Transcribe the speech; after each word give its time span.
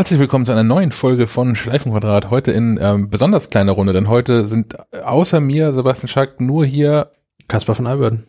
Herzlich 0.00 0.18
willkommen 0.18 0.46
zu 0.46 0.52
einer 0.52 0.64
neuen 0.64 0.92
Folge 0.92 1.26
von 1.26 1.54
Schleifenquadrat. 1.54 2.30
Heute 2.30 2.52
in 2.52 2.78
ähm, 2.80 3.10
besonders 3.10 3.50
kleiner 3.50 3.72
Runde, 3.72 3.92
denn 3.92 4.08
heute 4.08 4.46
sind 4.46 4.74
außer 5.04 5.40
mir, 5.40 5.74
Sebastian 5.74 6.08
Schack, 6.08 6.40
nur 6.40 6.64
hier 6.64 7.10
Kaspar 7.48 7.74
von 7.74 7.86
Alberden. 7.86 8.24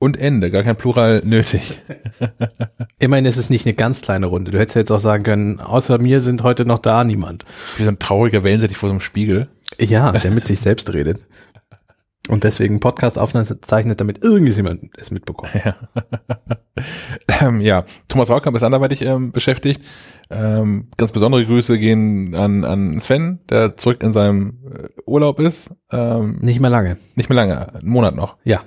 und 0.00 0.16
Ende, 0.16 0.50
gar 0.50 0.64
kein 0.64 0.74
Plural 0.74 1.22
nötig. 1.24 1.78
Immerhin 2.98 3.24
ist 3.24 3.36
es 3.36 3.50
nicht 3.50 3.64
eine 3.66 3.76
ganz 3.76 4.02
kleine 4.02 4.26
Runde. 4.26 4.50
Du 4.50 4.58
hättest 4.58 4.74
ja 4.74 4.80
jetzt 4.80 4.90
auch 4.90 4.98
sagen 4.98 5.22
können, 5.22 5.60
außer 5.60 5.98
mir 5.98 6.20
sind 6.20 6.42
heute 6.42 6.64
noch 6.64 6.80
da 6.80 7.04
niemand. 7.04 7.44
Wie 7.76 7.84
so 7.84 7.88
ein 7.88 8.00
trauriger 8.00 8.42
Wellensittich 8.42 8.76
vor 8.76 8.88
so 8.88 8.94
einem 8.94 9.00
Spiegel. 9.00 9.46
Ja, 9.78 10.10
der 10.10 10.32
mit 10.32 10.44
sich 10.44 10.58
selbst 10.58 10.92
redet. 10.92 11.20
Und 12.28 12.44
deswegen 12.44 12.80
Podcast 12.80 13.18
aufzeichnet, 13.18 14.00
damit 14.00 14.24
irgendjemand 14.24 14.90
es 14.96 15.10
mitbekommt. 15.10 15.52
Ja, 15.64 15.76
ähm, 17.40 17.60
ja. 17.60 17.84
Thomas 18.08 18.30
Raukamp 18.30 18.56
ist 18.56 18.62
anderweitig 18.62 19.02
ähm, 19.02 19.32
beschäftigt. 19.32 19.82
Ähm, 20.28 20.88
ganz 20.96 21.12
besondere 21.12 21.44
Grüße 21.46 21.78
gehen 21.78 22.34
an, 22.34 22.64
an 22.64 23.00
Sven, 23.00 23.38
der 23.48 23.76
zurück 23.76 24.02
in 24.02 24.12
seinem 24.12 24.58
äh, 24.66 24.88
Urlaub 25.06 25.38
ist. 25.38 25.70
Ähm, 25.92 26.38
Nicht 26.40 26.60
mehr 26.60 26.70
lange. 26.70 26.96
nicht 27.14 27.28
mehr 27.28 27.36
lange, 27.36 27.74
einen 27.74 27.88
Monat 27.88 28.16
noch. 28.16 28.36
Ja. 28.42 28.62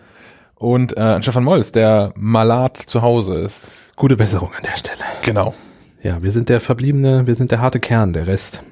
Und 0.56 0.98
äh, 0.98 1.02
an 1.02 1.24
Stefan 1.24 1.44
Molz, 1.44 1.72
der 1.72 2.14
malat 2.16 2.78
zu 2.78 3.02
Hause 3.02 3.36
ist. 3.40 3.68
Gute 3.96 4.16
Besserung 4.16 4.52
an 4.58 4.64
der 4.64 4.78
Stelle. 4.78 5.04
Genau. 5.24 5.54
Ja, 6.02 6.22
wir 6.24 6.32
sind 6.32 6.48
der 6.48 6.62
verbliebene, 6.62 7.28
wir 7.28 7.36
sind 7.36 7.52
der 7.52 7.60
harte 7.60 7.82
Kern, 7.82 8.14
der 8.14 8.28
Rest, 8.28 8.64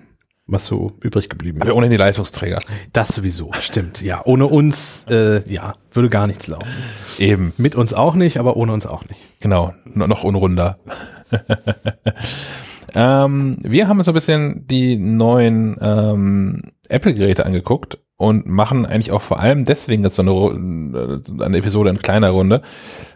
was 0.48 0.66
so 0.66 0.92
übrig 1.02 1.30
geblieben 1.30 1.58
ist. 1.58 1.64
Aber 1.64 1.76
ohnehin 1.76 1.92
die 1.92 1.98
Leistungsträger. 1.98 2.60
Das 2.94 3.10
sowieso, 3.10 3.52
stimmt. 3.60 4.02
Ja, 4.02 4.22
ohne 4.26 4.46
uns, 4.48 5.06
äh, 5.10 5.42
ja, 5.52 5.74
würde 5.92 6.10
gar 6.10 6.26
nichts 6.28 6.48
laufen. 6.48 6.68
Eben. 7.20 7.54
Mit 7.58 7.76
uns 7.76 7.94
auch 7.94 8.16
nicht, 8.16 8.38
aber 8.40 8.56
ohne 8.56 8.72
uns 8.74 8.86
auch 8.88 9.04
nicht. 9.10 9.20
Genau, 9.42 9.74
no- 9.86 10.08
noch 10.08 10.24
unrunder. 10.24 10.80
ähm, 12.96 13.58
wir 13.62 13.88
haben 13.88 13.98
uns 13.98 14.06
so 14.06 14.12
ein 14.12 14.16
bisschen 14.16 14.66
die 14.68 14.96
neuen 14.98 15.78
ähm, 15.82 16.62
Apple-Geräte 16.90 17.46
angeguckt 17.46 18.00
und 18.16 18.48
machen 18.48 18.86
eigentlich 18.86 19.12
auch 19.12 19.22
vor 19.22 19.40
allem 19.40 19.66
deswegen 19.66 20.04
jetzt 20.04 20.16
so 20.16 20.22
eine, 20.22 21.20
äh, 21.20 21.44
eine 21.44 21.58
Episode 21.58 21.90
in 21.90 22.00
kleiner 22.00 22.30
Runde, 22.30 22.62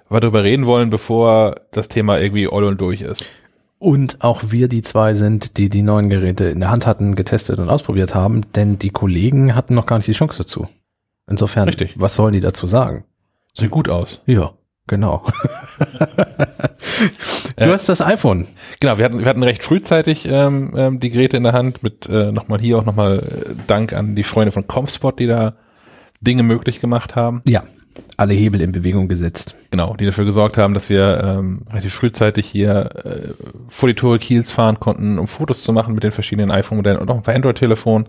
weil 0.09 0.17
wir 0.17 0.21
darüber 0.21 0.43
reden 0.43 0.65
wollen, 0.65 0.89
bevor 0.89 1.55
das 1.71 1.87
Thema 1.87 2.19
irgendwie 2.19 2.47
all 2.51 2.65
und 2.65 2.81
durch 2.81 3.01
ist. 3.01 3.23
Und 3.81 4.23
auch 4.23 4.43
wir 4.51 4.67
die 4.67 4.83
zwei 4.83 5.15
sind, 5.15 5.57
die 5.57 5.67
die 5.67 5.81
neuen 5.81 6.07
Geräte 6.07 6.45
in 6.45 6.59
der 6.59 6.69
Hand 6.69 6.85
hatten, 6.85 7.15
getestet 7.15 7.57
und 7.57 7.67
ausprobiert 7.67 8.13
haben, 8.13 8.43
denn 8.53 8.77
die 8.77 8.91
Kollegen 8.91 9.55
hatten 9.55 9.73
noch 9.73 9.87
gar 9.87 9.97
nicht 9.97 10.05
die 10.05 10.11
Chance 10.11 10.43
dazu. 10.43 10.67
Insofern, 11.27 11.67
Richtig. 11.67 11.95
was 11.97 12.13
sollen 12.13 12.33
die 12.33 12.41
dazu 12.41 12.67
sagen? 12.67 13.05
Sieht 13.55 13.71
gut 13.71 13.89
aus. 13.89 14.21
Ja, 14.27 14.51
genau. 14.85 15.25
du 17.57 17.63
Äh, 17.63 17.69
hast 17.69 17.89
das 17.89 18.01
iPhone. 18.01 18.45
Genau, 18.79 18.99
wir 18.99 19.05
hatten, 19.05 19.17
wir 19.17 19.25
hatten 19.25 19.41
recht 19.41 19.63
frühzeitig 19.63 20.27
ähm, 20.29 20.73
ähm, 20.77 20.99
die 20.99 21.09
Geräte 21.09 21.37
in 21.37 21.43
der 21.43 21.53
Hand 21.53 21.81
mit 21.81 22.07
äh, 22.07 22.31
nochmal 22.31 22.59
hier 22.59 22.77
auch 22.77 22.85
nochmal 22.85 23.17
äh, 23.17 23.55
Dank 23.65 23.93
an 23.93 24.15
die 24.15 24.23
Freunde 24.23 24.51
von 24.51 24.67
ComSpot, 24.67 25.17
die 25.17 25.25
da 25.25 25.55
Dinge 26.19 26.43
möglich 26.43 26.79
gemacht 26.79 27.15
haben. 27.15 27.41
Ja, 27.47 27.63
alle 28.17 28.33
Hebel 28.33 28.61
in 28.61 28.71
Bewegung 28.71 29.07
gesetzt. 29.07 29.55
Genau, 29.71 29.95
die 29.95 30.05
dafür 30.05 30.25
gesorgt 30.25 30.57
haben, 30.57 30.73
dass 30.73 30.89
wir 30.89 31.21
ähm, 31.23 31.63
relativ 31.69 31.93
frühzeitig 31.93 32.45
hier 32.47 32.89
äh, 33.05 33.33
vor 33.67 33.89
die 33.89 33.95
Tore 33.95 34.19
Kiels 34.19 34.51
fahren 34.51 34.79
konnten, 34.79 35.17
um 35.19 35.27
Fotos 35.27 35.63
zu 35.63 35.73
machen 35.73 35.93
mit 35.93 36.03
den 36.03 36.11
verschiedenen 36.11 36.51
iPhone-Modellen 36.51 36.99
und 36.99 37.09
auch 37.09 37.15
ein 37.17 37.23
paar 37.23 37.35
Android-Telefonen. 37.35 38.07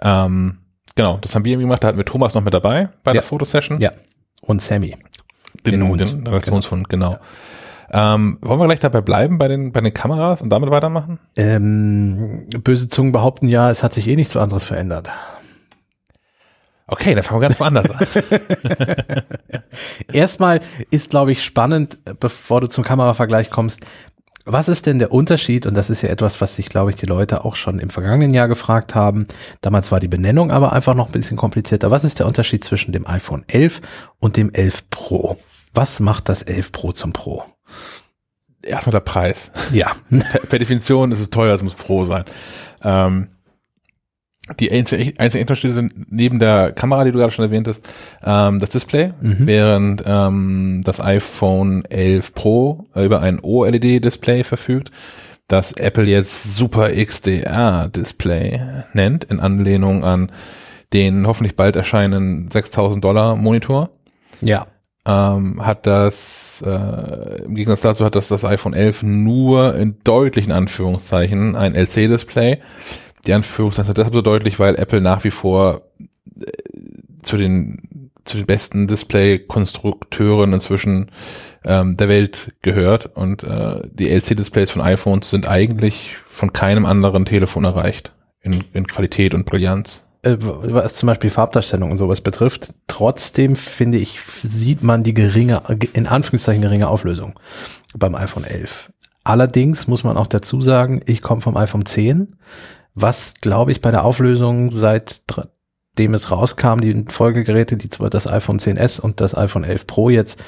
Ähm, 0.00 0.58
genau, 0.94 1.18
das 1.20 1.34
haben 1.34 1.44
wir 1.44 1.52
eben 1.52 1.62
gemacht. 1.62 1.82
Da 1.82 1.88
hatten 1.88 1.98
wir 1.98 2.04
Thomas 2.04 2.34
noch 2.34 2.42
mit 2.42 2.52
dabei 2.54 2.88
bei 3.04 3.10
Ja. 3.10 3.14
der 3.14 3.22
Fotosession. 3.22 3.80
Ja. 3.80 3.92
Und 4.42 4.60
Sammy. 4.60 4.96
den, 5.66 5.80
den 5.80 5.88
Hund. 5.88 6.00
den 6.00 6.26
Redaktionshund, 6.26 6.88
genau. 6.88 7.18
Ähm, 7.94 8.38
wollen 8.40 8.58
wir 8.58 8.66
gleich 8.66 8.80
dabei 8.80 9.02
bleiben 9.02 9.36
bei 9.38 9.48
den, 9.48 9.70
bei 9.72 9.80
den 9.82 9.92
Kameras 9.92 10.40
und 10.40 10.48
damit 10.50 10.70
weitermachen? 10.70 11.18
Ähm, 11.36 12.48
böse 12.64 12.88
Zungen 12.88 13.12
behaupten 13.12 13.48
ja, 13.48 13.70
es 13.70 13.82
hat 13.82 13.92
sich 13.92 14.08
eh 14.08 14.16
nichts 14.16 14.32
so 14.32 14.40
anderes 14.40 14.64
verändert. 14.64 15.10
Okay, 16.92 17.14
dann 17.14 17.24
fangen 17.24 17.40
wir 17.40 17.48
ganz 17.48 17.58
woanders 17.58 17.90
an. 17.90 18.06
Erstmal 20.12 20.60
ist, 20.90 21.08
glaube 21.08 21.32
ich, 21.32 21.42
spannend, 21.42 21.98
bevor 22.20 22.60
du 22.60 22.66
zum 22.66 22.84
Kameravergleich 22.84 23.48
kommst, 23.48 23.80
was 24.44 24.68
ist 24.68 24.84
denn 24.84 24.98
der 24.98 25.10
Unterschied? 25.10 25.64
Und 25.64 25.74
das 25.74 25.88
ist 25.88 26.02
ja 26.02 26.10
etwas, 26.10 26.42
was 26.42 26.54
sich, 26.54 26.68
glaube 26.68 26.90
ich, 26.90 26.96
die 26.96 27.06
Leute 27.06 27.46
auch 27.46 27.56
schon 27.56 27.78
im 27.78 27.88
vergangenen 27.88 28.34
Jahr 28.34 28.46
gefragt 28.46 28.94
haben. 28.94 29.26
Damals 29.62 29.90
war 29.90 30.00
die 30.00 30.08
Benennung 30.08 30.50
aber 30.50 30.74
einfach 30.74 30.94
noch 30.94 31.06
ein 31.06 31.12
bisschen 31.12 31.38
komplizierter. 31.38 31.90
Was 31.90 32.04
ist 32.04 32.18
der 32.18 32.26
Unterschied 32.26 32.62
zwischen 32.62 32.92
dem 32.92 33.06
iPhone 33.06 33.44
11 33.46 33.80
und 34.18 34.36
dem 34.36 34.52
11 34.52 34.90
Pro? 34.90 35.38
Was 35.72 35.98
macht 35.98 36.28
das 36.28 36.42
11 36.42 36.72
Pro 36.72 36.92
zum 36.92 37.14
Pro? 37.14 37.42
Erstmal 38.60 38.92
der 38.92 39.00
Preis. 39.00 39.50
Ja, 39.72 39.92
Per, 40.10 40.40
per 40.40 40.58
Definition 40.58 41.10
ist 41.10 41.20
es 41.20 41.30
teuer, 41.30 41.54
es 41.54 41.62
muss 41.62 41.74
Pro 41.74 42.04
sein. 42.04 42.26
Ähm, 42.84 43.28
die 44.58 44.72
einzigen 44.72 45.40
Unterschiede 45.40 45.72
sind 45.72 46.10
neben 46.10 46.38
der 46.40 46.72
Kamera, 46.72 47.04
die 47.04 47.12
du 47.12 47.18
gerade 47.18 47.32
schon 47.32 47.44
erwähnt 47.44 47.68
hast, 47.68 47.88
ähm, 48.24 48.58
das 48.58 48.70
Display, 48.70 49.12
Mhm. 49.20 49.46
während 49.46 50.02
ähm, 50.04 50.82
das 50.84 51.00
iPhone 51.00 51.84
11 51.84 52.34
Pro 52.34 52.86
über 52.94 53.20
ein 53.20 53.38
OLED-Display 53.40 54.42
verfügt, 54.42 54.90
das 55.46 55.72
Apple 55.72 56.04
jetzt 56.04 56.56
Super 56.56 56.90
XDR-Display 56.90 58.60
nennt, 58.94 59.24
in 59.24 59.40
Anlehnung 59.40 60.04
an 60.04 60.32
den 60.92 61.26
hoffentlich 61.26 61.56
bald 61.56 61.76
erscheinenden 61.76 62.50
6000 62.50 63.02
Dollar 63.04 63.36
Monitor 63.36 63.90
ja, 64.40 64.66
ähm, 65.06 65.64
hat 65.64 65.86
das, 65.86 66.62
äh, 66.66 67.44
im 67.44 67.54
Gegensatz 67.54 67.82
dazu 67.82 68.04
hat 68.04 68.14
das 68.14 68.28
das 68.28 68.44
iPhone 68.44 68.74
11 68.74 69.02
nur 69.04 69.74
in 69.76 69.96
deutlichen 70.04 70.52
Anführungszeichen 70.52 71.54
ein 71.56 71.74
LC-Display. 71.74 72.58
Die 73.26 73.32
Anführungszeichen 73.32 73.94
deshalb 73.94 74.14
so 74.14 74.22
deutlich, 74.22 74.58
weil 74.58 74.76
Apple 74.76 75.00
nach 75.00 75.24
wie 75.24 75.30
vor 75.30 75.82
äh, 76.40 76.46
zu 77.22 77.36
den 77.36 78.10
zu 78.24 78.36
den 78.36 78.46
besten 78.46 78.86
Display-Konstrukteuren 78.86 80.52
inzwischen 80.52 81.10
ähm, 81.64 81.96
der 81.96 82.08
Welt 82.08 82.54
gehört 82.62 83.06
und 83.14 83.42
äh, 83.42 83.80
die 83.92 84.08
LC-Displays 84.10 84.70
von 84.70 84.82
iPhones 84.82 85.30
sind 85.30 85.48
eigentlich 85.48 86.16
von 86.24 86.52
keinem 86.52 86.86
anderen 86.86 87.24
Telefon 87.24 87.64
erreicht 87.64 88.12
in, 88.40 88.64
in 88.72 88.86
Qualität 88.86 89.34
und 89.34 89.46
Brillanz. 89.46 90.04
äh, 90.22 90.36
was 90.38 90.94
zum 90.94 91.08
Beispiel 91.08 91.30
Farbdarstellung 91.30 91.90
und 91.90 91.98
sowas 91.98 92.20
betrifft, 92.20 92.74
trotzdem 92.86 93.56
finde 93.56 93.98
ich, 93.98 94.20
sieht 94.20 94.82
man 94.82 95.02
die 95.02 95.14
geringe, 95.14 95.62
in 95.92 96.06
Anführungszeichen 96.06 96.62
geringe 96.62 96.88
Auflösung 96.88 97.38
beim 97.96 98.14
iPhone 98.14 98.44
11. 98.44 98.92
Allerdings 99.24 99.86
muss 99.86 100.04
man 100.04 100.16
auch 100.16 100.26
dazu 100.26 100.60
sagen, 100.60 101.00
ich 101.06 101.22
komme 101.22 101.40
vom 101.40 101.56
iPhone 101.56 101.86
10, 101.86 102.36
was 102.94 103.34
glaube 103.40 103.72
ich 103.72 103.80
bei 103.80 103.90
der 103.90 104.04
Auflösung 104.04 104.70
seitdem 104.70 106.14
es 106.14 106.30
rauskam, 106.30 106.80
die 106.80 107.04
Folgegeräte, 107.08 107.76
die 107.76 107.88
zwar 107.88 108.10
das 108.10 108.26
iPhone 108.26 108.58
10s 108.58 109.00
und 109.00 109.20
das 109.20 109.36
iPhone 109.36 109.64
11 109.64 109.86
Pro 109.86 110.10
jetzt, 110.10 110.42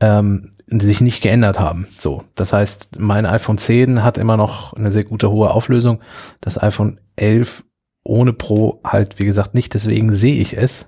ähm, 0.00 0.52
sich 0.70 1.00
nicht 1.00 1.22
geändert 1.22 1.58
haben. 1.58 1.86
So, 1.98 2.24
das 2.34 2.52
heißt, 2.52 2.98
mein 2.98 3.26
iPhone 3.26 3.58
10 3.58 4.04
hat 4.04 4.18
immer 4.18 4.36
noch 4.36 4.74
eine 4.74 4.92
sehr 4.92 5.04
gute 5.04 5.30
hohe 5.30 5.50
Auflösung. 5.50 6.00
Das 6.40 6.62
iPhone 6.62 7.00
11 7.16 7.64
ohne 8.04 8.32
Pro 8.32 8.80
halt, 8.84 9.18
wie 9.18 9.24
gesagt, 9.24 9.54
nicht. 9.54 9.74
Deswegen 9.74 10.12
sehe 10.12 10.40
ich 10.40 10.56
es. 10.56 10.86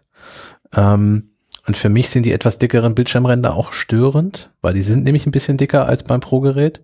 Ähm, 0.75 1.31
und 1.67 1.77
für 1.77 1.89
mich 1.89 2.09
sind 2.09 2.25
die 2.25 2.33
etwas 2.33 2.59
dickeren 2.59 2.95
Bildschirmränder 2.95 3.55
auch 3.55 3.73
störend, 3.73 4.51
weil 4.61 4.75
die 4.75 4.83
sind 4.83 5.05
nämlich 5.05 5.27
ein 5.27 5.33
bisschen 5.33 5.57
dicker 5.57 5.87
als 5.87 6.03
beim 6.03 6.21
Pro-Gerät. 6.21 6.81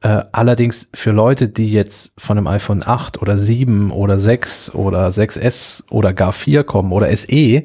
Äh, 0.00 0.22
allerdings 0.32 0.88
für 0.94 1.12
Leute, 1.12 1.48
die 1.48 1.70
jetzt 1.70 2.14
von 2.18 2.36
einem 2.36 2.46
iPhone 2.46 2.82
8 2.84 3.22
oder 3.22 3.38
7 3.38 3.90
oder 3.90 4.18
6 4.18 4.74
oder 4.74 5.08
6S 5.08 5.88
oder 5.90 6.12
gar 6.12 6.32
4 6.32 6.64
kommen 6.64 6.92
oder 6.92 7.14
SE, 7.16 7.64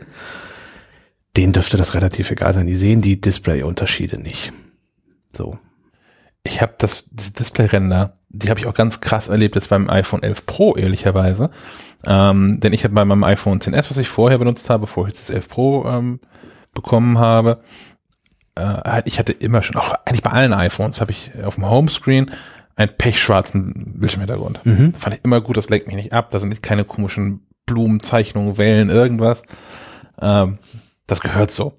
denen 1.37 1.53
dürfte 1.53 1.77
das 1.77 1.95
relativ 1.95 2.31
egal 2.31 2.53
sein. 2.53 2.67
Die 2.67 2.75
sehen 2.75 3.01
die 3.01 3.19
Display-Unterschiede 3.19 4.19
nicht. 4.19 4.51
So. 5.35 5.57
Ich 6.43 6.61
habe 6.61 6.75
das, 6.77 7.05
diese 7.11 7.33
Display-Ränder, 7.33 8.17
die 8.29 8.49
habe 8.49 8.59
ich 8.59 8.67
auch 8.67 8.73
ganz 8.73 9.01
krass 9.01 9.27
erlebt 9.27 9.55
jetzt 9.55 9.69
beim 9.69 9.89
iPhone 9.89 10.23
11 10.23 10.45
Pro, 10.45 10.75
ehrlicherweise. 10.75 11.49
Ähm, 12.05 12.59
denn 12.59 12.73
ich 12.73 12.83
habe 12.83 12.93
bei 12.93 13.03
meinem 13.03 13.23
iPhone 13.23 13.59
10s, 13.59 13.89
was 13.89 13.97
ich 13.97 14.07
vorher 14.07 14.37
benutzt 14.37 14.69
habe, 14.69 14.81
bevor 14.81 15.05
ich 15.05 15.09
jetzt 15.09 15.29
das 15.29 15.35
11 15.35 15.49
Pro 15.49 15.85
ähm, 15.85 16.19
bekommen 16.73 17.17
habe, 17.17 17.61
äh, 18.59 19.01
ich 19.05 19.19
hatte 19.19 19.31
immer 19.31 19.61
schon, 19.61 19.75
auch 19.75 19.93
eigentlich 20.05 20.23
bei 20.23 20.31
allen 20.31 20.53
iPhones, 20.53 21.01
habe 21.01 21.11
ich 21.11 21.31
auf 21.43 21.55
dem 21.55 21.69
Homescreen 21.69 22.31
einen 22.75 22.91
pechschwarzen 22.97 23.95
Bildschirmhintergrund. 23.97 24.65
Mhm. 24.65 24.93
Fand 24.93 25.15
ich 25.15 25.21
immer 25.23 25.41
gut, 25.41 25.57
das 25.57 25.69
lenkt 25.69 25.87
mich 25.87 25.95
nicht 25.95 26.13
ab, 26.13 26.31
da 26.31 26.39
sind 26.39 26.49
nicht 26.49 26.63
keine 26.63 26.85
komischen 26.85 27.45
Blumen, 27.65 28.01
Zeichnungen, 28.01 28.57
Wellen, 28.57 28.89
irgendwas. 28.89 29.43
Ähm, 30.21 30.59
das 31.07 31.21
gehört 31.21 31.51
so. 31.51 31.73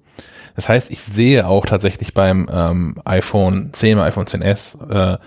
Das 0.55 0.69
heißt, 0.69 0.91
ich 0.91 0.99
sehe 0.99 1.47
auch 1.47 1.65
tatsächlich 1.65 2.13
beim 2.13 2.47
ähm, 2.51 2.95
iPhone 3.05 3.73
10, 3.73 3.97
beim 3.97 4.07
iPhone 4.07 4.25
10s 4.25 4.89
äh, 4.89 5.17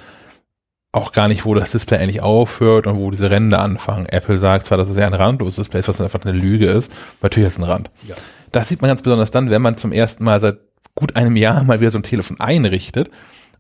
auch 0.93 1.11
gar 1.11 1.27
nicht, 1.27 1.45
wo 1.45 1.55
das 1.55 1.73
Display 1.73 1.99
eigentlich 1.99 2.23
aufhört 2.23 2.87
und 2.87 2.97
wo 2.97 3.11
diese 3.11 3.29
Ränder 3.29 3.59
anfangen. 3.59 4.07
Apple 4.07 4.39
sagt 4.39 4.67
zwar, 4.67 4.79
dass 4.79 4.89
es 4.89 4.97
ja 4.97 5.07
ein 5.07 5.15
randloses 5.15 5.57
Display 5.57 5.81
ist, 5.81 5.89
was 5.89 6.01
einfach 6.01 6.25
eine 6.25 6.33
Lüge 6.33 6.67
ist, 6.67 6.93
aber 7.19 7.27
natürlich 7.27 7.49
ist 7.49 7.55
es 7.55 7.59
ein 7.59 7.69
Rand. 7.69 7.91
Ja. 8.07 8.15
Das 8.53 8.69
sieht 8.69 8.81
man 8.81 8.91
ganz 8.91 9.03
besonders 9.03 9.33
dann, 9.33 9.51
wenn 9.51 9.61
man 9.61 9.77
zum 9.77 9.91
ersten 9.91 10.23
Mal 10.23 10.41
seit 10.41 10.59
gut 10.95 11.17
einem 11.17 11.37
Jahr 11.37 11.65
mal 11.65 11.81
wieder 11.81 11.91
so 11.91 11.99
ein 11.99 12.03
Telefon 12.03 12.41
einrichtet 12.41 13.11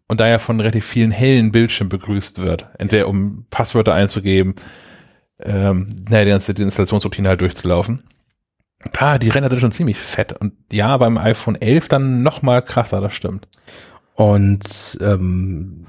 und 0.06 0.20
daher 0.20 0.38
von 0.38 0.60
relativ 0.60 0.86
vielen 0.86 1.10
hellen 1.10 1.52
Bildschirmen 1.52 1.88
begrüßt 1.88 2.38
wird. 2.38 2.68
Entweder 2.78 3.08
um 3.08 3.46
Passwörter 3.50 3.94
einzugeben, 3.94 4.54
ähm, 5.40 6.04
naja, 6.08 6.24
die 6.24 6.30
ganze 6.30 6.54
die 6.54 6.62
Installationsroutine 6.62 7.28
halt 7.28 7.40
durchzulaufen. 7.40 8.04
Ah, 8.98 9.18
die 9.18 9.30
Ränder 9.30 9.50
sind 9.50 9.60
schon 9.60 9.72
ziemlich 9.72 9.96
fett. 9.96 10.32
Und 10.32 10.54
ja, 10.72 10.96
beim 10.96 11.18
iPhone 11.18 11.60
11 11.60 11.88
dann 11.88 12.22
noch 12.22 12.42
mal 12.42 12.62
krasser, 12.62 13.00
das 13.00 13.14
stimmt. 13.14 13.48
Und 14.14 14.98
ähm, 15.00 15.86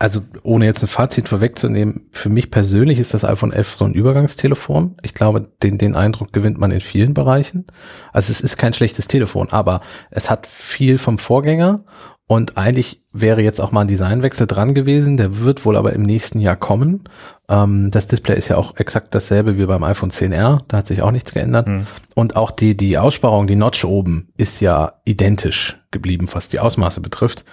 also 0.00 0.22
ohne 0.42 0.64
jetzt 0.64 0.82
ein 0.82 0.88
Fazit 0.88 1.28
vorwegzunehmen, 1.28 2.08
für 2.10 2.30
mich 2.30 2.50
persönlich 2.50 2.98
ist 2.98 3.12
das 3.12 3.22
iPhone 3.22 3.52
11 3.52 3.74
so 3.74 3.84
ein 3.84 3.92
Übergangstelefon. 3.92 4.96
Ich 5.02 5.12
glaube, 5.12 5.52
den, 5.62 5.76
den 5.76 5.94
Eindruck 5.94 6.32
gewinnt 6.32 6.58
man 6.58 6.70
in 6.70 6.80
vielen 6.80 7.12
Bereichen. 7.12 7.66
Also 8.10 8.32
es 8.32 8.40
ist 8.40 8.56
kein 8.56 8.72
schlechtes 8.72 9.08
Telefon, 9.08 9.48
aber 9.50 9.82
es 10.10 10.30
hat 10.30 10.46
viel 10.46 10.96
vom 10.96 11.18
Vorgänger 11.18 11.84
und 12.26 12.56
eigentlich 12.56 13.02
wäre 13.12 13.42
jetzt 13.42 13.60
auch 13.60 13.72
mal 13.72 13.82
ein 13.82 13.88
Designwechsel 13.88 14.46
dran 14.46 14.72
gewesen. 14.72 15.18
Der 15.18 15.40
wird 15.40 15.66
wohl 15.66 15.76
aber 15.76 15.92
im 15.92 16.02
nächsten 16.02 16.40
Jahr 16.40 16.56
kommen. 16.56 17.04
Ähm, 17.50 17.90
das 17.90 18.06
Display 18.06 18.38
ist 18.38 18.48
ja 18.48 18.56
auch 18.56 18.76
exakt 18.76 19.14
dasselbe 19.14 19.58
wie 19.58 19.66
beim 19.66 19.84
iPhone 19.84 20.12
10R. 20.12 20.62
Da 20.66 20.76
hat 20.78 20.86
sich 20.86 21.02
auch 21.02 21.10
nichts 21.10 21.34
geändert. 21.34 21.66
Mhm. 21.66 21.86
Und 22.14 22.36
auch 22.36 22.52
die, 22.52 22.74
die 22.74 22.96
Aussparung, 22.96 23.46
die 23.46 23.56
Notch 23.56 23.84
oben 23.84 24.28
ist 24.38 24.60
ja 24.60 24.94
identisch 25.04 25.76
geblieben, 25.90 26.26
was 26.32 26.48
die 26.48 26.60
Ausmaße 26.60 27.02
betrifft. 27.02 27.44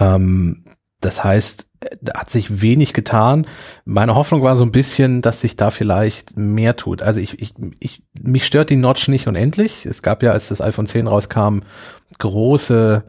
Ähm, 0.00 0.64
das 1.00 1.22
heißt, 1.22 1.68
da 2.00 2.20
hat 2.20 2.30
sich 2.30 2.60
wenig 2.60 2.92
getan. 2.92 3.46
Meine 3.84 4.14
Hoffnung 4.14 4.42
war 4.42 4.56
so 4.56 4.64
ein 4.64 4.72
bisschen, 4.72 5.22
dass 5.22 5.40
sich 5.40 5.56
da 5.56 5.70
vielleicht 5.70 6.36
mehr 6.36 6.76
tut. 6.76 7.02
Also 7.02 7.20
ich, 7.20 7.40
ich, 7.40 7.54
ich 7.80 8.02
mich 8.22 8.46
stört 8.46 8.70
die 8.70 8.76
Notch 8.76 9.08
nicht 9.08 9.26
unendlich. 9.26 9.86
Es 9.86 10.02
gab 10.02 10.22
ja, 10.22 10.32
als 10.32 10.48
das 10.48 10.60
iPhone 10.60 10.86
10 10.86 11.06
rauskam, 11.06 11.60
große 12.18 13.04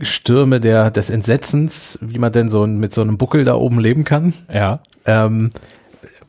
Stürme 0.00 0.60
der, 0.60 0.90
des 0.90 1.10
Entsetzens, 1.10 1.98
wie 2.02 2.18
man 2.18 2.32
denn 2.32 2.48
so 2.48 2.66
mit 2.66 2.94
so 2.94 3.00
einem 3.00 3.18
Buckel 3.18 3.44
da 3.44 3.54
oben 3.54 3.80
leben 3.80 4.04
kann. 4.04 4.34
Ja. 4.52 4.80
Ähm, 5.04 5.50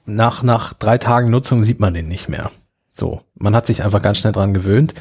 nach, 0.05 0.43
nach 0.43 0.73
drei 0.73 0.97
Tagen 0.97 1.29
Nutzung 1.29 1.63
sieht 1.63 1.79
man 1.79 1.93
den 1.93 2.07
nicht 2.07 2.29
mehr. 2.29 2.51
So. 2.91 3.21
Man 3.35 3.55
hat 3.55 3.67
sich 3.67 3.83
einfach 3.83 4.01
ganz 4.01 4.17
schnell 4.17 4.33
dran 4.33 4.53
gewöhnt. 4.53 4.93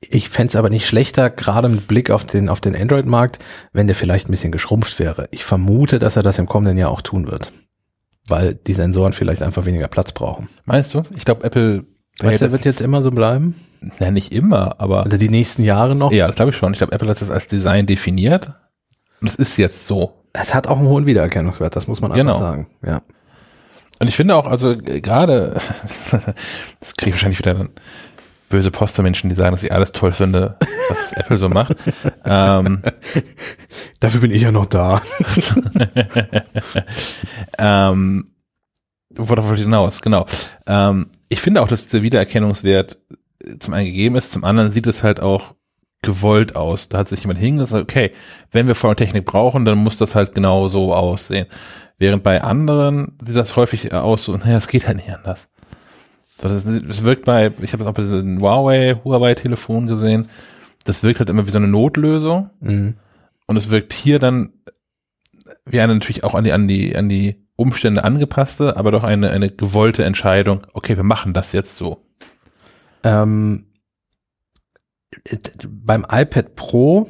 Ich 0.00 0.28
fände 0.28 0.48
es 0.48 0.56
aber 0.56 0.68
nicht 0.68 0.86
schlechter, 0.86 1.30
gerade 1.30 1.68
mit 1.68 1.88
Blick 1.88 2.10
auf 2.10 2.24
den, 2.24 2.48
auf 2.48 2.60
den 2.60 2.76
Android-Markt, 2.76 3.38
wenn 3.72 3.86
der 3.86 3.96
vielleicht 3.96 4.28
ein 4.28 4.30
bisschen 4.30 4.52
geschrumpft 4.52 4.98
wäre. 4.98 5.28
Ich 5.30 5.44
vermute, 5.44 5.98
dass 5.98 6.16
er 6.16 6.22
das 6.22 6.38
im 6.38 6.46
kommenden 6.46 6.76
Jahr 6.76 6.90
auch 6.90 7.00
tun 7.00 7.26
wird. 7.30 7.52
Weil 8.28 8.54
die 8.54 8.74
Sensoren 8.74 9.12
vielleicht 9.12 9.42
einfach 9.42 9.64
weniger 9.64 9.88
Platz 9.88 10.12
brauchen. 10.12 10.48
Meinst 10.64 10.94
du? 10.94 11.02
Ich 11.16 11.24
glaube, 11.24 11.44
Apple 11.44 11.84
Meinst 12.22 12.42
du, 12.42 12.52
wird 12.52 12.64
jetzt 12.64 12.80
immer 12.80 13.02
so 13.02 13.10
bleiben? 13.10 13.54
Ja, 14.00 14.10
nicht 14.10 14.32
immer, 14.32 14.80
aber. 14.80 15.04
Oder 15.04 15.18
die 15.18 15.28
nächsten 15.28 15.62
Jahre 15.62 15.94
noch? 15.94 16.12
Ja, 16.12 16.26
das 16.26 16.36
glaube 16.36 16.50
ich 16.50 16.56
schon. 16.56 16.72
Ich 16.72 16.78
glaube, 16.78 16.92
Apple 16.92 17.08
hat 17.08 17.20
das 17.20 17.30
als 17.30 17.46
Design 17.46 17.86
definiert. 17.86 18.52
Und 19.20 19.28
es 19.28 19.36
ist 19.36 19.56
jetzt 19.58 19.86
so. 19.86 20.22
Es 20.32 20.54
hat 20.54 20.66
auch 20.66 20.78
einen 20.78 20.88
hohen 20.88 21.06
Wiedererkennungswert, 21.06 21.76
das 21.76 21.86
muss 21.86 22.00
man 22.00 22.12
einfach 22.12 22.24
genau. 22.24 22.38
sagen. 22.38 22.68
Ja. 22.84 23.02
Und 23.98 24.08
ich 24.08 24.16
finde 24.16 24.34
auch, 24.34 24.46
also 24.46 24.76
gerade, 24.76 25.54
das 26.80 26.96
kriege 26.96 27.10
ich 27.10 27.14
wahrscheinlich 27.14 27.38
wieder 27.38 27.54
dann 27.54 27.70
böse 28.48 28.70
Postermenschen, 28.70 29.30
die 29.30 29.36
sagen, 29.36 29.52
dass 29.52 29.62
ich 29.62 29.72
alles 29.72 29.92
toll 29.92 30.12
finde, 30.12 30.56
was 30.88 31.12
Apple 31.12 31.38
so 31.38 31.48
macht. 31.48 31.76
ähm, 32.24 32.82
Dafür 34.00 34.20
bin 34.20 34.30
ich 34.30 34.42
ja 34.42 34.52
noch 34.52 34.66
da. 34.66 35.02
ähm, 37.58 38.32
worauf 39.10 39.46
wollte 39.46 39.60
ich 39.60 39.66
hinaus? 39.66 40.02
Genau. 40.02 40.26
Ähm, 40.66 41.06
ich 41.28 41.40
finde 41.40 41.62
auch, 41.62 41.68
dass 41.68 41.88
der 41.88 42.02
Wiedererkennungswert 42.02 42.98
zum 43.58 43.74
einen 43.74 43.86
gegeben 43.86 44.16
ist, 44.16 44.32
zum 44.32 44.44
anderen 44.44 44.72
sieht 44.72 44.86
es 44.86 45.02
halt 45.02 45.20
auch 45.20 45.54
gewollt 46.02 46.56
aus. 46.56 46.88
Da 46.88 46.98
hat 46.98 47.08
sich 47.08 47.20
jemand 47.20 47.38
hingesetzt, 47.38 47.82
okay, 47.82 48.12
wenn 48.52 48.66
wir 48.66 48.96
Technik 48.96 49.24
brauchen, 49.24 49.64
dann 49.64 49.78
muss 49.78 49.98
das 49.98 50.14
halt 50.14 50.34
genau 50.34 50.68
so 50.68 50.94
aussehen. 50.94 51.46
Während 51.98 52.22
bei 52.22 52.42
anderen 52.42 53.16
sieht 53.22 53.36
das 53.36 53.56
häufig 53.56 53.92
aus 53.92 54.24
so, 54.24 54.36
naja, 54.36 54.58
es 54.58 54.68
geht 54.68 54.86
halt 54.86 54.98
nicht 54.98 55.12
anders. 55.12 55.48
So, 56.40 56.48
das, 56.48 56.64
das 56.64 57.04
wirkt 57.04 57.24
bei, 57.24 57.52
ich 57.60 57.72
habe 57.72 57.82
es 57.82 57.88
auch 57.88 57.94
bei 57.94 58.02
diesem 58.02 58.40
Huawei, 58.40 59.00
Huawei-Telefon 59.02 59.86
gesehen, 59.86 60.28
das 60.84 61.02
wirkt 61.02 61.18
halt 61.18 61.30
immer 61.30 61.46
wie 61.46 61.50
so 61.50 61.58
eine 61.58 61.68
Notlösung. 61.68 62.50
Mhm. 62.60 62.94
Und 63.46 63.56
es 63.56 63.70
wirkt 63.70 63.92
hier 63.92 64.18
dann 64.18 64.52
wie 65.64 65.80
eine 65.80 65.94
natürlich 65.94 66.24
auch 66.24 66.34
an 66.34 66.44
die, 66.44 66.52
an 66.52 66.68
die, 66.68 66.96
an 66.96 67.08
die 67.08 67.46
Umstände 67.56 68.04
angepasste, 68.04 68.76
aber 68.76 68.90
doch 68.90 69.04
eine, 69.04 69.30
eine 69.30 69.50
gewollte 69.50 70.04
Entscheidung, 70.04 70.66
okay, 70.74 70.96
wir 70.96 71.04
machen 71.04 71.32
das 71.32 71.52
jetzt 71.52 71.76
so. 71.76 72.04
Ähm, 73.02 73.66
beim 75.66 76.06
iPad 76.08 76.54
Pro 76.54 77.08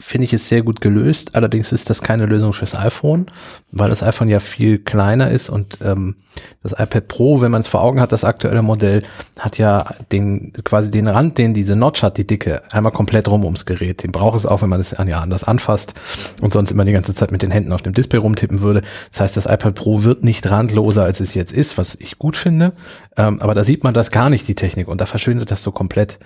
finde 0.00 0.24
ich 0.24 0.32
es 0.32 0.48
sehr 0.48 0.62
gut 0.62 0.80
gelöst. 0.80 1.36
Allerdings 1.36 1.72
ist 1.72 1.90
das 1.90 2.02
keine 2.02 2.26
Lösung 2.26 2.52
fürs 2.52 2.74
iPhone, 2.74 3.26
weil 3.70 3.90
das 3.90 4.02
iPhone 4.02 4.28
ja 4.28 4.40
viel 4.40 4.78
kleiner 4.78 5.30
ist 5.30 5.50
und 5.50 5.78
ähm, 5.82 6.16
das 6.62 6.72
iPad 6.72 7.08
Pro, 7.08 7.40
wenn 7.40 7.50
man 7.50 7.60
es 7.60 7.68
vor 7.68 7.82
Augen 7.82 8.00
hat, 8.00 8.12
das 8.12 8.24
aktuelle 8.24 8.62
Modell, 8.62 9.02
hat 9.38 9.58
ja 9.58 9.94
den 10.12 10.52
quasi 10.64 10.90
den 10.90 11.06
Rand, 11.06 11.38
den 11.38 11.54
diese 11.54 11.76
Notch 11.76 12.02
hat, 12.02 12.16
die 12.16 12.26
Dicke, 12.26 12.62
einmal 12.70 12.92
komplett 12.92 13.28
rum 13.28 13.44
ums 13.44 13.66
Gerät. 13.66 14.02
Den 14.02 14.12
braucht 14.12 14.36
es 14.36 14.46
auch, 14.46 14.62
wenn 14.62 14.68
man 14.68 14.80
es 14.80 14.90
ja 14.90 15.20
anders 15.20 15.44
anfasst 15.44 15.94
und 16.40 16.52
sonst 16.52 16.70
immer 16.70 16.84
die 16.84 16.92
ganze 16.92 17.14
Zeit 17.14 17.30
mit 17.30 17.42
den 17.42 17.50
Händen 17.50 17.72
auf 17.72 17.82
dem 17.82 17.92
Display 17.92 18.18
rumtippen 18.18 18.60
würde. 18.60 18.82
Das 19.10 19.20
heißt, 19.20 19.36
das 19.36 19.46
iPad 19.46 19.74
Pro 19.74 20.02
wird 20.04 20.24
nicht 20.24 20.50
randloser, 20.50 21.04
als 21.04 21.20
es 21.20 21.34
jetzt 21.34 21.52
ist, 21.52 21.78
was 21.78 21.96
ich 21.96 22.18
gut 22.18 22.36
finde. 22.36 22.72
Ähm, 23.16 23.40
aber 23.40 23.54
da 23.54 23.64
sieht 23.64 23.84
man 23.84 23.94
das 23.94 24.10
gar 24.10 24.30
nicht, 24.30 24.46
die 24.48 24.54
Technik, 24.54 24.88
und 24.88 25.00
da 25.00 25.06
verschwindet 25.06 25.50
das 25.50 25.62
so 25.62 25.72
komplett. 25.72 26.18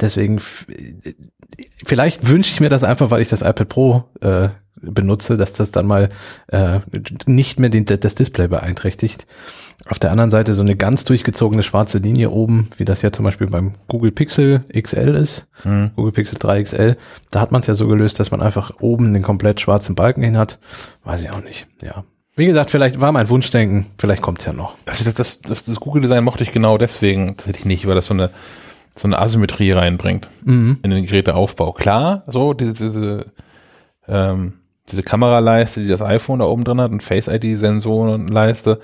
Deswegen 0.00 0.40
vielleicht 1.84 2.28
wünsche 2.28 2.52
ich 2.52 2.60
mir 2.60 2.68
das 2.68 2.84
einfach, 2.84 3.10
weil 3.10 3.22
ich 3.22 3.28
das 3.28 3.42
iPad 3.42 3.68
Pro 3.68 4.04
äh, 4.20 4.48
benutze, 4.82 5.36
dass 5.36 5.52
das 5.52 5.70
dann 5.70 5.86
mal 5.86 6.08
äh, 6.48 6.80
nicht 7.26 7.58
mehr 7.60 7.70
den, 7.70 7.84
das 7.84 8.14
Display 8.14 8.48
beeinträchtigt. 8.48 9.26
Auf 9.86 9.98
der 9.98 10.10
anderen 10.10 10.30
Seite 10.30 10.54
so 10.54 10.62
eine 10.62 10.76
ganz 10.76 11.04
durchgezogene 11.04 11.62
schwarze 11.62 11.98
Linie 11.98 12.30
oben, 12.30 12.68
wie 12.76 12.84
das 12.84 13.02
ja 13.02 13.10
zum 13.10 13.24
Beispiel 13.24 13.48
beim 13.48 13.74
Google 13.88 14.12
Pixel 14.12 14.64
XL 14.72 15.16
ist, 15.16 15.46
mhm. 15.64 15.90
Google 15.96 16.12
Pixel 16.12 16.38
3 16.38 16.62
XL, 16.62 16.96
da 17.30 17.40
hat 17.40 17.52
man 17.52 17.60
es 17.60 17.66
ja 17.66 17.74
so 17.74 17.88
gelöst, 17.88 18.20
dass 18.20 18.30
man 18.30 18.42
einfach 18.42 18.74
oben 18.80 19.12
den 19.12 19.22
komplett 19.22 19.60
schwarzen 19.60 19.94
Balken 19.94 20.22
hin 20.22 20.38
hat. 20.38 20.58
Weiß 21.04 21.20
ich 21.20 21.30
auch 21.30 21.42
nicht, 21.42 21.66
ja. 21.82 22.04
Wie 22.34 22.46
gesagt, 22.46 22.70
vielleicht 22.70 23.00
war 23.00 23.12
mein 23.12 23.28
Wunschdenken, 23.28 23.86
vielleicht 23.98 24.22
kommt's 24.22 24.46
ja 24.46 24.54
noch. 24.54 24.76
Also 24.86 25.04
das, 25.04 25.14
das, 25.14 25.42
das, 25.42 25.64
das 25.64 25.80
Google-Design 25.80 26.24
mochte 26.24 26.44
ich 26.44 26.52
genau 26.52 26.78
deswegen, 26.78 27.36
das 27.36 27.46
hätte 27.46 27.58
ich 27.58 27.66
nicht, 27.66 27.86
weil 27.86 27.94
das 27.94 28.06
so 28.06 28.14
eine 28.14 28.30
so 28.94 29.08
eine 29.08 29.18
Asymmetrie 29.18 29.72
reinbringt 29.72 30.28
mhm. 30.44 30.78
in 30.82 30.90
den 30.90 31.06
Geräteaufbau. 31.06 31.72
Klar, 31.72 32.24
so 32.26 32.52
diese, 32.52 32.72
diese, 32.74 33.32
ähm, 34.06 34.54
diese 34.90 35.02
Kameraleiste, 35.02 35.80
die 35.80 35.88
das 35.88 36.02
iPhone 36.02 36.40
da 36.40 36.46
oben 36.46 36.64
drin 36.64 36.80
hat 36.80 36.92
und 36.92 37.02
Face-ID-Sensorenleiste, 37.02 38.80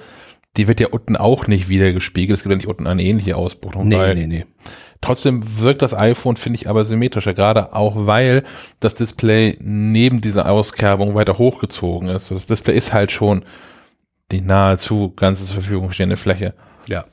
die 0.56 0.66
wird 0.66 0.80
ja 0.80 0.88
unten 0.88 1.16
auch 1.16 1.46
nicht 1.46 1.68
wieder 1.68 1.92
gespiegelt. 1.92 2.38
Es 2.38 2.42
gibt 2.42 2.52
ja 2.52 2.56
nicht 2.56 2.68
unten 2.68 2.86
eine 2.86 3.02
ähnliche 3.02 3.36
Ausbuchtung. 3.36 3.86
Nee, 3.88 4.14
nee, 4.14 4.26
nee. 4.26 4.46
Trotzdem 5.00 5.60
wirkt 5.60 5.82
das 5.82 5.94
iPhone, 5.94 6.36
finde 6.36 6.58
ich, 6.58 6.68
aber 6.68 6.84
symmetrischer, 6.84 7.32
gerade 7.32 7.72
auch 7.72 7.94
weil 8.06 8.42
das 8.80 8.94
Display 8.94 9.56
neben 9.60 10.20
dieser 10.20 10.50
Auskerbung 10.50 11.14
weiter 11.14 11.38
hochgezogen 11.38 12.08
ist. 12.08 12.32
Das 12.32 12.46
Display 12.46 12.76
ist 12.76 12.92
halt 12.92 13.12
schon 13.12 13.44
die 14.32 14.40
nahezu 14.40 15.12
ganze 15.14 15.44
zur 15.44 15.54
Verfügung 15.54 15.92
stehende 15.92 16.16
Fläche. 16.16 16.54
Ja. 16.86 17.04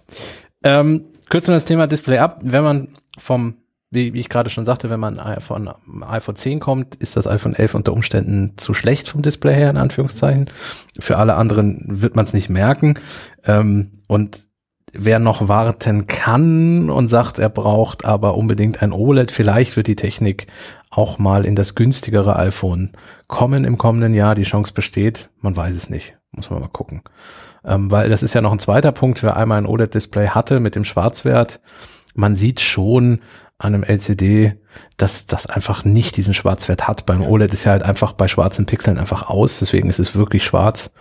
Ähm, 0.63 1.05
kürzen 1.29 1.49
wir 1.49 1.55
das 1.55 1.65
Thema 1.65 1.87
Display 1.87 2.17
ab. 2.19 2.39
Wenn 2.41 2.63
man 2.63 2.87
vom, 3.17 3.55
wie, 3.91 4.13
wie 4.13 4.19
ich 4.19 4.29
gerade 4.29 4.49
schon 4.49 4.65
sagte, 4.65 4.89
wenn 4.89 4.99
man 4.99 5.19
von 5.41 5.69
iPhone 6.03 6.35
10 6.35 6.59
kommt, 6.59 6.95
ist 6.95 7.17
das 7.17 7.27
iPhone 7.27 7.55
11 7.55 7.75
unter 7.75 7.93
Umständen 7.93 8.57
zu 8.57 8.73
schlecht 8.73 9.09
vom 9.09 9.21
Display 9.21 9.55
her, 9.55 9.69
in 9.69 9.77
Anführungszeichen. 9.77 10.49
Für 10.99 11.17
alle 11.17 11.35
anderen 11.35 11.83
wird 11.87 12.15
man 12.15 12.25
es 12.25 12.33
nicht 12.33 12.49
merken. 12.49 12.99
Ähm, 13.45 13.91
und 14.07 14.47
wer 14.91 15.19
noch 15.19 15.47
warten 15.47 16.07
kann 16.07 16.89
und 16.89 17.09
sagt, 17.09 17.39
er 17.39 17.49
braucht 17.49 18.05
aber 18.05 18.37
unbedingt 18.37 18.81
ein 18.81 18.93
OLED, 18.93 19.31
vielleicht 19.31 19.75
wird 19.75 19.87
die 19.87 19.95
Technik 19.95 20.47
auch 20.89 21.17
mal 21.17 21.45
in 21.45 21.55
das 21.55 21.75
günstigere 21.75 22.37
iPhone 22.37 22.91
kommen 23.27 23.65
im 23.65 23.77
kommenden 23.77 24.13
Jahr. 24.13 24.35
Die 24.35 24.43
Chance 24.43 24.73
besteht, 24.73 25.29
man 25.41 25.55
weiß 25.55 25.75
es 25.75 25.89
nicht. 25.89 26.17
Muss 26.31 26.49
man 26.49 26.59
mal 26.59 26.69
gucken. 26.69 27.01
Ähm, 27.65 27.91
weil 27.91 28.09
das 28.09 28.23
ist 28.23 28.33
ja 28.33 28.41
noch 28.41 28.51
ein 28.51 28.59
zweiter 28.59 28.91
Punkt, 28.91 29.23
wer 29.23 29.37
einmal 29.37 29.57
ein 29.57 29.65
OLED-Display 29.65 30.29
hatte 30.29 30.59
mit 30.59 30.75
dem 30.75 30.85
Schwarzwert. 30.85 31.59
Man 32.13 32.35
sieht 32.35 32.61
schon 32.61 33.21
an 33.57 33.73
einem 33.73 33.83
LCD, 33.83 34.55
dass 34.97 35.27
das 35.27 35.45
einfach 35.47 35.85
nicht 35.85 36.17
diesen 36.17 36.33
Schwarzwert 36.33 36.87
hat. 36.87 37.05
Beim 37.05 37.21
OLED 37.21 37.53
ist 37.53 37.63
ja 37.63 37.71
halt 37.71 37.83
einfach 37.83 38.11
bei 38.11 38.27
schwarzen 38.27 38.65
Pixeln 38.65 38.97
einfach 38.97 39.29
aus, 39.29 39.59
deswegen 39.59 39.89
ist 39.89 39.99
es 39.99 40.15
wirklich 40.15 40.43
schwarz. 40.43 40.91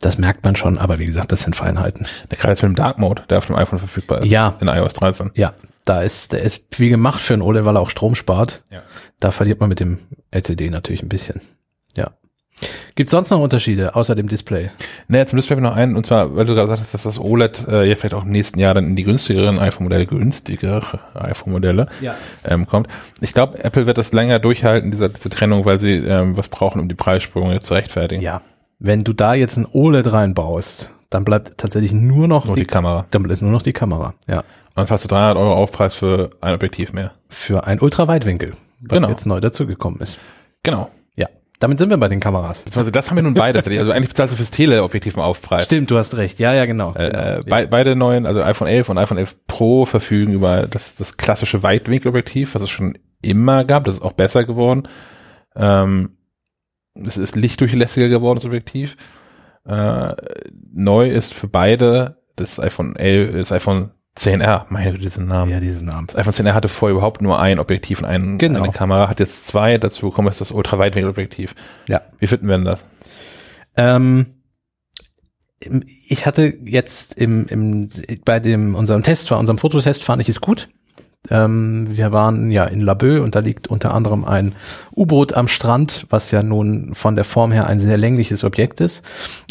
Das 0.00 0.18
merkt 0.18 0.44
man 0.44 0.54
schon, 0.54 0.78
aber 0.78 1.00
wie 1.00 1.06
gesagt, 1.06 1.32
das 1.32 1.42
sind 1.42 1.56
Feinheiten. 1.56 2.06
Der 2.30 2.38
gerade 2.38 2.56
für 2.56 2.66
den 2.66 2.76
Dark 2.76 2.98
Mode, 2.98 3.24
der 3.28 3.38
auf 3.38 3.46
dem 3.46 3.56
iPhone 3.56 3.80
verfügbar 3.80 4.22
ist. 4.22 4.30
Ja. 4.30 4.56
In 4.60 4.68
iOS 4.68 4.94
13. 4.94 5.32
Ja. 5.34 5.54
Da 5.84 6.02
ist, 6.02 6.32
der 6.32 6.42
ist 6.42 6.62
wie 6.78 6.88
gemacht 6.88 7.20
für 7.20 7.34
ein 7.34 7.42
OLED, 7.42 7.64
weil 7.64 7.76
er 7.76 7.80
auch 7.80 7.90
Strom 7.90 8.14
spart. 8.14 8.62
Ja. 8.70 8.82
Da 9.18 9.32
verliert 9.32 9.60
man 9.60 9.68
mit 9.68 9.80
dem 9.80 9.98
LCD 10.30 10.70
natürlich 10.70 11.02
ein 11.02 11.08
bisschen. 11.08 11.40
Gibt 12.94 13.10
sonst 13.10 13.30
noch 13.30 13.40
Unterschiede 13.40 13.94
außer 13.96 14.14
dem 14.14 14.28
Display? 14.28 14.70
Naja, 15.08 15.26
zum 15.26 15.36
Display 15.36 15.60
noch 15.60 15.74
einen, 15.74 15.96
und 15.96 16.06
zwar, 16.06 16.36
weil 16.36 16.44
du 16.46 16.54
gerade 16.54 16.68
sagtest, 16.68 16.94
dass 16.94 17.02
das 17.02 17.18
OLED 17.18 17.66
äh, 17.68 17.84
ja 17.88 17.96
vielleicht 17.96 18.14
auch 18.14 18.22
im 18.24 18.30
nächsten 18.30 18.60
Jahr 18.60 18.74
dann 18.74 18.84
in 18.86 18.96
die 18.96 19.02
günstigeren 19.02 19.58
iPhone-Modelle, 19.58 20.06
günstigere 20.06 21.00
iPhone-Modelle 21.14 21.88
Ja. 22.00 22.14
ähm, 22.44 22.66
kommt. 22.66 22.86
Ich 23.20 23.34
glaube, 23.34 23.62
Apple 23.64 23.86
wird 23.86 23.98
das 23.98 24.12
länger 24.12 24.38
durchhalten, 24.38 24.90
diese, 24.92 25.10
diese 25.10 25.28
Trennung, 25.30 25.64
weil 25.64 25.78
sie 25.80 25.94
ähm, 25.96 26.36
was 26.36 26.48
brauchen, 26.48 26.80
um 26.80 26.88
die 26.88 26.94
Preissprünge 26.94 27.58
zu 27.58 27.74
rechtfertigen. 27.74 28.22
Ja. 28.22 28.40
Wenn 28.78 29.02
du 29.04 29.12
da 29.12 29.34
jetzt 29.34 29.56
ein 29.56 29.66
OLED 29.70 30.12
reinbaust, 30.12 30.90
dann 31.10 31.24
bleibt 31.24 31.58
tatsächlich 31.58 31.92
nur 31.92 32.28
noch 32.28 32.46
Nur 32.46 32.56
die 32.56 32.64
Kamera. 32.64 33.06
dann 33.10 33.22
bleibt 33.24 33.42
nur 33.42 33.50
noch 33.50 33.62
die 33.62 33.72
Kamera. 33.72 34.14
Ja. 34.28 34.38
Und 34.38 34.44
dann 34.76 34.88
hast 34.90 35.04
du 35.04 35.08
300 35.08 35.36
Euro 35.36 35.54
Aufpreis 35.54 35.94
für 35.94 36.30
ein 36.40 36.54
Objektiv 36.54 36.92
mehr. 36.92 37.12
Für 37.28 37.66
ein 37.66 37.80
Ultraweitwinkel, 37.80 38.52
was 38.80 38.96
Genau. 38.96 39.08
jetzt 39.08 39.26
neu 39.26 39.40
dazugekommen 39.40 40.00
ist. 40.00 40.18
Genau. 40.62 40.90
Ja. 41.54 41.60
Damit 41.60 41.78
sind 41.78 41.90
wir 41.90 41.96
bei 41.96 42.08
den 42.08 42.20
Kameras. 42.20 42.62
Beziehungsweise 42.62 42.92
das 42.92 43.10
haben 43.10 43.16
wir 43.16 43.22
nun 43.22 43.34
beide. 43.34 43.58
Also 43.64 43.92
eigentlich 43.92 44.08
bezahlst 44.08 44.32
du 44.32 44.36
fürs 44.36 44.50
Teleobjektiv 44.50 45.16
einen 45.16 45.24
Aufpreis. 45.24 45.64
Stimmt, 45.64 45.90
du 45.90 45.96
hast 45.96 46.16
recht. 46.16 46.38
Ja, 46.38 46.52
ja, 46.52 46.66
genau. 46.66 46.94
Äh, 46.94 47.10
genau. 47.10 47.22
äh, 47.22 47.42
bei, 47.48 47.66
beide 47.66 47.96
neuen, 47.96 48.26
also 48.26 48.42
iPhone 48.42 48.68
11 48.68 48.88
und 48.88 48.98
iPhone 48.98 49.18
11 49.18 49.46
Pro 49.46 49.86
verfügen 49.86 50.32
über 50.32 50.66
das, 50.66 50.94
das 50.96 51.16
klassische 51.16 51.62
Weitwinkelobjektiv, 51.62 52.54
was 52.54 52.62
es 52.62 52.70
schon 52.70 52.98
immer 53.22 53.64
gab. 53.64 53.84
Das 53.84 53.96
ist 53.96 54.02
auch 54.02 54.12
besser 54.12 54.44
geworden. 54.44 54.88
Ähm, 55.56 56.16
es 56.94 57.16
ist 57.16 57.36
lichtdurchlässiger 57.36 58.08
geworden, 58.08 58.36
das 58.36 58.44
Objektiv. 58.44 58.96
Äh, 59.66 60.14
neu 60.72 61.08
ist 61.08 61.34
für 61.34 61.48
beide 61.48 62.18
das 62.36 62.58
iPhone 62.60 62.96
11, 62.96 63.32
das 63.32 63.52
iPhone 63.52 63.90
10R. 64.16 64.66
Meine 64.68 64.92
Güte, 64.92 65.02
diesen 65.02 65.26
Namen. 65.26 65.50
ja, 65.50 65.58
diesen 65.60 65.86
Namen. 65.86 66.06
Das 66.06 66.16
iPhone 66.16 66.32
10R 66.34 66.54
hatte 66.54 66.68
vorher 66.68 66.94
überhaupt 66.96 67.20
nur 67.20 67.40
ein 67.40 67.58
Objektiv 67.58 67.98
und 67.98 68.04
ein, 68.04 68.38
Genau. 68.38 68.62
eine 68.62 68.72
Kamera, 68.72 69.08
hat 69.08 69.18
jetzt 69.20 69.46
zwei, 69.46 69.76
dazu 69.78 70.10
bekommen 70.10 70.28
ist 70.28 70.40
das 70.40 70.52
Ultraweitwinkelobjektiv. 70.52 71.54
Ja. 71.88 72.02
Wie 72.18 72.26
finden 72.26 72.46
wir 72.48 72.56
denn 72.56 72.64
das? 72.64 72.84
Ähm, 73.76 74.26
ich 76.08 76.26
hatte 76.26 76.54
jetzt 76.64 77.14
im, 77.14 77.46
im, 77.46 77.88
bei 78.24 78.38
dem, 78.38 78.74
unserem 78.74 79.02
Test, 79.02 79.30
bei 79.30 79.36
unserem 79.36 79.58
Fototest 79.58 80.04
fand 80.04 80.22
ich 80.22 80.28
es 80.28 80.40
gut. 80.40 80.68
Ähm, 81.30 81.86
wir 81.90 82.12
waren 82.12 82.50
ja 82.50 82.64
in 82.64 82.80
Laboe 82.80 83.22
und 83.22 83.34
da 83.34 83.40
liegt 83.40 83.68
unter 83.68 83.94
anderem 83.94 84.24
ein 84.24 84.54
U-Boot 84.94 85.32
am 85.32 85.48
Strand, 85.48 86.06
was 86.10 86.30
ja 86.30 86.42
nun 86.42 86.94
von 86.94 87.16
der 87.16 87.24
Form 87.24 87.50
her 87.50 87.66
ein 87.66 87.80
sehr 87.80 87.96
längliches 87.96 88.44
Objekt 88.44 88.80
ist. 88.80 89.04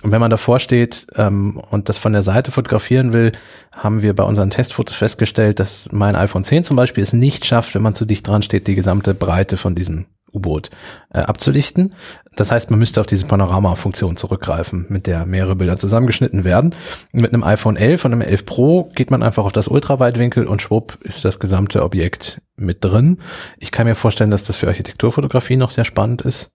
Und 0.03 0.11
wenn 0.11 0.21
man 0.21 0.29
davor 0.29 0.59
steht 0.59 1.07
ähm, 1.15 1.59
und 1.71 1.89
das 1.89 1.97
von 1.97 2.13
der 2.13 2.21
Seite 2.21 2.51
fotografieren 2.51 3.13
will, 3.13 3.31
haben 3.75 4.01
wir 4.01 4.15
bei 4.15 4.23
unseren 4.23 4.51
Testfotos 4.51 4.95
festgestellt, 4.95 5.59
dass 5.59 5.89
mein 5.91 6.15
iPhone 6.15 6.43
10 6.43 6.63
zum 6.63 6.75
Beispiel 6.75 7.03
es 7.03 7.13
nicht 7.13 7.45
schafft, 7.45 7.73
wenn 7.73 7.81
man 7.81 7.95
zu 7.95 8.05
dicht 8.05 8.27
dran 8.27 8.43
steht, 8.43 8.67
die 8.67 8.75
gesamte 8.75 9.13
Breite 9.13 9.57
von 9.57 9.73
diesem 9.73 10.05
U-Boot 10.33 10.69
äh, 11.13 11.19
abzulichten. 11.19 11.95
Das 12.35 12.51
heißt, 12.51 12.69
man 12.71 12.79
müsste 12.79 12.99
auf 12.99 13.07
diese 13.07 13.25
Panorama-Funktion 13.25 14.17
zurückgreifen, 14.17 14.85
mit 14.89 15.07
der 15.07 15.25
mehrere 15.25 15.55
Bilder 15.55 15.77
zusammengeschnitten 15.77 16.43
werden. 16.43 16.73
Mit 17.11 17.33
einem 17.33 17.43
iPhone 17.43 17.75
11 17.75 18.05
und 18.05 18.11
einem 18.13 18.21
11 18.21 18.45
Pro 18.45 18.91
geht 18.95 19.11
man 19.11 19.23
einfach 19.23 19.45
auf 19.45 19.51
das 19.51 19.67
Ultraweitwinkel 19.67 20.45
und 20.47 20.61
schwupp 20.61 20.97
ist 21.01 21.23
das 21.25 21.39
gesamte 21.39 21.83
Objekt 21.83 22.41
mit 22.55 22.83
drin. 22.83 23.19
Ich 23.59 23.71
kann 23.71 23.87
mir 23.87 23.95
vorstellen, 23.95 24.31
dass 24.31 24.45
das 24.45 24.55
für 24.55 24.67
Architekturfotografie 24.67 25.57
noch 25.57 25.71
sehr 25.71 25.85
spannend 25.85 26.21
ist. 26.21 26.51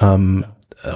Ähm, 0.00 0.44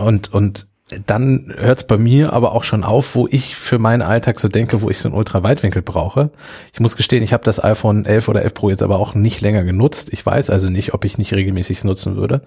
und, 0.01 0.33
und 0.33 0.67
dann 1.07 1.53
hört 1.57 1.79
es 1.79 1.87
bei 1.87 1.99
mir 1.99 2.33
aber 2.33 2.53
auch 2.53 2.63
schon 2.63 2.85
auf, 2.85 3.17
wo 3.17 3.27
ich 3.29 3.57
für 3.57 3.79
meinen 3.79 4.03
Alltag 4.03 4.39
so 4.39 4.47
denke, 4.47 4.83
wo 4.83 4.91
ich 4.91 4.99
so 4.99 5.09
einen 5.09 5.17
Ultraweitwinkel 5.17 5.83
brauche. 5.83 6.31
Ich 6.73 6.79
muss 6.79 6.97
gestehen, 6.97 7.25
ich 7.25 7.33
habe 7.33 7.43
das 7.43 7.63
iPhone 7.63 8.05
11 8.05 8.29
oder 8.29 8.43
11 8.43 8.55
Pro 8.55 8.71
jetzt 8.71 8.83
aber 8.85 9.01
auch 9.01 9.15
nicht 9.15 9.41
länger 9.41 9.65
genutzt. 9.65 10.13
Ich 10.13 10.25
weiß 10.25 10.49
also 10.49 10.69
nicht, 10.69 10.95
ob 10.95 11.05
ich 11.05 11.19
nicht 11.19 11.35
regelmäßig 11.35 11.83
nutzen 11.83 12.15
würde. 12.15 12.43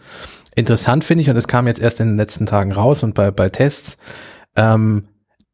Interessant 0.56 1.04
finde 1.04 1.24
ich, 1.24 1.30
und 1.30 1.36
es 1.36 1.50
kam 1.50 1.68
jetzt 1.68 1.82
erst 1.82 2.00
in 2.00 2.08
den 2.08 2.18
letzten 2.18 2.46
Tagen 2.46 2.72
raus 2.72 3.04
und 3.04 3.14
bei, 3.14 3.30
bei 3.30 3.50
Tests, 3.50 3.98
ähm, 4.56 5.10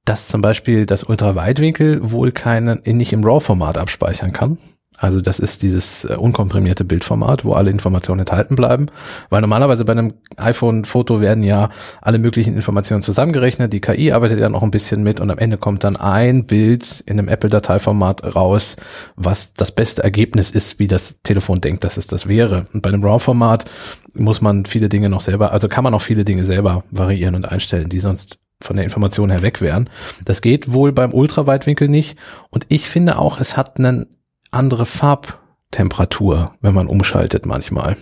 dass 0.05 0.27
zum 0.27 0.41
Beispiel 0.41 0.85
das 0.85 1.03
Ultraweitwinkel 1.03 2.11
wohl 2.11 2.31
keinen, 2.31 2.81
nicht 2.85 3.13
im 3.13 3.23
RAW-Format 3.23 3.79
abspeichern 3.79 4.31
kann. 4.31 4.59
Also 4.99 5.21
das 5.21 5.39
ist 5.39 5.61
dieses 5.61 6.05
äh, 6.05 6.15
unkomprimierte 6.15 6.83
Bildformat, 6.83 7.45
wo 7.45 7.53
alle 7.53 7.69
Informationen 7.69 8.21
enthalten 8.21 8.55
bleiben. 8.55 8.87
Weil 9.29 9.41
normalerweise 9.41 9.85
bei 9.85 9.91
einem 9.91 10.13
iPhone-Foto 10.37 11.21
werden 11.21 11.43
ja 11.43 11.69
alle 12.01 12.19
möglichen 12.19 12.55
Informationen 12.55 13.01
zusammengerechnet. 13.01 13.73
Die 13.73 13.81
KI 13.81 14.11
arbeitet 14.11 14.39
ja 14.39 14.49
noch 14.49 14.63
ein 14.63 14.71
bisschen 14.71 15.03
mit 15.03 15.19
und 15.19 15.29
am 15.31 15.37
Ende 15.37 15.57
kommt 15.57 15.83
dann 15.83 15.95
ein 15.95 16.45
Bild 16.45 17.03
in 17.05 17.19
einem 17.19 17.27
Apple-Dateiformat 17.27 18.35
raus, 18.35 18.77
was 19.15 19.53
das 19.53 19.71
beste 19.71 20.03
Ergebnis 20.03 20.51
ist, 20.51 20.79
wie 20.79 20.87
das 20.87 21.21
Telefon 21.23 21.61
denkt, 21.61 21.83
dass 21.83 21.97
es 21.97 22.07
das 22.07 22.27
wäre. 22.27 22.67
Und 22.73 22.81
bei 22.81 22.89
einem 22.89 23.03
RAW-Format 23.03 23.65
muss 24.13 24.41
man 24.41 24.65
viele 24.65 24.89
Dinge 24.89 25.09
noch 25.09 25.21
selber, 25.21 25.51
also 25.51 25.67
kann 25.67 25.83
man 25.83 25.93
auch 25.93 26.01
viele 26.01 26.23
Dinge 26.23 26.45
selber 26.45 26.83
variieren 26.91 27.35
und 27.35 27.51
einstellen, 27.51 27.89
die 27.89 27.99
sonst 27.99 28.39
von 28.61 28.77
der 28.77 28.85
Information 28.85 29.29
her 29.29 29.41
weg 29.41 29.61
wären. 29.61 29.89
Das 30.23 30.41
geht 30.41 30.71
wohl 30.71 30.91
beim 30.91 31.13
Ultraweitwinkel 31.13 31.89
nicht. 31.89 32.17
Und 32.49 32.65
ich 32.69 32.87
finde 32.87 33.19
auch, 33.19 33.39
es 33.39 33.57
hat 33.57 33.77
einen 33.77 34.07
andere 34.55 34.85
Farbtemperatur, 34.85 36.53
wenn 36.61 36.73
man 36.73 36.87
umschaltet 36.87 37.45
manchmal. 37.45 37.97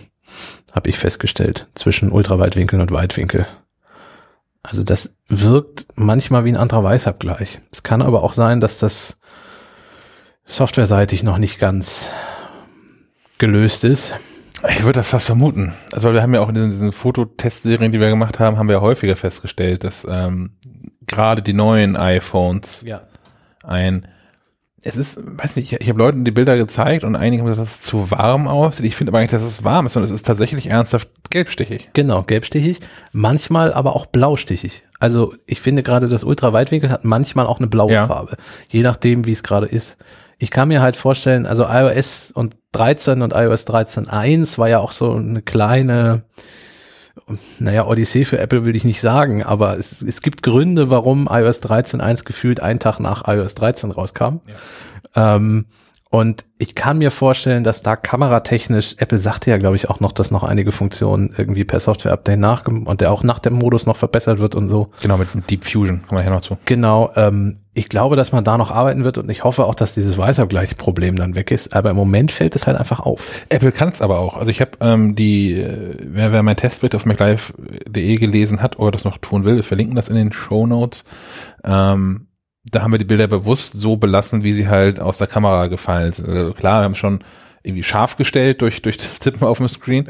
Habe 0.72 0.90
ich 0.90 0.98
festgestellt, 0.98 1.68
zwischen 1.74 2.10
Ultraweitwinkel 2.10 2.80
und 2.80 2.90
Weitwinkel. 2.90 3.46
Also 4.62 4.82
das 4.82 5.14
wirkt 5.28 5.86
manchmal 5.94 6.44
wie 6.44 6.50
ein 6.50 6.56
anderer 6.56 6.82
Weißabgleich. 6.82 7.60
Es 7.70 7.82
kann 7.82 8.02
aber 8.02 8.22
auch 8.22 8.32
sein, 8.32 8.60
dass 8.60 8.78
das 8.78 9.18
softwareseitig 10.46 11.22
noch 11.22 11.38
nicht 11.38 11.58
ganz 11.58 12.08
gelöst 13.38 13.84
ist. 13.84 14.14
Ich 14.68 14.82
würde 14.84 15.00
das 15.00 15.10
fast 15.10 15.26
vermuten. 15.26 15.74
Also 15.92 16.08
weil 16.08 16.14
wir 16.14 16.22
haben 16.22 16.34
ja 16.34 16.40
auch 16.40 16.48
in 16.48 16.54
diesen, 16.54 16.70
diesen 16.70 16.92
Fototestserien, 16.92 17.92
die 17.92 18.00
wir 18.00 18.08
gemacht 18.08 18.40
haben, 18.40 18.56
haben 18.56 18.68
wir 18.68 18.76
ja 18.76 18.80
häufiger 18.80 19.16
festgestellt, 19.16 19.84
dass 19.84 20.06
ähm, 20.08 20.56
gerade 21.06 21.42
die 21.42 21.52
neuen 21.52 21.96
iPhones 21.96 22.82
Ja. 22.82 23.02
ein 23.62 24.08
es 24.84 24.96
ist, 24.96 25.18
weiß 25.18 25.56
nicht, 25.56 25.72
ich, 25.72 25.80
ich 25.80 25.88
habe 25.88 25.98
Leuten 25.98 26.24
die 26.24 26.30
Bilder 26.30 26.56
gezeigt 26.56 27.04
und 27.04 27.16
einige 27.16 27.42
haben 27.42 27.48
gesagt, 27.48 27.66
dass 27.66 27.76
es 27.76 27.82
zu 27.82 28.10
warm 28.10 28.46
aussieht. 28.46 28.84
Ich 28.86 28.96
finde 28.96 29.10
aber 29.10 29.18
eigentlich, 29.18 29.30
dass 29.30 29.42
es 29.42 29.64
warm 29.64 29.86
ist 29.86 29.96
und 29.96 30.02
es 30.02 30.10
ist 30.10 30.26
tatsächlich 30.26 30.70
ernsthaft 30.70 31.08
gelbstichig. 31.30 31.90
Genau, 31.94 32.22
gelbstichig, 32.22 32.80
manchmal 33.12 33.72
aber 33.72 33.96
auch 33.96 34.06
blaustichig. 34.06 34.82
Also 35.00 35.34
ich 35.46 35.60
finde 35.60 35.82
gerade 35.82 36.08
das 36.08 36.22
Ultraweitwinkel 36.22 36.90
hat 36.90 37.04
manchmal 37.04 37.46
auch 37.46 37.58
eine 37.58 37.66
blaue 37.66 37.92
Ja. 37.92 38.06
Farbe, 38.06 38.36
je 38.68 38.82
nachdem, 38.82 39.26
wie 39.26 39.32
es 39.32 39.42
gerade 39.42 39.66
ist. 39.66 39.96
Ich 40.38 40.50
kann 40.50 40.68
mir 40.68 40.82
halt 40.82 40.96
vorstellen, 40.96 41.46
also 41.46 41.64
iOS 41.64 42.30
und 42.32 42.56
13 42.72 43.22
und 43.22 43.34
iOS 43.34 43.66
13.1 43.66 44.58
war 44.58 44.68
ja 44.68 44.80
auch 44.80 44.92
so 44.92 45.12
eine 45.14 45.42
kleine, 45.42 46.22
naja, 47.58 47.86
Odyssee 47.86 48.24
für 48.24 48.38
Apple 48.38 48.64
will 48.64 48.76
ich 48.76 48.84
nicht 48.84 49.00
sagen, 49.00 49.42
aber 49.42 49.78
es, 49.78 50.02
es 50.02 50.20
gibt 50.20 50.42
Gründe, 50.42 50.90
warum 50.90 51.28
iOS 51.30 51.62
13.1 51.62 52.24
gefühlt 52.24 52.60
einen 52.60 52.80
Tag 52.80 52.98
nach 52.98 53.26
iOS 53.26 53.54
13 53.54 53.90
rauskam. 53.90 54.40
Ähm, 55.14 55.66
und 56.10 56.44
ich 56.58 56.76
kann 56.76 56.98
mir 56.98 57.10
vorstellen, 57.10 57.64
dass 57.64 57.82
da 57.82 57.96
kameratechnisch, 57.96 58.96
Apple 58.98 59.18
sagte 59.18 59.50
ja, 59.50 59.56
glaube 59.56 59.74
ich, 59.74 59.90
auch 59.90 59.98
noch, 59.98 60.12
dass 60.12 60.30
noch 60.30 60.44
einige 60.44 60.70
Funktionen 60.70 61.34
irgendwie 61.36 61.64
per 61.64 61.80
Software-Update 61.80 62.38
nach 62.38 62.66
und 62.66 63.00
der 63.00 63.10
auch 63.10 63.24
nach 63.24 63.40
dem 63.40 63.54
Modus 63.54 63.86
noch 63.86 63.96
verbessert 63.96 64.38
wird 64.38 64.54
und 64.54 64.68
so. 64.68 64.90
Genau, 65.02 65.16
mit, 65.16 65.34
mit 65.34 65.50
Deep 65.50 65.64
Fusion, 65.64 66.02
kommen 66.06 66.20
wir 66.20 66.22
hier 66.22 66.30
noch 66.30 66.40
zu. 66.40 66.56
Genau, 66.66 67.10
ähm, 67.16 67.58
ich 67.74 67.88
glaube, 67.88 68.14
dass 68.14 68.30
man 68.30 68.44
da 68.44 68.56
noch 68.56 68.70
arbeiten 68.70 69.02
wird 69.02 69.18
und 69.18 69.28
ich 69.28 69.42
hoffe 69.42 69.64
auch, 69.64 69.74
dass 69.74 69.94
dieses 69.94 70.16
Weißabgleichsproblem 70.16 71.16
dann 71.16 71.34
weg 71.34 71.50
ist. 71.50 71.74
Aber 71.74 71.90
im 71.90 71.96
Moment 71.96 72.30
fällt 72.30 72.54
es 72.54 72.68
halt 72.68 72.78
einfach 72.78 73.00
auf. 73.00 73.20
Apple 73.48 73.72
kann 73.72 73.88
es 73.88 74.00
aber 74.00 74.20
auch. 74.20 74.36
Also 74.36 74.50
ich 74.50 74.60
habe 74.60 74.72
ähm, 74.80 75.16
die, 75.16 75.54
äh, 75.54 75.96
wer, 76.00 76.32
wer 76.32 76.44
mein 76.44 76.56
Testbericht 76.56 76.94
auf 76.94 77.04
MacLive.de 77.04 78.14
gelesen 78.14 78.62
hat 78.62 78.78
oder 78.78 78.92
das 78.92 79.04
noch 79.04 79.18
tun 79.18 79.44
will, 79.44 79.56
wir 79.56 79.64
verlinken 79.64 79.96
das 79.96 80.08
in 80.08 80.14
den 80.14 80.32
Show 80.32 80.66
Notes. 80.66 81.04
Ähm, 81.64 82.28
da 82.64 82.82
haben 82.82 82.92
wir 82.92 82.98
die 82.98 83.04
Bilder 83.04 83.26
bewusst 83.26 83.74
so 83.74 83.96
belassen, 83.96 84.44
wie 84.44 84.52
sie 84.52 84.68
halt 84.68 85.00
aus 85.00 85.18
der 85.18 85.26
Kamera 85.26 85.66
gefallen 85.66 86.12
sind. 86.12 86.28
Also 86.28 86.52
klar, 86.52 86.80
wir 86.80 86.84
haben 86.84 86.94
schon 86.94 87.24
irgendwie 87.64 87.82
scharf 87.82 88.16
gestellt 88.16 88.60
durch, 88.60 88.82
durch 88.82 88.98
das 88.98 89.18
Tippen 89.18 89.42
auf 89.42 89.56
dem 89.58 89.68
Screen, 89.68 90.08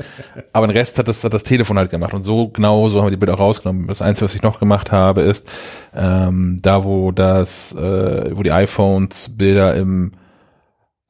aber 0.52 0.66
den 0.66 0.76
Rest 0.76 0.98
hat 0.98 1.06
das, 1.06 1.22
hat 1.22 1.32
das 1.32 1.44
Telefon 1.44 1.78
halt 1.78 1.90
gemacht 1.90 2.12
und 2.12 2.22
so 2.22 2.48
genau 2.48 2.88
so 2.88 2.98
haben 2.98 3.06
wir 3.06 3.10
die 3.12 3.16
Bilder 3.16 3.34
auch 3.34 3.38
rausgenommen. 3.38 3.86
Das 3.86 4.02
Einzige, 4.02 4.26
was 4.26 4.34
ich 4.34 4.42
noch 4.42 4.58
gemacht 4.58 4.90
habe, 4.90 5.22
ist 5.22 5.50
ähm, 5.94 6.58
da, 6.62 6.84
wo 6.84 7.12
das, 7.12 7.72
äh, 7.72 8.30
wo 8.34 8.42
die 8.42 8.50
iPhones 8.50 9.30
Bilder 9.36 9.74
im 9.76 10.12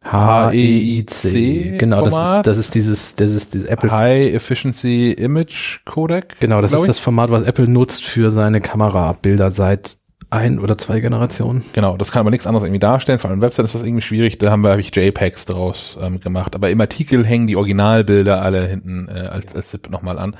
HEIC 0.04 1.78
Genau, 1.78 2.04
das 2.04 2.36
ist, 2.36 2.46
das 2.46 2.58
ist 2.58 2.74
dieses, 2.74 3.14
das 3.14 3.30
ist 3.30 3.54
dieses 3.54 3.66
Apple. 3.66 3.90
High 3.90 4.34
Efficiency 4.34 5.12
Image 5.12 5.80
Codec. 5.86 6.36
Genau, 6.40 6.60
das 6.60 6.72
ist 6.72 6.80
ich. 6.80 6.86
das 6.86 6.98
Format, 6.98 7.30
was 7.30 7.42
Apple 7.42 7.68
nutzt 7.68 8.04
für 8.04 8.28
seine 8.30 8.60
Kamerabilder 8.60 9.50
seit 9.50 9.96
ein 10.30 10.58
oder 10.58 10.76
zwei 10.78 11.00
Generationen. 11.00 11.64
Genau, 11.72 11.96
das 11.96 12.12
kann 12.12 12.20
aber 12.20 12.30
nichts 12.30 12.46
anderes 12.46 12.64
irgendwie 12.64 12.80
darstellen. 12.80 13.18
Vor 13.18 13.30
allem 13.30 13.40
Website 13.42 13.66
ist 13.66 13.74
das 13.74 13.82
irgendwie 13.82 14.02
schwierig. 14.02 14.38
Da 14.38 14.50
haben 14.50 14.62
wir, 14.62 14.70
habe 14.70 14.80
ich 14.80 14.94
JPEGs 14.94 15.46
draus 15.46 15.96
ähm, 16.00 16.20
gemacht. 16.20 16.54
Aber 16.54 16.70
im 16.70 16.80
Artikel 16.80 17.24
hängen 17.24 17.46
die 17.46 17.56
Originalbilder 17.56 18.42
alle 18.42 18.66
hinten 18.66 19.08
äh, 19.08 19.20
als, 19.28 19.54
als 19.54 19.70
ZIP 19.70 19.90
nochmal 19.90 20.18
an. 20.18 20.36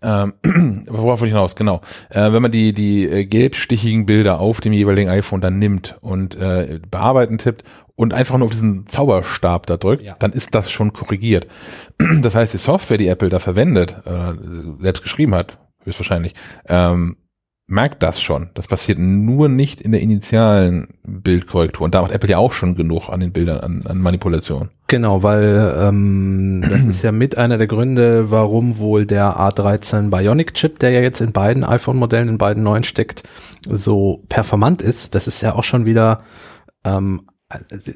Ähm, 0.00 0.34
worauf 0.88 1.20
wollte 1.20 1.26
ich 1.26 1.32
hinaus? 1.32 1.56
Genau. 1.56 1.80
Äh, 2.10 2.32
wenn 2.32 2.42
man 2.42 2.52
die, 2.52 2.72
die 2.72 3.04
äh, 3.04 3.24
gelbstichigen 3.24 4.06
Bilder 4.06 4.40
auf 4.40 4.60
dem 4.60 4.72
jeweiligen 4.72 5.10
iPhone 5.10 5.40
dann 5.40 5.58
nimmt 5.58 5.96
und 6.00 6.36
äh, 6.36 6.78
bearbeiten 6.90 7.38
tippt 7.38 7.64
und 7.96 8.14
einfach 8.14 8.38
nur 8.38 8.46
auf 8.46 8.52
diesen 8.52 8.86
Zauberstab 8.86 9.66
da 9.66 9.76
drückt, 9.76 10.04
Ja. 10.04 10.14
dann 10.20 10.32
ist 10.32 10.54
das 10.54 10.70
schon 10.70 10.92
korrigiert. 10.92 11.46
Das 12.22 12.34
heißt, 12.36 12.54
die 12.54 12.58
Software, 12.58 12.96
die 12.96 13.08
Apple 13.08 13.28
da 13.28 13.40
verwendet, 13.40 13.96
äh, 14.06 14.32
selbst 14.80 15.02
geschrieben 15.02 15.34
hat, 15.34 15.58
höchstwahrscheinlich, 15.82 16.34
ähm, 16.68 17.16
merkt 17.68 18.02
das 18.02 18.20
schon. 18.20 18.48
Das 18.54 18.66
passiert 18.66 18.98
nur 18.98 19.48
nicht 19.48 19.80
in 19.82 19.92
der 19.92 20.00
initialen 20.00 20.88
Bildkorrektur. 21.04 21.84
Und 21.84 21.94
da 21.94 22.02
macht 22.02 22.12
Apple 22.12 22.30
ja 22.30 22.38
auch 22.38 22.52
schon 22.52 22.74
genug 22.74 23.10
an 23.10 23.20
den 23.20 23.32
Bildern, 23.32 23.60
an, 23.60 23.82
an 23.86 23.98
Manipulation. 23.98 24.70
Genau, 24.86 25.22
weil 25.22 25.76
ähm, 25.78 26.62
das 26.62 26.80
ist 26.80 27.02
ja 27.02 27.12
mit 27.12 27.36
einer 27.36 27.58
der 27.58 27.66
Gründe, 27.66 28.30
warum 28.30 28.78
wohl 28.78 29.04
der 29.04 29.38
A13 29.38 30.08
Bionic 30.08 30.54
Chip, 30.54 30.78
der 30.78 30.90
ja 30.90 31.00
jetzt 31.00 31.20
in 31.20 31.32
beiden 31.32 31.62
iPhone-Modellen, 31.62 32.28
in 32.28 32.38
beiden 32.38 32.62
neuen 32.62 32.84
steckt, 32.84 33.22
so 33.68 34.24
performant 34.30 34.80
ist. 34.80 35.14
Das 35.14 35.28
ist 35.28 35.42
ja 35.42 35.54
auch 35.54 35.64
schon 35.64 35.84
wieder 35.84 36.22
ähm, 36.84 37.22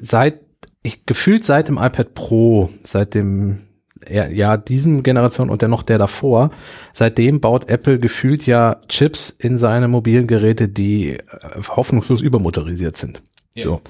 seit 0.01 0.39
ich 0.83 1.05
gefühlt 1.05 1.45
seit 1.45 1.67
dem 1.69 1.77
iPad 1.77 2.13
Pro, 2.13 2.69
seit 2.83 3.15
dem 3.15 3.61
ja, 4.09 4.57
diesen 4.57 5.03
Generation 5.03 5.49
und 5.49 5.61
dennoch 5.61 5.83
der 5.83 5.97
davor. 5.97 6.51
Seitdem 6.93 7.41
baut 7.41 7.69
Apple 7.69 7.99
gefühlt 7.99 8.45
ja 8.45 8.77
Chips 8.87 9.29
in 9.29 9.57
seine 9.57 9.87
mobilen 9.87 10.27
Geräte, 10.27 10.67
die 10.69 11.11
äh, 11.11 11.19
hoffnungslos 11.67 12.21
übermotorisiert 12.21 12.97
sind. 12.97 13.21
Yeah. 13.55 13.65
So. 13.65 13.81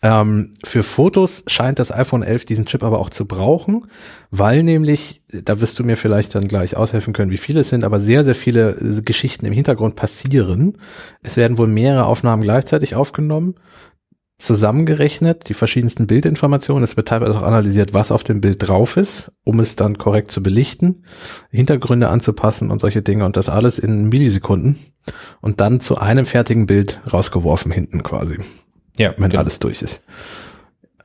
Ähm, 0.00 0.54
für 0.64 0.84
Fotos 0.84 1.42
scheint 1.48 1.80
das 1.80 1.90
iPhone 1.90 2.22
11 2.22 2.44
diesen 2.44 2.66
Chip 2.66 2.84
aber 2.84 3.00
auch 3.00 3.10
zu 3.10 3.26
brauchen, 3.26 3.86
weil 4.30 4.62
nämlich, 4.62 5.22
da 5.28 5.60
wirst 5.60 5.76
du 5.78 5.84
mir 5.84 5.96
vielleicht 5.96 6.36
dann 6.36 6.46
gleich 6.46 6.76
aushelfen 6.76 7.12
können, 7.12 7.32
wie 7.32 7.36
viele 7.36 7.60
es 7.60 7.68
sind, 7.68 7.82
aber 7.82 7.98
sehr, 7.98 8.22
sehr 8.22 8.36
viele 8.36 8.76
Geschichten 9.04 9.44
im 9.46 9.52
Hintergrund 9.52 9.96
passieren. 9.96 10.78
Es 11.22 11.36
werden 11.36 11.58
wohl 11.58 11.66
mehrere 11.66 12.06
Aufnahmen 12.06 12.42
gleichzeitig 12.42 12.94
aufgenommen 12.94 13.56
zusammengerechnet, 14.38 15.48
die 15.48 15.54
verschiedensten 15.54 16.06
Bildinformationen. 16.06 16.84
Es 16.84 16.96
wird 16.96 17.08
teilweise 17.08 17.36
auch 17.36 17.42
analysiert, 17.42 17.92
was 17.92 18.12
auf 18.12 18.22
dem 18.22 18.40
Bild 18.40 18.66
drauf 18.66 18.96
ist, 18.96 19.32
um 19.44 19.58
es 19.58 19.74
dann 19.74 19.98
korrekt 19.98 20.30
zu 20.30 20.42
belichten, 20.42 21.04
Hintergründe 21.50 22.08
anzupassen 22.08 22.70
und 22.70 22.80
solche 22.80 23.02
Dinge 23.02 23.24
und 23.24 23.36
das 23.36 23.48
alles 23.48 23.78
in 23.78 24.08
Millisekunden 24.08 24.78
und 25.40 25.60
dann 25.60 25.80
zu 25.80 25.98
einem 25.98 26.24
fertigen 26.24 26.66
Bild 26.66 27.00
rausgeworfen 27.12 27.72
hinten 27.72 28.02
quasi. 28.04 28.38
Ja, 28.96 29.14
wenn 29.16 29.30
genau. 29.30 29.42
alles 29.42 29.58
durch 29.58 29.82
ist. 29.82 30.02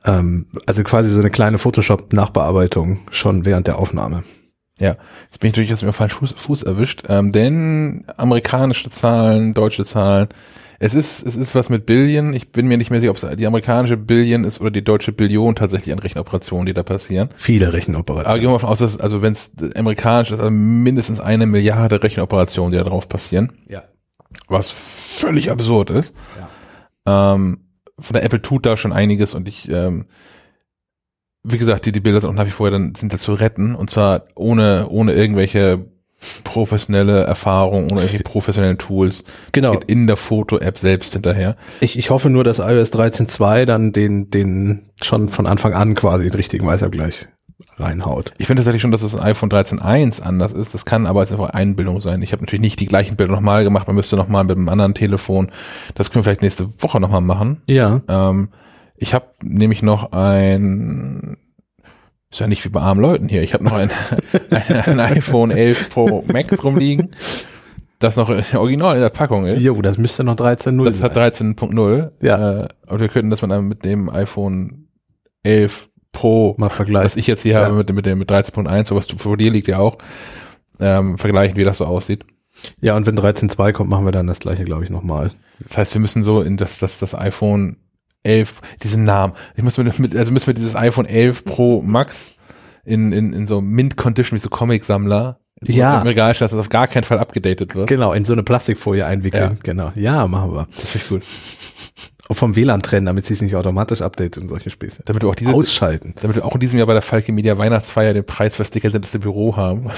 Ähm, 0.04 0.46
also 0.66 0.84
quasi 0.84 1.10
so 1.10 1.18
eine 1.18 1.30
kleine 1.30 1.58
Photoshop-Nachbearbeitung 1.58 3.00
schon 3.10 3.44
während 3.44 3.66
der 3.66 3.78
Aufnahme. 3.78 4.22
Ja, 4.78 4.96
jetzt 5.26 5.40
bin 5.40 5.52
ich 5.54 5.70
jetzt 5.70 5.82
mir 5.82 5.92
falsch 5.92 6.14
Fuß, 6.14 6.34
Fuß 6.36 6.64
erwischt, 6.64 7.04
ähm, 7.08 7.30
denn 7.30 8.04
amerikanische 8.16 8.90
Zahlen, 8.90 9.54
deutsche 9.54 9.84
Zahlen, 9.84 10.28
es 10.84 10.92
ist, 10.92 11.26
es 11.26 11.34
ist 11.34 11.54
was 11.54 11.70
mit 11.70 11.86
Billion. 11.86 12.34
Ich 12.34 12.52
bin 12.52 12.66
mir 12.66 12.76
nicht 12.76 12.90
mehr 12.90 13.00
sicher, 13.00 13.10
ob 13.10 13.16
es 13.16 13.36
die 13.36 13.46
amerikanische 13.46 13.96
Billion 13.96 14.44
ist 14.44 14.60
oder 14.60 14.70
die 14.70 14.84
deutsche 14.84 15.12
Billion 15.12 15.54
tatsächlich 15.54 15.94
an 15.94 15.98
Rechenoperationen, 15.98 16.66
die 16.66 16.74
da 16.74 16.82
passieren. 16.82 17.30
Viele 17.36 17.72
Rechenoperationen. 17.72 18.26
Aber 18.26 18.38
gehen 18.38 18.50
wir 18.50 18.52
davon 18.52 18.68
aus, 18.68 18.80
dass, 18.80 19.00
also 19.00 19.22
wenn 19.22 19.32
es 19.32 19.52
amerikanisch 19.76 20.30
ist, 20.30 20.40
also 20.40 20.50
mindestens 20.50 21.20
eine 21.20 21.46
Milliarde 21.46 22.02
Rechenoperationen, 22.02 22.70
die 22.70 22.76
da 22.76 22.84
drauf 22.84 23.08
passieren. 23.08 23.52
Ja. 23.66 23.84
Was 24.48 24.70
völlig 24.70 25.50
absurd 25.50 25.88
ist. 25.88 26.14
Ja. 27.06 27.34
Ähm, 27.34 27.60
von 27.98 28.12
der 28.12 28.22
Apple 28.22 28.42
tut 28.42 28.66
da 28.66 28.76
schon 28.76 28.92
einiges 28.92 29.32
und 29.32 29.48
ich, 29.48 29.70
ähm, 29.70 30.04
wie 31.44 31.56
gesagt, 31.56 31.86
die, 31.86 31.92
die 31.92 32.00
Bilder 32.00 32.20
sind 32.20 32.28
auch 32.28 32.34
nach 32.34 32.46
wie 32.46 32.50
vor 32.50 32.70
dann, 32.70 32.94
sind 32.94 33.10
da 33.10 33.16
zu 33.16 33.32
retten 33.32 33.74
und 33.74 33.88
zwar 33.88 34.24
ohne, 34.34 34.86
ohne 34.90 35.14
irgendwelche 35.14 35.93
professionelle 36.44 37.24
Erfahrung 37.24 37.84
oder 37.84 38.02
irgendwelche 38.02 38.18
professionellen 38.24 38.78
Tools. 38.78 39.24
Genau. 39.52 39.72
Geht 39.72 39.84
in 39.84 40.06
der 40.06 40.16
Foto-App 40.16 40.78
selbst 40.78 41.12
hinterher. 41.12 41.56
Ich, 41.80 41.98
ich 41.98 42.10
hoffe 42.10 42.30
nur, 42.30 42.44
dass 42.44 42.58
iOS 42.58 42.92
13.2 42.92 43.64
dann 43.64 43.92
den, 43.92 44.30
den 44.30 44.90
schon 45.02 45.28
von 45.28 45.46
Anfang 45.46 45.74
an 45.74 45.94
quasi 45.94 46.24
den 46.24 46.34
richtigen 46.34 46.66
Weißabgleich 46.66 47.28
reinhaut. 47.76 48.32
Ich 48.38 48.46
finde 48.46 48.60
tatsächlich 48.60 48.82
schon, 48.82 48.90
dass 48.90 49.02
das 49.02 49.16
ein 49.16 49.22
iPhone 49.22 49.50
13.1 49.50 50.22
anders 50.22 50.52
ist. 50.52 50.74
Das 50.74 50.84
kann 50.84 51.06
aber 51.06 51.22
jetzt 51.22 51.32
einfach 51.32 51.50
Einbildung 51.50 52.00
sein. 52.00 52.22
Ich 52.22 52.32
habe 52.32 52.42
natürlich 52.42 52.60
nicht 52.60 52.80
die 52.80 52.86
gleichen 52.86 53.16
Bilder 53.16 53.32
nochmal 53.32 53.64
gemacht. 53.64 53.86
Man 53.86 53.96
müsste 53.96 54.16
nochmal 54.16 54.44
mit 54.44 54.56
einem 54.56 54.68
anderen 54.68 54.94
Telefon. 54.94 55.50
Das 55.94 56.10
können 56.10 56.20
wir 56.20 56.24
vielleicht 56.24 56.42
nächste 56.42 56.82
Woche 56.82 57.00
nochmal 57.00 57.20
machen. 57.20 57.62
Ja. 57.68 58.00
Ähm, 58.08 58.48
ich 58.96 59.14
habe 59.14 59.26
nämlich 59.42 59.82
noch 59.82 60.12
ein 60.12 61.36
ist 62.34 62.40
ja 62.40 62.48
nicht 62.48 62.64
wie 62.64 62.68
bei 62.68 62.80
armen 62.80 63.00
Leuten 63.00 63.28
hier. 63.28 63.42
Ich 63.42 63.54
habe 63.54 63.62
noch 63.62 63.72
ein, 63.72 63.90
ein, 64.50 64.98
ein, 64.98 65.00
iPhone 65.00 65.52
11 65.52 65.90
Pro 65.90 66.24
Max 66.26 66.64
rumliegen, 66.64 67.10
das 68.00 68.16
noch 68.16 68.28
original 68.28 68.96
in 68.96 69.02
der 69.02 69.10
Packung 69.10 69.46
ist. 69.46 69.62
Jo, 69.62 69.80
das 69.80 69.98
müsste 69.98 70.24
noch 70.24 70.34
13.0 70.34 70.84
Das 70.84 71.00
hat 71.00 71.16
13.0 71.16 72.10
Ja. 72.22 72.62
Äh, 72.62 72.68
und 72.88 73.00
wir 73.00 73.08
könnten 73.08 73.30
das 73.30 73.40
mit 73.42 73.84
dem 73.84 74.10
iPhone 74.10 74.88
11 75.44 75.88
Pro, 76.10 76.54
mal 76.58 76.70
vergleichen. 76.70 77.06
was 77.06 77.16
ich 77.16 77.28
jetzt 77.28 77.42
hier 77.42 77.52
ja. 77.52 77.64
habe 77.64 77.74
mit, 77.74 77.92
mit 77.92 78.06
dem 78.06 78.18
mit 78.18 78.30
13.1, 78.30 78.88
so 78.88 78.96
was 78.96 79.06
vor 79.06 79.36
dir 79.36 79.50
liegt 79.50 79.68
ja 79.68 79.78
auch, 79.78 79.98
ähm, 80.80 81.18
vergleichen, 81.18 81.56
wie 81.56 81.64
das 81.64 81.78
so 81.78 81.86
aussieht. 81.86 82.24
Ja, 82.80 82.96
und 82.96 83.06
wenn 83.06 83.18
13.2 83.18 83.72
kommt, 83.72 83.90
machen 83.90 84.04
wir 84.04 84.12
dann 84.12 84.26
das 84.26 84.40
gleiche, 84.40 84.64
glaube 84.64 84.84
ich, 84.84 84.90
nochmal. 84.90 85.32
Das 85.68 85.78
heißt, 85.78 85.94
wir 85.94 86.00
müssen 86.00 86.22
so 86.22 86.40
in 86.40 86.56
das, 86.56 86.78
das, 86.78 86.98
das 86.98 87.14
iPhone 87.14 87.76
11, 88.24 88.54
diesen 88.82 89.04
Namen. 89.04 89.34
Ich 89.54 89.62
muss 89.62 89.78
mit, 89.78 90.16
also 90.16 90.32
müssen 90.32 90.46
wir 90.48 90.54
dieses 90.54 90.74
iPhone 90.74 91.06
11 91.06 91.44
Pro 91.44 91.82
Max 91.82 92.32
in, 92.84 93.12
in, 93.12 93.32
in 93.32 93.46
so 93.46 93.60
Mint 93.60 93.96
Condition 93.96 94.36
wie 94.36 94.40
so 94.40 94.48
Comic-Sammler 94.48 95.38
ja. 95.62 96.00
im 96.00 96.06
Regal 96.06 96.32
dass 96.32 96.50
das 96.50 96.54
auf 96.54 96.68
gar 96.68 96.88
keinen 96.88 97.04
Fall 97.04 97.18
abgedatet 97.18 97.74
wird. 97.74 97.88
Genau, 97.88 98.12
in 98.12 98.24
so 98.24 98.32
eine 98.32 98.42
Plastikfolie 98.42 99.06
einwickeln. 99.06 99.52
Ja. 99.52 99.56
Genau. 99.62 99.92
Ja, 99.94 100.26
machen 100.26 100.52
wir. 100.52 100.66
Das 100.74 100.94
ist 100.94 101.08
gut. 101.08 101.22
Und 102.26 102.36
vom 102.36 102.56
WLAN 102.56 102.80
trennen, 102.80 103.06
damit 103.06 103.26
sie 103.26 103.34
es 103.34 103.42
nicht 103.42 103.54
automatisch 103.54 104.00
updatet 104.00 104.42
und 104.42 104.48
solche 104.48 104.70
Späße. 104.70 105.02
Damit 105.04 105.22
wir 105.22 105.28
auch 105.28 105.34
diese, 105.34 105.52
ausschalten. 105.52 106.14
Damit 106.22 106.36
wir 106.36 106.44
auch 106.44 106.54
in 106.54 106.60
diesem 106.60 106.78
Jahr 106.78 106.86
bei 106.86 106.94
der 106.94 107.02
Falke 107.02 107.32
Media 107.32 107.58
Weihnachtsfeier 107.58 108.14
den 108.14 108.24
Preis 108.24 108.54
für 108.54 108.64
Sticker 108.64 108.90
Büro 108.90 109.56
haben. 109.56 109.90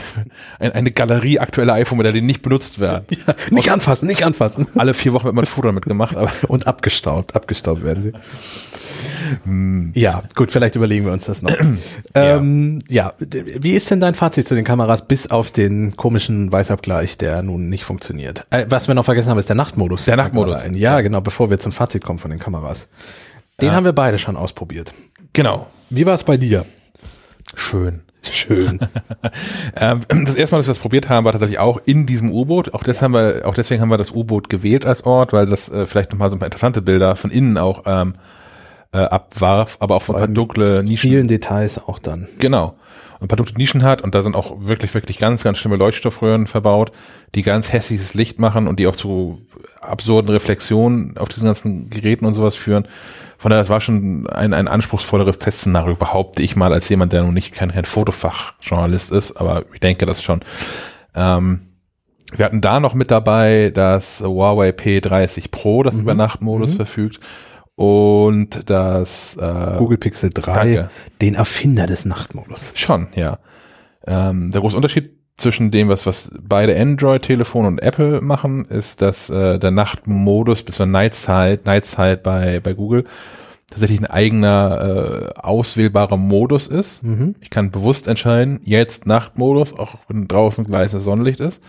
Ein, 0.58 0.72
eine 0.72 0.90
Galerie 0.90 1.38
aktueller 1.38 1.74
iPhone-Modelle, 1.74 2.14
die 2.14 2.22
nicht 2.22 2.42
benutzt 2.42 2.78
werden. 2.78 3.06
Ja, 3.26 3.34
nicht 3.50 3.68
Aus, 3.68 3.74
anfassen, 3.74 4.06
nicht 4.08 4.24
anfassen. 4.24 4.66
Alle 4.74 4.94
vier 4.94 5.12
Wochen 5.12 5.26
wird 5.26 5.34
man 5.34 5.44
ein 5.44 5.46
Foto 5.46 5.68
damit 5.68 5.84
gemacht. 5.84 6.16
Aber 6.16 6.30
und 6.48 6.66
abgestaubt, 6.66 7.36
abgestaubt 7.36 7.84
werden 7.84 8.02
sie. 8.02 8.12
Hm. 9.44 9.92
Ja, 9.94 10.22
gut, 10.34 10.50
vielleicht 10.50 10.74
überlegen 10.74 11.04
wir 11.04 11.12
uns 11.12 11.26
das 11.26 11.42
noch. 11.42 11.54
ähm, 12.14 12.80
ja. 12.88 13.12
ja, 13.18 13.26
wie 13.60 13.72
ist 13.72 13.90
denn 13.90 14.00
dein 14.00 14.14
Fazit 14.14 14.48
zu 14.48 14.54
den 14.54 14.64
Kameras 14.64 15.06
bis 15.06 15.30
auf 15.30 15.52
den 15.52 15.96
komischen 15.96 16.50
Weißabgleich, 16.50 17.18
der 17.18 17.42
nun 17.42 17.68
nicht 17.68 17.84
funktioniert? 17.84 18.44
Äh, 18.50 18.66
was 18.68 18.88
wir 18.88 18.94
noch 18.94 19.04
vergessen 19.04 19.30
haben, 19.30 19.38
ist 19.38 19.48
der 19.48 19.56
Nachtmodus. 19.56 20.04
Der 20.04 20.16
Nachtmodus. 20.16 20.60
Ja, 20.72 21.00
genau, 21.00 21.20
bevor 21.20 21.50
wir 21.50 21.58
zum 21.58 21.72
Fazit 21.72 22.02
kommen 22.02 22.18
von 22.18 22.30
den 22.30 22.40
Kameras. 22.40 22.88
Den 23.60 23.68
ja. 23.68 23.74
haben 23.74 23.84
wir 23.84 23.92
beide 23.92 24.18
schon 24.18 24.36
ausprobiert. 24.36 24.92
Genau. 25.32 25.68
Wie 25.90 26.06
war 26.06 26.14
es 26.14 26.24
bei 26.24 26.36
dir? 26.36 26.64
Schön. 27.54 28.00
Schön. 28.30 28.80
ähm, 29.76 30.00
das 30.08 30.36
erste 30.36 30.54
Mal, 30.54 30.60
dass 30.60 30.68
wir 30.68 30.74
das 30.74 30.78
probiert 30.78 31.08
haben, 31.08 31.24
war 31.24 31.32
tatsächlich 31.32 31.58
auch 31.58 31.80
in 31.84 32.06
diesem 32.06 32.30
U-Boot. 32.30 32.74
Auch, 32.74 32.82
das 32.82 33.02
haben 33.02 33.14
wir, 33.14 33.42
auch 33.46 33.54
deswegen 33.54 33.80
haben 33.80 33.90
wir 33.90 33.98
das 33.98 34.12
U-Boot 34.12 34.48
gewählt 34.48 34.84
als 34.84 35.04
Ort, 35.04 35.32
weil 35.32 35.46
das 35.46 35.68
äh, 35.68 35.86
vielleicht 35.86 36.12
nochmal 36.12 36.30
so 36.30 36.36
ein 36.36 36.38
paar 36.38 36.46
interessante 36.46 36.82
Bilder 36.82 37.16
von 37.16 37.30
innen 37.30 37.58
auch 37.58 37.82
ähm, 37.86 38.14
äh, 38.92 38.98
abwarf, 38.98 39.76
aber 39.80 39.96
auch 39.96 40.02
so 40.02 40.14
ein 40.14 40.18
paar 40.18 40.28
dunkle 40.28 40.82
Nischen. 40.82 41.10
Vielen 41.10 41.28
Details 41.28 41.78
auch 41.78 41.98
dann. 41.98 42.28
Genau. 42.38 42.74
Und 43.18 43.26
ein 43.26 43.28
paar 43.28 43.36
dunkle 43.36 43.56
Nischen 43.56 43.82
hat 43.82 44.02
und 44.02 44.14
da 44.14 44.22
sind 44.22 44.36
auch 44.36 44.56
wirklich, 44.60 44.94
wirklich 44.94 45.18
ganz, 45.18 45.42
ganz 45.44 45.58
schlimme 45.58 45.76
Leuchtstoffröhren 45.76 46.46
verbaut, 46.46 46.92
die 47.34 47.42
ganz 47.42 47.72
hässliches 47.72 48.14
Licht 48.14 48.38
machen 48.38 48.68
und 48.68 48.78
die 48.78 48.86
auch 48.86 48.96
zu 48.96 49.40
absurden 49.80 50.30
Reflexionen 50.30 51.16
auf 51.18 51.28
diesen 51.28 51.46
ganzen 51.46 51.90
Geräten 51.90 52.24
und 52.24 52.34
sowas 52.34 52.54
führen. 52.54 52.86
Von 53.42 53.50
daher, 53.50 53.62
das 53.62 53.70
war 53.70 53.80
schon 53.80 54.28
ein, 54.28 54.54
ein 54.54 54.68
anspruchsvolleres 54.68 55.40
Testszenario, 55.40 55.96
behaupte 55.96 56.44
ich 56.44 56.54
mal, 56.54 56.72
als 56.72 56.88
jemand, 56.88 57.12
der 57.12 57.24
nun 57.24 57.34
nicht 57.34 57.52
kein, 57.52 57.72
kein 57.72 57.84
Fotofachjournalist 57.84 59.10
ist, 59.10 59.32
aber 59.32 59.64
ich 59.74 59.80
denke 59.80 60.06
das 60.06 60.22
schon. 60.22 60.42
Ähm, 61.12 61.62
wir 62.36 62.44
hatten 62.44 62.60
da 62.60 62.78
noch 62.78 62.94
mit 62.94 63.10
dabei 63.10 63.72
das 63.74 64.20
Huawei 64.20 64.68
P30 64.68 65.50
Pro, 65.50 65.82
das 65.82 65.94
mhm. 65.94 66.02
über 66.02 66.14
Nachtmodus 66.14 66.70
mhm. 66.70 66.76
verfügt 66.76 67.18
und 67.74 68.70
das 68.70 69.36
äh, 69.36 69.76
Google 69.76 69.98
Pixel 69.98 70.30
3, 70.30 70.52
danke. 70.52 70.90
den 71.20 71.34
Erfinder 71.34 71.88
des 71.88 72.04
Nachtmodus. 72.04 72.70
Schon, 72.76 73.08
ja. 73.16 73.40
Ähm, 74.06 74.52
der 74.52 74.60
große 74.60 74.76
Unterschied 74.76 75.18
zwischen 75.42 75.70
dem, 75.70 75.88
was, 75.88 76.06
was 76.06 76.30
beide 76.40 76.78
Android-Telefone 76.78 77.68
und 77.68 77.82
Apple 77.82 78.20
machen, 78.20 78.64
ist, 78.64 79.02
dass 79.02 79.28
äh, 79.28 79.58
der 79.58 79.70
Nachtmodus 79.70 80.62
bis 80.62 80.76
zur 80.76 80.86
Nightzeit, 80.86 81.66
Nightzeit 81.66 82.22
bei, 82.22 82.60
bei 82.60 82.72
Google 82.72 83.04
tatsächlich 83.68 84.00
ein 84.00 84.06
eigener 84.06 85.32
äh, 85.36 85.40
auswählbarer 85.40 86.16
Modus 86.16 86.66
ist. 86.66 87.02
Mhm. 87.02 87.34
Ich 87.40 87.50
kann 87.50 87.70
bewusst 87.70 88.06
entscheiden, 88.06 88.60
jetzt 88.64 89.06
Nachtmodus, 89.06 89.78
auch 89.78 89.96
wenn 90.08 90.28
draußen 90.28 90.64
gleiches 90.64 91.04
Sonnenlicht 91.04 91.40
ist. 91.40 91.62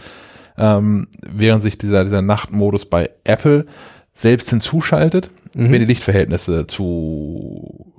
Ähm, 0.58 1.08
während 1.22 1.64
sich 1.64 1.78
dieser, 1.78 2.04
dieser 2.04 2.22
Nachtmodus 2.22 2.86
bei 2.86 3.10
Apple 3.24 3.66
selbst 4.14 4.50
hinzuschaltet, 4.52 5.32
mhm. 5.56 5.72
wenn 5.72 5.80
die 5.80 5.88
Lichtverhältnisse 5.88 6.68
zu 6.68 7.94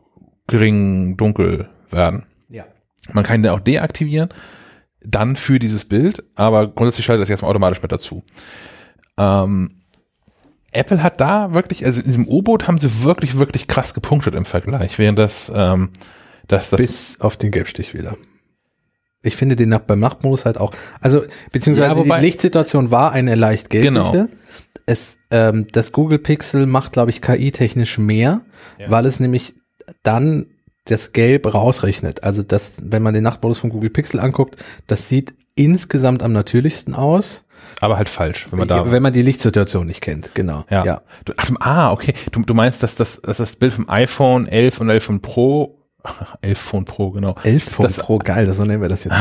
gering 0.47 1.17
dunkel 1.17 1.69
werden. 1.91 2.25
Ja. 2.49 2.65
Man 3.13 3.25
kann 3.25 3.43
den 3.43 3.51
auch 3.51 3.61
deaktivieren 3.61 4.29
dann 5.07 5.37
für 5.37 5.59
dieses 5.59 5.85
Bild, 5.85 6.25
aber 6.35 6.67
grundsätzlich 6.69 7.07
schaltet 7.07 7.23
das 7.23 7.31
erstmal 7.31 7.51
automatisch 7.51 7.83
mit 7.83 7.93
dazu. 7.93 8.23
Ähm, 9.19 9.77
Apple 10.73 11.03
hat 11.03 11.21
da 11.21 11.53
wirklich, 11.53 11.85
also 11.87 12.01
in 12.01 12.07
diesem 12.07 12.27
U-Boot 12.27 12.67
haben 12.67 12.79
sie 12.79 13.05
wirklich, 13.05 13.39
wirklich 13.39 13.69
krass 13.69 13.95
gepunktet 13.95 14.35
im 14.35 14.45
Vergleich, 14.45 14.99
während 14.99 15.19
das, 15.19 15.53
ähm, 15.55 15.91
das, 16.49 16.71
das 16.71 16.79
bis 16.79 17.21
auf 17.21 17.37
den 17.37 17.51
Gelbstich 17.53 17.95
wieder. 17.95 18.17
Ich 19.23 19.37
finde 19.37 19.57
den 19.57 19.69
nach, 19.71 19.81
beim 19.81 20.01
Nachtmodus 20.01 20.45
halt 20.45 20.59
auch, 20.59 20.73
also 21.01 21.23
beziehungsweise 21.53 21.89
Ja, 21.93 21.97
wobei- 21.97 22.19
die 22.19 22.27
Lichtsituation 22.27 22.91
war 22.91 23.13
eine 23.13 23.37
leicht 23.37 23.71
gelbliche. 23.71 24.11
Genau. 24.13 24.27
Es, 24.87 25.17
ähm, 25.31 25.67
das 25.73 25.93
Google 25.93 26.19
Pixel 26.19 26.67
macht, 26.67 26.93
glaube 26.93 27.11
ich, 27.11 27.23
KI-technisch 27.23 27.97
mehr, 27.99 28.43
Ja. 28.79 28.91
weil 28.91 29.07
es 29.07 29.21
nämlich 29.21 29.55
dann 30.03 30.47
das 30.85 31.13
Gelb 31.13 31.53
rausrechnet. 31.53 32.23
Also 32.25 32.43
das, 32.43 32.77
wenn 32.83 33.03
man 33.03 33.15
den 33.15 33.25
Nachtmodus 33.25 33.59
von 33.59 33.71
Google 33.71 33.91
Pixel 33.91 34.21
anguckt, 34.21 34.57
das 34.87 35.09
sieht 35.09 35.35
insgesamt 35.55 36.23
am 36.23 36.33
natürlichsten 36.33 36.95
aus, 36.95 37.45
Aber 37.81 37.97
halt 37.97 38.09
falsch, 38.09 38.49
wenn 38.51 38.59
man 38.59 38.69
da. 38.69 38.91
wenn 38.91 39.03
man 39.03 39.13
die 39.13 39.23
Lichtsituation 39.23 39.87
nicht 39.87 40.01
kennt. 40.01 40.35
Genau. 40.35 40.65
ja. 40.71 40.85
ja. 40.85 41.01
Du, 41.25 41.33
ach, 41.37 41.51
ah, 41.61 41.93
okay. 41.93 42.13
Du, 42.33 42.43
du 42.43 42.55
meinst, 42.55 42.83
dass 42.83 42.97
das, 42.97 43.23
dass 43.23 43.39
das 43.39 43.57
Bild 43.57 43.73
vom 43.73 43.89
iPhone 43.89 44.47
11 44.47 44.81
und 44.81 44.91
11 44.91 45.05
von 45.05 45.23
Pro, 45.23 45.79
11 46.43 46.59
Phone 46.59 46.85
Pro, 46.85 47.11
genau. 47.13 47.35
11 47.45 47.65
von 47.65 47.85
Das- 47.87 47.97
Pro, 47.99 48.19
geil, 48.19 48.53
so 48.53 48.65
nennen 48.65 48.83
wir 48.83 48.89
das 48.89 49.05
jetzt. 49.05 49.17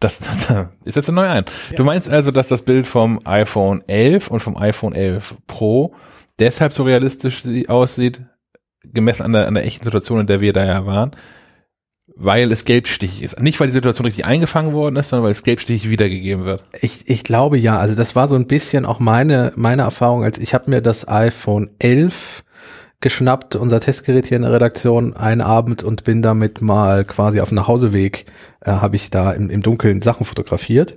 Das, 0.00 0.18
das 0.20 0.68
ist 0.84 0.96
jetzt 0.96 1.08
ein 1.08 1.14
neuer 1.14 1.30
ein. 1.30 1.44
Du 1.76 1.84
meinst 1.84 2.08
also, 2.10 2.30
dass 2.30 2.48
das 2.48 2.62
Bild 2.62 2.86
vom 2.86 3.20
iPhone 3.24 3.82
11 3.86 4.28
und 4.28 4.40
vom 4.40 4.56
iPhone 4.56 4.94
11 4.94 5.34
Pro 5.46 5.94
deshalb 6.38 6.72
so 6.72 6.82
realistisch 6.84 7.42
sie- 7.42 7.68
aussieht, 7.68 8.20
gemessen 8.92 9.24
an 9.24 9.32
der, 9.32 9.46
an 9.46 9.54
der 9.54 9.64
echten 9.64 9.84
Situation, 9.84 10.20
in 10.20 10.26
der 10.26 10.40
wir 10.40 10.52
da 10.52 10.64
ja 10.64 10.86
waren, 10.86 11.12
weil 12.16 12.50
es 12.50 12.64
gelbstichig 12.64 13.22
ist. 13.22 13.40
Nicht, 13.40 13.60
weil 13.60 13.68
die 13.68 13.72
Situation 13.72 14.06
richtig 14.06 14.24
eingefangen 14.24 14.72
worden 14.72 14.96
ist, 14.96 15.08
sondern 15.08 15.24
weil 15.24 15.32
es 15.32 15.44
gelbstichig 15.44 15.88
wiedergegeben 15.88 16.44
wird. 16.44 16.64
Ich, 16.80 17.08
ich 17.08 17.22
glaube 17.22 17.58
ja, 17.58 17.78
also 17.78 17.94
das 17.94 18.16
war 18.16 18.28
so 18.28 18.36
ein 18.36 18.46
bisschen 18.46 18.84
auch 18.84 18.98
meine, 18.98 19.52
meine 19.54 19.82
Erfahrung, 19.82 20.24
als 20.24 20.38
ich 20.38 20.54
habe 20.54 20.70
mir 20.70 20.82
das 20.82 21.06
iPhone 21.06 21.70
11 21.78 22.44
geschnappt, 23.00 23.54
unser 23.54 23.78
Testgerät 23.78 24.26
hier 24.26 24.36
in 24.36 24.42
der 24.42 24.52
Redaktion, 24.52 25.14
einen 25.14 25.40
Abend 25.40 25.84
und 25.84 26.02
bin 26.02 26.20
damit 26.20 26.60
mal 26.60 27.04
quasi 27.04 27.40
auf 27.40 27.50
dem 27.50 27.54
Nachhauseweg, 27.56 28.26
äh, 28.60 28.72
habe 28.72 28.96
ich 28.96 29.10
da 29.10 29.30
im, 29.32 29.50
im 29.50 29.62
Dunkeln 29.62 30.00
Sachen 30.00 30.26
fotografiert. 30.26 30.96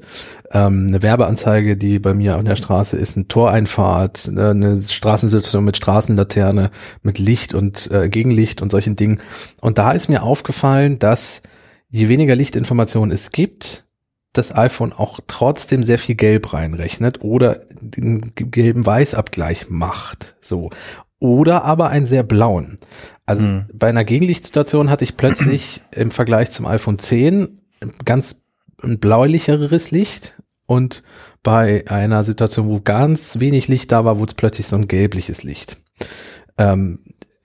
Ähm, 0.52 0.88
eine 0.90 1.04
Werbeanzeige, 1.04 1.78
die 1.78 2.00
bei 2.00 2.16
mir 2.16 2.38
an 2.38 2.46
der 2.46 2.56
Straße 2.56 2.98
ist, 2.98 3.18
eine 3.18 3.28
Toreinfahrt, 3.28 4.32
äh, 4.36 4.50
eine 4.50 4.82
Straßensituation 4.82 5.64
mit 5.64 5.78
Straßenlaterne, 5.78 6.72
mit 7.04 7.20
Licht 7.20 7.54
und 7.54 7.92
äh, 7.92 8.10
Gegenlicht 8.10 8.64
und 8.64 8.72
solchen 8.72 8.96
Dingen. 8.96 9.22
Und 9.60 9.78
da 9.78 9.92
ist 9.92 10.10
mir 10.10 10.24
aufgefallen, 10.24 10.98
dass 10.98 11.44
je 11.90 12.08
weniger 12.08 12.36
Lichtinformationen 12.36 13.12
es 13.12 13.32
gibt, 13.32 13.86
das 14.34 14.56
iPhone 14.56 14.94
auch 14.94 15.20
trotzdem 15.28 15.84
sehr 15.84 16.00
viel 16.00 16.16
Gelb 16.16 16.54
reinrechnet 16.54 17.22
oder 17.22 17.62
den 17.80 18.34
gelben 18.34 18.86
Weißabgleich 18.86 19.70
macht. 19.70 20.36
So. 20.40 20.72
Oder 21.22 21.64
aber 21.64 21.90
einen 21.90 22.08
sehr 22.08 22.24
blauen. 22.24 22.80
Also 23.28 23.44
Hm. 23.44 23.66
bei 23.74 23.88
einer 23.88 24.04
Gegenlichtsituation 24.04 24.90
hatte 24.90 25.04
ich 25.04 25.16
plötzlich 25.16 25.82
im 25.92 26.12
Vergleich 26.12 26.50
zum 26.50 26.66
iPhone 26.66 26.98
10 27.00 27.62
ganz 28.04 28.42
ein 28.82 29.00
bläulicheres 29.00 29.92
Licht 29.92 30.42
und 30.66 31.04
bei 31.44 31.86
einer 31.88 32.24
Situation, 32.24 32.68
wo 32.68 32.82
ganz 32.82 33.40
wenig 33.40 33.68
Licht 33.68 33.92
da 33.92 34.04
war, 34.04 34.18
wurde 34.18 34.32
es 34.32 34.36
plötzlich 34.36 34.68
so 34.68 34.76
ein 34.76 34.88
gelbliches 34.88 35.44
Licht. 35.44 35.78
Ähm, 36.58 37.00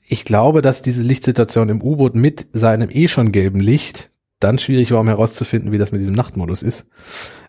ich 0.09 0.25
glaube, 0.25 0.63
dass 0.63 0.81
diese 0.81 1.03
Lichtsituation 1.03 1.69
im 1.69 1.83
U-Boot 1.83 2.15
mit 2.15 2.47
seinem 2.53 2.89
eh 2.91 3.09
schon 3.09 3.31
gelben 3.31 3.61
Licht 3.61 4.11
dann 4.41 4.59
schwierig 4.59 4.91
war, 4.91 5.01
um 5.01 5.09
herauszufinden, 5.09 5.71
wie 5.73 5.79
das 5.79 5.93
mit 5.93 6.01
diesem 6.01 6.15
Nachtmodus 6.15 6.63
ist. 6.63 6.87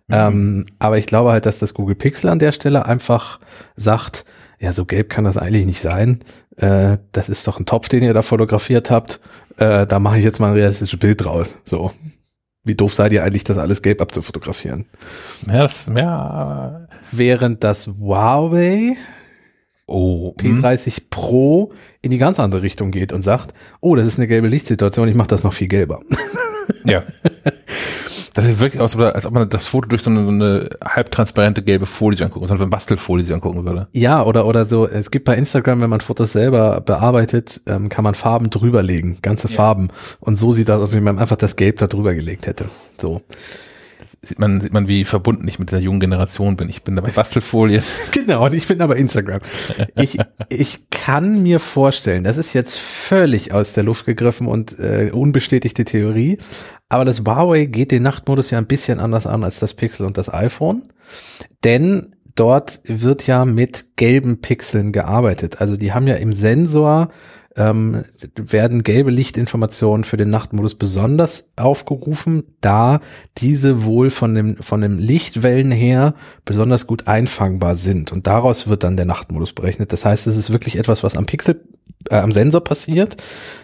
Ähm, 0.09 0.65
aber 0.79 0.97
ich 0.97 1.05
glaube 1.05 1.31
halt, 1.31 1.45
dass 1.45 1.59
das 1.59 1.73
Google 1.73 1.95
Pixel 1.95 2.29
an 2.29 2.39
der 2.39 2.51
Stelle 2.53 2.85
einfach 2.85 3.39
sagt, 3.75 4.25
ja, 4.59 4.73
so 4.73 4.85
gelb 4.85 5.09
kann 5.09 5.23
das 5.23 5.37
eigentlich 5.37 5.65
nicht 5.65 5.81
sein. 5.81 6.19
Äh, 6.55 6.97
das 7.11 7.29
ist 7.29 7.47
doch 7.47 7.59
ein 7.59 7.65
Topf, 7.65 7.89
den 7.89 8.03
ihr 8.03 8.13
da 8.13 8.21
fotografiert 8.21 8.89
habt. 8.89 9.19
Äh, 9.57 9.85
da 9.85 9.99
mache 9.99 10.17
ich 10.17 10.23
jetzt 10.23 10.39
mal 10.39 10.47
ein 10.47 10.53
realistisches 10.53 10.99
Bild 10.99 11.23
draus. 11.23 11.57
So. 11.63 11.91
Wie 12.63 12.75
doof 12.75 12.93
seid 12.93 13.13
ihr 13.13 13.23
eigentlich, 13.23 13.43
das 13.43 13.57
alles 13.57 13.81
gelb 13.81 14.01
abzufotografieren? 14.01 14.85
Ja, 15.47 15.63
das, 15.63 15.89
ja, 15.95 16.87
Während 17.11 17.63
das 17.63 17.87
Huawei 17.87 18.97
oh, 19.85 20.35
hm. 20.39 20.61
P30 20.61 21.03
Pro 21.09 21.71
in 22.01 22.11
die 22.11 22.17
ganz 22.17 22.39
andere 22.39 22.61
Richtung 22.61 22.91
geht 22.91 23.13
und 23.13 23.23
sagt, 23.23 23.53
oh, 23.79 23.95
das 23.95 24.05
ist 24.05 24.17
eine 24.17 24.27
gelbe 24.27 24.47
Lichtsituation, 24.47 25.07
ich 25.07 25.15
mache 25.15 25.29
das 25.29 25.43
noch 25.43 25.53
viel 25.53 25.67
gelber. 25.67 26.01
Ja. 26.85 27.03
Das 28.33 28.45
sieht 28.45 28.59
wirklich 28.59 28.81
aus, 28.81 28.95
als 28.95 29.25
ob 29.25 29.33
man 29.33 29.49
das 29.49 29.65
Foto 29.65 29.89
durch 29.89 30.03
so 30.03 30.09
eine, 30.11 30.23
so 30.23 30.29
eine 30.29 30.69
halbtransparente 30.83 31.63
gelbe 31.63 31.85
Folie 31.85 32.23
angucken, 32.23 32.45
so 32.45 32.53
eine 32.53 32.67
Bastelfolie 32.67 33.25
sich 33.25 33.33
angucken 33.33 33.65
würde. 33.65 33.87
Ja, 33.93 34.23
oder, 34.23 34.45
oder 34.45 34.65
so, 34.65 34.87
es 34.87 35.09
gibt 35.11 35.25
bei 35.25 35.35
Instagram, 35.35 35.81
wenn 35.81 35.89
man 35.89 36.01
Fotos 36.01 36.33
selber 36.33 36.81
bearbeitet, 36.81 37.61
ähm, 37.65 37.89
kann 37.89 38.03
man 38.03 38.15
Farben 38.15 38.49
drüberlegen, 38.49 39.17
ganze 39.21 39.47
Ja. 39.47 39.55
Farben. 39.55 39.89
Und 40.19 40.35
so 40.35 40.51
sieht 40.51 40.69
das 40.69 40.81
aus, 40.81 40.93
wie 40.93 40.99
man 40.99 41.19
einfach 41.19 41.37
das 41.37 41.55
Gelb 41.55 41.79
da 41.79 41.87
drüber 41.87 42.13
gelegt 42.13 42.45
hätte. 42.47 42.65
So. 43.01 43.21
Sieht 44.27 44.39
man, 44.39 44.59
sieht 44.59 44.73
man, 44.73 44.89
wie 44.89 45.05
verbunden 45.05 45.47
ich 45.47 45.57
mit 45.57 45.71
der 45.71 45.79
jungen 45.79 46.01
Generation 46.01 46.57
bin. 46.57 46.67
Ich 46.67 46.83
bin 46.83 46.97
da 46.97 47.01
bei 47.01 47.11
Bastelfolie. 47.11 47.81
Genau, 48.11 48.45
und 48.45 48.53
ich 48.53 48.67
bin 48.67 48.81
aber 48.81 48.97
Instagram. 48.97 49.39
Ich, 49.95 50.17
ich 50.49 50.89
kann 50.89 51.43
mir 51.43 51.59
vorstellen, 51.59 52.25
das 52.25 52.37
ist 52.37 52.53
jetzt 52.53 52.77
völlig 52.77 53.53
aus 53.53 53.73
der 53.73 53.83
Luft 53.83 54.05
gegriffen 54.05 54.47
und 54.47 54.77
äh, 54.79 55.11
unbestätigte 55.13 55.85
Theorie, 55.85 56.39
aber 56.89 57.05
das 57.05 57.21
Huawei 57.21 57.65
geht 57.65 57.91
den 57.91 58.03
Nachtmodus 58.03 58.51
ja 58.51 58.57
ein 58.57 58.67
bisschen 58.67 58.99
anders 58.99 59.27
an 59.27 59.43
als 59.43 59.59
das 59.59 59.73
Pixel 59.73 60.05
und 60.05 60.17
das 60.17 60.33
iPhone, 60.33 60.83
denn 61.63 62.15
dort 62.35 62.81
wird 62.83 63.27
ja 63.27 63.45
mit 63.45 63.95
gelben 63.95 64.41
Pixeln 64.41 64.91
gearbeitet. 64.91 65.61
Also 65.61 65.77
die 65.77 65.93
haben 65.93 66.07
ja 66.07 66.15
im 66.15 66.33
Sensor 66.33 67.09
ähm, 67.57 68.03
werden 68.35 68.83
gelbe 68.83 69.11
Lichtinformationen 69.11 70.03
für 70.03 70.17
den 70.17 70.29
Nachtmodus 70.29 70.75
besonders 70.75 71.49
aufgerufen, 71.55 72.43
da 72.61 73.01
diese 73.37 73.83
wohl 73.83 74.09
von 74.09 74.35
dem, 74.35 74.57
von 74.57 74.81
dem 74.81 74.99
Lichtwellen 74.99 75.71
her 75.71 76.13
besonders 76.45 76.87
gut 76.87 77.07
einfangbar 77.07 77.75
sind. 77.75 78.11
Und 78.11 78.27
daraus 78.27 78.67
wird 78.67 78.83
dann 78.83 78.95
der 78.95 79.05
Nachtmodus 79.05 79.53
berechnet. 79.53 79.91
Das 79.91 80.05
heißt, 80.05 80.27
es 80.27 80.37
ist 80.37 80.51
wirklich 80.51 80.77
etwas, 80.77 81.03
was 81.03 81.17
am 81.17 81.25
Pixel, 81.25 81.61
äh, 82.09 82.15
am 82.15 82.31
Sensor 82.31 82.61
passiert. 82.61 83.17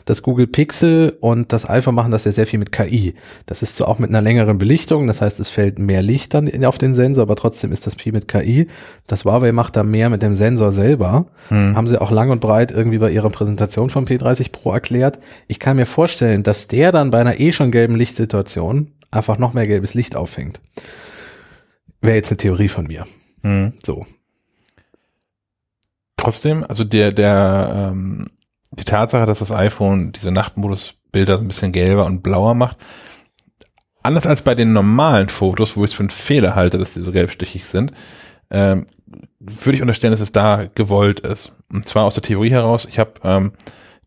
Das 0.05 0.21
Google 0.21 0.47
Pixel 0.47 1.17
und 1.21 1.53
das 1.53 1.69
iPhone 1.69 1.95
machen 1.95 2.11
das 2.11 2.25
ja 2.25 2.31
sehr 2.31 2.45
viel 2.45 2.59
mit 2.59 2.71
KI. 2.71 3.15
Das 3.45 3.61
ist 3.61 3.75
so 3.75 3.85
auch 3.85 3.99
mit 3.99 4.09
einer 4.09 4.21
längeren 4.21 4.57
Belichtung. 4.57 5.07
Das 5.07 5.21
heißt, 5.21 5.39
es 5.39 5.49
fällt 5.49 5.79
mehr 5.79 6.01
Licht 6.01 6.33
dann 6.33 6.65
auf 6.65 6.77
den 6.77 6.93
Sensor, 6.93 7.23
aber 7.23 7.35
trotzdem 7.35 7.71
ist 7.71 7.87
das 7.87 7.95
viel 7.95 8.11
mit 8.11 8.27
KI. 8.27 8.67
Das 9.07 9.25
Huawei 9.25 9.51
macht 9.51 9.75
da 9.75 9.83
mehr 9.83 10.09
mit 10.09 10.21
dem 10.21 10.35
Sensor 10.35 10.71
selber. 10.71 11.27
Hm. 11.49 11.75
Haben 11.75 11.87
sie 11.87 12.01
auch 12.01 12.11
lang 12.11 12.29
und 12.29 12.41
breit 12.41 12.71
irgendwie 12.71 12.97
bei 12.97 13.11
ihrer 13.11 13.29
Präsentation 13.29 13.89
vom 13.89 14.05
P30 14.05 14.51
Pro 14.51 14.71
erklärt. 14.71 15.19
Ich 15.47 15.59
kann 15.59 15.77
mir 15.77 15.85
vorstellen, 15.85 16.43
dass 16.43 16.67
der 16.67 16.91
dann 16.91 17.11
bei 17.11 17.19
einer 17.19 17.39
eh 17.39 17.51
schon 17.51 17.71
gelben 17.71 17.95
Lichtsituation 17.95 18.91
einfach 19.11 19.37
noch 19.37 19.53
mehr 19.53 19.67
gelbes 19.67 19.93
Licht 19.93 20.15
auffängt. 20.15 20.59
Wäre 22.01 22.17
jetzt 22.17 22.31
eine 22.31 22.37
Theorie 22.37 22.69
von 22.69 22.85
mir. 22.85 23.05
Hm. 23.43 23.73
So. 23.83 24.05
Trotzdem, 26.23 26.63
also 26.69 26.85
der, 26.85 27.11
der, 27.11 27.91
ähm, 27.91 28.27
die 28.71 28.85
Tatsache, 28.85 29.25
dass 29.25 29.39
das 29.39 29.51
iPhone 29.51 30.13
diese 30.13 30.31
Nachtmodus-Bilder 30.31 31.37
ein 31.37 31.49
bisschen 31.49 31.73
gelber 31.73 32.05
und 32.05 32.23
blauer 32.23 32.53
macht, 32.53 32.77
anders 34.03 34.25
als 34.25 34.41
bei 34.41 34.55
den 34.55 34.71
normalen 34.71 35.27
Fotos, 35.27 35.75
wo 35.75 35.83
ich 35.83 35.91
es 35.91 35.97
für 35.97 36.03
einen 36.03 36.11
Fehler 36.11 36.55
halte, 36.55 36.77
dass 36.77 36.93
die 36.93 37.01
so 37.01 37.11
gelbstichig 37.11 37.65
sind, 37.65 37.91
ähm, 38.51 38.87
würde 39.41 39.75
ich 39.75 39.81
unterstellen, 39.81 40.11
dass 40.11 40.21
es 40.21 40.31
da 40.31 40.69
gewollt 40.73 41.19
ist. 41.19 41.51
Und 41.69 41.89
zwar 41.89 42.05
aus 42.05 42.13
der 42.13 42.23
Theorie 42.23 42.51
heraus, 42.51 42.85
ich 42.89 42.99
habe 42.99 43.15
ähm, 43.25 43.51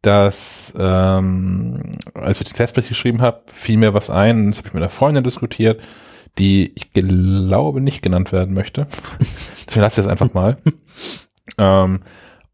das, 0.00 0.72
ähm, 0.79 1.98
als 2.14 2.40
ich 2.40 2.46
den 2.46 2.55
Testbericht 2.55 2.88
geschrieben 2.88 3.20
habe, 3.20 3.42
fiel 3.52 3.76
mir 3.76 3.92
was 3.92 4.09
ein, 4.09 4.46
das 4.46 4.57
habe 4.57 4.68
ich 4.68 4.74
mit 4.74 4.83
einer 4.83 4.88
Freundin 4.88 5.22
diskutiert, 5.22 5.83
die 6.38 6.72
ich 6.76 6.92
glaube 6.92 7.83
nicht 7.83 8.00
genannt 8.00 8.33
werden 8.33 8.55
möchte. 8.55 8.87
Deswegen 9.20 9.83
lasse 9.83 10.00
ich 10.00 10.07
das 10.07 10.11
einfach 10.11 10.33
mal. 10.33 10.57
Ähm, 11.59 12.00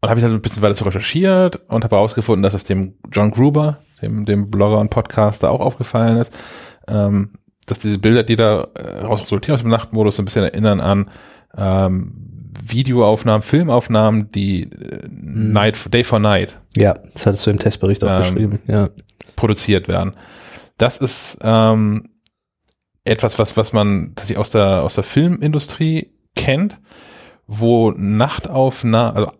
und 0.01 0.09
habe 0.09 0.19
ich 0.19 0.25
dann 0.25 0.33
ein 0.33 0.41
bisschen 0.41 0.61
weiter 0.61 0.75
so 0.75 0.85
recherchiert 0.85 1.61
und 1.69 1.83
habe 1.83 1.95
herausgefunden, 1.95 2.43
dass 2.43 2.53
es 2.53 2.65
dem 2.65 2.95
John 3.11 3.31
Gruber, 3.31 3.79
dem, 4.01 4.25
dem 4.25 4.51
Blogger 4.51 4.79
und 4.79 4.89
Podcaster 4.89 5.49
auch 5.49 5.61
aufgefallen 5.61 6.17
ist, 6.17 6.37
ähm, 6.87 7.33
dass 7.65 7.79
diese 7.79 7.97
Bilder, 7.99 8.23
die 8.23 8.35
da 8.35 8.67
äh, 8.75 8.99
raus 9.05 9.21
resultieren 9.21 9.55
aus 9.55 9.61
dem 9.61 9.69
Nachtmodus, 9.71 10.17
so 10.17 10.21
ein 10.21 10.25
bisschen 10.25 10.43
erinnern 10.43 10.81
an 10.81 11.09
ähm, 11.57 12.51
Videoaufnahmen, 12.61 13.41
Filmaufnahmen, 13.41 14.31
die 14.31 14.63
äh, 14.63 15.07
Night, 15.09 15.93
Day 15.93 16.03
for 16.03 16.19
Night 16.19 16.59
Ja, 16.75 16.95
das 17.13 17.25
hattest 17.25 17.45
du 17.45 17.51
im 17.51 17.59
Testbericht 17.59 18.03
auch 18.03 18.09
Ähm, 18.09 18.21
geschrieben. 18.35 18.59
Ja. 18.67 18.89
produziert 19.37 19.87
werden. 19.87 20.13
Das 20.77 20.97
ist 20.97 21.37
ähm, 21.41 22.09
etwas, 23.05 23.39
was, 23.39 23.55
was 23.57 23.73
man 23.73 24.07
tatsächlich 24.15 24.37
aus 24.37 24.49
der, 24.49 24.83
aus 24.83 24.95
der 24.95 25.03
Filmindustrie 25.03 26.11
kennt, 26.35 26.77
wo 27.47 27.91
Nachtaufnahmen, 27.91 29.17
also 29.17 29.31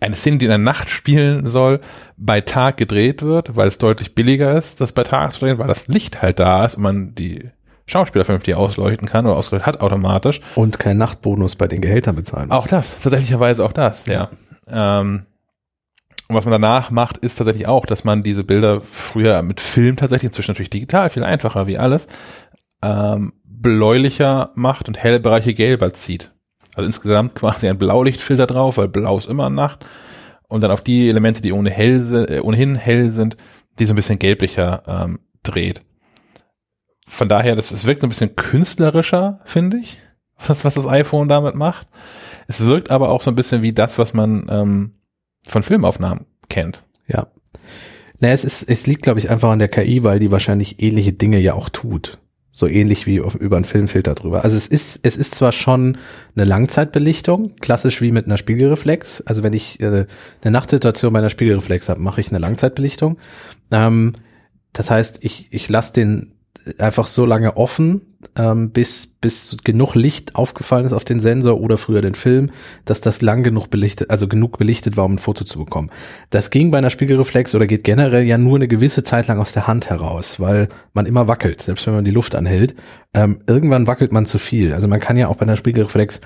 eine 0.00 0.16
Szene, 0.16 0.38
die 0.38 0.46
in 0.46 0.50
der 0.50 0.58
Nacht 0.58 0.88
spielen 0.88 1.46
soll, 1.46 1.80
bei 2.16 2.40
Tag 2.40 2.76
gedreht 2.76 3.22
wird, 3.22 3.56
weil 3.56 3.68
es 3.68 3.78
deutlich 3.78 4.14
billiger 4.14 4.56
ist, 4.56 4.80
das 4.80 4.92
bei 4.92 5.04
Tag 5.04 5.32
zu 5.32 5.40
drehen, 5.40 5.58
weil 5.58 5.68
das 5.68 5.86
Licht 5.88 6.22
halt 6.22 6.40
da 6.40 6.64
ist 6.64 6.76
und 6.76 6.82
man 6.82 7.14
die 7.14 7.50
Schauspieler 7.86 8.24
vernünftig 8.24 8.54
ausleuchten 8.54 9.08
kann 9.08 9.26
oder 9.26 9.36
ausgeleuchtet 9.36 9.66
hat 9.66 9.80
automatisch. 9.80 10.40
Und 10.54 10.78
kein 10.78 10.98
Nachtbonus 10.98 11.56
bei 11.56 11.66
den 11.66 11.80
Gehältern 11.80 12.16
bezahlen. 12.16 12.48
muss. 12.48 12.56
Auch 12.56 12.66
das, 12.68 13.00
tatsächlicherweise 13.00 13.64
auch 13.64 13.72
das, 13.72 14.06
ja. 14.06 14.28
Ähm, 14.68 15.26
und 16.28 16.36
was 16.36 16.44
man 16.44 16.52
danach 16.52 16.92
macht, 16.92 17.16
ist 17.18 17.36
tatsächlich 17.36 17.66
auch, 17.66 17.86
dass 17.86 18.04
man 18.04 18.22
diese 18.22 18.44
Bilder 18.44 18.80
früher 18.80 19.42
mit 19.42 19.60
Film 19.60 19.96
tatsächlich, 19.96 20.28
inzwischen 20.28 20.52
natürlich 20.52 20.70
digital, 20.70 21.10
viel 21.10 21.24
einfacher 21.24 21.66
wie 21.66 21.78
alles, 21.78 22.06
ähm, 22.82 23.32
bläulicher 23.44 24.50
macht 24.54 24.86
und 24.86 25.02
helle 25.02 25.18
Bereiche 25.18 25.54
gelber 25.54 25.92
zieht. 25.92 26.32
Also 26.80 26.86
insgesamt 26.86 27.34
quasi 27.34 27.68
ein 27.68 27.76
Blaulichtfilter 27.76 28.46
drauf, 28.46 28.78
weil 28.78 28.88
blau 28.88 29.18
ist 29.18 29.28
immer 29.28 29.50
Nacht. 29.50 29.84
Und 30.48 30.62
dann 30.62 30.70
auf 30.70 30.80
die 30.80 31.10
Elemente, 31.10 31.42
die 31.42 31.52
ohne 31.52 31.70
hell, 31.70 32.26
äh, 32.28 32.40
ohnehin 32.40 32.74
hell 32.74 33.12
sind, 33.12 33.36
die 33.78 33.84
so 33.84 33.92
ein 33.92 33.96
bisschen 33.96 34.18
gelblicher 34.18 34.82
ähm, 34.86 35.20
dreht. 35.42 35.82
Von 37.06 37.28
daher, 37.28 37.54
das, 37.54 37.68
das 37.68 37.84
wirkt 37.84 38.00
so 38.00 38.06
ein 38.06 38.10
bisschen 38.10 38.34
künstlerischer, 38.34 39.40
finde 39.44 39.76
ich, 39.76 39.98
was, 40.46 40.64
was 40.64 40.74
das 40.74 40.86
iPhone 40.86 41.28
damit 41.28 41.54
macht. 41.54 41.86
Es 42.48 42.64
wirkt 42.64 42.90
aber 42.90 43.10
auch 43.10 43.20
so 43.20 43.30
ein 43.30 43.36
bisschen 43.36 43.60
wie 43.60 43.74
das, 43.74 43.98
was 43.98 44.14
man 44.14 44.46
ähm, 44.48 44.94
von 45.46 45.62
Filmaufnahmen 45.62 46.24
kennt. 46.48 46.84
Ja. 47.06 47.26
Naja, 48.20 48.32
es 48.32 48.44
ist, 48.44 48.62
es 48.62 48.86
liegt, 48.86 49.02
glaube 49.02 49.18
ich, 49.18 49.28
einfach 49.28 49.50
an 49.50 49.58
der 49.58 49.68
KI, 49.68 50.02
weil 50.02 50.18
die 50.18 50.30
wahrscheinlich 50.30 50.82
ähnliche 50.82 51.12
Dinge 51.12 51.40
ja 51.40 51.52
auch 51.52 51.68
tut. 51.68 52.18
So 52.52 52.66
ähnlich 52.66 53.06
wie 53.06 53.20
auf, 53.20 53.36
über 53.36 53.56
einen 53.56 53.64
Filmfilter 53.64 54.14
drüber. 54.14 54.44
Also 54.44 54.56
es 54.56 54.66
ist, 54.66 55.00
es 55.02 55.16
ist 55.16 55.34
zwar 55.34 55.52
schon 55.52 55.96
eine 56.34 56.44
Langzeitbelichtung, 56.44 57.54
klassisch 57.60 58.00
wie 58.00 58.10
mit 58.10 58.26
einer 58.26 58.38
Spiegelreflex. 58.38 59.22
Also 59.22 59.42
wenn 59.42 59.52
ich 59.52 59.80
äh, 59.80 60.06
eine 60.42 60.50
Nachtsituation 60.50 61.12
bei 61.12 61.20
einer 61.20 61.30
Spiegelreflex 61.30 61.88
habe, 61.88 62.00
mache 62.00 62.20
ich 62.20 62.30
eine 62.30 62.38
Langzeitbelichtung. 62.38 63.18
Ähm, 63.70 64.14
das 64.72 64.90
heißt, 64.90 65.18
ich, 65.20 65.52
ich 65.52 65.68
lasse 65.68 65.92
den 65.92 66.34
einfach 66.78 67.06
so 67.06 67.24
lange 67.24 67.56
offen, 67.56 68.09
ähm, 68.36 68.70
bis, 68.70 69.06
bis 69.06 69.56
genug 69.64 69.94
Licht 69.94 70.36
aufgefallen 70.36 70.84
ist 70.84 70.92
auf 70.92 71.04
den 71.04 71.20
Sensor 71.20 71.60
oder 71.60 71.78
früher 71.78 72.02
den 72.02 72.14
Film, 72.14 72.50
dass 72.84 73.00
das 73.00 73.22
lang 73.22 73.42
genug 73.42 73.70
belichtet, 73.70 74.10
also 74.10 74.28
genug 74.28 74.58
belichtet 74.58 74.96
war, 74.96 75.06
um 75.06 75.14
ein 75.14 75.18
Foto 75.18 75.44
zu 75.44 75.58
bekommen. 75.58 75.90
Das 76.28 76.50
ging 76.50 76.70
bei 76.70 76.78
einer 76.78 76.90
Spiegelreflex 76.90 77.54
oder 77.54 77.66
geht 77.66 77.84
generell 77.84 78.24
ja 78.24 78.36
nur 78.36 78.56
eine 78.56 78.68
gewisse 78.68 79.02
Zeit 79.02 79.26
lang 79.26 79.40
aus 79.40 79.52
der 79.52 79.66
Hand 79.66 79.88
heraus, 79.88 80.38
weil 80.38 80.68
man 80.92 81.06
immer 81.06 81.28
wackelt, 81.28 81.62
selbst 81.62 81.86
wenn 81.86 81.94
man 81.94 82.04
die 82.04 82.10
Luft 82.10 82.34
anhält. 82.34 82.74
Ähm, 83.14 83.40
irgendwann 83.46 83.86
wackelt 83.86 84.12
man 84.12 84.26
zu 84.26 84.38
viel. 84.38 84.74
Also 84.74 84.86
man 84.86 85.00
kann 85.00 85.16
ja 85.16 85.28
auch 85.28 85.36
bei 85.36 85.42
einer 85.42 85.56
Spiegelreflex 85.56 86.20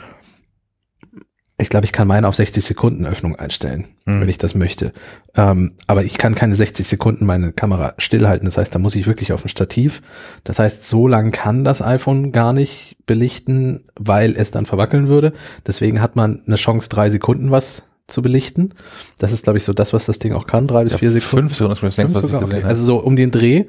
ich 1.57 1.69
glaube, 1.69 1.85
ich 1.87 1.93
kann 1.93 2.09
meine 2.09 2.27
auf 2.27 2.35
60 2.35 2.65
Sekunden 2.65 3.07
Öffnung 3.07 3.37
einstellen, 3.37 3.87
mhm. 4.07 4.21
wenn 4.21 4.29
ich 4.29 4.39
das 4.39 4.57
möchte. 4.57 4.93
Ähm, 5.37 5.73
aber 5.87 6.05
ich 6.05 6.19
kann 6.19 6.35
keine 6.35 6.57
60 6.57 6.87
Sekunden 6.87 7.27
meine 7.27 7.53
Kamera 7.53 7.95
stillhalten. 7.99 8.47
Das 8.47 8.59
heißt, 8.59 8.75
da 8.75 8.81
muss 8.81 8.97
ich 8.97 9.07
wirklich 9.07 9.33
auf 9.33 9.45
ein 9.45 9.49
Stativ. 9.49 10.03
Das 10.43 10.59
heißt, 10.59 10.89
so 10.89 11.07
lang 11.07 11.31
kann 11.31 11.63
das 11.63 11.81
iPhone 11.81 12.33
gar 12.33 12.53
nicht 12.53 12.97
belichten, 13.07 13.85
weil 13.95 14.35
es 14.37 14.51
dann 14.51 14.67
verwackeln 14.67 15.07
würde. 15.07 15.33
Deswegen 15.65 16.03
hat 16.03 16.17
man 16.17 16.43
eine 16.45 16.57
Chance, 16.57 16.89
drei 16.89 17.09
Sekunden 17.11 17.53
was 17.53 17.85
zu 18.09 18.21
belichten. 18.21 18.75
Das 19.19 19.33
ist, 19.33 19.45
glaube 19.45 19.59
ich, 19.59 19.65
so 19.65 19.73
das, 19.73 19.93
was 19.93 20.07
das 20.07 20.19
Ding 20.19 20.33
auch 20.33 20.49
kann, 20.49 20.67
drei 20.67 20.83
bis 20.83 20.93
ja, 20.93 20.99
vier 20.99 21.13
Sekunden. 21.13 21.51
Fünf 21.51 21.57
Sekunden, 21.57 21.87
das 21.87 21.95
fünf 21.95 22.15
was 22.15 22.23
sogar, 22.23 22.43
ich 22.43 22.49
gesehen 22.49 22.63
okay. 22.63 22.69
Also 22.69 22.85
so 22.85 22.97
um 22.97 23.15
den 23.15 23.31
Dreh. 23.31 23.67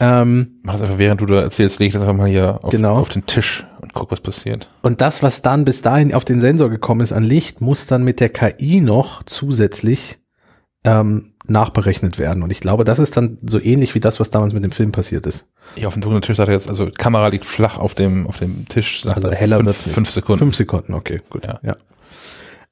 Ähm, 0.00 0.58
Mach 0.62 0.74
das 0.74 0.82
einfach, 0.82 0.98
während 0.98 1.20
du 1.22 1.26
da 1.26 1.40
erzählst, 1.40 1.80
leg 1.80 1.92
das 1.92 2.02
einfach 2.02 2.14
mal 2.14 2.28
hier 2.28 2.60
auf, 2.62 2.70
genau. 2.70 2.96
auf 2.96 3.08
den 3.08 3.24
Tisch 3.24 3.64
und 3.92 4.00
guck, 4.00 4.10
was 4.10 4.20
passiert. 4.20 4.68
Und 4.82 5.00
das, 5.00 5.22
was 5.22 5.42
dann 5.42 5.64
bis 5.64 5.82
dahin 5.82 6.14
auf 6.14 6.24
den 6.24 6.40
Sensor 6.40 6.70
gekommen 6.70 7.00
ist 7.00 7.12
an 7.12 7.22
Licht, 7.22 7.60
muss 7.60 7.86
dann 7.86 8.04
mit 8.04 8.20
der 8.20 8.28
KI 8.28 8.80
noch 8.80 9.22
zusätzlich 9.22 10.18
ähm, 10.84 11.34
nachberechnet 11.46 12.18
werden. 12.18 12.42
Und 12.42 12.50
ich 12.50 12.60
glaube, 12.60 12.84
das 12.84 12.98
ist 12.98 13.16
dann 13.16 13.38
so 13.44 13.60
ähnlich 13.60 13.94
wie 13.94 14.00
das, 14.00 14.20
was 14.20 14.30
damals 14.30 14.52
mit 14.52 14.64
dem 14.64 14.72
Film 14.72 14.92
passiert 14.92 15.26
ist. 15.26 15.46
Ja, 15.76 15.88
auf 15.88 15.94
dem 15.94 16.02
dunklen 16.02 16.22
Tisch 16.22 16.36
sagt 16.36 16.48
er 16.48 16.54
jetzt, 16.54 16.68
also 16.68 16.90
Kamera 16.90 17.28
liegt 17.28 17.44
flach 17.44 17.78
auf 17.78 17.94
dem, 17.94 18.26
auf 18.26 18.38
dem 18.38 18.66
Tisch, 18.68 19.02
sagt 19.02 19.16
also 19.16 19.30
heller 19.30 19.58
fünf, 19.58 19.76
fünf 19.76 20.10
Sekunden. 20.10 20.38
Fünf 20.38 20.56
Sekunden, 20.56 20.94
okay, 20.94 21.20
gut. 21.30 21.46
Ja. 21.46 21.60
ja. 21.62 21.76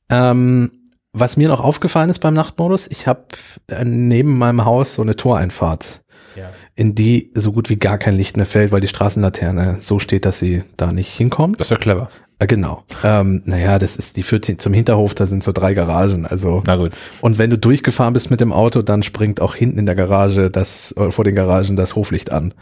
Ähm, 0.09 0.73
was 1.13 1.37
mir 1.37 1.49
noch 1.49 1.61
aufgefallen 1.61 2.11
ist 2.11 2.21
beim 2.21 2.35
Nachtmodus, 2.35 2.87
ich 2.89 3.07
habe 3.07 3.25
äh, 3.67 3.85
neben 3.85 4.39
meinem 4.39 4.65
Haus 4.65 4.95
so 4.95 5.03
eine 5.03 5.17
Toreinfahrt 5.17 6.03
ja. 6.37 6.51
in 6.75 6.95
die 6.95 7.31
so 7.35 7.53
gut 7.53 7.71
wie 7.71 7.77
gar 7.77 7.99
kein 7.99 8.17
Licht 8.17 8.37
mehr 8.37 8.47
fällt, 8.47 8.73
weil 8.73 8.81
die 8.81 8.89
Straßenlaterne 8.89 9.77
so 9.81 9.99
steht, 9.99 10.25
dass 10.25 10.39
sie 10.39 10.63
da 10.77 10.93
nicht 10.93 11.11
hinkommt. 11.11 11.61
Das 11.61 11.69
ist 11.69 11.73
ja 11.73 11.77
clever. 11.77 12.11
Äh, 12.41 12.47
genau. 12.47 12.85
Ähm, 13.05 13.43
naja, 13.45 13.79
das 13.79 13.97
ist, 13.97 14.17
die 14.17 14.23
führt 14.23 14.47
zum 14.61 14.73
Hinterhof, 14.73 15.15
da 15.15 15.27
sind 15.27 15.45
so 15.45 15.53
drei 15.53 15.75
Garagen. 15.75 16.27
Also. 16.27 16.63
Na 16.67 16.77
gut. 16.77 16.93
Und 17.21 17.39
wenn 17.39 17.51
du 17.51 17.59
durchgefahren 17.59 18.15
bist 18.15 18.31
mit 18.31 18.41
dem 18.41 18.53
Auto, 18.53 18.83
dann 18.83 19.03
springt 19.03 19.41
auch 19.41 19.55
hinten 19.55 19.79
in 19.79 19.87
der 19.87 19.95
Garage 19.95 20.51
das, 20.51 20.93
äh, 20.97 21.11
vor 21.11 21.25
den 21.25 21.35
Garagen 21.35 21.77
das 21.77 21.95
Hoflicht 21.95 22.33
an. 22.33 22.55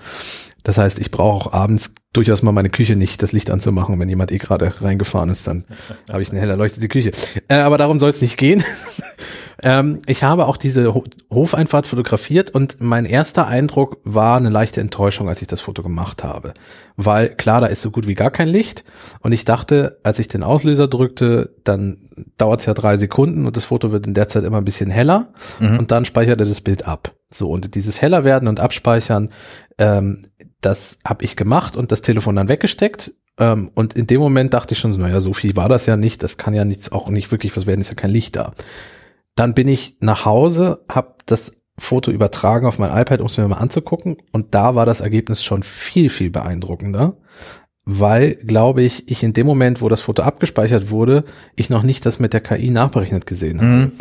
Das 0.65 0.77
heißt, 0.77 0.99
ich 0.99 1.13
brauche 1.13 1.47
auch 1.47 1.53
abends 1.53 1.95
durchaus 2.13 2.43
mal 2.43 2.53
meine 2.53 2.71
Küche 2.71 2.97
nicht 2.97 3.23
das 3.23 3.33
Licht 3.33 3.51
anzumachen. 3.51 3.99
Wenn 4.01 4.09
jemand 4.09 4.33
eh 4.33 4.39
gerade 4.39 4.75
reingefahren 4.81 5.31
ist, 5.31 5.47
dann 5.47 5.65
habe 6.11 6.23
ich 6.23 6.31
eine 6.31 6.41
hell 6.41 6.51
erleuchtete 6.51 6.89
Küche. 6.89 7.13
Äh, 7.47 7.55
aber 7.55 7.79
darum 7.79 8.01
soll 8.01 8.11
es 8.11 8.21
nicht 8.21 8.37
gehen. 8.37 8.65
ähm, 9.63 9.99
ich 10.07 10.23
habe 10.23 10.47
auch 10.47 10.57
diese 10.57 10.95
Ho 10.95 11.05
Hofeinfahrt 11.31 11.89
fotografiert 11.89 12.51
und 12.51 12.81
mein 12.81 13.05
erster 13.05 13.47
Eindruck 13.47 13.99
war 14.05 14.37
eine 14.37 14.51
leichte 14.51 14.81
Enttäuschung, 14.81 15.29
als 15.29 15.43
ich 15.43 15.49
das 15.49 15.61
Foto 15.61 15.83
gemacht 15.83 16.23
habe. 16.23 16.55
Weil 16.97 17.31
klar, 17.31 17.61
da 17.61 17.67
ist 17.67 17.83
so 17.83 17.91
gut 17.91 18.07
wie 18.07 18.15
gar 18.15 18.31
kein 18.31 18.49
Licht. 18.49 18.85
Und 19.21 19.33
ich 19.33 19.45
dachte, 19.45 19.99
als 20.05 20.19
ich 20.19 20.29
den 20.29 20.43
Auslöser 20.43 20.87
drückte, 20.89 21.55
dann 21.65 22.09
dauert 22.37 22.61
es 22.61 22.67
ja 22.67 22.75
drei 22.75 22.97
Sekunden 22.97 23.47
und 23.47 23.57
das 23.57 23.65
Foto 23.65 23.91
wird 23.91 24.07
in 24.07 24.15
der 24.15 24.29
Zeit 24.29 24.45
immer 24.45 24.59
ein 24.59 24.65
bisschen 24.65 24.91
heller 24.91 25.33
mhm. 25.59 25.79
und 25.79 25.91
dann 25.91 26.05
speichert 26.05 26.41
er 26.41 26.47
das 26.47 26.61
Bild 26.61 26.87
ab. 26.87 27.13
So, 27.31 27.51
und 27.51 27.75
dieses 27.75 28.01
heller 28.01 28.25
werden 28.25 28.49
und 28.49 28.61
abspeichern, 28.61 29.31
ähm, 29.79 30.27
das 30.61 30.99
habe 31.05 31.25
ich 31.25 31.37
gemacht 31.37 31.77
und 31.77 31.93
das 31.93 32.03
Telefon 32.03 32.37
dann 32.37 32.49
weggesteckt. 32.49 33.13
Ähm, 33.39 33.71
und 33.75 33.95
in 33.95 34.07
dem 34.07 34.21
Moment 34.21 34.55
dachte 34.55 34.75
ich 34.75 34.81
schon 34.81 34.93
so, 34.93 35.01
naja, 35.01 35.21
so 35.21 35.33
viel 35.33 35.57
war 35.57 35.69
das 35.69 35.87
ja 35.87 35.97
nicht, 35.97 36.23
das 36.23 36.37
kann 36.37 36.55
ja 36.55 36.65
nichts 36.65 36.91
auch 36.91 37.09
nicht 37.09 37.31
wirklich 37.31 37.57
was 37.57 37.67
werden, 37.67 37.81
ist 37.81 37.89
ja 37.89 37.95
kein 37.95 38.11
Licht 38.11 38.37
da. 38.37 38.55
Dann 39.39 39.55
bin 39.55 39.69
ich 39.69 39.97
nach 40.01 40.25
Hause, 40.25 40.85
habe 40.89 41.15
das 41.27 41.53
Foto 41.79 42.11
übertragen 42.11 42.67
auf 42.67 42.81
mein 42.81 42.91
iPad, 42.91 43.21
um 43.21 43.29
es 43.29 43.39
mir 43.39 43.47
mal 43.47 43.59
anzugucken. 43.59 44.17
Und 44.33 44.53
da 44.57 44.75
war 44.75 44.85
das 44.85 44.99
Ergebnis 44.99 45.45
schon 45.45 45.63
viel, 45.63 46.11
viel 46.11 46.29
beeindruckender, 46.29 47.17
weil, 47.85 48.35
glaube 48.35 48.83
ich, 48.83 49.09
ich 49.09 49.23
in 49.23 49.35
dem 49.35 49.47
Moment, 49.47 49.81
wo 49.81 49.89
das 49.89 50.01
Foto 50.01 50.25
abgespeichert 50.25 50.91
wurde, 50.91 51.23
ich 51.55 51.71
noch 51.71 51.85
nicht 51.85 52.05
das 52.05 52.19
mit 52.19 52.33
der 52.33 52.41
KI 52.41 52.71
nachberechnet 52.71 53.27
gesehen 53.27 53.61
habe. 53.61 53.71
Mhm. 53.71 53.93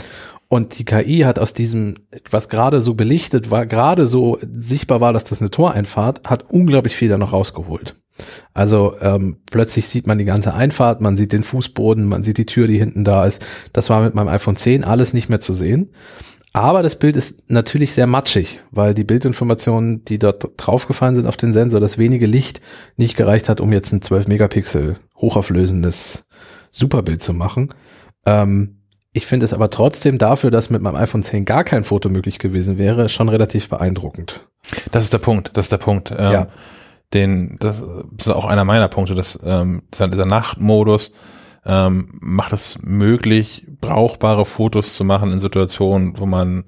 Und 0.50 0.80
die 0.80 0.86
KI 0.86 1.20
hat 1.20 1.40
aus 1.40 1.54
diesem, 1.54 1.96
was 2.30 2.48
gerade 2.48 2.80
so 2.82 2.94
belichtet 2.94 3.52
war, 3.52 3.66
gerade 3.66 4.08
so 4.08 4.40
sichtbar 4.42 5.02
war, 5.02 5.12
dass 5.12 5.26
das 5.26 5.42
eine 5.42 5.52
Toreinfahrt, 5.52 6.30
hat 6.30 6.52
unglaublich 6.52 6.96
viel 6.96 7.10
da 7.10 7.18
noch 7.18 7.34
rausgeholt. 7.34 7.96
Also 8.54 8.96
ähm, 9.02 9.38
plötzlich 9.52 9.88
sieht 9.88 10.08
man 10.08 10.18
die 10.18 10.26
ganze 10.26 10.54
Einfahrt, 10.54 11.02
man 11.02 11.18
sieht 11.18 11.34
den 11.34 11.44
Fußboden, 11.44 12.06
man 12.06 12.24
sieht 12.24 12.38
die 12.38 12.46
Tür, 12.46 12.68
die 12.68 12.80
hinten 12.80 13.04
da 13.04 13.26
ist. 13.26 13.46
Das 13.74 13.90
war 13.90 14.02
mit 14.02 14.16
meinem 14.16 14.30
iPhone 14.30 14.56
10 14.56 14.84
alles 14.84 15.14
nicht 15.14 15.30
mehr 15.30 15.40
zu 15.40 15.54
sehen. 15.54 15.92
Aber 16.54 16.82
das 16.82 16.98
Bild 16.98 17.18
ist 17.18 17.52
natürlich 17.52 17.94
sehr 17.94 18.08
matschig, 18.08 18.62
weil 18.72 18.96
die 18.96 19.04
Bildinformationen, 19.04 20.04
die 20.06 20.18
dort 20.18 20.50
draufgefallen 20.58 21.16
sind 21.16 21.28
auf 21.28 21.38
den 21.38 21.54
Sensor, 21.54 21.80
das 21.80 22.00
wenige 22.00 22.26
Licht 22.26 22.62
nicht 22.96 23.16
gereicht 23.16 23.50
hat, 23.50 23.62
um 23.62 23.72
jetzt 23.72 23.92
ein 23.92 24.02
12 24.02 24.28
Megapixel 24.28 24.96
hochauflösendes 25.18 26.26
Superbild 26.72 27.22
zu 27.22 27.34
machen. 27.34 27.74
Ähm, 28.26 28.77
ich 29.18 29.26
finde 29.26 29.46
es 29.46 29.54
aber 29.54 29.72
trotzdem 29.72 30.20
dafür, 30.20 30.52
dass 30.52 30.70
mit 30.70 30.84
meinem 30.84 30.96
iPhone 30.96 31.24
10 31.24 31.44
gar 31.44 31.64
kein 31.64 31.84
Foto 31.84 32.08
möglich 32.08 32.38
gewesen 32.38 32.78
wäre, 32.78 33.10
schon 33.10 33.30
relativ 33.30 33.68
beeindruckend. 33.68 34.48
Das 34.92 35.04
ist 35.04 35.12
der 35.12 35.18
Punkt, 35.18 35.58
das 35.58 35.66
ist 35.66 35.72
der 35.72 35.80
Punkt. 35.80 36.12
Ähm, 36.12 36.32
ja. 36.32 36.48
Den, 37.14 37.58
das 37.60 37.84
ist 38.18 38.28
auch 38.28 38.46
einer 38.46 38.64
meiner 38.64 38.90
Punkte, 38.90 39.16
dass 39.16 39.40
ähm, 39.44 39.82
dieser 39.92 40.26
Nachtmodus 40.26 41.12
ähm, 41.66 42.10
macht 42.20 42.54
es 42.54 42.78
möglich, 42.84 43.66
brauchbare 43.82 44.46
Fotos 44.46 44.94
zu 44.94 45.04
machen 45.04 45.32
in 45.32 45.40
Situationen, 45.40 46.20
wo 46.20 46.28
man 46.28 46.66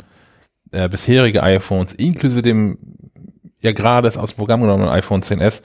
äh, 0.71 0.89
bisherige 0.89 1.43
iPhones 1.43 1.93
inklusive 1.93 2.41
dem 2.41 2.77
ja 3.61 3.73
gerade 3.73 4.07
aus 4.19 4.31
dem 4.31 4.37
Programm 4.37 4.61
genommenen 4.61 4.89
iPhone 4.89 5.21
10s 5.21 5.61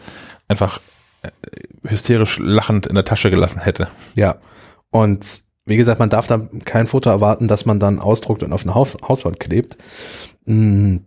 einfach 0.49 0.81
äh, 1.23 1.31
hysterisch 1.88 2.38
lachend 2.38 2.87
in 2.87 2.94
der 2.94 3.05
Tasche 3.05 3.31
gelassen 3.31 3.61
hätte. 3.61 3.88
Ja. 4.16 4.37
Und 4.90 5.44
wie 5.66 5.77
gesagt, 5.77 5.98
man 5.98 6.11
darf 6.11 6.27
da 6.27 6.40
kein 6.64 6.87
Foto 6.87 7.11
erwarten, 7.11 7.48
dass 7.48 7.66
man 7.66 7.81
dann 7.81 7.98
ausdruckt 7.98 8.42
und 8.42 8.53
auf 8.53 8.64
eine 8.64 8.74
Haus 8.74 8.96
Hauswand 9.07 9.40
klebt. 9.40 9.79
Mm. 10.44 10.98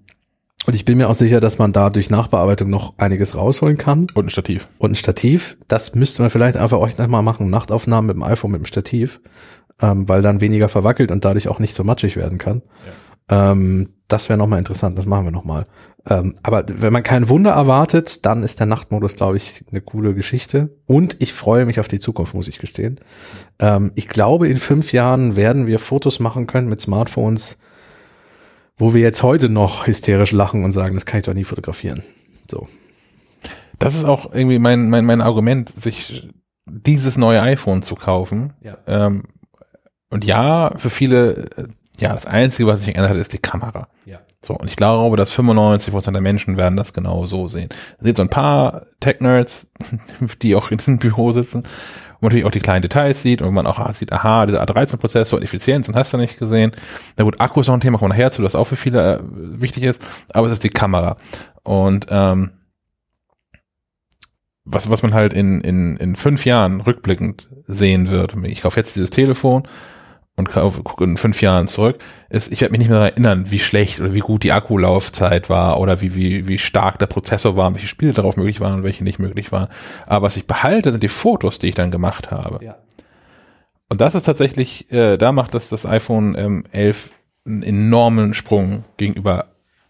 Und 0.66 0.74
ich 0.74 0.84
bin 0.84 0.98
mir 0.98 1.10
auch 1.10 1.14
sicher, 1.16 1.40
dass 1.40 1.60
man 1.60 1.72
da 1.72 1.90
durch 1.90 2.10
Nachbearbeitung 2.10 2.70
noch 2.70 2.98
einiges 2.98 3.36
rausholen 3.36 3.78
kann. 3.78 4.08
Und 4.16 4.26
ein 4.26 4.30
Stativ. 4.30 4.68
Und 4.80 4.92
ein 4.92 4.96
Stativ. 4.96 5.58
Das 5.70 5.96
müsste 5.96 6.22
man 6.22 6.30
vielleicht 6.30 6.58
einfach 6.58 6.80
euch 6.80 6.98
noch 6.98 7.08
mal 7.08 7.22
machen. 7.22 7.50
Nachtaufnahmen 7.50 8.08
mit 8.08 8.16
dem 8.18 8.24
iPhone 8.24 8.52
mit 8.52 8.60
dem 8.60 8.66
Stativ. 8.66 9.22
Ähm, 9.82 10.10
weil 10.10 10.22
dann 10.22 10.42
weniger 10.42 10.68
verwackelt 10.68 11.12
und 11.12 11.24
dadurch 11.24 11.48
auch 11.48 11.60
nicht 11.60 11.74
so 11.74 11.86
matschig 11.86 12.18
werden 12.18 12.38
kann. 12.38 12.64
Ja. 13.30 13.52
Ähm, 13.52 13.90
das 14.08 14.30
wäre 14.30 14.38
nochmal 14.38 14.60
interessant. 14.60 14.98
Das 14.98 15.06
machen 15.06 15.26
wir 15.26 15.32
nochmal. 15.32 15.66
Ähm, 16.10 16.36
aber 16.42 16.64
wenn 16.68 16.94
man 16.94 17.04
kein 17.04 17.28
Wunder 17.28 17.52
erwartet, 17.52 18.26
dann 18.26 18.44
ist 18.44 18.60
der 18.60 18.68
Nachtmodus, 18.68 19.16
glaube 19.16 19.38
ich, 19.38 19.66
eine 19.70 19.82
coole 19.82 20.14
Geschichte. 20.14 20.78
Und 20.86 21.18
ich 21.20 21.34
freue 21.34 21.66
mich 21.66 21.80
auf 21.80 21.88
die 21.88 22.00
Zukunft, 22.00 22.34
muss 22.34 22.48
ich 22.48 22.60
gestehen. 22.60 23.00
Ähm, 23.60 23.92
ich 23.96 24.08
glaube, 24.08 24.48
in 24.48 24.58
fünf 24.58 24.94
Jahren 24.94 25.36
werden 25.36 25.68
wir 25.68 25.80
Fotos 25.80 26.20
machen 26.20 26.48
können 26.48 26.70
mit 26.70 26.80
Smartphones, 26.80 27.58
wo 28.78 28.94
wir 28.94 29.02
jetzt 29.02 29.24
heute 29.24 29.50
noch 29.50 29.88
hysterisch 29.88 30.32
lachen 30.32 30.64
und 30.64 30.72
sagen, 30.72 30.96
das 30.96 31.06
kann 31.06 31.20
ich 31.20 31.26
doch 31.26 31.34
nie 31.34 31.44
fotografieren. 31.44 32.04
So. 32.50 32.68
Das 33.80 33.96
ist 33.96 34.06
auch 34.06 34.34
irgendwie 34.34 34.60
mein, 34.60 34.90
mein, 34.90 35.06
mein 35.06 35.22
Argument, 35.22 35.70
sich 35.70 36.30
dieses 36.66 37.18
neue 37.18 37.42
iPhone 37.42 37.84
zu 37.84 37.96
kaufen. 37.96 38.54
Ja. 38.62 38.78
Ähm, 38.88 39.24
und 40.10 40.24
ja, 40.24 40.72
für 40.78 40.90
viele 40.90 41.50
Ja, 42.00 42.14
das 42.14 42.26
Einzige, 42.26 42.68
was 42.68 42.82
sich 42.82 42.94
geändert 42.94 43.12
hat, 43.12 43.18
ist 43.18 43.34
die 43.34 43.40
Kamera. 43.40 43.88
Ja. 44.06 44.20
So, 44.42 44.54
und 44.54 44.70
ich 44.70 44.76
glaube, 44.76 45.18
dass 45.18 45.32
95% 45.38 46.12
der 46.12 46.22
Menschen 46.22 46.58
werden 46.58 46.78
das 46.78 46.94
genau 46.94 47.26
so 47.26 47.48
sehen. 47.48 47.70
Es 47.98 48.06
gibt 48.06 48.18
so 48.18 48.24
ein 48.24 48.30
paar 48.30 48.86
Tech-Nerds, 49.00 49.72
die 50.42 50.56
auch 50.56 50.70
in 50.70 50.78
diesem 50.78 51.00
Büro 51.00 51.32
sitzen, 51.32 51.64
wo 51.64 51.70
man 52.26 52.30
natürlich 52.30 52.46
auch 52.46 52.52
die 52.52 52.60
kleinen 52.60 52.84
Details 52.84 53.22
sieht 53.22 53.42
und 53.42 53.54
man 53.54 53.66
auch 53.66 53.92
sieht, 53.94 54.14
aha, 54.14 54.46
dieser 54.46 54.64
A13-Prozessor 54.64 55.40
und 55.40 55.44
Effizienz 55.44 55.90
und 55.90 55.96
hast 55.96 56.14
du 56.14 56.18
nicht 56.18 56.38
gesehen. 56.38 56.72
Na 57.18 57.24
gut, 57.24 57.42
Akku 57.42 57.62
ist 57.62 57.68
noch 57.68 57.74
ein 57.74 57.80
Thema, 57.80 57.98
kommen 57.98 58.12
wir 58.12 58.16
nachher 58.16 58.32
zu, 58.32 58.44
das 58.44 58.56
auch 58.56 58.66
für 58.66 58.76
viele 58.76 59.18
äh, 59.18 59.20
wichtig 59.24 59.84
ist, 59.84 60.02
aber 60.34 60.46
es 60.46 60.54
ist 60.54 60.64
die 60.64 60.70
Kamera. 60.70 61.18
Und 61.64 62.08
ähm, 62.10 62.52
was, 64.66 64.90
was 64.90 65.02
man 65.02 65.14
halt 65.14 65.34
in, 65.34 65.62
in, 65.62 65.98
in 65.98 66.16
fünf 66.16 66.46
Jahren 66.46 66.82
rückblickend 66.82 67.50
sehen 67.68 68.10
wird, 68.10 68.36
ich 68.44 68.62
kaufe 68.62 68.80
jetzt 68.80 68.96
dieses 68.96 69.10
Telefon 69.10 69.68
und 70.38 70.52
gucke 70.52 71.04
in 71.04 71.18
fünf 71.18 71.42
Jahren 71.42 71.68
zurück, 71.68 71.98
ist, 72.30 72.52
ich 72.52 72.62
werde 72.62 72.72
mich 72.72 72.80
nicht 72.80 72.90
mehr 72.90 73.00
daran 73.00 73.12
erinnern, 73.12 73.46
wie 73.52 73.58
schlecht 73.58 74.00
oder 74.00 74.14
wie 74.14 74.20
gut 74.20 74.44
die 74.44 74.52
Akkulaufzeit 74.52 75.50
war 75.50 75.80
oder 75.80 76.00
wie, 76.02 76.16
wie, 76.16 76.48
wie 76.48 76.60
stark 76.60 77.00
der 77.00 77.08
Prozessor 77.08 77.56
war, 77.56 77.74
welche 77.74 77.88
Spiele 77.88 78.14
darauf 78.14 78.38
möglich 78.38 78.60
waren 78.60 78.76
und 78.76 78.84
welche 78.84 79.04
nicht 79.04 79.18
möglich 79.18 79.52
waren. 79.52 79.68
Aber 80.06 80.28
was 80.28 80.38
ich 80.38 80.46
behalte, 80.46 80.92
sind 80.92 81.02
die 81.02 81.08
Fotos, 81.08 81.58
die 81.58 81.70
ich 81.70 81.76
dann 81.76 81.90
gemacht 81.90 82.30
habe. 82.30 82.64
Ja. 82.64 82.76
Und 83.90 84.00
das 84.00 84.14
ist 84.14 84.24
tatsächlich, 84.24 84.92
äh, 84.92 85.18
da 85.18 85.32
macht 85.32 85.56
das, 85.56 85.70
das 85.70 85.88
iPhone 85.88 86.36
ähm, 86.38 86.64
11 86.72 87.10
einen 87.48 87.64
enormen 87.64 88.36
Sprung 88.36 88.84
gegenüber 88.98 89.46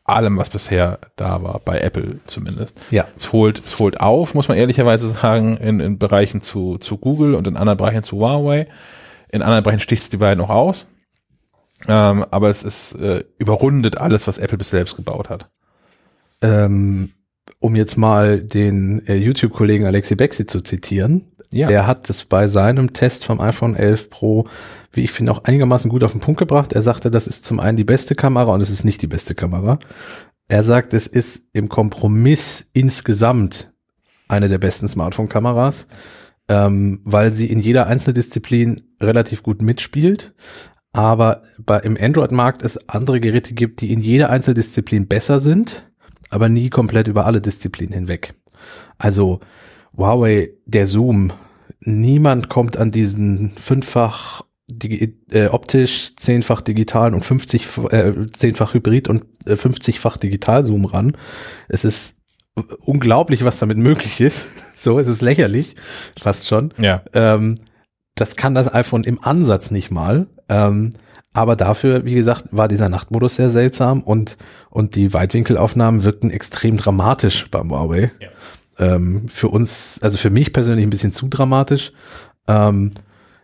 allem, 0.06 0.38
was 0.38 0.50
bisher 0.50 1.00
da 1.18 1.44
war, 1.44 1.60
bei 1.66 1.80
Apple 1.82 2.20
zumindest. 2.26 2.80
Ja. 2.90 3.06
Es 3.18 3.34
holt, 3.34 3.62
es 3.66 3.78
holt 3.80 4.00
auf, 4.00 4.34
muss 4.34 4.48
man 4.48 4.58
ehrlicherweise 4.58 5.10
sagen, 5.10 5.58
in, 5.58 5.82
in 5.82 5.98
Bereichen 5.98 6.42
zu, 6.42 6.78
zu 6.78 6.98
Google 6.98 7.36
und 7.36 7.48
in 7.48 7.58
anderen 7.58 7.78
Bereichen 7.78 8.04
zu 8.04 8.18
Huawei. 8.18 8.68
In 9.30 9.42
anderen 9.42 9.64
Bereichen 9.64 9.82
sticht 9.82 10.04
es 10.04 10.10
die 10.10 10.18
beiden 10.18 10.44
auch 10.44 10.50
aus. 10.50 10.86
Ähm, 11.88 12.26
aber 12.32 12.50
es 12.50 12.64
ist 12.64 12.94
äh, 12.94 13.24
überrundet 13.38 13.98
alles, 13.98 14.28
was 14.28 14.38
Apple 14.38 14.58
bis 14.58 14.70
selbst 14.70 14.96
gebaut 14.96 15.30
hat. 15.30 15.50
Ähm, 16.42 17.12
um 17.60 17.76
jetzt 17.76 17.98
mal 17.98 18.42
den 18.42 19.06
äh, 19.08 19.16
YouTube-Kollegen 19.16 19.86
Alexi 19.86 20.16
Bexi 20.16 20.46
zu 20.46 20.62
zitieren. 20.62 21.32
Ja. 21.52 21.68
Der 21.68 21.88
hat 21.88 22.10
es 22.10 22.26
bei 22.26 22.48
seinem 22.48 22.94
Test 22.94 23.26
vom 23.26 23.40
iPhone 23.40 23.76
11 23.76 24.10
Pro, 24.10 24.48
wie 24.92 25.04
ich 25.04 25.12
finde, 25.12 25.32
auch 25.32 25.44
einigermaßen 25.46 25.90
gut 25.90 26.04
auf 26.04 26.12
den 26.12 26.22
Punkt 26.22 26.40
gebracht. 26.40 26.74
Er 26.74 26.82
sagte, 26.82 27.10
das 27.10 27.28
ist 27.28 27.46
zum 27.46 27.60
einen 27.60 27.78
die 27.78 27.84
beste 27.84 28.16
Kamera 28.16 28.54
und 28.54 28.62
es 28.62 28.70
ist 28.70 28.84
nicht 28.84 29.02
die 29.02 29.08
beste 29.08 29.34
Kamera. 29.34 29.80
Er 30.50 30.64
sagt, 30.64 30.94
es 30.94 31.08
ist 31.08 31.44
im 31.54 31.70
Kompromiss 31.70 32.68
insgesamt 32.74 33.72
eine 34.28 34.50
der 34.50 34.58
besten 34.58 34.88
Smartphone-Kameras 34.88 35.88
ähm, 36.50 37.02
weil 37.04 37.34
sie 37.34 37.48
in 37.48 37.60
jeder 37.60 37.88
Einzeldisziplin 37.88 38.82
relativ 39.02 39.44
gut 39.44 39.62
mitspielt. 39.62 40.34
Aber 40.94 41.44
bei, 41.60 41.80
im 41.80 41.98
Android-Markt 42.00 42.64
es 42.64 42.90
andere 42.90 43.20
Geräte 43.20 43.54
gibt, 43.54 43.82
die 43.82 43.92
in 43.92 44.00
jeder 44.00 44.30
Einzeldisziplin 44.30 45.08
besser 45.08 45.40
sind, 45.40 45.86
aber 46.30 46.50
nie 46.50 46.70
komplett 46.70 47.08
über 47.08 47.26
alle 47.26 47.42
Disziplinen 47.42 47.94
hinweg. 47.94 48.34
Also 48.98 49.40
Huawei, 49.96 50.52
der 50.66 50.88
Zoom, 50.88 51.34
niemand 51.82 52.50
kommt 52.50 52.78
an 52.78 52.92
diesen 52.92 53.52
fünffach 53.58 54.44
digi 54.68 55.18
äh, 55.32 55.48
optisch, 55.48 56.16
zehnfach 56.18 56.62
digital 56.62 57.14
und 57.14 57.24
50, 57.24 57.68
äh, 57.90 58.14
zehnfach 58.34 58.74
Hybrid 58.74 59.08
und 59.08 59.26
äh, 59.46 59.54
50-fach 59.54 60.18
digital 60.18 60.66
Zoom 60.66 60.86
ran. 60.86 61.16
Es 61.70 61.86
ist 61.86 62.16
unglaublich, 62.80 63.44
was 63.44 63.60
damit 63.60 63.78
möglich 63.78 64.20
ist. 64.20 64.48
So, 64.78 65.00
es 65.00 65.08
ist 65.08 65.22
lächerlich, 65.22 65.76
fast 66.20 66.48
schon. 66.48 66.72
Ja. 66.78 67.02
Ähm, 67.14 67.56
das 68.16 68.36
kann 68.36 68.54
das 68.54 68.74
iPhone 68.74 69.04
im 69.04 69.24
Ansatz 69.24 69.72
nicht 69.72 69.90
mal. 69.90 70.28
Ähm, 70.50 70.94
aber 71.34 71.56
dafür, 71.56 72.06
wie 72.06 72.14
gesagt, 72.14 72.46
war 72.52 72.68
dieser 72.68 72.88
Nachtmodus 72.88 73.36
sehr 73.36 73.50
seltsam 73.50 74.02
und, 74.02 74.38
und 74.70 74.96
die 74.96 75.14
Weitwinkelaufnahmen 75.14 76.04
wirkten 76.04 76.32
extrem 76.32 76.78
dramatisch 76.78 77.50
beim 77.50 77.72
Huawei. 77.72 78.12
Ja. 78.22 78.30
Ähm, 78.96 79.28
für 79.28 79.50
uns, 79.50 80.00
also 80.02 80.18
für 80.18 80.30
mich 80.30 80.54
persönlich 80.54 80.86
ein 80.86 80.92
bisschen 80.92 81.12
zu 81.12 81.28
dramatisch. 81.28 81.92
Ähm, 82.48 82.92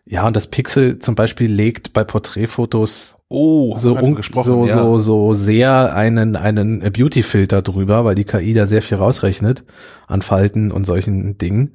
ja, 0.06 0.28
und 0.28 0.36
das 0.36 0.48
Pixel 0.48 1.00
zum 1.00 1.16
Beispiel 1.16 1.52
legt 1.52 1.94
bei 1.94 2.04
Porträtfotos 2.04 3.18
Oh, 3.36 3.76
so, 3.76 3.98
so, 4.44 4.66
ja. 4.68 4.74
so, 4.74 5.00
so 5.00 5.34
sehr 5.34 5.96
einen, 5.96 6.36
einen 6.36 6.82
Beauty-Filter 6.82 7.64
drüber, 7.64 8.06
weil 8.06 8.14
die 8.14 8.26
KI 8.26 8.54
da 8.54 8.68
sehr 8.68 8.84
viel 8.84 8.98
rausrechnet 8.98 9.64
an 10.08 10.22
Falten 10.22 10.72
und 10.72 10.86
solchen 10.86 11.40
Dingen. 11.40 11.74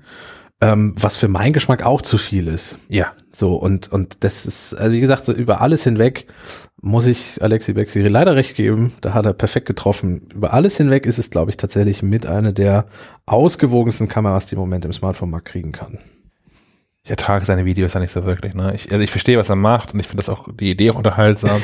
Ähm, 0.61 0.95
was 0.97 1.17
für 1.17 1.27
meinen 1.27 1.53
Geschmack 1.53 1.85
auch 1.85 2.01
zu 2.01 2.17
viel 2.17 2.47
ist. 2.47 2.79
Ja. 2.88 3.12
So, 3.33 3.57
und, 3.57 3.91
und 3.91 4.23
das 4.23 4.47
ist, 4.47 4.75
also 4.75 4.93
wie 4.93 5.01
gesagt, 5.01 5.25
so 5.25 5.33
über 5.33 5.61
alles 5.61 5.83
hinweg 5.83 6.27
muss 6.81 7.07
ich 7.07 7.43
Alexi 7.43 7.73
Bexi 7.73 8.03
leider 8.03 8.37
recht 8.37 8.55
geben. 8.57 8.93
Da 9.01 9.12
hat 9.12 9.27
er 9.27 9.33
perfekt 9.33 9.67
getroffen. 9.67 10.29
Über 10.33 10.55
alles 10.55 10.77
hinweg 10.77 11.07
ist 11.07 11.19
es, 11.19 11.31
glaube 11.31 11.51
ich, 11.51 11.57
tatsächlich 11.57 12.05
mit 12.05 12.27
einer 12.27 12.53
der 12.53 12.87
ausgewogensten 13.27 14.09
Kameras, 14.09 14.47
die 14.47 14.55
im 14.55 14.61
Moment 14.61 14.85
im 14.85 14.93
Smartphone-Markt 14.93 15.49
kriegen 15.49 15.73
kann. 15.73 15.99
Ich 17.09 17.11
ertrage 17.11 17.47
seine 17.47 17.64
Videos 17.64 17.94
ja 17.94 18.01
nicht 18.01 18.12
so 18.12 18.27
wirklich. 18.27 18.53
Ne? 18.53 18.75
Ich, 18.75 18.92
also 18.92 19.03
ich 19.03 19.11
verstehe, 19.11 19.38
was 19.38 19.49
er 19.49 19.57
macht 19.57 19.94
und 19.94 20.01
ich 20.01 20.07
finde 20.07 20.18
das 20.23 20.29
auch 20.29 20.47
die 20.53 20.71
Idee 20.71 20.90
auch 20.90 20.97
unterhaltsam. 20.97 21.62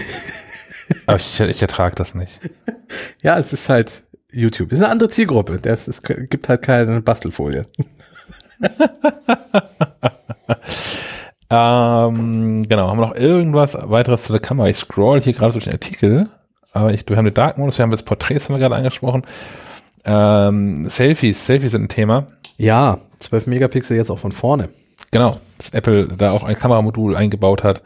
aber 1.07 1.19
ich, 1.19 1.39
ich 1.39 1.61
ertrage 1.61 1.95
das 1.97 2.15
nicht. 2.15 2.41
Ja, 3.23 3.37
es 3.37 3.53
ist 3.53 3.69
halt 3.69 4.05
YouTube. 4.33 4.73
Es 4.73 4.79
ist 4.79 4.85
eine 4.85 4.93
andere 4.93 5.11
Zielgruppe. 5.11 5.59
Das, 5.61 5.87
es 5.87 6.03
gibt 6.03 6.49
halt 6.49 6.63
keine 6.63 7.03
Bastelfolie. 7.03 7.67
ähm, 11.51 12.63
genau, 12.67 12.89
haben 12.89 12.99
wir 12.99 13.07
noch 13.09 13.15
irgendwas 13.15 13.77
weiteres 13.79 14.23
zu 14.23 14.33
der 14.33 14.41
Kamera? 14.41 14.69
Ich 14.69 14.79
scroll 14.79 15.21
hier 15.21 15.35
gerade 15.35 15.53
durch 15.53 15.65
den 15.65 15.75
Artikel, 15.75 16.31
aber 16.73 16.95
ich, 16.95 17.07
wir 17.07 17.19
haben 17.19 17.27
den 17.27 17.35
Dark 17.35 17.59
Modus, 17.59 17.77
wir 17.77 17.83
haben 17.83 17.91
jetzt 17.91 18.07
Porträts, 18.07 18.49
haben 18.49 18.55
wir 18.55 18.61
gerade 18.61 18.77
angesprochen. 18.77 19.27
Ähm, 20.07 20.89
Selfies, 20.89 21.45
Selfies 21.45 21.73
sind 21.73 21.83
ein 21.83 21.89
Thema. 21.91 22.29
Ja, 22.57 23.01
12 23.19 23.47
Megapixel 23.47 23.99
jetzt 23.99 24.09
auch 24.11 24.19
von 24.19 24.33
vorne. 24.33 24.71
Genau, 25.15 25.41
dass 25.59 25.71
Apple 25.71 26.09
da 26.09 26.33
auch 26.33 26.43
ein 26.43 26.59
Kameramodul 26.59 27.15
eingebaut 27.15 27.63
hat. 27.63 27.85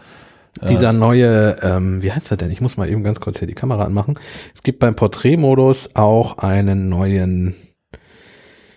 Dieser 0.67 0.95
neue, 0.95 1.59
ähm, 1.61 2.01
wie 2.01 2.11
heißt 2.11 2.31
er 2.31 2.39
denn? 2.39 2.51
Ich 2.51 2.63
muss 2.63 2.79
mal 2.79 2.89
eben 2.89 3.05
ganz 3.05 3.21
kurz 3.21 3.39
hier 3.39 3.47
die 3.47 3.53
Kamera 3.53 3.85
anmachen. 3.85 4.19
Es 4.55 4.63
gibt 4.63 4.79
beim 4.79 4.97
Porträtmodus 4.97 5.95
auch 5.95 6.39
einen 6.39 6.89
neuen, 6.89 7.55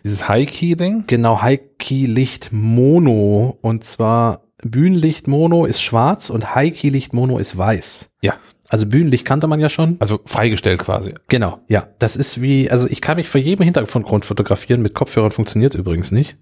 Dieses 0.04 0.28
High-Key-Ding. 0.28 1.06
genau, 1.08 1.42
High-Key-Licht 1.42 2.50
Mono. 2.52 3.58
Und 3.62 3.86
zwar 3.86 4.42
Bühnenlicht 4.62 5.30
Mono 5.30 5.64
ist 5.64 5.82
schwarz 5.82 6.30
und 6.30 6.54
High-Key-Licht 6.54 7.14
Mono 7.14 7.38
ist 7.38 7.58
weiß. 7.58 8.10
Ja, 8.22 8.34
Also 8.71 8.86
Bühnenlicht 8.86 9.25
kannte 9.25 9.47
man 9.47 9.60
ja 9.60 9.69
schon. 9.69 9.97
also 9.99 10.21
freigestellt 10.25 10.79
quasi. 10.79 11.13
Genau, 11.27 11.60
ja. 11.67 11.88
Das 11.99 12.15
ist 12.15 12.41
wie, 12.41 12.71
also 12.71 12.88
ich 12.88 13.01
kann 13.01 13.17
mich 13.17 13.27
vor 13.27 13.41
jedem 13.41 13.65
Hintergrund 13.65 14.23
fotografieren. 14.23 14.81
Mit 14.81 14.95
Kopfhörern 14.95 15.31
funktioniert 15.31 15.75
übrigens 15.75 16.12
nicht, 16.13 16.38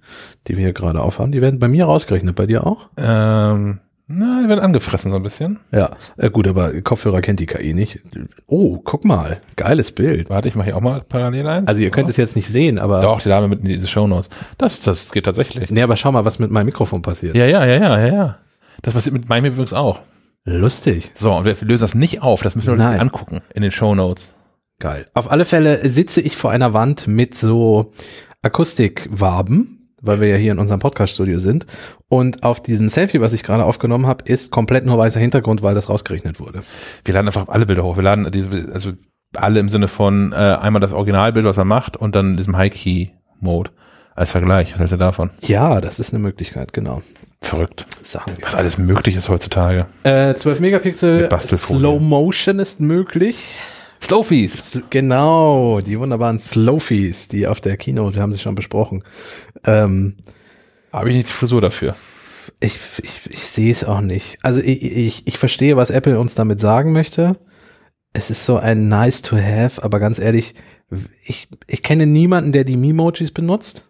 die 0.48 0.56
wir 0.56 0.66
hier 0.66 0.74
gerade 0.74 1.02
aufhaben. 1.02 1.32
Die 1.32 1.42
werden 1.42 1.58
bei 1.58 1.68
mir 1.68 1.86
rausgerechnet, 1.86 2.36
bei 2.36 2.46
dir 2.46 2.68
auch? 2.68 2.90
Ähm, 2.98 3.80
na, 4.08 4.44
die 4.44 4.48
werden 4.48 4.60
angefressen 4.60 5.10
so 5.10 5.18
ein 5.18 5.24
bisschen. 5.24 5.60
Ja, 5.72 5.90
äh, 6.18 6.30
gut, 6.30 6.48
aber 6.48 6.80
Kopfhörer 6.82 7.22
kennt 7.22 7.40
die 7.40 7.48
KI 7.48 7.74
nicht. 7.74 8.00
Oh, 8.46 8.78
guck 8.78 9.06
mal, 9.06 9.42
geiles 9.56 9.92
Bild. 9.92 10.30
Warte, 10.30 10.50
ich 10.50 10.56
mache 10.56 10.66
hier 10.66 10.78
auch 10.78 10.82
mal 10.82 11.02
parallel 11.02 11.48
ein. 11.48 11.68
Also 11.68 11.82
ihr 11.82 11.90
könnt 11.90 12.12
es 12.12 12.18
jetzt 12.18 12.36
nicht 12.36 12.48
sehen, 12.48 12.78
aber 12.78 13.02
Doch, 13.02 13.22
die 13.22 13.30
Dame 13.30 13.48
mit 13.48 13.62
in 13.62 13.66
diese 13.66 13.88
Shownotes. 13.88 14.30
Das, 14.60 14.82
das 14.82 15.12
geht 15.12 15.26
tatsächlich. 15.26 15.72
nee, 15.72 15.82
aber 15.82 15.96
schau 15.96 16.12
mal, 16.12 16.26
was 16.26 16.38
mit 16.38 16.52
meinem 16.52 16.68
Mikrofon 16.68 17.02
passiert. 17.02 17.36
Ja, 17.36 17.48
ja, 17.48 17.66
ja, 17.66 17.76
ja, 17.76 18.00
ja, 18.00 18.14
ja. 18.14 18.38
Das 18.84 18.94
passiert 18.94 19.14
mit 19.14 19.28
meinem 19.30 19.46
übrigens 19.46 19.74
auch. 19.74 20.00
Lustig, 20.46 21.12
So, 21.16 21.34
und 21.34 21.46
wir 21.46 21.56
lösen 21.62 21.84
das 21.84 21.96
nicht 21.96 22.22
auf. 22.22 22.42
Das 22.42 22.56
müssen 22.56 22.68
wir 22.68 22.74
uns 22.74 23.00
angucken 23.00 23.42
in 23.54 23.62
den 23.62 23.72
Shownotes. 23.72 24.34
geil. 24.80 25.06
Auf 25.14 25.30
alle 25.32 25.46
Fälle 25.46 25.90
sitze 25.90 26.22
ich 26.22 26.38
vor 26.38 26.52
einer 26.52 26.74
Wand 26.74 27.08
mit 27.08 27.36
so 27.36 27.92
Akustikwaben, 28.42 29.94
weil 30.02 30.22
wir 30.22 30.30
ja 30.30 30.38
hier 30.38 30.52
in 30.54 30.60
unserem 30.60 30.80
Podcast-Studio 30.80 31.40
sind. 31.40 31.66
Und 32.08 32.44
auf 32.44 32.62
diesem 32.64 32.88
Selfie, 32.90 33.20
was 33.20 33.34
ich 33.34 33.44
gerade 33.44 33.66
aufgenommen 33.66 34.08
habe, 34.08 34.24
ist 34.26 34.52
komplett 34.52 34.86
nur 34.86 34.98
weißer 34.98 35.20
Hintergrund, 35.20 35.62
weil 35.62 35.76
das 35.76 35.90
rausgerechnet 35.90 36.40
wurde. 36.40 36.62
Wir 37.04 37.14
laden 37.14 37.28
einfach 37.28 37.48
alle 37.50 37.66
Bilder 37.66 37.84
hoch. 37.84 37.98
Wir 37.98 38.04
laden 38.04 38.32
diese, 38.32 38.72
also 38.74 38.94
alle 39.36 39.60
im 39.60 39.70
Sinne 39.70 39.88
von 39.88 40.32
äh, 40.32 40.36
einmal 40.36 40.80
das 40.80 40.94
Originalbild, 40.94 41.46
was 41.46 41.58
er 41.58 41.66
macht, 41.66 41.98
und 41.98 42.16
dann 42.16 42.38
diesem 42.38 42.56
High-Key-Mode 42.58 43.72
als 44.16 44.32
Vergleich. 44.32 44.72
Was 44.72 44.80
hältst 44.80 44.94
du 44.94 44.98
davon? 44.98 45.30
Ja, 45.42 45.82
das 45.82 46.00
ist 46.00 46.14
eine 46.14 46.24
Möglichkeit, 46.24 46.74
genau. 46.74 47.02
Verrückt. 47.42 47.86
Sagen 48.04 48.34
wir. 48.38 48.44
Was 48.46 48.56
alles 48.56 48.78
möglich 48.78 49.16
ist 49.16 49.30
heutzutage. 49.30 49.88
Äh, 50.04 50.34
12 50.36 50.60
Megapixel. 50.60 51.30
Slow 51.42 52.00
Motion 52.00 52.60
ist 52.60 52.80
möglich. 52.80 53.58
Slowfies. 54.02 54.74
Sl- 54.76 54.84
Genau, 54.90 55.80
die 55.82 56.00
wunderbaren 56.00 56.40
Slowfies, 56.40 57.28
die 57.28 57.48
auf 57.48 57.60
der 57.62 57.78
Keynote, 57.78 58.16
wir 58.16 58.22
haben 58.22 58.32
sie 58.34 58.40
schon 58.40 58.56
besprochen. 58.56 59.04
Ähm, 59.66 60.18
Habe 60.94 61.10
ich 61.10 61.16
nicht 61.16 61.28
die 61.30 61.34
Frisur 61.34 61.62
dafür. 61.62 61.96
ich 62.60 62.78
ich, 63.02 63.32
ich 63.32 63.46
sehe 63.46 63.72
es 63.72 63.84
auch 63.84 64.02
nicht. 64.02 64.38
Also 64.44 64.60
ich, 64.60 64.82
ich, 64.84 65.28
ich 65.28 65.38
verstehe, 65.38 65.76
was 65.78 65.90
Apple 65.90 66.20
uns 66.20 66.36
damit 66.36 66.60
sagen 66.60 66.92
möchte. 66.94 67.38
Es 68.14 68.30
ist 68.30 68.46
so 68.46 68.58
ein 68.58 68.90
nice 68.90 69.22
to 69.22 69.38
have, 69.38 69.84
aber 69.84 70.00
ganz 70.00 70.18
ehrlich, 70.20 70.56
ich, 71.24 71.48
ich 71.68 71.84
kenne 71.84 72.06
niemanden, 72.06 72.52
der 72.52 72.64
die 72.64 72.78
Memojis 72.78 73.32
benutzt. 73.32 73.89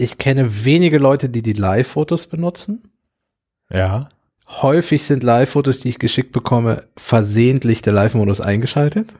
Ja. 0.00 0.04
Ich 0.04 0.18
kenne 0.18 0.64
wenige 0.64 0.98
Leute, 0.98 1.28
die 1.28 1.42
die 1.42 1.52
Live-Fotos 1.52 2.26
benutzen. 2.26 2.82
Ja. 3.70 4.08
Häufig 4.48 5.04
sind 5.04 5.22
Live-Fotos, 5.22 5.80
die 5.80 5.90
ich 5.90 5.98
geschickt 5.98 6.32
bekomme, 6.32 6.84
versehentlich 6.96 7.82
der 7.82 7.92
Live-Modus 7.92 8.40
eingeschaltet. 8.40 9.14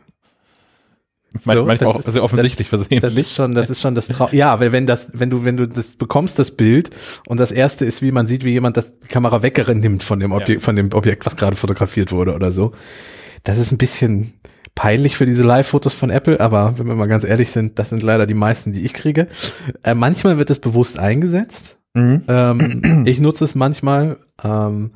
Man, 1.45 1.57
So, 1.57 1.65
manchmal 1.65 1.93
das 1.93 2.03
auch 2.03 2.07
also 2.07 2.23
offensichtlich 2.23 2.69
versehen. 2.69 3.01
Das 3.01 3.15
ist 3.15 3.35
schon, 3.35 3.55
das 3.55 3.71
ist 3.71 3.81
schon 3.81 3.95
das 3.95 4.09
Trau 4.09 4.29
Ja, 4.33 4.59
weil 4.59 4.73
wenn 4.73 4.87
das, 4.87 5.11
wenn 5.13 5.31
du, 5.31 5.45
wenn 5.45 5.57
du 5.57 5.69
das 5.69 5.95
bekommst, 5.95 6.41
das 6.41 6.51
Bild, 6.57 6.91
und 7.29 7.39
das 7.39 7.53
erste 7.53 7.85
ist, 7.85 8.03
wie 8.03 8.11
man 8.11 8.27
sieht, 8.27 8.45
wie 8.45 8.51
jemand 8.51 8.77
das 8.77 8.99
die 8.99 9.07
Kamera 9.07 9.43
wegnimmt 9.43 10.03
von 10.03 10.19
dem 10.19 10.33
Objekt, 10.33 10.63
von 10.63 10.75
dem 10.75 10.93
Objekt, 10.93 11.27
was 11.27 11.37
gerade 11.37 11.55
fotografiert 11.55 12.11
wurde 12.11 12.35
oder 12.35 12.51
so. 12.51 12.73
Das 13.45 13.59
ist 13.59 13.71
ein 13.71 13.79
bisschen 13.79 14.35
peinlich 14.81 15.15
für 15.15 15.27
diese 15.27 15.43
Live-Fotos 15.43 15.93
von 15.93 16.09
Apple, 16.09 16.41
aber 16.41 16.79
wenn 16.79 16.87
wir 16.87 16.95
mal 16.95 17.07
ganz 17.07 17.23
ehrlich 17.23 17.51
sind, 17.51 17.79
das 17.79 17.91
sind 17.91 18.03
leider 18.03 18.27
die 18.27 18.33
meisten, 18.33 18.73
die 18.73 18.81
ich 18.81 18.95
kriege. 18.95 19.29
Äh, 19.83 19.93
manchmal 19.93 20.39
wird 20.39 20.49
es 20.49 20.59
bewusst 20.59 20.99
eingesetzt. 20.99 21.77
Mhm. 21.93 22.23
Ähm, 22.29 23.05
ich 23.07 23.21
nutze 23.21 23.45
es 23.45 23.55
manchmal, 23.55 24.17
ähm, 24.43 24.93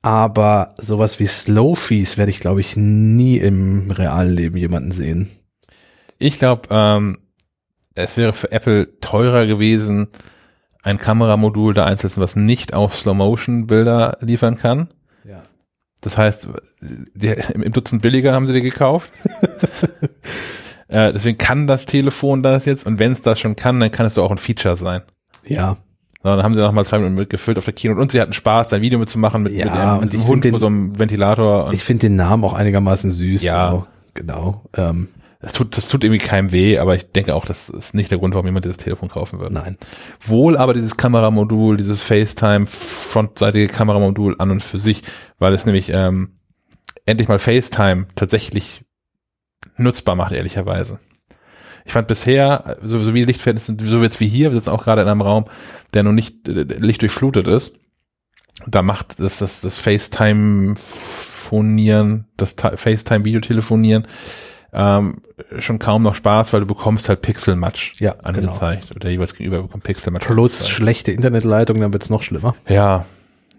aber 0.00 0.76
sowas 0.78 1.18
wie 1.18 1.26
Slow-Fees 1.26 2.18
werde 2.18 2.30
ich, 2.30 2.38
glaube 2.38 2.60
ich, 2.60 2.76
nie 2.76 3.38
im 3.38 3.90
realen 3.90 4.32
Leben 4.32 4.58
jemanden 4.58 4.92
sehen. 4.92 5.28
Ich 6.18 6.38
glaube, 6.38 6.68
ähm, 6.70 7.18
es 7.96 8.16
wäre 8.16 8.32
für 8.32 8.52
Apple 8.52 9.00
teurer 9.00 9.46
gewesen, 9.46 10.06
ein 10.84 10.98
Kameramodul 10.98 11.74
da 11.74 11.84
einzusetzen, 11.84 12.20
was 12.20 12.36
nicht 12.36 12.74
auf 12.74 12.94
Slow-Motion-Bilder 12.94 14.18
liefern 14.20 14.56
kann. 14.56 14.90
Das 16.00 16.16
heißt, 16.18 16.48
die, 17.14 17.28
im, 17.54 17.72
Dutzend 17.72 18.02
billiger 18.02 18.32
haben 18.32 18.46
sie 18.46 18.52
die 18.52 18.60
gekauft. 18.62 19.10
äh, 20.88 21.12
deswegen 21.12 21.38
kann 21.38 21.66
das 21.66 21.86
Telefon 21.86 22.42
das 22.42 22.64
jetzt 22.64 22.86
und 22.86 22.98
wenn 22.98 23.12
es 23.12 23.22
das 23.22 23.40
schon 23.40 23.56
kann, 23.56 23.80
dann 23.80 23.90
kann 23.90 24.06
es 24.06 24.14
doch 24.14 24.24
auch 24.24 24.30
ein 24.30 24.38
Feature 24.38 24.76
sein. 24.76 25.02
Ja, 25.46 25.76
So, 26.22 26.28
dann 26.30 26.42
haben 26.42 26.54
sie 26.54 26.60
noch 26.60 26.72
mal 26.72 26.84
zwei 26.84 26.98
Minuten 26.98 27.14
mitgefüllt 27.16 27.58
auf 27.58 27.64
der 27.64 27.74
Keynote 27.74 28.00
und 28.00 28.10
sie 28.12 28.20
hatten 28.20 28.32
Spaß, 28.32 28.72
ein 28.72 28.82
Video 28.82 28.98
mitzumachen 28.98 29.42
mit, 29.42 29.52
Ja, 29.52 29.98
mit, 30.00 30.12
einem, 30.14 30.26
Hund 30.26 30.42
find 30.42 30.52
vor 30.52 30.58
den- 30.58 30.58
so 30.60 30.66
einem 30.66 30.98
Ventilator. 30.98 31.66
Und 31.66 31.74
Ich 31.74 31.82
finde 31.84 32.06
den 32.08 32.16
Namen 32.16 32.44
auch 32.44 32.54
einigermaßen 32.54 33.10
süß. 33.10 33.42
Ja. 33.42 33.70
So, 33.70 33.86
genau. 34.14 34.62
Ähm, 34.76 35.08
das, 35.40 35.52
tut, 35.52 35.76
das 35.76 35.88
tut 35.88 36.02
irgendwie 36.02 36.24
keinem 36.24 36.52
weh, 36.52 36.78
aber 36.78 36.96
ich 36.96 37.12
denke 37.12 37.34
auch, 37.34 37.44
das 37.44 37.68
ist 37.68 37.94
nicht 37.94 38.10
der 38.10 38.18
Grund, 38.18 38.34
warum 38.34 38.46
jemand 38.46 38.64
dieses 38.64 38.78
Telefon 38.78 39.08
kaufen 39.08 39.38
würde. 39.38 39.54
nein. 39.54 39.76
Wohl 40.20 40.56
aber 40.56 40.74
dieses 40.74 40.96
Kameramodul, 40.96 41.76
dieses 41.76 42.02
FaceTime, 42.02 42.66
frontseitige 42.66 43.68
Kameramodul 43.68 44.36
an 44.38 44.50
und 44.50 44.62
für 44.62 44.78
sich, 44.78 45.02
weil 45.38 45.52
es 45.52 45.66
nämlich 45.66 45.90
ähm, 45.92 46.38
endlich 47.04 47.28
mal 47.28 47.38
FaceTime 47.38 48.06
tatsächlich 48.14 48.84
nutzbar 49.76 50.16
macht, 50.16 50.32
ehrlicherweise. 50.32 50.98
Ich 51.84 51.92
fand 51.92 52.08
bisher, 52.08 52.78
so, 52.82 52.98
so 52.98 53.14
wie 53.14 53.24
Lichtverhältnisse, 53.24 53.76
so 53.80 54.02
jetzt 54.02 54.20
wie 54.20 54.28
hier, 54.28 54.50
wir 54.50 54.58
sitzen 54.58 54.70
auch 54.70 54.84
gerade 54.84 55.02
in 55.02 55.08
einem 55.08 55.20
Raum, 55.20 55.44
der 55.94 56.02
noch 56.02 56.12
nicht 56.12 56.48
äh, 56.48 56.62
lichtdurchflutet 56.62 57.46
ist, 57.46 57.74
da 58.66 58.82
macht 58.82 59.20
das, 59.20 59.38
das, 59.38 59.60
das 59.60 59.78
FaceTime-Phonieren, 59.78 62.24
das 62.36 62.54
FaceTime-Videotelefonieren 62.54 64.08
ähm, 64.72 65.16
schon 65.58 65.78
kaum 65.78 66.02
noch 66.02 66.14
Spaß, 66.14 66.52
weil 66.52 66.60
du 66.60 66.66
bekommst 66.66 67.08
halt 67.08 67.22
Pixelmatch 67.22 67.94
Ja, 67.98 68.12
genau. 68.12 68.24
angezeigt. 68.28 68.94
Oder 68.94 69.08
jeweils 69.10 69.34
gegenüber 69.34 69.62
bekommt 69.62 69.84
Pixelmatch 69.84 70.26
Plus 70.26 70.52
angezeigt. 70.54 70.70
schlechte 70.76 71.12
Internetleitung, 71.12 71.80
dann 71.80 71.92
wird's 71.92 72.10
noch 72.10 72.22
schlimmer. 72.22 72.54
Ja. 72.68 73.04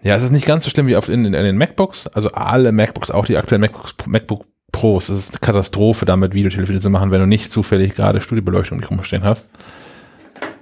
Ja, 0.02 0.16
es 0.16 0.22
ist 0.22 0.30
nicht 0.30 0.46
ganz 0.46 0.62
so 0.64 0.70
schlimm 0.70 0.86
wie 0.86 0.94
auf 0.96 1.08
in, 1.08 1.24
in, 1.24 1.34
in 1.34 1.44
den 1.44 1.56
MacBooks. 1.56 2.06
Also 2.08 2.28
alle 2.28 2.70
MacBooks, 2.70 3.10
auch 3.10 3.26
die 3.26 3.36
aktuellen 3.36 3.62
MacBooks, 3.62 3.96
MacBook 4.06 4.44
Pros. 4.70 5.08
Es 5.08 5.18
ist 5.18 5.30
eine 5.32 5.40
Katastrophe, 5.40 6.04
damit 6.04 6.34
Videotelefonie 6.34 6.78
zu 6.78 6.90
machen, 6.90 7.10
wenn 7.10 7.20
du 7.20 7.26
nicht 7.26 7.50
zufällig 7.50 7.94
gerade 7.96 8.20
Studiobeleuchtung 8.20 8.76
um 8.78 8.82
dich 8.82 8.90
rumstehen 8.90 9.24
hast. 9.24 9.48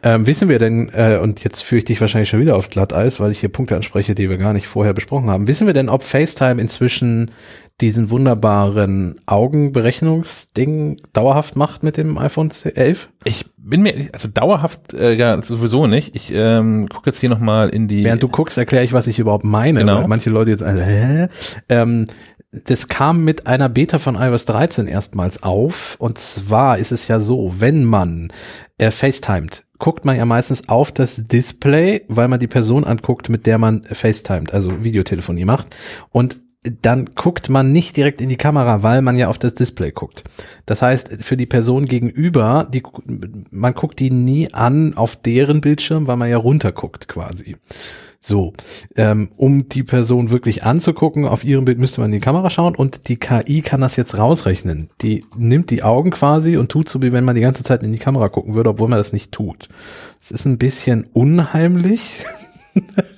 Ähm, 0.03 0.26
wissen 0.26 0.49
wir 0.49 0.59
denn, 0.59 0.88
äh, 0.90 1.18
und 1.20 1.42
jetzt 1.42 1.62
führe 1.62 1.78
ich 1.78 1.84
dich 1.84 2.01
wahrscheinlich 2.01 2.28
schon 2.28 2.40
wieder 2.40 2.57
aufs 2.57 2.70
Glatteis, 2.70 3.18
weil 3.18 3.32
ich 3.32 3.40
hier 3.40 3.49
Punkte 3.49 3.76
anspreche, 3.76 4.14
die 4.14 4.30
wir 4.30 4.36
gar 4.36 4.53
nicht 4.53 4.68
vorher 4.68 4.92
besprochen 4.94 5.28
haben. 5.28 5.49
Wissen 5.49 5.66
wir 5.66 5.74
denn, 5.74 5.88
ob 5.88 6.03
FaceTime 6.03 6.61
inzwischen 6.61 7.30
diesen 7.80 8.10
wunderbaren 8.10 9.20
Augenberechnungsding 9.26 10.96
dauerhaft 11.12 11.56
macht 11.56 11.82
mit 11.82 11.96
dem 11.96 12.16
iPhone 12.16 12.50
11? 12.50 13.10
Ich 13.24 13.44
bin 13.58 13.82
mir, 13.82 14.08
also 14.12 14.28
dauerhaft 14.28 14.94
äh, 14.94 15.14
ja, 15.14 15.42
sowieso 15.42 15.86
nicht. 15.86 16.14
Ich 16.14 16.32
ähm, 16.32 16.88
gucke 16.88 17.10
jetzt 17.10 17.18
hier 17.18 17.28
nochmal 17.28 17.68
in 17.68 17.88
die. 17.88 18.04
Während 18.04 18.22
du 18.22 18.28
guckst, 18.28 18.56
erkläre 18.56 18.84
ich, 18.84 18.92
was 18.92 19.06
ich 19.06 19.18
überhaupt 19.18 19.44
meine. 19.44 19.80
Genau. 19.80 20.06
Manche 20.06 20.30
Leute 20.30 20.52
jetzt, 20.52 20.62
äh, 20.62 20.74
hä? 20.74 21.28
Ähm, 21.68 22.06
das 22.64 22.88
kam 22.88 23.24
mit 23.24 23.46
einer 23.46 23.68
Beta 23.68 23.98
von 23.98 24.14
iOS 24.14 24.46
13 24.46 24.86
erstmals 24.86 25.42
auf. 25.42 25.96
Und 25.98 26.18
zwar 26.18 26.78
ist 26.78 26.92
es 26.92 27.08
ja 27.08 27.20
so, 27.20 27.54
wenn 27.58 27.84
man 27.84 28.32
äh, 28.78 28.90
FaceTimet, 28.90 29.66
guckt 29.78 30.04
man 30.04 30.16
ja 30.16 30.24
meistens 30.24 30.68
auf 30.68 30.92
das 30.92 31.26
Display, 31.26 32.04
weil 32.08 32.28
man 32.28 32.40
die 32.40 32.46
Person 32.46 32.84
anguckt, 32.84 33.28
mit 33.28 33.44
der 33.46 33.58
man 33.58 33.82
FaceTimet, 33.82 34.54
also 34.54 34.84
Videotelefonie 34.84 35.44
macht. 35.44 35.76
Und 36.10 36.38
dann 36.82 37.06
guckt 37.14 37.48
man 37.48 37.72
nicht 37.72 37.96
direkt 37.96 38.20
in 38.20 38.28
die 38.28 38.36
Kamera, 38.36 38.82
weil 38.82 39.02
man 39.02 39.16
ja 39.16 39.28
auf 39.28 39.38
das 39.38 39.54
Display 39.54 39.92
guckt. 39.92 40.24
Das 40.66 40.82
heißt, 40.82 41.22
für 41.22 41.36
die 41.36 41.46
Person 41.46 41.86
gegenüber, 41.86 42.68
die, 42.72 42.82
man 43.50 43.74
guckt 43.74 43.98
die 43.98 44.10
nie 44.10 44.52
an 44.52 44.94
auf 44.96 45.16
deren 45.16 45.60
Bildschirm, 45.60 46.06
weil 46.06 46.16
man 46.16 46.30
ja 46.30 46.36
runterguckt 46.36 47.08
quasi. 47.08 47.56
So, 48.20 48.54
ähm, 48.96 49.30
um 49.36 49.68
die 49.68 49.84
Person 49.84 50.30
wirklich 50.30 50.64
anzugucken, 50.64 51.26
auf 51.26 51.44
ihrem 51.44 51.64
Bild 51.64 51.78
müsste 51.78 52.00
man 52.00 52.08
in 52.10 52.18
die 52.18 52.24
Kamera 52.24 52.50
schauen 52.50 52.74
und 52.74 53.08
die 53.08 53.18
KI 53.18 53.62
kann 53.62 53.80
das 53.80 53.94
jetzt 53.94 54.18
rausrechnen. 54.18 54.90
Die 55.00 55.24
nimmt 55.36 55.70
die 55.70 55.84
Augen 55.84 56.10
quasi 56.10 56.56
und 56.56 56.68
tut 56.68 56.88
so, 56.88 57.02
wie 57.02 57.12
wenn 57.12 57.24
man 57.24 57.36
die 57.36 57.42
ganze 57.42 57.62
Zeit 57.62 57.84
in 57.84 57.92
die 57.92 57.98
Kamera 57.98 58.28
gucken 58.28 58.54
würde, 58.54 58.70
obwohl 58.70 58.88
man 58.88 58.98
das 58.98 59.12
nicht 59.12 59.30
tut. 59.30 59.68
Es 60.20 60.32
ist 60.32 60.44
ein 60.44 60.58
bisschen 60.58 61.06
unheimlich. 61.12 62.24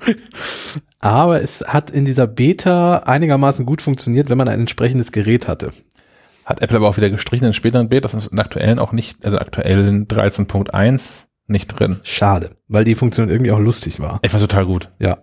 Aber 1.00 1.42
es 1.42 1.62
hat 1.62 1.90
in 1.90 2.04
dieser 2.04 2.26
Beta 2.26 2.98
einigermaßen 3.00 3.66
gut 3.66 3.82
funktioniert, 3.82 4.28
wenn 4.28 4.38
man 4.38 4.48
ein 4.48 4.60
entsprechendes 4.60 5.12
Gerät 5.12 5.48
hatte. 5.48 5.72
Hat 6.44 6.62
Apple 6.62 6.76
aber 6.76 6.88
auch 6.88 6.96
wieder 6.96 7.10
gestrichen 7.10 7.46
in 7.46 7.54
späteren 7.54 7.88
Beta, 7.88 8.02
das 8.02 8.14
ist 8.14 8.32
in 8.32 8.38
aktuellen 8.38 8.78
auch 8.78 8.92
nicht, 8.92 9.24
also 9.24 9.38
aktuellen 9.38 10.06
13.1 10.06 11.24
nicht 11.48 11.68
drin. 11.68 11.96
Schade, 12.04 12.50
weil 12.68 12.84
die 12.84 12.94
Funktion 12.94 13.28
irgendwie 13.28 13.52
auch 13.52 13.58
lustig 13.58 14.00
war. 14.00 14.20
Ich 14.22 14.32
war 14.32 14.40
total 14.40 14.66
gut. 14.66 14.92
Ja. 15.00 15.18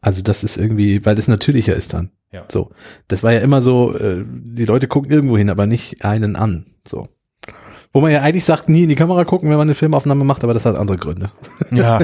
Also 0.00 0.22
das 0.22 0.44
ist 0.44 0.56
irgendwie, 0.56 1.04
weil 1.04 1.16
das 1.16 1.26
natürlicher 1.26 1.74
ist 1.74 1.94
dann. 1.94 2.10
Ja. 2.32 2.44
So. 2.50 2.70
Das 3.08 3.22
war 3.22 3.32
ja 3.32 3.40
immer 3.40 3.60
so, 3.60 3.96
äh, 3.96 4.24
die 4.26 4.64
Leute 4.64 4.88
gucken 4.88 5.10
irgendwo 5.10 5.36
hin, 5.36 5.50
aber 5.50 5.66
nicht 5.66 6.04
einen 6.04 6.36
an. 6.36 6.66
So. 6.86 7.08
Wo 7.96 8.02
man 8.02 8.12
ja 8.12 8.20
eigentlich 8.20 8.44
sagt, 8.44 8.68
nie 8.68 8.82
in 8.82 8.90
die 8.90 8.94
Kamera 8.94 9.24
gucken, 9.24 9.48
wenn 9.48 9.56
man 9.56 9.68
eine 9.68 9.74
Filmaufnahme 9.74 10.22
macht, 10.22 10.44
aber 10.44 10.52
das 10.52 10.66
hat 10.66 10.76
andere 10.76 10.98
Gründe. 10.98 11.30
Ja. 11.72 11.98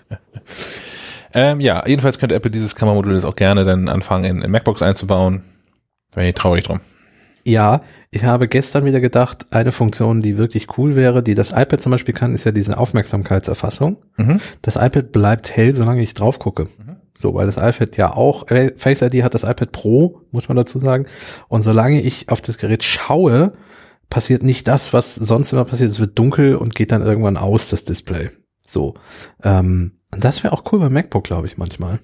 ähm, 1.34 1.60
ja, 1.60 1.86
jedenfalls 1.86 2.18
könnte 2.18 2.34
Apple 2.34 2.50
dieses 2.50 2.74
Kameramodul 2.74 3.12
jetzt 3.12 3.26
auch 3.26 3.36
gerne 3.36 3.66
dann 3.66 3.90
anfangen 3.90 4.24
in, 4.24 4.40
in 4.40 4.50
MacBooks 4.50 4.80
einzubauen. 4.80 5.42
Wäre 6.14 6.28
ich 6.28 6.34
traurig 6.34 6.64
drum. 6.64 6.80
Ja, 7.44 7.82
ich 8.10 8.24
habe 8.24 8.48
gestern 8.48 8.86
wieder 8.86 9.00
gedacht, 9.00 9.44
eine 9.50 9.72
Funktion, 9.72 10.22
die 10.22 10.38
wirklich 10.38 10.78
cool 10.78 10.94
wäre, 10.94 11.22
die 11.22 11.34
das 11.34 11.50
iPad 11.52 11.82
zum 11.82 11.92
Beispiel 11.92 12.14
kann, 12.14 12.32
ist 12.32 12.44
ja 12.44 12.52
diese 12.52 12.78
Aufmerksamkeitserfassung. 12.78 13.98
Mhm. 14.16 14.40
Das 14.62 14.76
iPad 14.76 15.12
bleibt 15.12 15.54
hell, 15.54 15.74
solange 15.74 16.02
ich 16.02 16.14
drauf 16.14 16.38
gucke. 16.38 16.68
So, 17.14 17.34
weil 17.34 17.44
das 17.44 17.58
iPad 17.58 17.94
ja 17.98 18.16
auch, 18.16 18.48
äh, 18.48 18.72
Face 18.74 19.02
ID 19.02 19.22
hat 19.22 19.34
das 19.34 19.42
iPad 19.42 19.70
Pro, 19.70 20.22
muss 20.30 20.48
man 20.48 20.56
dazu 20.56 20.78
sagen. 20.78 21.04
Und 21.48 21.60
solange 21.60 22.00
ich 22.00 22.30
auf 22.30 22.40
das 22.40 22.56
Gerät 22.56 22.82
schaue, 22.84 23.52
passiert 24.12 24.42
nicht 24.42 24.68
das, 24.68 24.92
was 24.92 25.14
sonst 25.14 25.52
immer 25.52 25.64
passiert. 25.64 25.90
Es 25.90 25.98
wird 25.98 26.18
dunkel 26.18 26.56
und 26.56 26.74
geht 26.74 26.92
dann 26.92 27.00
irgendwann 27.00 27.38
aus, 27.38 27.70
das 27.70 27.84
Display. 27.84 28.28
So. 28.68 28.92
Ähm, 29.42 29.92
das 30.10 30.44
wäre 30.44 30.52
auch 30.52 30.70
cool 30.70 30.80
beim 30.80 30.92
MacBook, 30.92 31.24
glaube 31.24 31.46
ich, 31.46 31.56
manchmal. 31.56 31.98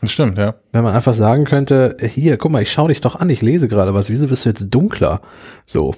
Das 0.00 0.10
stimmt, 0.10 0.36
ja. 0.36 0.56
Wenn 0.72 0.82
man 0.82 0.96
einfach 0.96 1.14
sagen 1.14 1.44
könnte, 1.44 1.96
hier, 2.00 2.38
guck 2.38 2.50
mal, 2.50 2.60
ich 2.60 2.72
schau 2.72 2.88
dich 2.88 3.00
doch 3.00 3.14
an, 3.14 3.30
ich 3.30 3.40
lese 3.40 3.68
gerade 3.68 3.94
was, 3.94 4.10
wieso 4.10 4.26
bist 4.26 4.44
du 4.44 4.48
jetzt 4.48 4.68
dunkler? 4.68 5.20
So. 5.64 5.94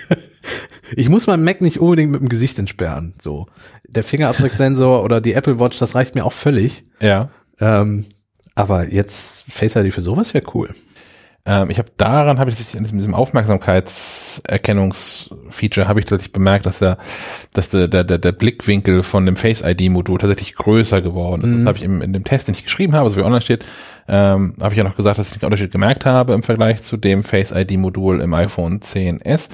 ich 0.94 1.08
muss 1.08 1.26
meinen 1.26 1.42
Mac 1.42 1.62
nicht 1.62 1.80
unbedingt 1.80 2.12
mit 2.12 2.20
dem 2.20 2.28
Gesicht 2.28 2.58
entsperren. 2.58 3.14
So. 3.18 3.46
Der 3.88 4.04
Fingerabdrucksensor 4.04 5.02
oder 5.02 5.22
die 5.22 5.32
Apple 5.32 5.58
Watch, 5.58 5.78
das 5.78 5.94
reicht 5.94 6.14
mir 6.14 6.26
auch 6.26 6.34
völlig. 6.34 6.84
Ja. 7.00 7.30
Ähm, 7.60 8.04
aber 8.54 8.92
jetzt 8.92 9.50
Face 9.50 9.76
ID 9.76 9.94
für 9.94 10.02
sowas 10.02 10.34
wäre 10.34 10.44
cool. 10.52 10.74
Ähm, 11.46 11.70
ich 11.70 11.78
habe 11.78 11.90
daran, 11.96 12.38
habe 12.38 12.50
ich 12.50 12.74
in 12.74 12.84
diesem 12.84 13.14
Aufmerksamkeitserkennungsfeature, 13.14 15.88
habe 15.88 16.00
ich 16.00 16.06
tatsächlich 16.06 16.32
bemerkt, 16.32 16.66
dass 16.66 16.80
der, 16.80 16.98
dass 17.54 17.70
der, 17.70 17.88
der, 17.88 18.04
der, 18.04 18.32
Blickwinkel 18.32 19.02
von 19.02 19.24
dem 19.24 19.36
Face 19.36 19.62
ID-Modul 19.62 20.18
tatsächlich 20.18 20.54
größer 20.54 21.00
geworden 21.00 21.42
ist. 21.42 21.56
Das 21.56 21.64
habe 21.66 21.78
ich 21.78 21.84
im, 21.84 22.02
in 22.02 22.12
dem 22.12 22.24
Test, 22.24 22.48
den 22.48 22.54
ich 22.54 22.64
geschrieben 22.64 22.94
habe, 22.94 23.08
so 23.08 23.16
wie 23.16 23.22
online 23.22 23.40
steht, 23.40 23.64
ähm, 24.06 24.56
habe 24.60 24.74
ich 24.74 24.78
ja 24.78 24.84
noch 24.84 24.96
gesagt, 24.96 25.18
dass 25.18 25.32
ich 25.32 25.38
den 25.38 25.46
Unterschied 25.46 25.72
gemerkt 25.72 26.04
habe 26.04 26.34
im 26.34 26.42
Vergleich 26.42 26.82
zu 26.82 26.98
dem 26.98 27.22
Face 27.22 27.52
ID-Modul 27.52 28.20
im 28.20 28.34
iPhone 28.34 28.80
10s, 28.80 29.48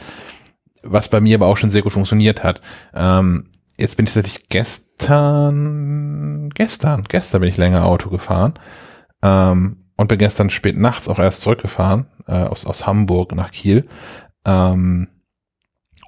was 0.83 1.09
bei 1.09 1.21
mir 1.21 1.37
aber 1.37 1.47
auch 1.47 1.57
schon 1.57 1.71
sehr 1.71 1.83
gut 1.83 1.93
funktioniert 1.93 2.43
hat. 2.43 2.61
Ähm, 2.95 3.45
jetzt 3.77 3.97
bin 3.97 4.07
ich 4.07 4.13
tatsächlich 4.13 4.49
gestern, 4.49 6.51
gestern, 6.55 7.05
gestern 7.05 7.43
bin 7.43 7.51
ich 7.51 7.59
länger 7.59 7.85
Auto 7.85 8.11
gefahren. 8.11 8.55
Ähm, 9.23 9.86
und 9.97 10.09
bin 10.09 10.19
gestern 10.19 10.51
spät 10.51 10.77
nachts 10.77 11.09
auch 11.09 11.19
erst 11.19 11.43
zurückgefahren 11.43 12.07
äh, 12.27 12.33
aus, 12.33 12.67
aus 12.67 12.87
Hamburg 12.87 13.35
nach 13.35 13.51
Kiel 13.51 13.89
ähm, 14.45 15.09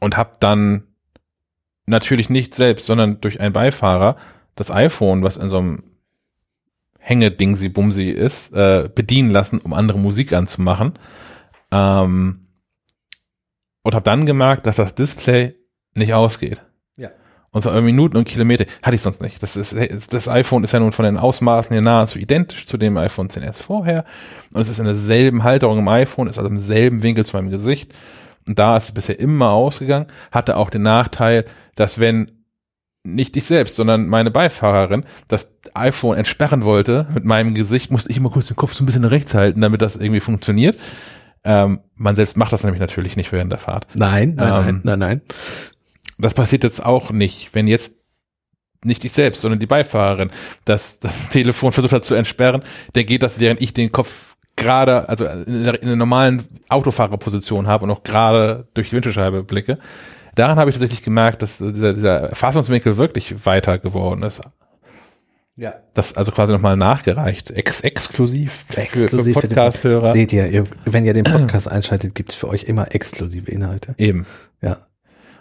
und 0.00 0.16
habe 0.16 0.32
dann 0.40 0.84
natürlich 1.86 2.30
nicht 2.30 2.54
selbst, 2.54 2.86
sondern 2.86 3.20
durch 3.20 3.40
einen 3.40 3.52
Beifahrer 3.52 4.16
das 4.54 4.70
iPhone, 4.70 5.22
was 5.22 5.36
in 5.36 5.48
so 5.48 5.58
einem 5.58 5.82
Hängedingsi-Bumsi 6.98 8.10
ist, 8.10 8.52
äh, 8.52 8.90
bedienen 8.94 9.30
lassen, 9.30 9.60
um 9.60 9.72
andere 9.72 9.98
Musik 9.98 10.32
anzumachen. 10.32 10.94
Ähm, 11.70 12.46
und 13.82 13.94
habe 13.94 14.04
dann 14.04 14.26
gemerkt, 14.26 14.66
dass 14.66 14.76
das 14.76 14.94
Display 14.94 15.54
nicht 15.94 16.12
ausgeht. 16.12 16.62
Und 17.58 17.62
zwar 17.62 17.80
Minuten 17.80 18.16
und 18.16 18.24
Kilometer. 18.24 18.66
Hatte 18.82 18.94
ich 18.94 19.02
sonst 19.02 19.20
nicht. 19.20 19.42
Das, 19.42 19.56
ist, 19.56 19.74
das 20.10 20.28
iPhone 20.28 20.62
ist 20.62 20.72
ja 20.72 20.78
nun 20.78 20.92
von 20.92 21.04
den 21.04 21.16
Ausmaßen 21.16 21.74
hier 21.74 21.82
nahezu 21.82 22.20
identisch 22.20 22.66
zu 22.66 22.76
dem 22.76 22.96
iPhone 22.96 23.28
10s 23.28 23.60
vorher. 23.60 24.04
Und 24.52 24.60
es 24.60 24.68
ist 24.68 24.78
in 24.78 24.84
derselben 24.84 25.42
Halterung 25.42 25.80
im 25.80 25.88
iPhone, 25.88 26.28
ist 26.28 26.38
also 26.38 26.48
im 26.48 26.60
selben 26.60 27.02
Winkel 27.02 27.26
zu 27.26 27.36
meinem 27.36 27.50
Gesicht. 27.50 27.92
Und 28.46 28.60
da 28.60 28.76
ist 28.76 28.84
es 28.84 28.92
bisher 28.92 29.18
immer 29.18 29.50
ausgegangen. 29.50 30.06
Hatte 30.30 30.56
auch 30.56 30.70
den 30.70 30.82
Nachteil, 30.82 31.46
dass 31.74 31.98
wenn 31.98 32.30
nicht 33.02 33.36
ich 33.36 33.44
selbst, 33.44 33.74
sondern 33.74 34.06
meine 34.06 34.30
Beifahrerin 34.30 35.04
das 35.26 35.56
iPhone 35.74 36.16
entsperren 36.16 36.64
wollte 36.64 37.08
mit 37.12 37.24
meinem 37.24 37.54
Gesicht, 37.54 37.90
musste 37.90 38.10
ich 38.10 38.18
immer 38.18 38.30
kurz 38.30 38.46
den 38.46 38.56
Kopf 38.56 38.74
so 38.74 38.84
ein 38.84 38.86
bisschen 38.86 39.04
rechts 39.04 39.34
halten, 39.34 39.60
damit 39.60 39.82
das 39.82 39.96
irgendwie 39.96 40.20
funktioniert. 40.20 40.78
Ähm, 41.44 41.80
man 41.94 42.14
selbst 42.14 42.36
macht 42.36 42.52
das 42.52 42.62
nämlich 42.62 42.80
natürlich 42.80 43.16
nicht 43.16 43.32
während 43.32 43.50
der 43.50 43.58
Fahrt. 43.58 43.86
Nein, 43.94 44.34
nein, 44.36 44.68
Ähm, 44.68 44.80
nein, 44.84 44.98
nein, 44.98 44.98
nein. 44.98 45.20
Das 46.18 46.34
passiert 46.34 46.64
jetzt 46.64 46.84
auch 46.84 47.10
nicht, 47.10 47.54
wenn 47.54 47.68
jetzt 47.68 47.96
nicht 48.84 49.04
ich 49.04 49.12
selbst, 49.12 49.40
sondern 49.40 49.58
die 49.58 49.66
Beifahrerin 49.66 50.30
das, 50.64 50.98
das 51.00 51.28
Telefon 51.30 51.72
versucht 51.72 51.92
hat 51.92 52.04
zu 52.04 52.14
entsperren, 52.14 52.62
dann 52.92 53.06
geht 53.06 53.22
das, 53.22 53.38
während 53.38 53.60
ich 53.60 53.72
den 53.74 53.92
Kopf 53.92 54.36
gerade, 54.56 55.08
also 55.08 55.24
in 55.24 55.64
der, 55.64 55.80
in 55.80 55.88
der 55.88 55.96
normalen 55.96 56.44
Autofahrerposition 56.68 57.66
habe 57.66 57.84
und 57.84 57.90
auch 57.90 58.02
gerade 58.02 58.66
durch 58.74 58.90
die 58.90 58.96
Windschutzscheibe 58.96 59.44
blicke. 59.44 59.78
Daran 60.34 60.58
habe 60.58 60.70
ich 60.70 60.76
tatsächlich 60.76 61.02
gemerkt, 61.02 61.42
dass 61.42 61.58
dieser, 61.58 61.94
dieser 61.94 62.20
Erfassungswinkel 62.30 62.96
wirklich 62.96 63.46
weiter 63.46 63.78
geworden 63.78 64.22
ist. 64.22 64.40
Ja. 65.56 65.74
Das 65.94 66.16
also 66.16 66.30
quasi 66.30 66.52
nochmal 66.52 66.76
nachgereicht, 66.76 67.50
ex 67.50 67.80
exklusiv, 67.80 68.64
Exklusiv 68.76 69.34
für 69.34 69.40
für 69.40 69.48
Podcast-Hörer. 69.48 70.12
Seht 70.12 70.32
ihr, 70.32 70.46
ihr, 70.46 70.64
wenn 70.84 71.04
ihr 71.04 71.14
den 71.14 71.24
Podcast 71.24 71.68
einschaltet, 71.68 72.14
gibt's 72.14 72.36
für 72.36 72.46
euch 72.46 72.64
immer 72.64 72.94
exklusive 72.94 73.50
Inhalte. 73.50 73.96
Eben. 73.98 74.24
Ja. 74.60 74.87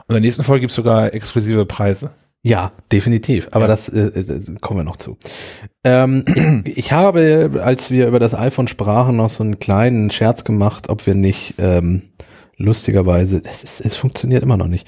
In 0.09 0.13
der 0.13 0.21
nächsten 0.21 0.43
Folge 0.43 0.61
gibt's 0.61 0.75
sogar 0.75 1.13
exklusive 1.13 1.65
Preise. 1.65 2.11
Ja, 2.43 2.71
definitiv. 2.91 3.49
Aber 3.51 3.65
Ja. 3.65 3.67
das 3.67 3.89
äh, 3.89 3.99
äh, 3.99 4.41
kommen 4.61 4.79
wir 4.79 4.83
noch 4.85 4.95
zu. 4.95 5.17
Ähm, 5.83 6.23
ich, 6.65 6.91
habe, 6.93 7.59
als 7.63 7.91
wir 7.91 8.07
über 8.07 8.19
das 8.19 8.33
iPhone 8.33 8.67
sprachen, 8.67 9.17
noch 9.17 9.29
so 9.29 9.43
einen 9.43 9.59
kleinen 9.59 10.11
Scherz 10.11 10.43
gemacht, 10.45 10.87
ob 10.89 11.05
wir 11.07 11.15
nicht 11.15 11.55
ähm, 11.57 12.03
lustigerweise, 12.55 13.41
es, 13.43 13.63
ist, 13.63 13.81
es 13.81 13.97
funktioniert 13.97 14.43
immer 14.43 14.55
noch 14.57 14.67
nicht. 14.67 14.87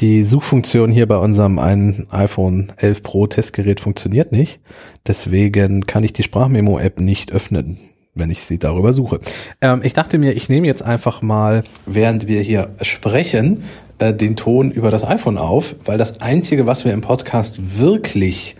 Die 0.00 0.22
Suchfunktion 0.22 0.90
hier 0.90 1.06
bei 1.08 1.16
unserem 1.16 1.58
ein 1.58 2.06
iPhone 2.10 2.72
11 2.76 3.02
Pro 3.02 3.26
Testgerät 3.26 3.80
funktioniert 3.80 4.32
nicht. 4.32 4.60
Deswegen 5.06 5.86
kann 5.86 6.04
ich 6.04 6.12
die 6.12 6.22
Sprachmemo-App 6.22 7.00
nicht 7.00 7.32
öffnen, 7.32 7.78
wenn 8.14 8.30
ich 8.30 8.42
sie 8.44 8.58
darüber 8.58 8.92
suche. 8.92 9.20
Ähm, 9.62 9.80
ich 9.82 9.94
dachte 9.94 10.18
mir, 10.18 10.32
ich 10.36 10.48
nehme 10.50 10.66
jetzt 10.66 10.82
einfach 10.82 11.22
mal, 11.22 11.64
während 11.86 12.26
wir 12.28 12.42
hier 12.42 12.74
sprechen, 12.82 13.64
äh, 13.98 14.12
den 14.14 14.36
Ton 14.36 14.70
über 14.70 14.90
das 14.90 15.04
iPhone 15.04 15.38
auf, 15.38 15.76
weil 15.84 15.98
das 15.98 16.20
Einzige, 16.20 16.66
was 16.66 16.84
wir 16.84 16.92
im 16.92 17.00
Podcast 17.00 17.78
wirklich 17.78 18.56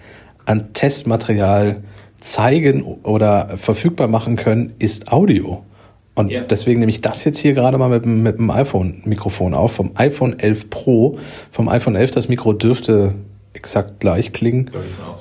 an 0.47 0.73
Testmaterial 0.73 1.83
zeigen 2.21 2.83
oder 2.83 3.57
verfügbar 3.57 4.09
machen 4.09 4.37
können, 4.37 4.73
ist 4.79 5.13
Audio. 5.13 5.63
Und 6.15 6.31
Ja. 6.31 6.41
deswegen 6.41 6.81
nehme 6.81 6.91
ich 6.91 7.01
das 7.01 7.23
jetzt 7.25 7.39
hier 7.39 7.53
gerade 7.53 7.79
mal 7.79 7.89
mit, 7.89 8.05
mit 8.05 8.39
dem 8.39 8.51
iPhone-Mikrofon 8.51 9.55
auf, 9.55 9.73
vom 9.73 9.93
iPhone 9.95 10.37
11 10.39 10.69
Pro. 10.69 11.17
Vom 11.53 11.69
iPhone 11.69 11.95
11, 11.95 12.11
das 12.11 12.29
Mikro 12.29 12.53
dürfte 12.53 13.15
exakt 13.59 14.01
gleich 14.01 14.33
klingen. 14.33 14.71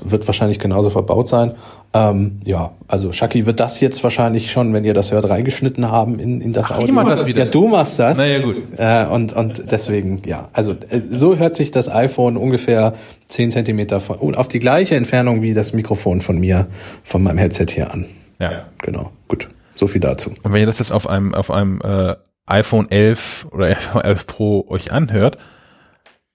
Wird 0.02 0.28
wahrscheinlich 0.28 0.60
genauso 0.60 0.90
verbaut 0.90 1.28
sein. 1.28 1.56
Ähm, 1.94 2.40
ja, 2.44 2.74
also 2.88 3.12
Shaki 3.12 3.46
wird 3.46 3.60
das 3.60 3.80
jetzt 3.80 4.04
wahrscheinlich 4.04 4.52
schon, 4.52 4.74
wenn 4.74 4.84
ihr 4.84 4.94
das 4.94 5.12
hört, 5.12 5.28
reingeschnitten 5.30 5.90
haben 5.90 6.20
in, 6.20 6.42
in 6.42 6.54
das 6.54 6.68
Ach, 6.68 6.76
Audio. 6.76 6.86
ich 6.86 6.92
mach 6.92 7.06
das 7.06 7.26
wieder. 7.26 7.46
Ja, 7.46 7.50
du 7.50 7.68
machst 7.68 7.98
das. 7.98 8.18
Naja, 8.18 8.40
gut. 8.40 8.58
Äh, 8.78 9.06
und, 9.08 9.34
und 9.34 9.72
deswegen, 9.72 10.22
ja, 10.26 10.50
also 10.54 10.74
äh, 10.74 11.02
so 11.10 11.38
hört 11.38 11.56
sich 11.56 11.72
das 11.72 11.90
iPhone 11.90 12.38
ungefähr 12.38 12.94
10 13.28 13.52
Zentimeter 13.52 14.00
von, 14.00 14.18
und 14.18 14.38
auf 14.38 14.48
die 14.48 14.60
gleiche 14.60 14.96
Entfernung 14.96 15.42
wie 15.42 15.54
das 15.54 15.74
Mikrofon 15.74 16.22
von 16.22 16.38
mir, 16.38 16.68
von 17.04 17.24
meinem 17.24 17.40
Headset 17.40 17.68
hier 17.70 17.92
an. 17.92 18.06
Ja. 18.40 18.66
Genau, 18.84 19.12
gut. 19.28 19.48
So 19.76 19.88
viel 19.88 20.02
dazu. 20.02 20.32
Und 20.44 20.54
wenn 20.54 20.60
ihr 20.60 20.68
das 20.68 20.80
jetzt 20.80 20.92
auf 20.92 21.08
einem, 21.10 21.34
auf 21.34 21.50
einem 21.50 21.80
äh, 21.82 22.16
iPhone 22.46 22.92
11 22.92 23.48
oder 23.52 23.66
iPhone 23.70 24.04
11 24.04 24.28
Pro 24.28 24.66
euch 24.70 24.92
anhört, 24.92 25.38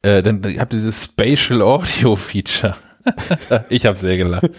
äh, 0.03 0.22
dann 0.22 0.42
habt 0.59 0.72
ihr 0.72 0.80
dieses 0.80 1.05
Spatial 1.05 1.62
Audio 1.62 2.16
Feature. 2.16 2.76
ich 3.68 3.86
habe 3.86 3.96
sehr 3.96 4.16
gelacht. 4.16 4.50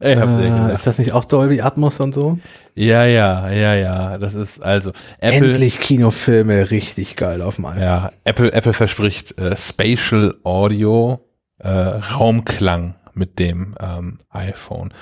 Ich 0.00 0.16
habe 0.16 0.34
sehr 0.36 0.46
Äh, 0.46 0.50
gelacht. 0.50 0.74
ist 0.74 0.86
das 0.86 0.98
nicht 0.98 1.12
auch 1.12 1.24
Dolby 1.24 1.60
Atmos 1.62 2.00
und 2.00 2.14
so? 2.14 2.38
Ja, 2.74 3.04
ja, 3.06 3.50
ja, 3.50 3.74
ja. 3.74 4.18
Das 4.18 4.34
ist 4.34 4.62
also 4.62 4.90
Apple. 5.18 5.48
Endlich 5.52 5.80
Kinofilme 5.80 6.70
richtig 6.70 7.16
geil 7.16 7.40
auf 7.42 7.56
dem 7.56 7.64
iPhone. 7.66 7.82
Ja, 7.82 8.10
Apple, 8.24 8.52
Apple 8.52 8.74
verspricht 8.74 9.38
äh, 9.38 9.56
Spatial 9.56 10.34
Audio, 10.44 11.20
äh, 11.58 11.68
Raumklang 11.70 12.94
mit 13.14 13.38
dem 13.38 13.74
ähm, 13.80 14.18
iPhone. 14.30 14.92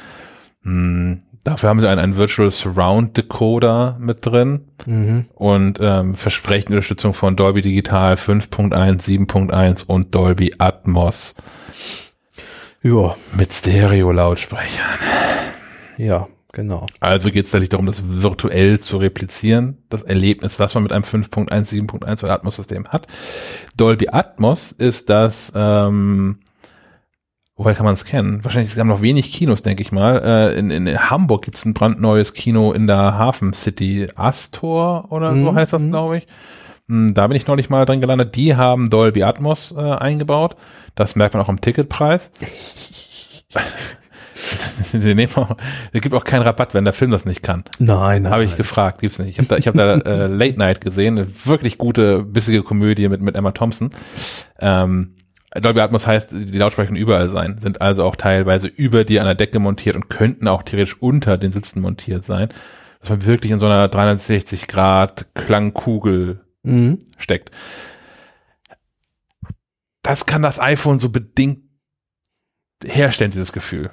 Hm, 0.63 1.23
dafür 1.45 1.69
haben 1.69 1.81
sie 1.81 1.89
einen, 1.89 2.01
einen 2.01 2.17
Virtual 2.17 2.51
Surround 2.51 3.17
Decoder 3.17 3.97
mit 4.01 4.25
drin 4.27 4.67
Mhm. 4.87 5.27
und 5.35 5.79
ähm, 5.81 6.15
versprechen 6.15 6.69
Unterstützung 6.73 7.15
von 7.15 7.37
Dolby 7.37 7.63
Digital 7.63 8.15
5.1, 8.15 9.03
7.1 9.03 9.85
und 9.87 10.15
Dolby 10.15 10.55
Atmos 10.59 11.35
Ja, 12.83 13.15
mit 13.37 13.53
Stereo-Lautsprechern. 13.53 14.99
ja, 15.97 16.29
genau. 16.53 16.87
Also 17.01 17.31
geht 17.31 17.45
es 17.47 17.51
tatsächlich 17.51 17.71
darum, 17.71 17.87
das 17.87 18.03
virtuell 18.07 18.81
zu 18.81 18.99
replizieren, 18.99 19.79
das 19.89 20.03
Erlebnis, 20.03 20.59
was 20.59 20.75
man 20.75 20.83
mit 20.83 20.93
einem 20.93 21.05
5.1, 21.05 21.49
7.1 21.71 22.23
oder 22.25 22.33
Atmos-System 22.35 22.89
hat. 22.89 23.07
Dolby 23.77 24.09
Atmos 24.11 24.71
ist 24.73 25.09
das, 25.09 25.51
ähm, 25.55 26.41
woher 27.57 27.75
kann 27.75 27.85
man 27.85 27.95
es 27.95 28.05
kennen? 28.05 28.45
Wahrscheinlich 28.45 28.77
haben 28.77 28.89
noch 28.89 29.03
wenig 29.03 29.33
Kinos, 29.33 29.63
denke 29.63 29.83
ich 29.83 29.93
mal. 29.93 30.21
Äh, 30.25 30.59
in, 30.59 30.71
in 30.71 31.11
Hamburg 31.11 31.45
gibt 31.45 31.57
es 31.57 31.65
ein 31.65 31.75
brandneues 31.75 32.35
Kino 32.35 32.73
in 32.73 32.87
der 32.87 33.17
Hafen 33.19 33.53
City, 33.53 34.09
Astor 34.17 35.11
oder 35.13 35.31
so 35.31 35.53
Mhm, 35.53 35.55
heißt 35.55 35.73
das, 35.73 35.83
mhm. 35.83 35.91
glaube 35.91 36.19
ich. 36.19 36.27
Hm, 36.89 37.15
Da 37.15 37.27
bin 37.27 37.37
ich 37.37 37.47
neulich 37.47 37.71
mal 37.71 37.85
drin 37.85 38.01
gelandet. 38.01 38.35
Die 38.37 38.57
haben 38.57 38.91
Dolby 38.91 39.23
Atmos 39.23 39.73
äh, 39.77 39.81
eingebaut. 39.81 40.57
Das 40.95 41.17
merkt 41.17 41.35
man 41.35 41.43
auch 41.43 41.49
am 41.49 41.61
Ticketpreis. 41.61 42.31
Sie 44.93 45.15
nehmen 45.15 45.33
auch, 45.37 45.57
es 45.93 46.01
gibt 46.01 46.15
auch 46.15 46.25
keinen 46.25 46.43
Rabatt, 46.43 46.75
wenn 46.75 46.85
der 46.85 46.93
Film 46.93 47.11
das 47.13 47.25
nicht 47.25 47.43
kann. 47.43 47.63
Nein, 47.79 48.23
nein. 48.23 48.33
Habe 48.33 48.43
ich 48.45 48.51
nein. 48.51 48.59
gefragt, 48.59 49.01
gibt's 49.01 49.19
nicht. 49.19 49.31
Ich 49.31 49.39
habe 49.39 49.49
da, 49.49 49.57
ich 49.57 49.67
hab 49.67 49.75
da 49.75 49.95
äh, 49.95 50.27
Late 50.27 50.59
Night 50.59 50.81
gesehen, 50.81 51.19
eine 51.19 51.27
wirklich 51.47 51.79
gute, 51.79 52.23
bissige 52.25 52.63
Komödie 52.63 53.09
mit, 53.09 53.21
mit 53.23 53.37
Emma 53.37 53.53
Thompson. 53.53 53.91
Ähm, 54.61 55.14
Dolby 55.55 55.81
Atmos 55.81 56.07
heißt, 56.07 56.33
die 56.33 56.59
Lautsprecher 56.59 56.89
können 56.89 56.97
überall 56.97 57.31
sein, 57.31 57.59
sind 57.59 57.81
also 57.81 58.05
auch 58.05 58.17
teilweise 58.17 58.67
über 58.67 59.05
dir 59.05 59.21
an 59.21 59.27
der 59.27 59.35
Decke 59.37 59.59
montiert 59.59 59.95
und 59.97 60.09
könnten 60.11 60.49
auch 60.49 60.63
theoretisch 60.65 61.01
unter 61.01 61.39
den 61.39 61.53
Sitzen 61.53 61.81
montiert 61.81 62.25
sein. 62.25 62.49
Dass 63.01 63.11
man 63.11 63.25
wirklich 63.27 63.53
in 63.53 63.59
so 63.59 63.67
einer 63.67 63.89
360 63.89 64.67
Grad 64.67 65.27
Klangkugel 65.35 66.41
Mhm. 66.63 67.01
steckt. 67.19 67.51
Das 70.03 70.27
kann 70.27 70.43
das 70.43 70.59
iPhone 70.59 70.99
so 70.99 71.11
bedingt 71.11 71.61
herstellen, 72.83 73.31
dieses 73.31 73.53
Gefühl. 73.53 73.91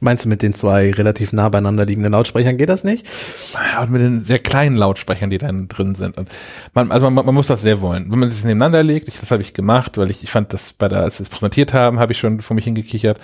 Meinst 0.00 0.24
du 0.24 0.28
mit 0.28 0.42
den 0.42 0.54
zwei 0.54 0.90
relativ 0.90 1.32
nah 1.32 1.48
beieinander 1.48 1.84
liegenden 1.84 2.12
Lautsprechern 2.12 2.56
geht 2.56 2.68
das 2.68 2.84
nicht? 2.84 3.06
Ja, 3.54 3.82
und 3.82 3.90
mit 3.90 4.00
den 4.00 4.24
sehr 4.24 4.38
kleinen 4.38 4.76
Lautsprechern, 4.76 5.30
die 5.30 5.38
dann 5.38 5.68
drin 5.68 5.94
sind. 5.94 6.16
Und 6.16 6.28
man, 6.74 6.90
also 6.90 7.10
man, 7.10 7.26
man 7.26 7.34
muss 7.34 7.46
das 7.46 7.62
sehr 7.62 7.80
wollen. 7.80 8.10
Wenn 8.10 8.18
man 8.18 8.30
sich 8.30 8.44
nebeneinander 8.44 8.82
legt, 8.82 9.08
ich, 9.08 9.18
das 9.18 9.30
habe 9.30 9.42
ich 9.42 9.54
gemacht, 9.54 9.98
weil 9.98 10.10
ich, 10.10 10.22
ich 10.22 10.30
fand 10.30 10.52
das 10.52 10.72
bei 10.72 10.88
der, 10.88 11.00
als 11.00 11.18
sie 11.18 11.24
es 11.24 11.28
präsentiert 11.28 11.72
haben, 11.72 11.98
habe 11.98 12.12
ich 12.12 12.18
schon 12.18 12.40
vor 12.40 12.54
mich 12.54 12.64
hingekichert. 12.64 13.18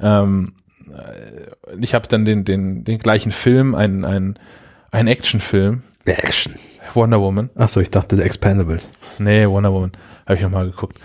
Ähm, 0.00 0.52
äh, 0.88 1.76
ich 1.80 1.94
habe 1.94 2.08
dann 2.08 2.24
den, 2.24 2.44
den, 2.44 2.84
den 2.84 2.98
gleichen 2.98 3.32
Film, 3.32 3.74
einen, 3.74 4.04
einen, 4.04 4.38
einen 4.90 5.08
Actionfilm, 5.08 5.82
Action. 6.04 6.54
Wonder 6.94 7.20
Woman. 7.20 7.50
Ach 7.54 7.68
so, 7.68 7.80
ich 7.80 7.90
dachte 7.90 8.16
The 8.16 8.22
Expendables. 8.22 8.90
Nee, 9.18 9.46
Wonder 9.46 9.72
Woman. 9.72 9.92
Habe 10.26 10.36
ich 10.36 10.42
nochmal 10.42 10.70
geguckt. 10.70 10.98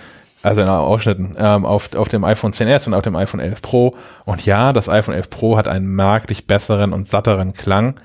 Also 0.44 0.62
in 0.62 0.68
Ausschnitten 0.68 1.36
ähm, 1.38 1.66
auf, 1.66 1.96
auf 1.96 2.10
dem 2.10 2.26
iPhone 2.26 2.52
10s 2.52 2.86
und 2.86 2.94
auf 2.94 3.02
dem 3.02 3.16
iPhone 3.16 3.40
11 3.40 3.62
Pro. 3.62 3.96
Und 4.26 4.46
ja, 4.46 4.74
das 4.74 4.90
iPhone 4.90 5.16
11 5.16 5.30
Pro 5.30 5.58
hat 5.58 5.70
einen 5.70 5.88
merklich 5.88 6.48
besseren 6.48 6.92
und 6.92 7.10
satteren 7.10 7.54
Klang, 7.54 8.00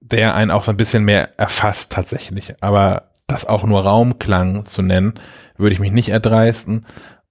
der 0.00 0.36
einen 0.36 0.52
auch 0.52 0.62
so 0.62 0.70
ein 0.70 0.76
bisschen 0.76 1.04
mehr 1.04 1.38
erfasst 1.38 1.90
tatsächlich. 1.90 2.54
Aber 2.60 3.10
das 3.26 3.44
auch 3.44 3.64
nur 3.64 3.82
Raumklang 3.82 4.64
zu 4.64 4.80
nennen, 4.80 5.14
würde 5.56 5.72
ich 5.72 5.80
mich 5.80 5.90
nicht 5.90 6.08
erdreisten. 6.08 6.86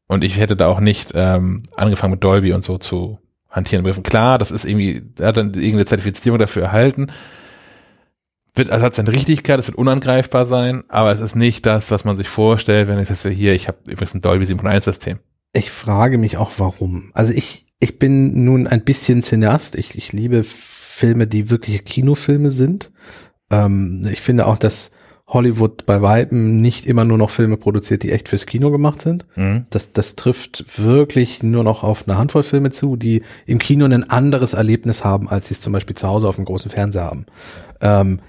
Und 0.08 0.26
ich 0.26 0.38
hätte 0.38 0.58
da 0.58 0.68
auch 0.68 0.82
nicht 0.82 1.14
ähm, 1.16 1.64
angefangen 1.78 2.12
mit 2.12 2.24
Dolby 2.24 2.52
und 2.52 2.66
so 2.66 2.78
zu 2.78 3.20
hantieren. 3.50 3.86
Klar, 4.04 4.38
das 4.38 4.52
ist 4.52 4.66
irgendwie, 4.66 5.02
er 5.18 5.28
hat 5.28 5.38
dann 5.38 5.54
irgendeine 5.54 5.86
Zertifizierung 5.86 6.40
dafür 6.40 6.64
erhalten 6.64 7.08
wird, 8.54 8.70
also 8.70 8.86
hat 8.86 8.96
seine 8.96 9.12
Richtigkeit, 9.12 9.60
es 9.60 9.68
wird 9.68 9.78
unangreifbar 9.78 10.46
sein, 10.46 10.84
aber 10.90 11.12
es 11.12 11.20
ist 11.20 11.36
nicht 11.36 11.66
das, 11.66 11.92
was 11.92 12.04
man 12.04 12.18
sich 12.18 12.28
vorstellt, 12.28 12.88
wenn 12.88 13.00
ich 13.00 13.08
das 13.08 13.24
hier, 13.24 13.54
ich 13.54 13.68
habe 13.68 13.78
übrigens 13.86 14.14
ein 14.14 14.22
Dolby 14.22 14.46
7.1 14.46 14.82
System. 14.82 15.20
Ich 15.54 15.72
frage 15.72 16.18
mich 16.18 16.38
auch, 16.38 16.52
warum. 16.58 17.12
Also 17.14 17.34
ich, 17.34 17.66
ich 17.80 18.00
bin 18.00 18.46
nun 18.46 18.68
ein 18.68 18.84
bisschen 18.84 19.22
Cineast. 19.22 19.76
Ich, 19.76 19.98
ich 19.98 20.14
liebe 20.14 20.44
Filme, 20.44 21.28
die 21.28 21.50
wirklich 21.50 21.84
Kinofilme 21.84 22.52
sind. 22.52 22.92
Ähm, 23.50 24.08
ich 24.10 24.22
finde 24.22 24.48
auch, 24.48 24.58
dass 24.58 24.92
Hollywood 25.28 25.86
bei 25.86 26.02
Weitem 26.02 26.60
nicht 26.62 26.86
immer 26.86 27.06
nur 27.06 27.18
noch 27.18 27.30
Filme 27.30 27.58
produziert, 27.58 28.04
die 28.04 28.12
echt 28.12 28.30
fürs 28.30 28.46
Kino 28.46 28.70
gemacht 28.70 29.02
sind. 29.02 29.26
Mhm. 29.36 29.66
Das, 29.70 29.92
das 29.94 30.16
trifft 30.16 30.78
wirklich 30.78 31.42
nur 31.42 31.64
noch 31.64 31.84
auf 31.84 32.08
eine 32.08 32.18
Handvoll 32.18 32.44
Filme 32.44 32.72
zu, 32.72 32.98
die 32.98 33.24
im 33.46 33.58
Kino 33.60 33.86
ein 33.86 34.10
anderes 34.10 34.54
Erlebnis 34.54 35.06
haben, 35.06 35.30
als 35.30 35.48
sie 35.48 35.54
es 35.54 35.62
zum 35.62 35.74
Beispiel 35.74 35.96
zu 35.96 36.08
Hause 36.08 36.28
auf 36.28 36.36
dem 36.36 36.46
großen 36.46 36.70
Fernseher 36.70 37.06
haben. 37.06 37.26
Ähm, 37.80 38.20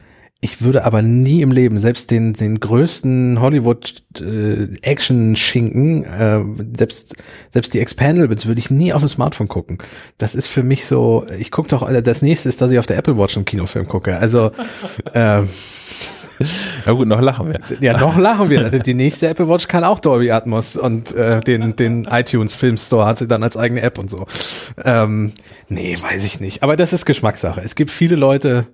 ich 0.45 0.61
würde 0.61 0.85
aber 0.85 1.03
nie 1.03 1.41
im 1.41 1.53
Leben, 1.53 1.79
selbst 1.79 2.11
den, 2.11 2.33
den 2.33 2.59
größten 2.59 3.41
Hollywood-Action-Schinken, 3.41 6.05
äh, 6.05 6.41
selbst, 6.77 7.15
selbst 7.51 7.73
die 7.73 7.79
Expendables 7.79 8.47
würde 8.47 8.59
ich 8.59 8.69
nie 8.69 8.93
auf 8.93 9.03
dem 9.03 9.09
Smartphone 9.09 9.47
gucken. 9.47 9.79
Das 10.19 10.35
ist 10.35 10.49
für 10.49 10.65
mich 10.65 10.85
so, 10.85 11.25
ich 11.39 11.53
gucke 11.53 11.69
doch, 11.69 11.89
das 12.03 12.23
nächste 12.23 12.49
ist, 12.49 12.61
dass 12.61 12.73
ich 12.73 12.81
auf 12.81 12.87
der 12.87 12.99
Apple 12.99 13.17
Watch 13.17 13.37
einen 13.37 13.45
Kinofilm 13.45 13.87
gucke. 13.87 14.19
Also, 14.19 14.51
äh, 15.13 15.43
Ja 16.87 16.93
gut, 16.93 17.07
noch 17.07 17.21
lachen 17.21 17.49
wir. 17.49 17.61
ja, 17.81 17.99
noch 17.99 18.19
lachen 18.19 18.51
wir. 18.51 18.71
Die 18.71 18.95
nächste 18.95 19.29
Apple 19.29 19.49
Watch 19.49 19.69
kann 19.69 19.85
auch 19.85 20.01
Dolby 20.01 20.31
Atmos 20.31 20.77
und 20.77 21.15
äh, 21.15 21.41
den, 21.41 21.77
den 21.77 22.05
iTunes 22.11 22.55
Film 22.55 22.79
Store 22.79 23.07
hat 23.07 23.19
sie 23.19 23.29
dann 23.29 23.43
als 23.43 23.57
eigene 23.57 23.83
App 23.83 23.99
und 23.99 24.11
so. 24.11 24.27
Ähm, 24.85 25.33
nee, 25.69 25.97
weiß 25.97 26.25
ich 26.25 26.41
nicht. 26.41 26.63
Aber 26.63 26.77
das 26.77 26.93
ist 26.93 27.07
Geschmackssache. 27.07 27.61
Es 27.63 27.75
gibt 27.75 27.91
viele 27.91 28.17
Leute, 28.17 28.67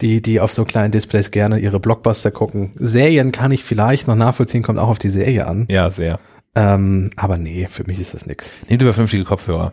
die, 0.00 0.20
die 0.22 0.40
auf 0.40 0.52
so 0.52 0.64
kleinen 0.64 0.92
Displays 0.92 1.30
gerne 1.30 1.58
ihre 1.58 1.80
Blockbuster 1.80 2.30
gucken. 2.30 2.72
Serien 2.76 3.32
kann 3.32 3.52
ich 3.52 3.62
vielleicht 3.64 4.08
noch 4.08 4.16
nachvollziehen, 4.16 4.62
kommt 4.62 4.78
auch 4.78 4.88
auf 4.88 4.98
die 4.98 5.10
Serie 5.10 5.46
an. 5.46 5.66
Ja, 5.70 5.90
sehr. 5.90 6.18
Ähm, 6.56 7.10
aber 7.16 7.36
nee, 7.36 7.66
für 7.70 7.84
mich 7.84 8.00
ist 8.00 8.14
das 8.14 8.26
nix. 8.26 8.54
Nehmt 8.68 8.82
über 8.82 8.92
vernünftige 8.92 9.24
Kopfhörer. 9.24 9.72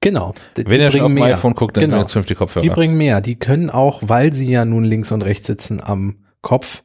Genau. 0.00 0.34
Die 0.56 0.68
Wenn 0.68 0.80
ihr 0.80 0.90
schon 0.90 1.02
auf 1.02 1.10
mehr. 1.12 1.24
iPhone 1.26 1.54
guckt, 1.54 1.76
dann 1.76 1.84
Genau. 1.84 1.96
vernünftige 2.04 2.34
Die 2.34 2.34
Kopfhörer. 2.34 2.74
bringen 2.74 2.98
mehr. 2.98 3.20
Die 3.20 3.36
können 3.36 3.70
auch, 3.70 4.00
weil 4.04 4.32
sie 4.34 4.50
ja 4.50 4.64
nun 4.64 4.84
links 4.84 5.12
und 5.12 5.22
rechts 5.22 5.46
sitzen 5.46 5.80
am 5.82 6.16
Kopf, 6.42 6.82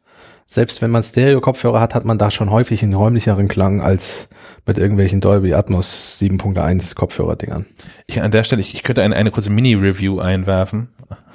selbst 0.49 0.81
wenn 0.81 0.91
man 0.91 1.03
Stereo-Kopfhörer 1.03 1.81
hat, 1.81 1.93
hat 1.93 2.05
man 2.05 2.17
da 2.17 2.31
schon 2.31 2.49
häufig 2.49 2.81
einen 2.81 2.93
räumlicheren 2.93 3.49
Klang 3.49 3.81
als 3.81 4.29
mit 4.65 4.79
irgendwelchen 4.79 5.19
Dolby 5.19 5.53
Atmos 5.53 6.17
7.1 6.21 6.95
Kopfhörer-Dingern. 6.95 7.65
Ich, 8.07 8.21
an 8.21 8.31
der 8.31 8.45
Stelle, 8.45 8.61
ich, 8.61 8.73
ich 8.73 8.81
könnte 8.81 9.03
eine, 9.03 9.15
eine 9.15 9.29
kurze 9.29 9.49
Mini-Review 9.49 10.19
einwerfen. 10.19 10.87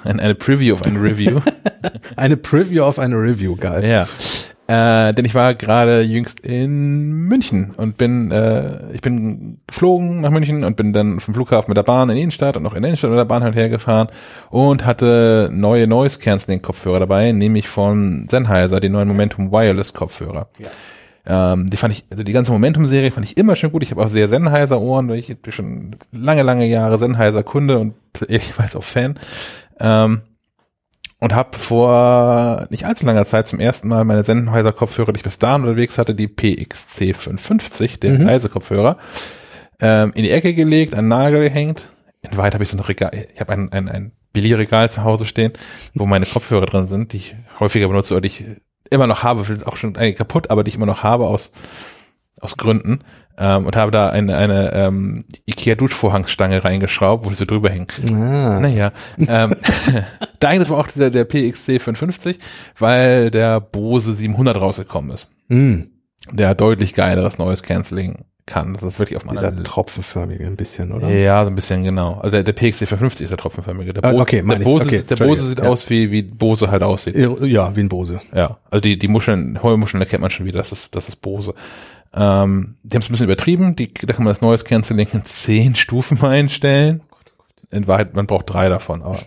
Eine, 0.03 0.21
eine 0.21 0.35
Preview 0.35 0.73
auf 0.73 0.83
eine 0.83 1.01
Review. 1.01 1.39
Eine 2.15 2.37
Preview 2.37 2.83
auf 2.83 2.99
eine 2.99 3.15
Review, 3.15 3.55
geil. 3.55 3.85
ja. 3.85 4.07
Äh, 4.73 5.13
denn 5.13 5.25
ich 5.25 5.35
war 5.35 5.53
gerade 5.53 6.01
jüngst 6.01 6.39
in 6.39 7.11
München 7.11 7.75
und 7.77 7.95
bin, 7.95 8.31
äh, 8.31 8.91
ich 8.91 9.01
bin 9.01 9.59
geflogen 9.67 10.21
nach 10.21 10.31
München 10.31 10.63
und 10.63 10.77
bin 10.77 10.93
dann 10.93 11.19
vom 11.19 11.35
Flughafen 11.35 11.69
mit 11.69 11.77
der 11.77 11.83
Bahn 11.83 12.09
in 12.09 12.15
die 12.15 12.23
Innenstadt 12.23 12.57
und 12.57 12.65
auch 12.65 12.73
in 12.73 12.81
der 12.81 12.89
Innenstadt 12.89 13.11
mit 13.11 13.19
der 13.19 13.25
Bahn 13.25 13.43
halt 13.43 13.53
hergefahren 13.53 14.07
und 14.49 14.83
hatte 14.83 15.49
neue 15.53 15.85
Noise 15.85 16.17
Cancelling 16.17 16.63
Kopfhörer 16.63 17.01
dabei, 17.01 17.31
nämlich 17.33 17.67
von 17.67 18.27
Sennheiser, 18.27 18.79
die 18.79 18.89
neuen 18.89 19.07
Momentum 19.07 19.51
Wireless 19.51 19.93
Kopfhörer. 19.93 20.47
Ähm, 21.27 21.69
die 21.69 21.77
fand 21.77 21.93
ich, 21.93 22.05
also 22.09 22.23
die 22.23 22.33
ganze 22.33 22.51
Momentum-Serie 22.51 23.11
fand 23.11 23.27
ich 23.27 23.37
immer 23.37 23.55
schon 23.55 23.71
gut. 23.71 23.83
Ich 23.83 23.91
habe 23.91 24.03
auch 24.03 24.09
sehr 24.09 24.27
Sennheiser-Ohren, 24.27 25.07
weil 25.07 25.19
ich 25.19 25.37
bin 25.39 25.53
schon 25.53 25.97
lange, 26.11 26.41
lange 26.41 26.65
Jahre 26.65 26.97
Sennheiser-Kunde 26.97 27.77
und 27.77 27.93
ehrlicherweise 28.27 28.79
auch 28.79 28.83
Fan. 28.83 29.19
Ähm, 29.79 30.21
und 31.23 31.33
habe 31.33 31.57
vor 31.57 32.67
nicht 32.69 32.85
allzu 32.85 33.05
langer 33.05 33.23
Zeit 33.25 33.47
zum 33.47 33.61
ersten 33.61 33.87
Mal 33.87 34.03
meine 34.03 34.25
Sennheiser-Kopfhörer, 34.25 35.13
die 35.13 35.19
ich 35.19 35.23
bis 35.23 35.39
dahin 35.39 35.61
unterwegs 35.61 35.97
hatte, 35.97 36.15
die 36.15 36.27
PXC 36.27 37.13
550, 37.15 37.97
den 38.01 38.17
Mhm. 38.23 38.27
Reisekopfhörer, 38.27 38.97
ähm, 39.79 40.11
in 40.15 40.23
die 40.23 40.31
Ecke 40.31 40.53
gelegt, 40.53 40.93
an 40.93 41.07
Nagel 41.07 41.43
gehängt. 41.43 41.87
In 42.23 42.35
weit 42.35 42.53
habe 42.53 42.65
ich 42.65 42.69
so 42.69 42.75
ein 42.75 42.81
Regal, 42.81 43.11
ich 43.33 43.39
habe 43.39 43.53
ein, 43.53 43.71
ein, 43.71 43.87
ein 43.87 44.11
Billigregal 44.33 44.89
zu 44.89 45.05
Hause 45.05 45.25
stehen, 45.25 45.53
wo 45.93 46.05
meine 46.05 46.25
Kopfhörer 46.25 46.65
drin 46.65 46.87
sind, 46.87 47.13
die 47.13 47.17
ich 47.17 47.35
häufiger 47.57 47.87
benutze 47.87 48.15
oder 48.15 48.19
die 48.21 48.27
ich 48.27 48.43
immer 48.89 49.07
noch 49.07 49.23
habe, 49.23 49.45
auch 49.65 49.77
schon 49.77 49.95
einige 49.95 50.17
kaputt, 50.17 50.49
aber 50.49 50.65
die 50.65 50.69
ich 50.69 50.75
immer 50.75 50.85
noch 50.85 51.03
habe 51.03 51.27
aus, 51.27 51.53
aus 52.43 52.57
Gründen. 52.57 52.99
Ähm, 53.35 53.65
und 53.65 53.75
habe 53.75 53.89
da 53.89 54.09
eine, 54.11 54.37
eine 54.37 54.73
ähm, 54.73 55.25
Ikea-Duschvorhangsstange 55.47 56.63
reingeschraubt, 56.63 57.25
wo 57.25 57.31
ich 57.31 57.37
so 57.37 57.45
drüber 57.45 57.69
hänge. 57.71 57.87
Ah. 58.11 58.59
Naja, 58.59 58.91
ähm, 59.17 59.55
der 60.41 60.49
eine 60.49 60.69
war 60.69 60.77
auch 60.77 60.87
der, 60.87 61.09
der 61.09 61.25
PXC 61.25 61.81
550, 61.81 62.37
weil 62.77 63.31
der 63.31 63.59
Bose 63.59 64.13
700 64.13 64.55
rausgekommen 64.61 65.09
ist. 65.11 65.27
Mm, 65.47 65.81
Der 66.31 66.53
deutlich 66.53 66.93
geileres 66.93 67.39
neues 67.39 67.63
Canceling 67.63 68.25
kann. 68.45 68.73
Das 68.73 68.83
ist 68.83 68.99
wirklich 68.99 69.17
auf 69.17 69.27
einem 69.27 69.39
dieser 69.39 69.63
tropfenförmige 69.63 70.45
ein 70.45 70.55
bisschen, 70.57 70.91
oder? 70.91 71.09
ja, 71.09 71.43
so 71.43 71.49
ein 71.49 71.55
bisschen 71.55 71.83
genau. 71.83 72.15
Also 72.15 72.31
der, 72.31 72.43
der 72.43 72.53
PXC 72.53 72.79
550 72.87 73.23
ist 73.23 73.29
der 73.31 73.37
tropfenförmige. 73.37 73.93
Der 73.93 74.03
Ah, 74.03 74.11
Bose, 74.11 74.21
okay, 74.21 74.43
der. 74.43 74.55
Bose, 74.57 74.85
Okay, 74.85 75.01
der 75.01 75.15
Bose 75.15 75.47
sieht 75.47 75.59
ja. 75.59 75.65
aus 75.65 75.89
wie, 75.89 76.11
wie 76.11 76.21
Bose 76.21 76.69
halt 76.69 76.83
aussieht. 76.83 77.15
Ja, 77.15 77.75
wie 77.75 77.79
ein 77.79 77.89
Bose. 77.89 78.19
Ja, 78.35 78.57
also 78.69 78.81
die, 78.81 78.99
die 78.99 79.07
Muscheln, 79.07 79.63
Heumuscheln 79.63 80.01
erkennt 80.01 80.21
man 80.21 80.29
schon 80.29 80.45
wieder, 80.45 80.59
das 80.59 80.71
ist, 80.71 80.93
das 80.93 81.07
ist 81.09 81.15
Bose. 81.15 81.55
Ähm, 82.15 82.75
die 82.83 82.95
haben 82.95 83.01
es 83.01 83.09
ein 83.09 83.13
bisschen 83.13 83.25
übertrieben, 83.25 83.75
die, 83.75 83.93
da 83.93 84.13
kann 84.13 84.23
man 84.23 84.33
das 84.33 84.41
neues 84.41 84.65
Canceling 84.65 85.07
in 85.13 85.25
zehn 85.25 85.75
Stufen 85.75 86.21
einstellen. 86.23 87.01
In 87.71 87.87
Wahrheit, 87.87 88.15
man 88.15 88.27
braucht 88.27 88.49
drei 88.49 88.69
davon, 88.69 89.01
aber 89.01 89.17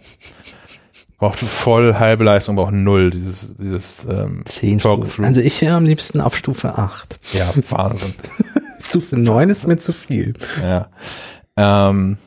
braucht 1.18 1.38
voll 1.40 1.94
halbe 1.94 2.24
Leistung, 2.24 2.56
braucht 2.56 2.72
null, 2.72 3.10
dieses, 3.10 3.56
dieses 3.58 4.04
ähm, 4.04 4.42
Zehn 4.44 4.78
Stufen. 4.78 5.24
Also 5.24 5.40
ich 5.40 5.60
wäre 5.60 5.74
am 5.74 5.84
liebsten 5.84 6.20
auf 6.20 6.36
Stufe 6.36 6.78
8. 6.78 7.18
ja, 7.32 7.50
Wahnsinn. 7.70 8.14
Stufe 8.78 9.16
9 9.16 9.50
ist 9.50 9.66
mir 9.66 9.78
zu 9.78 9.92
viel. 9.92 10.34
ja. 10.62 10.88
Ähm, 11.56 12.18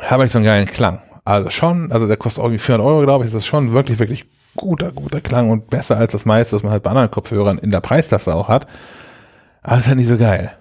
habe 0.00 0.24
ich 0.24 0.32
so 0.32 0.38
einen 0.38 0.46
geilen 0.46 0.66
Klang. 0.66 1.00
Also 1.24 1.50
schon, 1.50 1.92
also 1.92 2.08
der 2.08 2.16
kostet 2.16 2.42
irgendwie 2.42 2.58
400 2.58 2.86
Euro, 2.86 3.02
glaube 3.02 3.24
ich, 3.24 3.30
das 3.30 3.42
ist 3.42 3.46
schon 3.46 3.72
wirklich, 3.72 3.98
wirklich 3.98 4.24
guter, 4.56 4.92
guter 4.92 5.20
Klang 5.20 5.50
und 5.50 5.70
besser 5.70 5.96
als 5.96 6.12
das 6.12 6.24
meiste, 6.24 6.56
was 6.56 6.62
man 6.62 6.72
halt 6.72 6.82
bei 6.82 6.90
anderen 6.90 7.10
Kopfhörern 7.10 7.58
in 7.58 7.70
der 7.70 7.80
Preisklasse 7.80 8.34
auch 8.34 8.48
hat. 8.48 8.66
Aber 9.64 9.76
es 9.76 9.80
ist 9.80 9.88
halt 9.88 9.98
nicht 9.98 10.08
so 10.08 10.18
geil. 10.18 10.52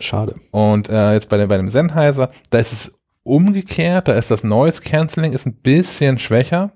Schade. 0.00 0.36
Und 0.50 0.88
äh, 0.88 1.12
jetzt 1.12 1.28
bei 1.28 1.36
dem, 1.36 1.48
bei 1.48 1.58
dem 1.58 1.68
Sennheiser, 1.68 2.30
da 2.50 2.58
ist 2.58 2.72
es 2.72 2.98
umgekehrt, 3.24 4.08
da 4.08 4.14
ist 4.14 4.30
das 4.30 4.44
Noise 4.44 4.80
Cancelling 4.82 5.32
ist 5.32 5.46
ein 5.46 5.56
bisschen 5.56 6.18
schwächer. 6.18 6.72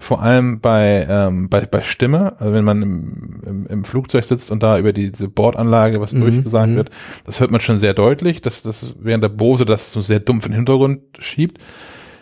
Vor 0.00 0.22
allem 0.22 0.60
bei, 0.60 1.06
ähm, 1.08 1.48
bei, 1.48 1.66
bei 1.66 1.82
Stimme, 1.82 2.34
also 2.38 2.52
wenn 2.52 2.64
man 2.64 2.82
im, 2.82 3.42
im, 3.44 3.66
im 3.66 3.84
Flugzeug 3.84 4.24
sitzt 4.24 4.52
und 4.52 4.62
da 4.62 4.78
über 4.78 4.92
die, 4.92 5.10
diese 5.10 5.28
Bordanlage 5.28 6.00
was 6.00 6.12
Mhm, 6.12 6.20
durchgesagt 6.20 6.70
mhm. 6.70 6.76
wird, 6.76 6.90
das 7.24 7.40
hört 7.40 7.50
man 7.50 7.60
schon 7.60 7.78
sehr 7.78 7.94
deutlich, 7.94 8.40
dass 8.40 8.62
das 8.62 8.94
während 9.00 9.24
der 9.24 9.28
Bose 9.28 9.64
das 9.64 9.90
so 9.90 10.00
sehr 10.00 10.20
dumpf 10.20 10.46
in 10.46 10.52
den 10.52 10.58
Hintergrund 10.58 11.00
schiebt. 11.18 11.58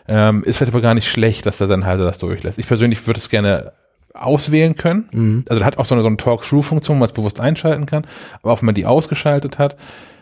Ähm, 0.09 0.43
ist 0.45 0.57
vielleicht 0.57 0.73
aber 0.73 0.81
gar 0.81 0.95
nicht 0.95 1.09
schlecht, 1.09 1.45
dass 1.45 1.59
der 1.59 1.69
Sennheiser 1.69 2.05
das 2.05 2.19
durchlässt. 2.19 2.59
Ich 2.59 2.67
persönlich 2.67 3.07
würde 3.07 3.19
es 3.19 3.29
gerne 3.29 3.73
auswählen 4.17 4.77
können. 4.77 5.09
Mhm. 5.13 5.45
Also 5.49 5.59
der 5.59 5.67
hat 5.67 5.79
auch 5.79 5.87
so 5.87 5.95
eine, 5.95 6.03
so 6.03 6.09
eine 6.09 6.17
Talk-Through-Funktion, 6.17 6.97
wo 6.97 7.01
man 7.01 7.07
es 7.07 7.13
bewusst 7.13 7.41
einschalten 7.41 7.87
kann. 7.87 8.07
Aber 8.43 8.53
auch 8.53 8.63
wenn 8.63 8.67
man 8.67 8.75
die 8.75 8.87
ausgeschaltet 8.87 9.59
hat, 9.59 9.77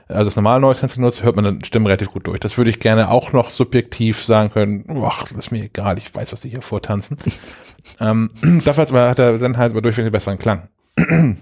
also 0.09 0.27
das 0.27 0.37
normale 0.37 0.61
Noise 0.61 0.81
Cancelling 0.81 1.05
nutzt, 1.05 1.23
hört 1.23 1.37
man 1.37 1.45
dann 1.45 1.65
Stimmen 1.65 1.87
relativ 1.87 2.11
gut 2.11 2.27
durch. 2.27 2.39
Das 2.39 2.59
würde 2.59 2.71
ich 2.71 2.79
gerne 2.79 3.11
auch 3.11 3.33
noch 3.33 3.51
subjektiv 3.51 4.23
sagen 4.23 4.51
können, 4.51 4.85
ach, 5.03 5.23
das 5.23 5.33
ist 5.33 5.51
mir 5.51 5.65
egal, 5.65 5.97
ich 5.97 6.15
weiß, 6.15 6.33
was 6.33 6.43
die 6.43 6.51
hier 6.51 6.63
vortanzen. 6.63 7.17
ähm, 8.01 8.31
dafür 8.65 9.09
hat 9.09 9.19
der 9.19 9.39
Sennheiser 9.39 9.73
aber 9.73 9.83
durchweg 9.83 10.05
einen 10.05 10.13
besseren 10.13 10.39
Klang. 10.39 10.69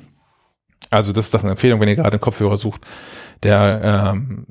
also 0.90 1.12
das 1.12 1.26
ist 1.26 1.34
das 1.34 1.42
eine 1.42 1.52
Empfehlung, 1.52 1.80
wenn 1.80 1.88
ihr 1.88 1.96
gerade 1.96 2.12
einen 2.12 2.20
Kopfhörer 2.20 2.56
sucht, 2.56 2.82
der 3.42 4.12
ähm, 4.14 4.46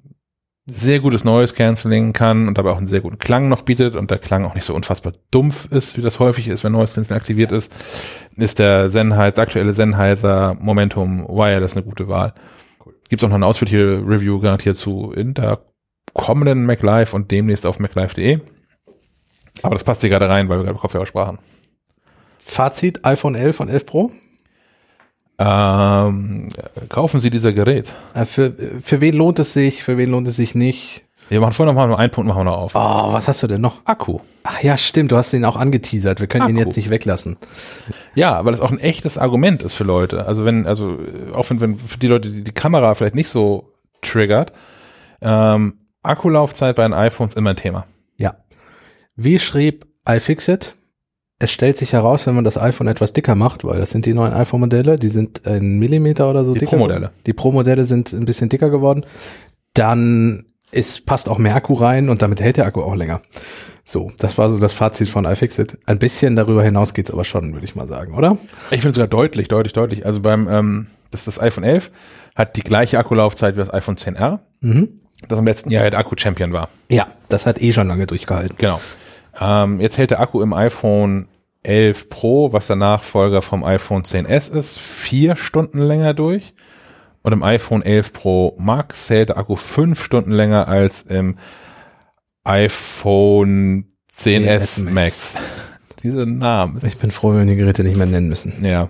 sehr 0.65 0.99
gutes 0.99 1.23
Noise 1.23 1.53
Cancelling 1.53 2.13
kann 2.13 2.47
und 2.47 2.57
dabei 2.57 2.71
auch 2.71 2.77
einen 2.77 2.87
sehr 2.87 3.01
guten 3.01 3.17
Klang 3.17 3.49
noch 3.49 3.63
bietet 3.63 3.95
und 3.95 4.11
der 4.11 4.19
Klang 4.19 4.45
auch 4.45 4.55
nicht 4.55 4.65
so 4.65 4.75
unfassbar 4.75 5.13
dumpf 5.31 5.67
ist, 5.71 5.97
wie 5.97 6.01
das 6.01 6.19
häufig 6.19 6.47
ist, 6.47 6.63
wenn 6.63 6.71
Noise 6.71 6.95
Cancelling 6.95 7.17
aktiviert 7.17 7.51
ist, 7.51 7.73
ist 8.35 8.59
der 8.59 8.89
Sennheiser, 8.89 9.41
aktuelle 9.41 9.73
Sennheiser 9.73 10.55
Momentum 10.59 11.27
Wireless 11.27 11.75
eine 11.75 11.83
gute 11.83 12.07
Wahl. 12.07 12.33
Gibt's 13.09 13.23
auch 13.23 13.29
noch 13.29 13.35
eine 13.35 13.45
ausführliche 13.45 14.03
Review 14.05 14.39
garantiert 14.39 14.77
zu 14.77 15.11
in 15.11 15.33
der 15.33 15.59
kommenden 16.13 16.65
MacLive 16.65 17.15
und 17.15 17.31
demnächst 17.31 17.65
auf 17.65 17.79
maclive.de. 17.79 18.39
Aber 19.63 19.75
das 19.75 19.83
passt 19.83 20.01
hier 20.01 20.09
gerade 20.09 20.29
rein, 20.29 20.49
weil 20.49 20.57
wir 20.57 20.63
gerade 20.63 20.73
über 20.73 20.81
Kopfhörer 20.81 21.05
sprachen. 21.05 21.39
Fazit 22.37 23.05
iPhone 23.05 23.35
11 23.35 23.59
und 23.59 23.69
11 23.69 23.85
Pro. 23.85 24.11
Ähm, 25.43 26.49
kaufen 26.89 27.19
Sie 27.19 27.29
dieser 27.29 27.51
Gerät. 27.53 27.93
Äh, 28.13 28.25
Für, 28.25 28.53
für 28.81 29.01
wen 29.01 29.15
lohnt 29.15 29.39
es 29.39 29.53
sich, 29.53 29.83
für 29.83 29.97
wen 29.97 30.11
lohnt 30.11 30.27
es 30.27 30.35
sich 30.35 30.53
nicht? 30.55 31.03
Wir 31.29 31.39
machen 31.39 31.53
vorhin 31.53 31.73
noch 31.73 31.81
mal 31.81 31.87
nur 31.87 31.97
einen 31.97 32.11
Punkt 32.11 32.27
machen 32.27 32.41
wir 32.41 32.43
noch 32.43 32.57
auf. 32.57 32.75
Oh, 32.75 33.13
was 33.13 33.27
hast 33.29 33.41
du 33.41 33.47
denn 33.47 33.61
noch? 33.61 33.85
Akku. 33.85 34.19
Ach 34.43 34.61
ja, 34.61 34.75
stimmt, 34.75 35.13
du 35.13 35.15
hast 35.17 35.31
den 35.31 35.45
auch 35.45 35.55
angeteasert. 35.55 36.19
Wir 36.19 36.27
können 36.27 36.49
ihn 36.49 36.57
Akku. 36.57 36.67
jetzt 36.67 36.75
nicht 36.75 36.89
weglassen. 36.89 37.37
Ja, 38.15 38.43
weil 38.43 38.51
das 38.51 38.59
auch 38.59 38.69
ein 38.71 38.79
echtes 38.79 39.17
Argument 39.17 39.63
ist 39.63 39.73
für 39.73 39.85
Leute. 39.85 40.27
Also 40.27 40.43
wenn, 40.43 40.67
also 40.67 40.99
auch 41.33 41.49
wenn, 41.49 41.61
wenn 41.61 41.79
für 41.79 41.97
die 41.97 42.07
Leute, 42.07 42.29
die 42.29 42.43
die 42.43 42.51
Kamera 42.51 42.93
vielleicht 42.95 43.15
nicht 43.15 43.29
so 43.29 43.71
triggert, 44.01 44.51
ähm, 45.21 45.75
Akkulaufzeit 46.03 46.75
bei 46.75 46.83
den 46.83 46.93
iPhones 46.93 47.35
immer 47.35 47.51
ein 47.51 47.55
Thema. 47.55 47.85
Ja. 48.17 48.35
Wie 49.15 49.39
schrieb 49.39 49.87
iFixit? 50.07 50.75
Es 51.43 51.51
stellt 51.51 51.75
sich 51.75 51.93
heraus, 51.93 52.27
wenn 52.27 52.35
man 52.35 52.43
das 52.43 52.55
iPhone 52.57 52.87
etwas 52.87 53.13
dicker 53.13 53.33
macht, 53.33 53.63
weil 53.63 53.79
das 53.79 53.89
sind 53.89 54.05
die 54.05 54.13
neuen 54.13 54.31
iPhone-Modelle, 54.31 54.99
die 54.99 55.07
sind 55.07 55.45
ein 55.47 55.79
Millimeter 55.79 56.29
oder 56.29 56.43
so 56.43 56.53
Die 56.53 56.59
dicker. 56.59 56.71
Pro-Modelle. 56.71 57.09
Die 57.25 57.33
Pro-Modelle 57.33 57.83
sind 57.85 58.13
ein 58.13 58.25
bisschen 58.25 58.47
dicker 58.49 58.69
geworden. 58.69 59.05
Dann 59.73 60.45
es 60.71 61.01
passt 61.01 61.29
auch 61.29 61.37
mehr 61.37 61.55
Akku 61.55 61.73
rein 61.73 62.09
und 62.09 62.21
damit 62.21 62.39
hält 62.41 62.57
der 62.57 62.65
Akku 62.65 62.81
auch 62.81 62.95
länger. 62.95 63.21
So, 63.83 64.11
das 64.19 64.37
war 64.37 64.49
so 64.49 64.59
das 64.59 64.71
Fazit 64.73 65.09
von 65.09 65.25
iFixit. 65.25 65.77
Ein 65.85 65.97
bisschen 65.99 66.35
darüber 66.35 66.63
hinaus 66.63 66.93
geht's 66.93 67.11
aber 67.11 67.23
schon, 67.25 67.53
würde 67.53 67.65
ich 67.65 67.75
mal 67.75 67.87
sagen, 67.87 68.13
oder? 68.13 68.37
Ich 68.69 68.81
finde 68.81 68.93
sogar 68.93 69.07
deutlich, 69.07 69.47
deutlich, 69.47 69.73
deutlich. 69.73 70.05
Also 70.05 70.21
beim, 70.21 70.47
ähm, 70.47 70.87
das, 71.09 71.25
das 71.25 71.41
iPhone 71.41 71.63
11 71.63 71.91
hat 72.35 72.55
die 72.55 72.61
gleiche 72.61 72.99
Akkulaufzeit 72.99 73.55
wie 73.55 73.59
das 73.59 73.73
iPhone 73.73 73.95
10R, 73.97 74.39
Mhm. 74.61 75.01
das 75.27 75.39
im 75.39 75.45
letzten 75.45 75.71
Jahr 75.71 75.89
der 75.89 75.99
Akku-Champion 75.99 76.53
war. 76.53 76.69
Ja, 76.89 77.07
das 77.29 77.45
hat 77.45 77.61
eh 77.61 77.73
schon 77.73 77.87
lange 77.87 78.05
durchgehalten. 78.07 78.55
Genau. 78.59 78.79
Ähm, 79.39 79.81
jetzt 79.81 79.97
hält 79.97 80.11
der 80.11 80.19
Akku 80.21 80.41
im 80.41 80.53
iPhone 80.53 81.27
11 81.63 82.09
Pro, 82.09 82.53
was 82.53 82.67
der 82.67 82.75
Nachfolger 82.75 83.41
vom 83.41 83.63
iPhone 83.63 84.03
10s 84.03 84.51
ist, 84.51 84.79
vier 84.79 85.35
Stunden 85.35 85.79
länger 85.79 86.13
durch. 86.13 86.53
Und 87.23 87.33
im 87.33 87.43
iPhone 87.43 87.83
11 87.83 88.13
Pro 88.13 88.55
Max 88.57 89.09
hält 89.09 89.29
der 89.29 89.37
Akku 89.37 89.55
fünf 89.55 90.03
Stunden 90.03 90.31
länger 90.31 90.67
als 90.67 91.03
im 91.03 91.37
iPhone 92.43 93.85
10s 94.11 94.81
10S 94.81 94.89
Max. 94.89 95.35
Diese 96.01 96.25
Namen. 96.25 96.79
Ich 96.83 96.97
bin 96.97 97.11
froh, 97.11 97.29
wenn 97.29 97.39
wir 97.39 97.45
die 97.45 97.55
Geräte 97.55 97.83
nicht 97.83 97.97
mehr 97.97 98.07
nennen 98.07 98.27
müssen. 98.27 98.65
Ja. 98.65 98.89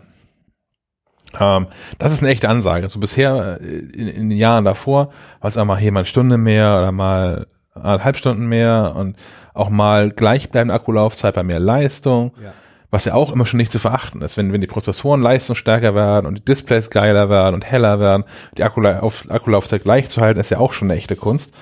Ähm, 1.40 1.68
das 1.98 2.14
ist 2.14 2.22
eine 2.22 2.32
echte 2.32 2.48
Ansage. 2.48 2.88
So 2.88 3.00
bisher 3.00 3.60
äh, 3.62 3.66
in, 3.66 4.08
in 4.08 4.30
den 4.30 4.38
Jahren 4.38 4.64
davor 4.64 5.12
war 5.42 5.50
es 5.50 5.58
auch 5.58 5.66
mal 5.66 5.78
hier 5.78 5.92
mal 5.92 6.02
eine 6.02 6.06
Stunde 6.06 6.38
mehr 6.38 6.78
oder 6.78 6.92
mal 6.92 7.48
eineinhalb 7.74 8.18
Stunden 8.18 8.48
mehr 8.48 8.94
und 8.96 9.16
auch 9.54 9.70
mal 9.70 10.12
gleichbleibende 10.12 10.74
Akkulaufzeit 10.74 11.36
bei 11.36 11.43
mehr 11.43 11.60
Leistung, 11.60 12.32
Ja. 12.43 12.54
was 12.89 13.06
ja 13.06 13.14
auch 13.14 13.32
immer 13.32 13.45
schon 13.45 13.58
nicht 13.58 13.72
zu 13.72 13.80
verachten 13.80 14.22
ist. 14.22 14.38
Wenn, 14.38 14.52
wenn 14.54 14.62
die 14.62 14.68
Prozessoren 14.68 15.22
leistungsstärker 15.22 15.95
werden 15.95 16.26
und 16.26 16.36
die 16.36 16.45
Displays 16.45 16.89
geiler 16.89 17.30
werden 17.30 17.56
und 17.56 17.66
heller 17.66 17.99
werden, 17.99 18.24
die 18.58 18.64
Akkulauf, 18.64 19.26
Akkulaufzeit 19.30 19.84
gleich 19.84 20.10
zu 20.10 20.22
halten, 20.22 20.39
ist 20.39 20.49
ja 20.52 20.60
auch 20.60 20.74
schon 20.74 20.89
eine 20.91 20.97
echte 20.97 21.16
Kunst. 21.16 21.54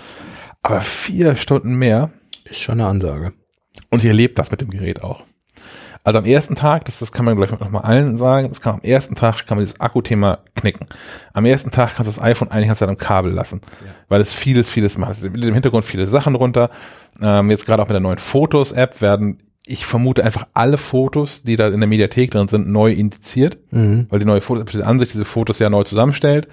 Aber 0.62 0.82
vier 0.82 1.36
Stunden 1.36 1.76
mehr 1.76 2.12
Ist 2.46 2.60
schon 2.60 2.80
eine 2.80 2.90
Ansage. 2.90 3.34
und 3.90 4.04
ihr 4.04 4.14
lebt 4.14 4.40
das 4.40 4.52
mit 4.52 4.62
dem 4.62 4.70
Gerät 4.70 5.04
auch. 5.04 5.24
Also 6.04 6.20
am 6.20 6.26
ersten 6.26 6.56
Tag, 6.56 6.86
das, 6.86 7.00
das 7.00 7.12
kann 7.12 7.26
man 7.26 7.36
gleich 7.36 7.52
noch 7.52 7.70
mal 7.70 7.82
allen 7.82 8.18
sagen, 8.18 8.50
das 8.50 8.62
kann 8.62 8.76
am 8.76 8.82
ersten 8.82 9.16
Tag 9.16 9.46
kann 9.46 9.58
man 9.58 9.66
dieses 9.66 9.80
Akkuthema 9.80 10.40
knicken. 10.56 10.88
Am 11.34 11.46
ersten 11.46 11.72
Tag 11.72 11.96
kannst 11.96 12.10
du 12.10 12.16
das 12.16 12.22
iPhone 12.24 12.50
eigentlich 12.50 12.68
ganz 12.68 12.80
Zeit 12.80 12.90
am 12.90 12.98
Kabel 12.98 13.32
lassen, 13.34 13.62
weil 14.08 14.22
es 14.22 14.34
vieles, 14.34 14.70
vieles 14.70 14.98
macht. 14.98 15.22
Mit 15.22 15.44
dem 15.44 15.54
Hintergrund 15.54 15.84
viele 15.86 16.08
Sachen 16.08 16.36
runter. 16.36 16.70
Ähm, 17.22 17.52
jetzt 17.52 17.66
gerade 17.66 17.84
auch 17.84 17.88
mit 17.88 17.94
der 17.94 18.00
neuen 18.02 18.18
Fotos-App 18.18 19.02
werden, 19.02 19.40
ich 19.66 19.86
vermute 19.86 20.24
einfach 20.24 20.48
alle 20.54 20.78
Fotos, 20.78 21.44
die 21.44 21.56
da 21.58 21.68
in 21.68 21.80
der 21.80 21.88
Mediathek 21.88 22.32
drin 22.32 22.48
sind, 22.48 22.70
neu 22.70 22.92
indiziert, 22.92 23.60
Mhm. 23.72 24.08
weil 24.10 24.20
die 24.20 24.26
neue 24.26 24.42
Fotos, 24.42 24.72
die 24.72 24.82
Ansicht 24.84 25.14
diese 25.14 25.26
Fotos 25.26 25.60
ja 25.60 25.70
neu 25.70 25.84
zusammenstellt. 25.84 26.48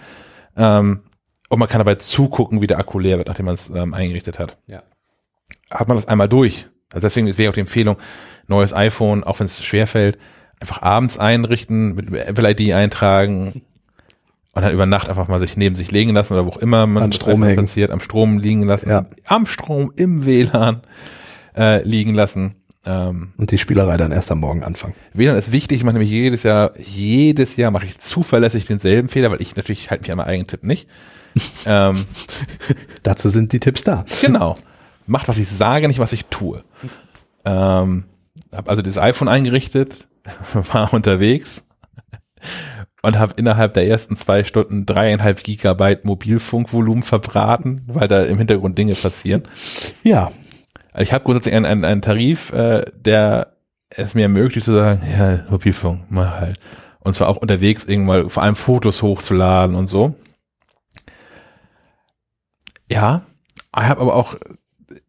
Ähm, 0.56 1.00
und 1.48 1.58
man 1.60 1.68
kann 1.68 1.78
dabei 1.78 1.94
zugucken, 1.94 2.60
wie 2.60 2.66
der 2.66 2.78
Akku 2.78 2.98
leer 2.98 3.16
wird, 3.18 3.28
nachdem 3.28 3.46
man 3.46 3.54
es 3.54 3.70
ähm, 3.70 3.94
eingerichtet 3.94 4.38
hat 4.40 4.58
Ja. 4.66 4.82
hat 5.70 5.86
man 5.88 5.96
das 5.96 6.08
einmal 6.08 6.28
durch. 6.28 6.66
Also 6.92 7.06
deswegen 7.06 7.38
wäre 7.38 7.50
auch 7.50 7.54
die 7.54 7.60
Empfehlung, 7.60 7.96
neues 8.48 8.72
iPhone, 8.74 9.24
auch 9.24 9.40
wenn 9.40 9.46
es 9.46 9.64
schwer 9.64 9.86
fällt, 9.86 10.18
einfach 10.60 10.82
abends 10.82 11.18
einrichten, 11.18 11.94
mit 11.94 12.12
Apple 12.12 12.50
ID 12.50 12.72
eintragen 12.72 13.62
und 14.52 14.62
dann 14.62 14.72
über 14.72 14.86
Nacht 14.86 15.08
einfach 15.08 15.28
mal 15.28 15.38
sich 15.40 15.56
neben 15.56 15.76
sich 15.76 15.90
legen 15.90 16.12
lassen 16.14 16.32
oder 16.32 16.46
wo 16.46 16.50
auch 16.50 16.56
immer 16.58 16.86
man 16.86 17.02
Am 17.04 17.12
Strom 17.12 17.42
platziert, 17.42 17.90
am 17.90 18.00
Strom 18.00 18.38
liegen 18.38 18.62
lassen, 18.62 18.88
Ja. 18.88 19.06
am 19.26 19.46
Strom, 19.46 19.92
im 19.96 20.24
WLAN 20.24 20.80
äh, 21.56 21.82
liegen 21.86 22.14
lassen. 22.14 22.54
Ähm, 22.86 23.32
Und 23.36 23.50
die 23.50 23.58
Spielerei 23.58 23.96
dann 23.96 24.12
erst 24.12 24.30
am 24.30 24.38
Morgen 24.40 24.62
anfangen. 24.62 24.94
WLAN 25.12 25.36
ist 25.36 25.52
wichtig, 25.52 25.78
ich 25.78 25.84
mache 25.84 25.94
nämlich 25.94 26.10
jedes 26.10 26.42
Jahr, 26.44 26.70
jedes 26.78 27.56
Jahr 27.56 27.70
mache 27.70 27.84
ich 27.84 27.98
zuverlässig 27.98 28.64
denselben 28.66 29.08
Fehler, 29.08 29.30
weil 29.30 29.42
ich 29.42 29.56
natürlich 29.56 29.90
halte 29.90 30.02
mich 30.02 30.10
an 30.12 30.18
meinen 30.18 30.28
eigenen 30.28 30.46
Tipp 30.46 30.62
nicht. 30.62 30.88
ähm, 31.66 31.96
Dazu 33.02 33.28
sind 33.28 33.52
die 33.52 33.60
Tipps 33.60 33.84
da. 33.84 34.04
Genau. 34.22 34.56
Macht, 35.06 35.28
was 35.28 35.36
ich 35.36 35.48
sage, 35.48 35.86
nicht 35.88 35.98
was 35.98 36.12
ich 36.12 36.24
tue. 36.26 36.64
Ähm, 37.44 38.04
habe 38.54 38.70
also 38.70 38.82
das 38.82 38.98
iPhone 38.98 39.28
eingerichtet, 39.28 40.06
war 40.72 40.92
unterwegs 40.92 41.62
und 43.02 43.18
habe 43.18 43.34
innerhalb 43.36 43.74
der 43.74 43.86
ersten 43.86 44.16
zwei 44.16 44.42
Stunden 44.44 44.84
dreieinhalb 44.84 45.44
Gigabyte 45.44 46.04
Mobilfunkvolumen 46.04 47.02
verbraten, 47.02 47.82
weil 47.86 48.08
da 48.08 48.24
im 48.24 48.38
Hintergrund 48.38 48.76
Dinge 48.78 48.94
passieren. 48.94 49.44
Ja, 50.02 50.32
Also 50.92 51.02
ich 51.02 51.12
habe 51.12 51.24
grundsätzlich 51.24 51.54
einen, 51.54 51.66
einen, 51.66 51.84
einen 51.84 52.02
Tarif, 52.02 52.52
äh, 52.52 52.84
der 52.96 53.56
es 53.90 54.14
mir 54.14 54.22
ermöglicht 54.22 54.64
zu 54.64 54.74
sagen, 54.74 55.02
ja, 55.16 55.44
Mobilfunk, 55.48 56.10
mal 56.10 56.40
halt. 56.40 56.58
Und 56.98 57.14
zwar 57.14 57.28
auch 57.28 57.36
unterwegs 57.36 57.84
irgendwann, 57.84 58.28
vor 58.28 58.42
allem 58.42 58.56
Fotos 58.56 59.02
hochzuladen 59.02 59.76
und 59.76 59.86
so. 59.86 60.16
Ja, 62.90 63.22
ich 63.76 63.84
habe 63.84 64.00
aber 64.00 64.16
auch 64.16 64.34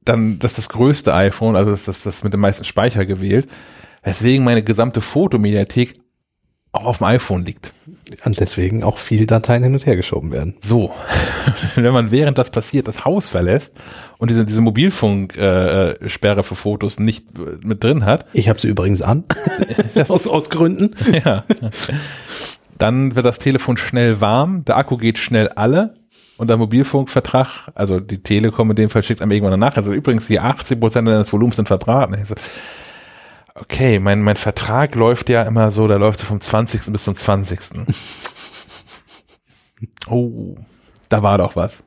dann 0.07 0.39
das 0.39 0.53
das 0.53 0.69
größte 0.69 1.13
iPhone, 1.13 1.55
also 1.55 1.71
das, 1.71 1.85
das, 1.85 2.03
das 2.03 2.23
mit 2.23 2.33
dem 2.33 2.39
meisten 2.39 2.65
Speicher 2.65 3.05
gewählt, 3.05 3.47
weswegen 4.03 4.43
meine 4.43 4.63
gesamte 4.63 5.01
Fotomediathek 5.01 5.95
auch 6.71 6.85
auf 6.85 6.97
dem 6.99 7.07
iPhone 7.07 7.45
liegt. 7.45 7.71
und 8.25 8.39
deswegen 8.39 8.83
auch 8.83 8.97
viele 8.97 9.25
Dateien 9.25 9.63
hin 9.63 9.73
und 9.73 9.85
her 9.85 9.95
geschoben 9.95 10.31
werden. 10.31 10.55
So, 10.61 10.93
wenn 11.75 11.93
man 11.93 12.11
während 12.11 12.37
das 12.37 12.51
passiert 12.51 12.87
das 12.87 13.05
Haus 13.05 13.29
verlässt 13.29 13.75
und 14.17 14.29
diese, 14.29 14.45
diese 14.45 14.61
Mobilfunksperre 14.61 15.99
äh, 15.99 16.09
Sperre 16.09 16.43
für 16.43 16.55
Fotos 16.55 16.99
nicht 16.99 17.25
äh, 17.39 17.65
mit 17.65 17.83
drin 17.83 18.05
hat, 18.05 18.25
Ich 18.33 18.49
habe 18.49 18.59
sie 18.59 18.67
übrigens 18.67 19.01
an. 19.01 19.25
aus, 20.07 20.27
aus 20.27 20.49
Gründen. 20.49 20.91
ja, 21.11 21.43
dann 22.77 23.15
wird 23.15 23.25
das 23.25 23.39
Telefon 23.39 23.77
schnell 23.77 24.21
warm, 24.21 24.63
der 24.65 24.77
Akku 24.77 24.97
geht 24.97 25.17
schnell 25.17 25.49
alle 25.49 25.95
und 26.37 26.47
der 26.47 26.57
Mobilfunkvertrag, 26.57 27.71
also 27.75 27.99
die 27.99 28.21
Telekom 28.21 28.69
in 28.69 28.75
dem 28.75 28.89
Fall 28.89 29.03
schickt 29.03 29.21
einem 29.21 29.31
irgendwann 29.31 29.59
nach, 29.59 29.75
also 29.75 29.91
übrigens 29.91 30.27
hier 30.27 30.43
80 30.43 30.79
Prozent 30.79 31.07
deines 31.07 31.31
Volumens 31.31 31.55
sind 31.55 31.67
verbraten. 31.67 32.17
So, 32.23 32.35
okay, 33.55 33.99
mein, 33.99 34.21
mein 34.21 34.35
Vertrag 34.35 34.95
läuft 34.95 35.29
ja 35.29 35.43
immer 35.43 35.71
so, 35.71 35.87
der 35.87 35.99
läuft 35.99 36.19
so 36.19 36.25
vom 36.25 36.39
20. 36.39 36.81
bis 36.87 37.03
zum 37.03 37.15
20. 37.15 37.59
Oh, 40.09 40.55
da 41.09 41.21
war 41.21 41.37
doch 41.37 41.55
was. 41.55 41.83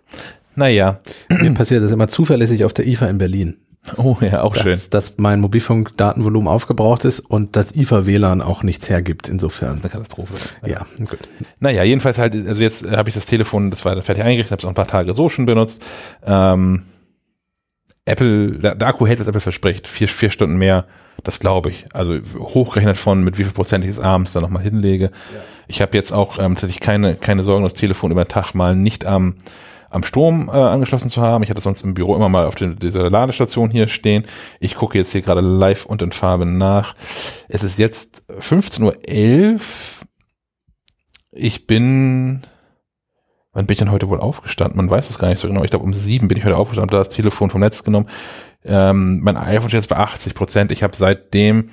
Naja, 0.55 1.01
Mir 1.28 1.55
passiert 1.55 1.82
das 1.82 1.90
immer 1.90 2.07
zuverlässig 2.07 2.64
auf 2.64 2.72
der 2.72 2.86
IFA 2.86 3.07
in 3.07 3.18
Berlin. 3.18 3.57
Oh 3.97 4.16
ja, 4.20 4.43
auch 4.43 4.55
schön. 4.55 4.72
Dass, 4.72 4.91
dass 4.91 5.18
mein 5.18 5.41
Mobilfunkdatenvolumen 5.41 6.49
aufgebraucht 6.49 7.05
ist 7.05 7.20
und 7.20 7.57
das 7.57 7.74
IFA-WLAN 7.74 8.43
auch 8.43 8.62
nichts 8.62 8.89
hergibt, 8.89 9.28
insofern. 9.28 9.78
Eine 9.81 9.89
Katastrophe. 9.89 10.35
Ja, 10.66 10.87
gut. 10.99 11.18
Naja, 11.59 11.83
jedenfalls 11.83 12.18
halt, 12.18 12.35
also 12.35 12.62
jetzt 12.62 12.85
äh, 12.85 12.97
habe 12.97 13.09
ich 13.09 13.14
das 13.14 13.26
Telefon, 13.26 13.70
das 13.70 13.85
war 13.85 14.01
fertig 14.03 14.24
eingerichtet, 14.24 14.53
habe 14.53 14.61
es 14.61 14.64
auch 14.64 14.70
ein 14.70 14.74
paar 14.74 14.87
Tage 14.87 15.14
so 15.14 15.28
schon 15.28 15.47
benutzt. 15.47 15.85
Ähm, 16.24 16.83
Apple, 18.05 18.53
der, 18.59 18.89
Akku 18.89 19.07
hält, 19.07 19.20
was 19.20 19.26
Apple 19.26 19.41
verspricht, 19.41 19.87
vier, 19.87 20.09
vier 20.09 20.31
Stunden 20.31 20.57
mehr, 20.57 20.87
das 21.22 21.39
glaube 21.39 21.70
ich. 21.70 21.85
Also 21.93 22.18
hochgerechnet 22.39 22.97
von, 22.97 23.22
mit 23.22 23.39
wie 23.39 23.45
viel 23.45 23.53
Prozent 23.53 23.85
ich 23.85 23.91
es 23.91 24.01
abends 24.01 24.33
dann 24.33 24.43
nochmal 24.43 24.62
hinlege. 24.62 25.11
Ich 25.68 25.81
habe 25.81 25.97
jetzt 25.97 26.12
auch 26.12 26.39
ähm, 26.39 26.55
tatsächlich 26.55 26.81
keine, 26.81 27.14
keine 27.14 27.45
Sorgen, 27.45 27.64
das 27.64 27.74
Telefon 27.74 28.11
über 28.11 28.24
den 28.24 28.31
Tag 28.31 28.55
mal 28.55 28.74
nicht 28.74 29.07
am, 29.07 29.37
am 29.91 30.05
Strom 30.05 30.49
äh, 30.49 30.53
angeschlossen 30.53 31.11
zu 31.11 31.20
haben. 31.20 31.43
Ich 31.43 31.51
hatte 31.51 31.61
sonst 31.61 31.82
im 31.82 31.95
Büro 31.95 32.14
immer 32.14 32.28
mal 32.28 32.47
auf 32.47 32.55
den, 32.55 32.76
dieser 32.76 33.11
Ladestation 33.11 33.70
hier 33.70 33.88
stehen. 33.88 34.24
Ich 34.61 34.76
gucke 34.76 34.97
jetzt 34.97 35.12
hier 35.12 35.22
gerade 35.22 35.41
live 35.41 35.84
und 35.84 36.01
in 36.01 36.12
Farbe 36.12 36.47
nach. 36.47 36.95
Es 37.49 37.62
ist 37.64 37.78
jetzt 37.78 38.24
15.11 38.30 39.55
Uhr. 39.55 39.61
Ich 41.32 41.66
bin, 41.66 42.43
wann 43.53 43.66
bin 43.66 43.74
ich 43.74 43.78
denn 43.78 43.91
heute 43.91 44.09
wohl 44.09 44.20
aufgestanden? 44.20 44.76
Man 44.76 44.91
weiß 44.91 45.11
es 45.11 45.18
gar 45.18 45.28
nicht 45.28 45.41
so 45.41 45.49
genau. 45.49 45.64
Ich 45.64 45.70
glaube, 45.70 45.84
um 45.84 45.95
sieben 45.95 46.28
bin 46.28 46.38
ich 46.38 46.45
heute 46.45 46.57
aufgestanden 46.57 46.91
und 46.91 46.95
da 46.95 47.05
das 47.05 47.14
Telefon 47.14 47.51
vom 47.51 47.61
Netz 47.61 47.84
genommen. 47.84 48.09
Ähm, 48.64 49.20
mein 49.20 49.36
iPhone 49.36 49.68
steht 49.68 49.80
jetzt 49.80 49.88
bei 49.88 49.97
80 49.97 50.34
Prozent. 50.34 50.72
Ich 50.72 50.82
habe 50.82 50.97
seitdem 50.97 51.70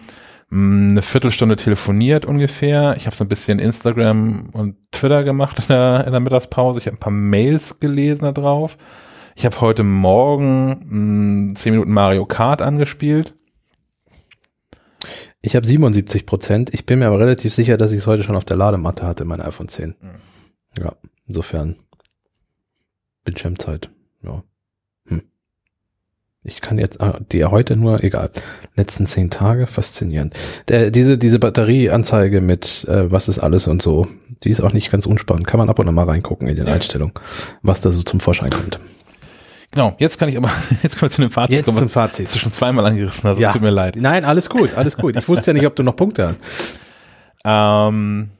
mh, 0.49 0.91
eine 0.91 1.01
Viertelstunde 1.01 1.55
telefoniert 1.55 2.25
ungefähr. 2.25 2.95
Ich 2.97 3.05
habe 3.05 3.15
so 3.15 3.23
ein 3.23 3.29
bisschen 3.29 3.59
Instagram 3.59 4.49
und 4.53 4.75
Twitter 4.97 5.23
gemacht 5.23 5.59
in 5.59 5.65
der, 5.69 6.05
in 6.05 6.11
der 6.11 6.19
Mittagspause. 6.19 6.79
Ich 6.79 6.87
habe 6.87 6.97
ein 6.97 6.99
paar 6.99 7.11
Mails 7.13 7.79
gelesen 7.79 8.23
da 8.23 8.31
drauf. 8.31 8.77
Ich 9.35 9.45
habe 9.45 9.61
heute 9.61 9.83
Morgen 9.83 11.49
mh, 11.49 11.55
zehn 11.55 11.73
Minuten 11.73 11.91
Mario 11.91 12.25
Kart 12.25 12.61
angespielt. 12.61 13.33
Ich 15.41 15.55
habe 15.55 15.65
77 15.65 16.25
Prozent. 16.25 16.73
Ich 16.73 16.85
bin 16.85 16.99
mir 16.99 17.07
aber 17.07 17.19
relativ 17.19 17.53
sicher, 17.53 17.77
dass 17.77 17.91
ich 17.91 17.99
es 17.99 18.07
heute 18.07 18.23
schon 18.23 18.35
auf 18.35 18.45
der 18.45 18.57
Ladematte 18.57 19.05
hatte, 19.05 19.25
mein 19.25 19.39
iPhone 19.41 19.69
10. 19.69 19.95
Ja, 20.79 20.93
insofern. 21.25 21.77
Bildschirmzeit. 23.23 23.89
Ja. 24.23 24.43
Ich 26.47 26.61
kann 26.61 26.77
jetzt, 26.77 27.01
ah, 27.01 27.19
die 27.31 27.43
heute 27.43 27.75
nur, 27.75 28.03
egal. 28.03 28.31
Letzten 28.77 29.05
zehn 29.05 29.29
Tage, 29.29 29.67
faszinierend. 29.67 30.33
Der, 30.69 30.91
diese, 30.91 31.17
diese 31.17 31.39
Batterieanzeige 31.39 32.39
mit, 32.39 32.85
äh, 32.87 33.11
was 33.11 33.27
ist 33.27 33.39
alles 33.39 33.67
und 33.67 33.81
so, 33.81 34.07
die 34.43 34.49
ist 34.49 34.61
auch 34.61 34.71
nicht 34.71 34.89
ganz 34.89 35.05
unspannend. 35.05 35.45
Kann 35.45 35.57
man 35.57 35.69
ab 35.69 35.77
und 35.77 35.89
an 35.89 35.93
mal 35.95 36.05
reingucken 36.05 36.47
in 36.47 36.55
den 36.55 36.67
Ja. 36.67 36.73
Einstellungen, 36.73 37.13
was 37.63 37.81
da 37.81 37.91
so 37.91 38.01
zum 38.01 38.21
Vorschein 38.21 38.49
kommt. 38.49 38.79
Genau, 39.71 39.95
jetzt 39.99 40.17
kann 40.17 40.29
ich 40.29 40.37
aber, 40.37 40.49
jetzt 40.83 40.97
kommen 40.97 41.11
wir 41.11 41.15
zu 41.15 41.21
dem 41.21 41.31
Fazit 41.31 41.65
kommen, 41.65 41.77
was 41.77 41.91
Fazit. 41.91 42.33
du 42.33 42.39
schon 42.39 42.53
zweimal 42.53 42.85
angerissen 42.85 43.29
hast. 43.29 43.53
Tut 43.53 43.61
mir 43.61 43.69
leid. 43.69 43.97
Nein, 43.97 44.23
alles 44.23 44.49
gut, 44.49 44.73
alles 44.75 44.95
gut. 44.95 45.17
Ich 45.17 45.27
wusste 45.27 45.47
ja 45.47 45.53
nicht, 45.53 45.67
ob 45.67 45.75
du 45.75 45.83
noch 45.83 45.95
Punkte 45.95 46.29
hast. 46.29 46.39
Ähm, 47.49 48.31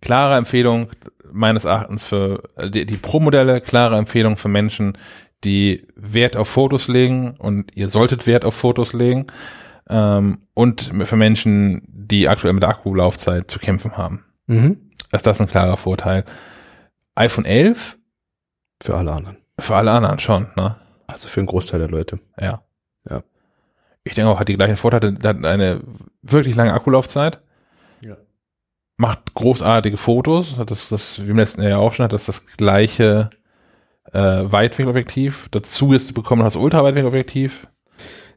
klare 0.00 0.36
Empfehlung, 0.36 0.90
meines 1.32 1.64
Erachtens 1.64 2.04
für 2.04 2.42
also 2.54 2.70
die, 2.70 2.86
die 2.86 2.96
Pro-Modelle 2.96 3.60
klare 3.60 3.96
Empfehlung 3.96 4.36
für 4.36 4.48
Menschen, 4.48 4.96
die 5.44 5.86
Wert 5.96 6.36
auf 6.36 6.48
Fotos 6.48 6.88
legen 6.88 7.36
und 7.38 7.76
ihr 7.76 7.88
solltet 7.88 8.26
Wert 8.26 8.44
auf 8.44 8.54
Fotos 8.54 8.92
legen 8.92 9.26
ähm, 9.88 10.42
und 10.54 10.90
für 11.04 11.16
Menschen, 11.16 11.82
die 11.88 12.28
aktuell 12.28 12.52
mit 12.52 12.62
der 12.62 12.70
Akkulaufzeit 12.70 13.50
zu 13.50 13.58
kämpfen 13.58 13.96
haben. 13.96 14.24
Mhm. 14.46 14.90
Ist 15.12 15.26
das 15.26 15.40
ein 15.40 15.46
klarer 15.48 15.76
Vorteil. 15.76 16.24
iPhone 17.14 17.44
11 17.44 17.98
Für 18.82 18.96
alle 18.96 19.12
anderen. 19.12 19.36
für 19.58 19.76
alle 19.76 19.90
anderen 19.90 20.18
schon, 20.18 20.48
ne? 20.56 20.76
Also 21.06 21.28
für 21.28 21.40
einen 21.40 21.46
Großteil 21.48 21.80
der 21.80 21.90
Leute. 21.90 22.20
Ja. 22.40 22.62
Ja. 23.08 23.22
Ich 24.04 24.14
denke 24.14 24.30
auch, 24.30 24.40
hat 24.40 24.48
die 24.48 24.56
gleichen 24.56 24.76
Vorteile, 24.76 25.14
hat 25.22 25.44
eine 25.44 25.80
wirklich 26.22 26.54
lange 26.56 26.72
Akkulaufzeit. 26.72 27.40
Ja. 28.00 28.16
Macht 28.96 29.34
großartige 29.34 29.96
Fotos, 29.96 30.56
hat 30.56 30.70
das, 30.70 30.88
das, 30.88 31.24
wie 31.26 31.30
im 31.30 31.36
letzten 31.36 31.62
Jahr 31.62 31.70
ja 31.70 31.78
auch 31.78 31.92
schon, 31.92 32.04
hat 32.04 32.12
das 32.12 32.26
das 32.26 32.46
gleiche 32.46 33.30
äh, 34.12 34.20
Weitwinkelobjektiv. 34.20 35.48
Dazu 35.50 35.92
ist 35.92 36.14
bekommen 36.14 36.42
das 36.42 36.56
Ultraweitwinkelobjektiv. 36.56 37.66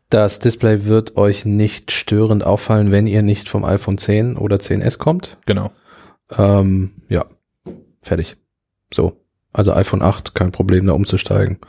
Das 0.10 0.40
Display 0.40 0.86
wird 0.86 1.18
euch 1.18 1.46
nicht 1.46 1.92
störend 1.92 2.44
auffallen, 2.44 2.92
wenn 2.92 3.08
ihr 3.08 3.22
nicht 3.22 3.50
vom 3.50 3.66
iPhone 3.66 3.98
10 3.98 4.38
oder 4.38 4.58
10s 4.58 4.98
kommt. 4.98 5.38
Genau. 5.46 5.72
Ähm, 6.38 7.02
ja, 7.10 7.26
fertig. 8.02 8.38
So. 8.94 9.22
Also 9.52 9.74
iPhone 9.74 10.02
8, 10.02 10.36
kein 10.36 10.52
Problem, 10.52 10.86
da 10.86 10.94
umzusteigen. 10.94 11.60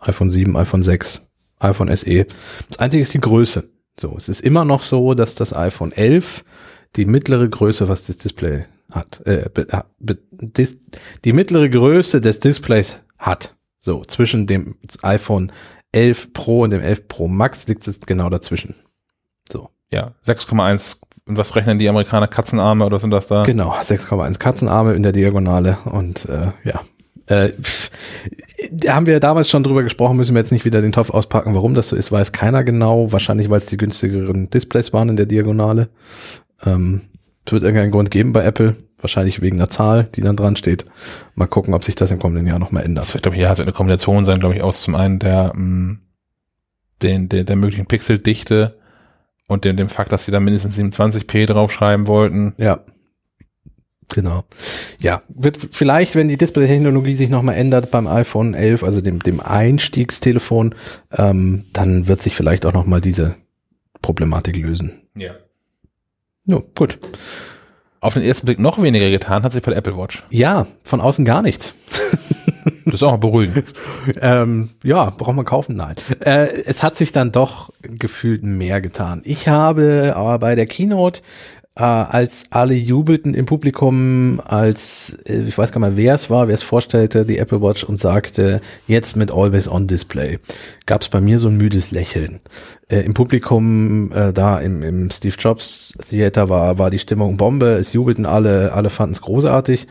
iPhone 0.00 0.30
7, 0.30 0.54
iPhone 0.56 0.82
6, 0.82 1.22
iPhone 1.60 1.94
SE. 1.96 2.26
Das 2.68 2.78
einzige 2.78 3.02
ist 3.02 3.14
die 3.14 3.20
Größe. 3.20 3.68
So, 3.98 4.14
es 4.16 4.28
ist 4.28 4.42
immer 4.42 4.64
noch 4.64 4.82
so, 4.82 5.14
dass 5.14 5.34
das 5.34 5.56
iPhone 5.56 5.92
11 5.92 6.44
die 6.96 7.04
mittlere 7.04 7.48
Größe, 7.48 7.88
was 7.88 8.06
das 8.06 8.18
Display 8.18 8.66
hat, 8.92 9.26
äh, 9.26 9.48
be, 9.52 9.66
be, 9.98 10.18
dis, 10.30 10.78
die 11.24 11.32
mittlere 11.32 11.68
Größe 11.68 12.20
des 12.20 12.40
Displays 12.40 13.00
hat. 13.18 13.56
So, 13.80 14.02
zwischen 14.02 14.46
dem 14.46 14.76
iPhone 15.02 15.52
11 15.92 16.32
Pro 16.32 16.62
und 16.62 16.70
dem 16.70 16.82
11 16.82 17.08
Pro 17.08 17.28
Max 17.28 17.66
liegt 17.66 17.86
es 17.86 18.00
genau 18.00 18.28
dazwischen. 18.30 18.76
So. 19.50 19.70
Ja, 19.92 20.12
6,1. 20.26 20.98
Und 21.26 21.36
was 21.36 21.56
rechnen 21.56 21.78
die 21.78 21.88
Amerikaner? 21.88 22.28
Katzenarme 22.28 22.84
oder 22.84 22.98
sind 22.98 23.10
das 23.10 23.26
da? 23.26 23.44
Genau, 23.44 23.72
6,1 23.72 24.38
Katzenarme 24.38 24.94
in 24.94 25.02
der 25.02 25.12
Diagonale 25.12 25.78
und 25.84 26.26
äh, 26.26 26.52
ja. 26.64 26.80
Äh, 27.26 27.50
pff, 27.50 27.90
da 28.72 28.94
haben 28.94 29.06
wir 29.06 29.20
damals 29.20 29.50
schon 29.50 29.62
drüber 29.62 29.82
gesprochen, 29.82 30.16
müssen 30.16 30.34
wir 30.34 30.40
jetzt 30.40 30.52
nicht 30.52 30.64
wieder 30.64 30.80
den 30.80 30.92
Topf 30.92 31.10
auspacken. 31.10 31.54
Warum 31.54 31.74
das 31.74 31.88
so 31.88 31.96
ist, 31.96 32.10
weiß 32.10 32.32
keiner 32.32 32.64
genau. 32.64 33.12
Wahrscheinlich, 33.12 33.50
weil 33.50 33.58
es 33.58 33.66
die 33.66 33.76
günstigeren 33.76 34.48
Displays 34.50 34.92
waren 34.92 35.10
in 35.10 35.16
der 35.16 35.26
Diagonale. 35.26 35.88
Ähm, 36.64 37.07
es 37.48 37.52
wird 37.52 37.62
irgendeinen 37.62 37.90
Grund 37.92 38.10
geben 38.10 38.32
bei 38.32 38.44
Apple. 38.44 38.76
Wahrscheinlich 39.00 39.40
wegen 39.40 39.56
einer 39.58 39.70
Zahl, 39.70 40.04
die 40.14 40.20
dann 40.20 40.36
dran 40.36 40.56
steht. 40.56 40.84
Mal 41.34 41.46
gucken, 41.46 41.72
ob 41.72 41.84
sich 41.84 41.94
das 41.94 42.10
im 42.10 42.18
kommenden 42.18 42.46
Jahr 42.46 42.58
nochmal 42.58 42.82
Das 42.82 42.88
ändert. 42.88 43.14
wird, 43.14 43.22
glaube 43.22 43.36
ich, 43.36 43.42
ja, 43.42 43.54
so 43.54 43.62
eine 43.62 43.72
Kombination 43.72 44.24
sein, 44.24 44.38
glaube 44.38 44.54
ich, 44.56 44.62
aus 44.62 44.82
zum 44.82 44.94
einen 44.94 45.18
der, 45.18 45.52
mh, 45.54 45.98
den, 47.02 47.28
der, 47.28 47.44
der 47.44 47.56
möglichen 47.56 47.86
Pixeldichte 47.86 48.76
und 49.46 49.64
dem, 49.64 49.76
dem 49.76 49.88
Fakt, 49.88 50.12
dass 50.12 50.24
sie 50.24 50.32
da 50.32 50.40
mindestens 50.40 50.76
27p 50.76 51.46
draufschreiben 51.46 52.06
wollten. 52.06 52.54
Ja. 52.58 52.80
Genau. 54.12 54.44
Ja, 55.00 55.22
wird 55.28 55.58
vielleicht, 55.70 56.14
wenn 56.14 56.28
die 56.28 56.38
Display-Technologie 56.38 57.14
sich 57.14 57.28
nochmal 57.30 57.56
ändert 57.56 57.90
beim 57.90 58.06
iPhone 58.06 58.54
11, 58.54 58.82
also 58.82 59.00
dem, 59.00 59.20
dem 59.20 59.40
Einstiegstelefon, 59.40 60.74
ähm, 61.16 61.66
dann 61.72 62.08
wird 62.08 62.22
sich 62.22 62.34
vielleicht 62.34 62.64
auch 62.66 62.72
nochmal 62.72 63.00
diese 63.00 63.36
Problematik 64.02 64.56
lösen. 64.56 65.02
Ja. 65.16 65.32
Ja, 66.48 66.62
gut. 66.74 66.98
Auf 68.00 68.14
den 68.14 68.22
ersten 68.22 68.46
Blick 68.46 68.58
noch 68.58 68.80
weniger 68.80 69.10
getan 69.10 69.42
hat 69.42 69.52
sich 69.52 69.62
bei 69.62 69.70
der 69.70 69.78
Apple 69.78 69.96
Watch. 69.96 70.20
Ja, 70.30 70.66
von 70.82 71.00
außen 71.00 71.24
gar 71.24 71.42
nichts. 71.42 71.74
Das 72.86 72.94
ist 72.94 73.02
auch 73.02 73.10
mal 73.12 73.18
beruhigend. 73.18 73.64
Ähm, 74.20 74.70
ja, 74.82 75.10
braucht 75.10 75.36
man 75.36 75.44
kaufen? 75.44 75.76
Nein. 75.76 75.96
Äh, 76.24 76.62
es 76.64 76.82
hat 76.82 76.96
sich 76.96 77.12
dann 77.12 77.30
doch 77.30 77.70
gefühlt 77.82 78.42
mehr 78.42 78.80
getan. 78.80 79.20
Ich 79.24 79.46
habe 79.48 80.14
aber 80.16 80.38
bei 80.38 80.54
der 80.54 80.66
Keynote, 80.66 81.20
äh, 81.78 81.82
als 81.82 82.44
alle 82.50 82.74
jubelten 82.74 83.34
im 83.34 83.46
Publikum, 83.46 84.40
als, 84.44 85.16
äh, 85.26 85.42
ich 85.42 85.56
weiß 85.56 85.70
gar 85.70 85.80
nicht 85.80 85.90
mehr, 85.90 85.96
wer 85.96 86.14
es 86.14 86.28
war, 86.28 86.48
wer 86.48 86.54
es 86.54 86.62
vorstellte, 86.62 87.24
die 87.24 87.38
Apple 87.38 87.62
Watch 87.62 87.84
und 87.84 88.00
sagte, 88.00 88.60
jetzt 88.88 89.16
mit 89.16 89.30
Always 89.30 89.68
On 89.68 89.86
Display, 89.86 90.40
gab 90.86 91.02
es 91.02 91.08
bei 91.08 91.20
mir 91.20 91.38
so 91.38 91.46
ein 91.46 91.56
müdes 91.56 91.92
Lächeln. 91.92 92.40
Äh, 92.88 93.02
Im 93.02 93.14
Publikum, 93.14 94.10
äh, 94.12 94.32
da 94.32 94.58
im, 94.58 94.82
im 94.82 95.10
Steve 95.10 95.36
Jobs 95.38 95.96
Theater 96.10 96.48
war, 96.48 96.78
war 96.78 96.90
die 96.90 96.98
Stimmung 96.98 97.36
Bombe, 97.36 97.74
es 97.74 97.92
jubelten 97.92 98.26
alle, 98.26 98.72
alle 98.72 98.90
fanden 98.90 99.12
es 99.12 99.20
großartig. 99.20 99.86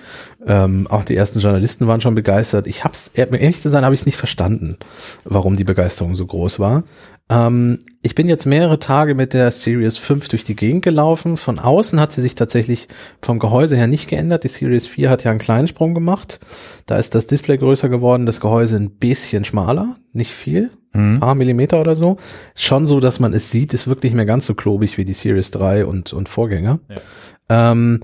Ähm, 0.45 0.87
auch 0.89 1.05
die 1.05 1.15
ersten 1.15 1.39
Journalisten 1.39 1.87
waren 1.87 2.01
schon 2.01 2.15
begeistert. 2.15 2.67
Ich 2.67 2.83
hab's, 2.83 3.11
ehrlich 3.13 3.61
zu 3.61 3.69
sein, 3.69 3.85
habe 3.85 3.95
ich 3.95 4.01
es 4.01 4.05
nicht 4.05 4.17
verstanden, 4.17 4.77
warum 5.23 5.55
die 5.55 5.63
Begeisterung 5.63 6.15
so 6.15 6.25
groß 6.25 6.59
war. 6.59 6.83
Ähm, 7.29 7.79
ich 8.01 8.15
bin 8.15 8.27
jetzt 8.27 8.45
mehrere 8.45 8.79
Tage 8.79 9.15
mit 9.15 9.33
der 9.33 9.51
Series 9.51 9.97
5 9.97 10.29
durch 10.29 10.43
die 10.43 10.55
Gegend 10.55 10.83
gelaufen. 10.83 11.35
Von 11.35 11.59
außen 11.59 11.99
hat 11.99 12.11
sie 12.11 12.21
sich 12.21 12.35
tatsächlich 12.35 12.87
vom 13.21 13.39
Gehäuse 13.39 13.75
her 13.75 13.87
nicht 13.87 14.07
geändert. 14.07 14.43
Die 14.43 14.49
Series 14.49 14.87
4 14.87 15.09
hat 15.09 15.23
ja 15.23 15.31
einen 15.31 15.39
kleinen 15.39 15.67
Sprung 15.67 15.93
gemacht. 15.93 16.39
Da 16.85 16.97
ist 16.97 17.15
das 17.15 17.27
Display 17.27 17.57
größer 17.57 17.89
geworden, 17.89 18.25
das 18.25 18.39
Gehäuse 18.39 18.77
ein 18.77 18.91
bisschen 18.91 19.43
schmaler, 19.43 19.97
nicht 20.13 20.31
viel, 20.31 20.71
ein 20.93 21.19
paar 21.19 21.35
Millimeter 21.35 21.81
oder 21.81 21.95
so. 21.95 22.17
Schon 22.55 22.87
so, 22.87 22.99
dass 22.99 23.19
man 23.19 23.33
es 23.33 23.51
sieht, 23.51 23.73
ist 23.73 23.87
wirklich 23.87 24.13
nicht 24.13 24.17
mehr 24.17 24.25
ganz 24.25 24.45
so 24.45 24.55
klobig 24.55 24.97
wie 24.97 25.05
die 25.05 25.13
Series 25.13 25.51
3 25.51 25.85
und, 25.85 26.13
und 26.13 26.29
Vorgänger. 26.29 26.79
Ähm, 27.49 28.01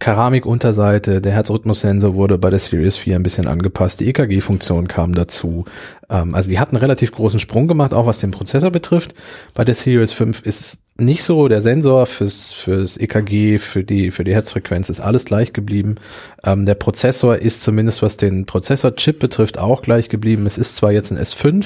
Keramikunterseite, 0.00 1.20
der 1.20 1.32
Herzrhythmussensor 1.32 2.14
wurde 2.14 2.38
bei 2.38 2.50
der 2.50 2.58
Series 2.58 2.96
4 2.96 3.16
ein 3.16 3.22
bisschen 3.22 3.46
angepasst, 3.46 4.00
die 4.00 4.08
EKG-Funktion 4.08 4.88
kam 4.88 5.14
dazu. 5.14 5.64
Ähm, 6.10 6.34
also 6.34 6.50
die 6.50 6.58
hat 6.58 6.70
einen 6.70 6.78
relativ 6.78 7.12
großen 7.12 7.38
Sprung 7.38 7.68
gemacht, 7.68 7.94
auch 7.94 8.06
was 8.06 8.18
den 8.18 8.32
Prozessor 8.32 8.70
betrifft. 8.72 9.14
Bei 9.54 9.64
der 9.64 9.76
Series 9.76 10.12
5 10.12 10.42
ist 10.42 10.78
nicht 10.98 11.22
so, 11.22 11.46
der 11.46 11.60
Sensor 11.60 12.06
fürs, 12.06 12.52
fürs 12.52 12.96
EKG, 12.96 13.58
für 13.58 13.84
die, 13.84 14.10
für 14.10 14.24
die 14.24 14.34
Herzfrequenz 14.34 14.88
ist 14.88 15.00
alles 15.00 15.24
gleich 15.24 15.52
geblieben. 15.52 15.96
Ähm, 16.42 16.66
der 16.66 16.74
Prozessor 16.74 17.36
ist 17.36 17.62
zumindest 17.62 18.02
was 18.02 18.16
den 18.16 18.44
Prozessor-Chip 18.44 19.20
betrifft 19.20 19.56
auch 19.56 19.82
gleich 19.82 20.08
geblieben. 20.08 20.46
Es 20.46 20.58
ist 20.58 20.74
zwar 20.74 20.90
jetzt 20.90 21.12
ein 21.12 21.18
S5, 21.18 21.64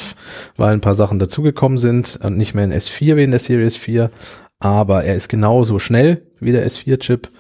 weil 0.57 0.75
ein 0.75 0.83
paar 0.83 0.95
Sachen 0.95 1.19
dazugekommen 1.19 1.79
sind 1.79 2.19
und 2.23 2.37
nicht 2.37 2.55
mehr 2.55 2.65
ein 2.65 2.73
S4 2.73 3.17
wie 3.17 3.23
in 3.23 3.31
der 3.31 3.41
Series 3.41 3.77
4, 3.77 4.11
aber 4.59 5.05
er 5.05 5.15
ist 5.15 5.29
genauso 5.29 5.79
schnell 5.79 6.23
wie 6.39 6.53
der 6.53 6.67
S4-Chip. 6.69 7.31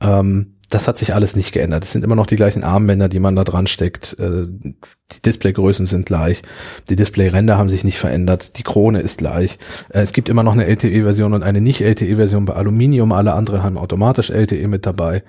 Ähm, 0.00 0.54
das 0.70 0.86
hat 0.86 0.98
sich 0.98 1.14
alles 1.14 1.34
nicht 1.34 1.52
geändert. 1.52 1.84
Es 1.84 1.92
sind 1.92 2.04
immer 2.04 2.14
noch 2.14 2.26
die 2.26 2.36
gleichen 2.36 2.62
Armbänder, 2.62 3.08
die 3.08 3.20
man 3.20 3.34
da 3.34 3.44
dran 3.44 3.66
steckt. 3.66 4.18
Äh, 4.18 4.46
die 4.48 5.22
Displaygrößen 5.24 5.86
sind 5.86 6.04
gleich. 6.04 6.42
Die 6.90 6.96
Displayränder 6.96 7.56
haben 7.56 7.70
sich 7.70 7.84
nicht 7.84 7.98
verändert. 7.98 8.58
Die 8.58 8.62
Krone 8.64 9.00
ist 9.00 9.18
gleich. 9.18 9.58
Äh, 9.88 10.00
es 10.00 10.12
gibt 10.12 10.28
immer 10.28 10.42
noch 10.42 10.52
eine 10.52 10.66
LTE-Version 10.66 11.32
und 11.32 11.42
eine 11.42 11.62
Nicht-LTE-Version 11.62 12.44
bei 12.44 12.54
Aluminium. 12.54 13.12
Alle 13.12 13.32
anderen 13.32 13.62
haben 13.62 13.78
automatisch 13.78 14.28
LTE 14.28 14.68
mit 14.68 14.84
dabei. 14.84 15.22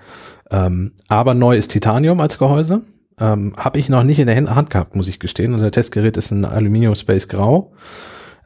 Ähm, 0.52 0.94
aber 1.08 1.34
neu 1.34 1.56
ist 1.56 1.72
Titanium 1.72 2.20
als 2.20 2.38
Gehäuse. 2.38 2.82
Ähm, 3.18 3.54
Habe 3.56 3.80
ich 3.80 3.88
noch 3.88 4.04
nicht 4.04 4.20
in 4.20 4.28
der 4.28 4.56
Hand 4.56 4.70
gehabt, 4.70 4.96
muss 4.96 5.08
ich 5.08 5.20
gestehen. 5.20 5.54
Unser 5.54 5.72
Testgerät 5.72 6.18
ist 6.18 6.32
ein 6.32 6.44
Aluminium 6.44 6.96
Space 6.96 7.30
Grau. 7.30 7.72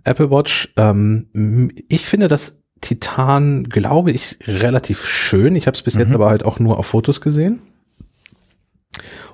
Apple 0.03 0.29
Watch. 0.29 0.73
Ähm, 0.77 1.71
ich 1.87 2.05
finde 2.05 2.27
das 2.27 2.62
Titan, 2.83 3.63
glaube 3.63 4.11
ich, 4.11 4.37
relativ 4.45 5.05
schön. 5.05 5.55
Ich 5.55 5.67
habe 5.67 5.75
es 5.75 5.81
bis 5.81 5.95
jetzt 5.95 6.11
aber 6.11 6.29
halt 6.29 6.43
auch 6.43 6.59
nur 6.59 6.77
auf 6.77 6.87
Fotos 6.87 7.21
gesehen. 7.21 7.61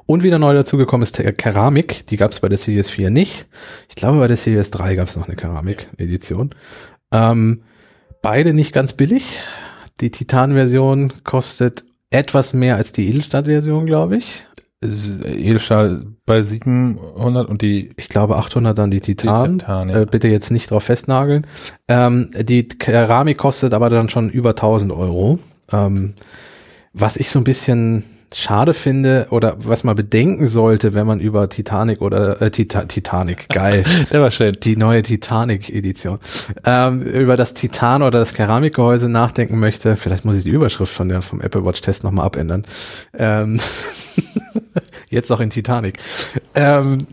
Und 0.06 0.24
wieder 0.24 0.40
neu 0.40 0.54
dazugekommen 0.54 1.04
ist 1.04 1.18
der 1.18 1.34
Keramik. 1.34 2.06
Die 2.08 2.18
gab 2.18 2.32
es 2.32 2.40
bei 2.40 2.50
der 2.50 2.58
Series 2.58 2.90
4 2.90 3.10
nicht. 3.10 3.48
Ich 3.90 3.96
glaube, 3.96 4.20
bei 4.20 4.28
der 4.28 4.38
Series 4.38 4.72
3 4.72 4.96
gab 4.96 5.08
es 5.08 5.16
noch 5.16 5.28
eine 5.28 5.36
Keramik-Edition. 5.36 6.52
Ähm, 7.12 7.64
beide 8.22 8.54
nicht 8.54 8.72
ganz 8.72 8.94
billig. 8.94 9.40
Die 10.00 10.12
Titan-Version 10.12 11.14
kostet 11.24 11.84
etwas 12.12 12.54
mehr 12.54 12.76
als 12.76 12.92
die 12.92 13.08
Edelstahl-Version, 13.10 13.86
glaube 13.86 14.18
ich. 14.18 14.46
Edelstahl 14.82 16.06
bei 16.26 16.42
700 16.42 17.50
und 17.50 17.62
die 17.62 17.92
Ich 17.98 18.08
glaube 18.08 18.38
800 18.38 18.78
dann 18.78 18.92
die 18.92 19.02
Titan. 19.02 19.54
Die 19.54 19.58
Titan, 19.60 19.88
ja. 19.90 20.02
äh, 20.02 20.06
bitte 20.06 20.30
jetzt 20.30 20.52
nicht 20.52 20.72
drauf 20.72 20.86
festnageln. 20.86 21.46
Ähm, 21.90 22.32
die 22.40 22.68
Keramik 22.68 23.38
kostet 23.38 23.74
aber 23.74 23.90
dann 23.90 24.10
schon 24.10 24.30
über 24.30 24.52
1000 24.52 24.92
Euro. 24.94 25.40
Ähm, 25.72 26.14
was 26.94 27.18
ich 27.18 27.30
so 27.30 27.40
ein 27.40 27.44
bisschen 27.44 28.04
schade 28.34 28.74
finde 28.74 29.28
oder 29.32 29.58
was 29.60 29.84
man 29.84 29.96
bedenken 29.96 30.48
sollte, 30.48 30.94
wenn 30.94 31.08
man 31.08 31.20
über 31.20 31.50
Titanic 31.50 32.02
oder 32.02 32.42
äh, 32.42 32.52
Tita 32.52 32.86
Titanic, 32.86 33.50
geil, 33.50 33.84
der 34.12 34.22
war 34.22 34.32
schön. 34.32 34.56
die 34.62 34.76
neue 34.76 35.02
Titanic-Edition, 35.02 36.20
ähm, 36.66 37.02
über 37.02 37.38
das 37.38 37.54
Titan 37.54 38.04
oder 38.04 38.20
das 38.20 38.34
Keramikgehäuse 38.34 39.10
nachdenken 39.10 39.60
möchte, 39.60 39.96
vielleicht 39.96 40.26
muss 40.26 40.38
ich 40.38 40.44
die 40.44 40.52
Überschrift 40.52 40.94
von 40.94 41.10
der 41.10 41.22
vom 41.22 41.42
Apple 41.42 41.66
Watch 41.66 41.82
Test 41.82 42.04
nochmal 42.04 42.26
abändern. 42.26 42.66
Ähm, 43.18 43.60
jetzt 45.10 45.32
auch 45.32 45.40
in 45.40 45.50
Titanic. 45.50 46.00
Ähm, 46.54 47.08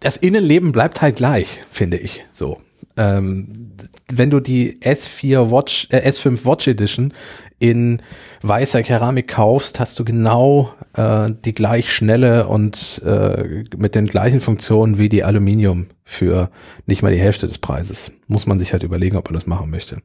das 0.00 0.16
Innenleben 0.16 0.72
bleibt 0.72 1.02
halt 1.02 1.16
gleich, 1.16 1.60
finde 1.70 1.98
ich. 1.98 2.24
So. 2.32 2.60
Ähm, 2.96 3.70
wenn 4.08 4.30
du 4.30 4.40
die 4.40 4.80
S4 4.80 5.50
Watch, 5.50 5.88
äh, 5.90 6.08
S5 6.08 6.44
Watch 6.44 6.68
Edition 6.68 7.12
in 7.60 8.02
weißer 8.42 8.82
Keramik 8.82 9.28
kaufst, 9.28 9.78
hast 9.78 9.98
du 9.98 10.04
genau 10.04 10.72
äh, 10.94 11.30
die 11.44 11.52
gleich 11.52 11.92
schnelle 11.92 12.48
und 12.48 13.00
äh, 13.04 13.62
mit 13.76 13.94
den 13.94 14.06
gleichen 14.06 14.40
Funktionen 14.40 14.98
wie 14.98 15.10
die 15.10 15.22
Aluminium 15.22 15.88
für 16.02 16.50
nicht 16.86 17.02
mal 17.02 17.12
die 17.12 17.20
Hälfte 17.20 17.46
des 17.46 17.58
Preises. 17.58 18.10
Muss 18.26 18.46
man 18.46 18.58
sich 18.58 18.72
halt 18.72 18.82
überlegen, 18.82 19.16
ob 19.16 19.26
man 19.26 19.34
das 19.34 19.46
machen 19.46 19.70
möchte. 19.70 19.98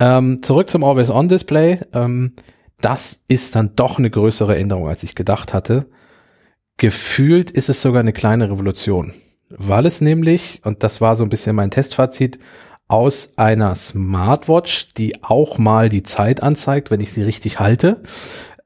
Ähm, 0.00 0.42
zurück 0.42 0.68
zum 0.68 0.82
Always-On-Display. 0.82 1.78
Ähm, 1.92 2.32
das 2.80 3.22
ist 3.28 3.54
dann 3.54 3.76
doch 3.76 3.98
eine 3.98 4.10
größere 4.10 4.56
Änderung, 4.56 4.88
als 4.88 5.04
ich 5.04 5.14
gedacht 5.14 5.54
hatte. 5.54 5.86
Gefühlt 6.76 7.52
ist 7.52 7.68
es 7.68 7.80
sogar 7.80 8.00
eine 8.00 8.12
kleine 8.12 8.50
Revolution, 8.50 9.14
weil 9.48 9.86
es 9.86 10.00
nämlich, 10.00 10.60
und 10.64 10.82
das 10.82 11.00
war 11.00 11.14
so 11.14 11.22
ein 11.22 11.30
bisschen 11.30 11.54
mein 11.54 11.70
Testfazit, 11.70 12.40
aus 12.88 13.32
einer 13.36 13.74
Smartwatch, 13.74 14.94
die 14.94 15.22
auch 15.22 15.58
mal 15.58 15.88
die 15.88 16.02
Zeit 16.02 16.42
anzeigt, 16.42 16.90
wenn 16.90 17.00
ich 17.00 17.12
sie 17.12 17.22
richtig 17.22 17.60
halte, 17.60 18.02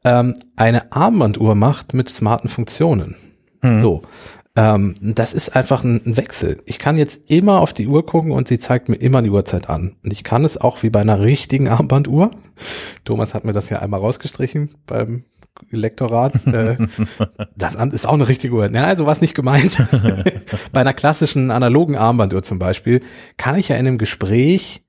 ähm, 0.04 0.36
eine 0.56 0.92
Armbanduhr 0.92 1.54
macht 1.54 1.94
mit 1.94 2.08
smarten 2.10 2.48
Funktionen. 2.48 3.16
Mhm. 3.62 3.80
So. 3.80 4.02
Ähm, 4.56 4.94
das 5.00 5.34
ist 5.34 5.54
einfach 5.54 5.84
ein, 5.84 6.00
ein, 6.04 6.16
Wechsel. 6.16 6.60
Ich 6.66 6.80
kann 6.80 6.96
jetzt 6.96 7.30
immer 7.30 7.60
auf 7.60 7.72
die 7.72 7.86
Uhr 7.86 8.04
gucken 8.04 8.32
und 8.32 8.48
sie 8.48 8.58
zeigt 8.58 8.88
mir 8.88 8.96
immer 8.96 9.22
die 9.22 9.30
Uhrzeit 9.30 9.70
an. 9.70 9.96
Und 10.02 10.12
ich 10.12 10.24
kann 10.24 10.44
es 10.44 10.60
auch 10.60 10.82
wie 10.82 10.90
bei 10.90 11.00
einer 11.00 11.20
richtigen 11.20 11.68
Armbanduhr. 11.68 12.32
Thomas 13.04 13.34
hat 13.34 13.44
mir 13.44 13.52
das 13.52 13.70
ja 13.70 13.78
einmal 13.78 14.00
rausgestrichen 14.00 14.70
beim 14.86 15.24
Lektorat. 15.70 16.46
Äh, 16.46 16.76
das 17.56 17.74
ist 17.74 18.06
auch 18.06 18.14
eine 18.14 18.28
richtige 18.28 18.54
Uhr. 18.54 18.70
Ja, 18.72 18.84
also 18.84 19.06
was 19.06 19.20
nicht 19.20 19.34
gemeint. 19.34 19.76
Bei 20.72 20.80
einer 20.80 20.94
klassischen 20.94 21.50
analogen 21.50 21.96
Armbanduhr 21.96 22.42
zum 22.42 22.58
Beispiel 22.58 23.00
kann 23.36 23.56
ich 23.56 23.68
ja 23.68 23.76
in 23.76 23.86
einem 23.86 23.98
Gespräch 23.98 24.84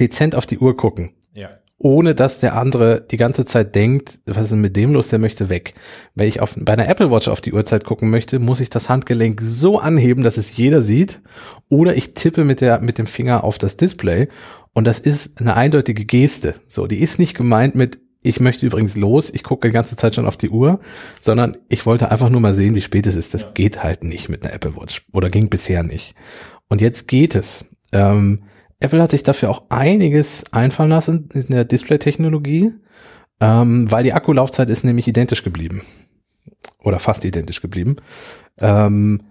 dezent 0.00 0.34
auf 0.34 0.46
die 0.46 0.58
Uhr 0.58 0.76
gucken. 0.76 1.14
Ja. 1.34 1.50
Ohne 1.80 2.16
dass 2.16 2.40
der 2.40 2.56
andere 2.56 3.00
die 3.08 3.16
ganze 3.16 3.44
Zeit 3.44 3.76
denkt, 3.76 4.18
was 4.26 4.44
ist 4.44 4.50
denn 4.50 4.60
mit 4.60 4.76
dem 4.76 4.92
los, 4.92 5.08
der 5.08 5.20
möchte 5.20 5.48
weg. 5.48 5.74
Wenn 6.16 6.26
ich 6.26 6.40
auf, 6.40 6.56
bei 6.58 6.72
einer 6.72 6.88
Apple 6.88 7.10
Watch 7.10 7.28
auf 7.28 7.40
die 7.40 7.52
Uhrzeit 7.52 7.84
gucken 7.84 8.10
möchte, 8.10 8.40
muss 8.40 8.58
ich 8.58 8.68
das 8.68 8.88
Handgelenk 8.88 9.40
so 9.42 9.78
anheben, 9.78 10.24
dass 10.24 10.36
es 10.36 10.56
jeder 10.56 10.82
sieht. 10.82 11.20
Oder 11.68 11.96
ich 11.96 12.14
tippe 12.14 12.42
mit 12.44 12.60
der, 12.60 12.80
mit 12.80 12.98
dem 12.98 13.06
Finger 13.06 13.44
auf 13.44 13.58
das 13.58 13.76
Display. 13.76 14.26
Und 14.72 14.86
das 14.88 14.98
ist 14.98 15.40
eine 15.40 15.54
eindeutige 15.54 16.04
Geste. 16.04 16.56
So, 16.66 16.88
die 16.88 17.00
ist 17.00 17.20
nicht 17.20 17.36
gemeint 17.36 17.76
mit, 17.76 18.00
ich 18.28 18.40
möchte 18.40 18.66
übrigens 18.66 18.94
los, 18.94 19.30
ich 19.30 19.42
gucke 19.42 19.68
die 19.68 19.72
ganze 19.72 19.96
Zeit 19.96 20.14
schon 20.14 20.26
auf 20.26 20.36
die 20.36 20.50
Uhr, 20.50 20.80
sondern 21.20 21.56
ich 21.68 21.86
wollte 21.86 22.10
einfach 22.10 22.28
nur 22.28 22.40
mal 22.40 22.52
sehen, 22.52 22.74
wie 22.74 22.82
spät 22.82 23.06
es 23.06 23.16
ist. 23.16 23.32
Das 23.32 23.42
ja. 23.42 23.50
geht 23.54 23.82
halt 23.82 24.04
nicht 24.04 24.28
mit 24.28 24.44
einer 24.44 24.52
Apple 24.52 24.76
Watch 24.76 25.06
oder 25.12 25.30
ging 25.30 25.48
bisher 25.48 25.82
nicht. 25.82 26.14
Und 26.68 26.82
jetzt 26.82 27.08
geht 27.08 27.34
es. 27.34 27.64
Ähm, 27.90 28.42
Apple 28.80 29.02
hat 29.02 29.12
sich 29.12 29.22
dafür 29.22 29.48
auch 29.48 29.62
einiges 29.70 30.44
einfallen 30.52 30.90
lassen 30.90 31.30
in 31.32 31.46
der 31.48 31.64
Display-Technologie, 31.64 32.74
ähm, 33.40 33.90
weil 33.90 34.04
die 34.04 34.12
Akkulaufzeit 34.12 34.68
ist 34.68 34.84
nämlich 34.84 35.08
identisch 35.08 35.42
geblieben. 35.42 35.80
Oder 36.80 36.98
fast 36.98 37.24
identisch 37.24 37.62
geblieben. 37.62 37.96
Ähm, 38.60 39.22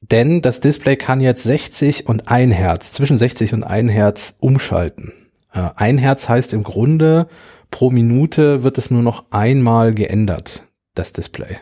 denn 0.00 0.42
das 0.42 0.60
Display 0.60 0.94
kann 0.94 1.20
jetzt 1.20 1.42
60 1.42 2.06
und 2.06 2.28
1 2.28 2.54
Hertz, 2.54 2.92
zwischen 2.92 3.18
60 3.18 3.52
und 3.52 3.64
1 3.64 3.90
Hertz 3.90 4.36
umschalten. 4.38 5.12
Äh, 5.52 5.70
1 5.74 6.00
Hertz 6.00 6.28
heißt 6.28 6.52
im 6.52 6.62
Grunde, 6.62 7.26
pro 7.70 7.90
Minute 7.90 8.62
wird 8.62 8.78
es 8.78 8.90
nur 8.90 9.02
noch 9.02 9.26
einmal 9.30 9.94
geändert, 9.94 10.66
das 10.94 11.12
Display. 11.12 11.58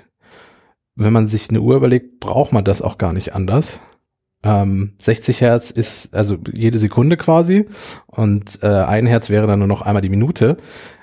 Wenn 0.94 1.12
man 1.12 1.26
sich 1.26 1.50
eine 1.50 1.60
Uhr 1.60 1.76
überlegt, 1.76 2.20
braucht 2.20 2.52
man 2.52 2.64
das 2.64 2.82
auch 2.82 2.98
gar 2.98 3.12
nicht 3.12 3.34
anders. 3.34 3.80
Ähm, 4.42 4.94
60 4.98 5.40
Hertz 5.40 5.70
ist 5.70 6.14
also 6.14 6.36
jede 6.52 6.78
Sekunde 6.78 7.16
quasi 7.16 7.66
und 8.06 8.62
äh, 8.62 8.66
ein 8.66 9.06
Hertz 9.06 9.28
wäre 9.28 9.46
dann 9.46 9.58
nur 9.58 9.68
noch 9.68 9.82
einmal 9.82 10.02
die 10.02 10.08
Minute. 10.08 10.56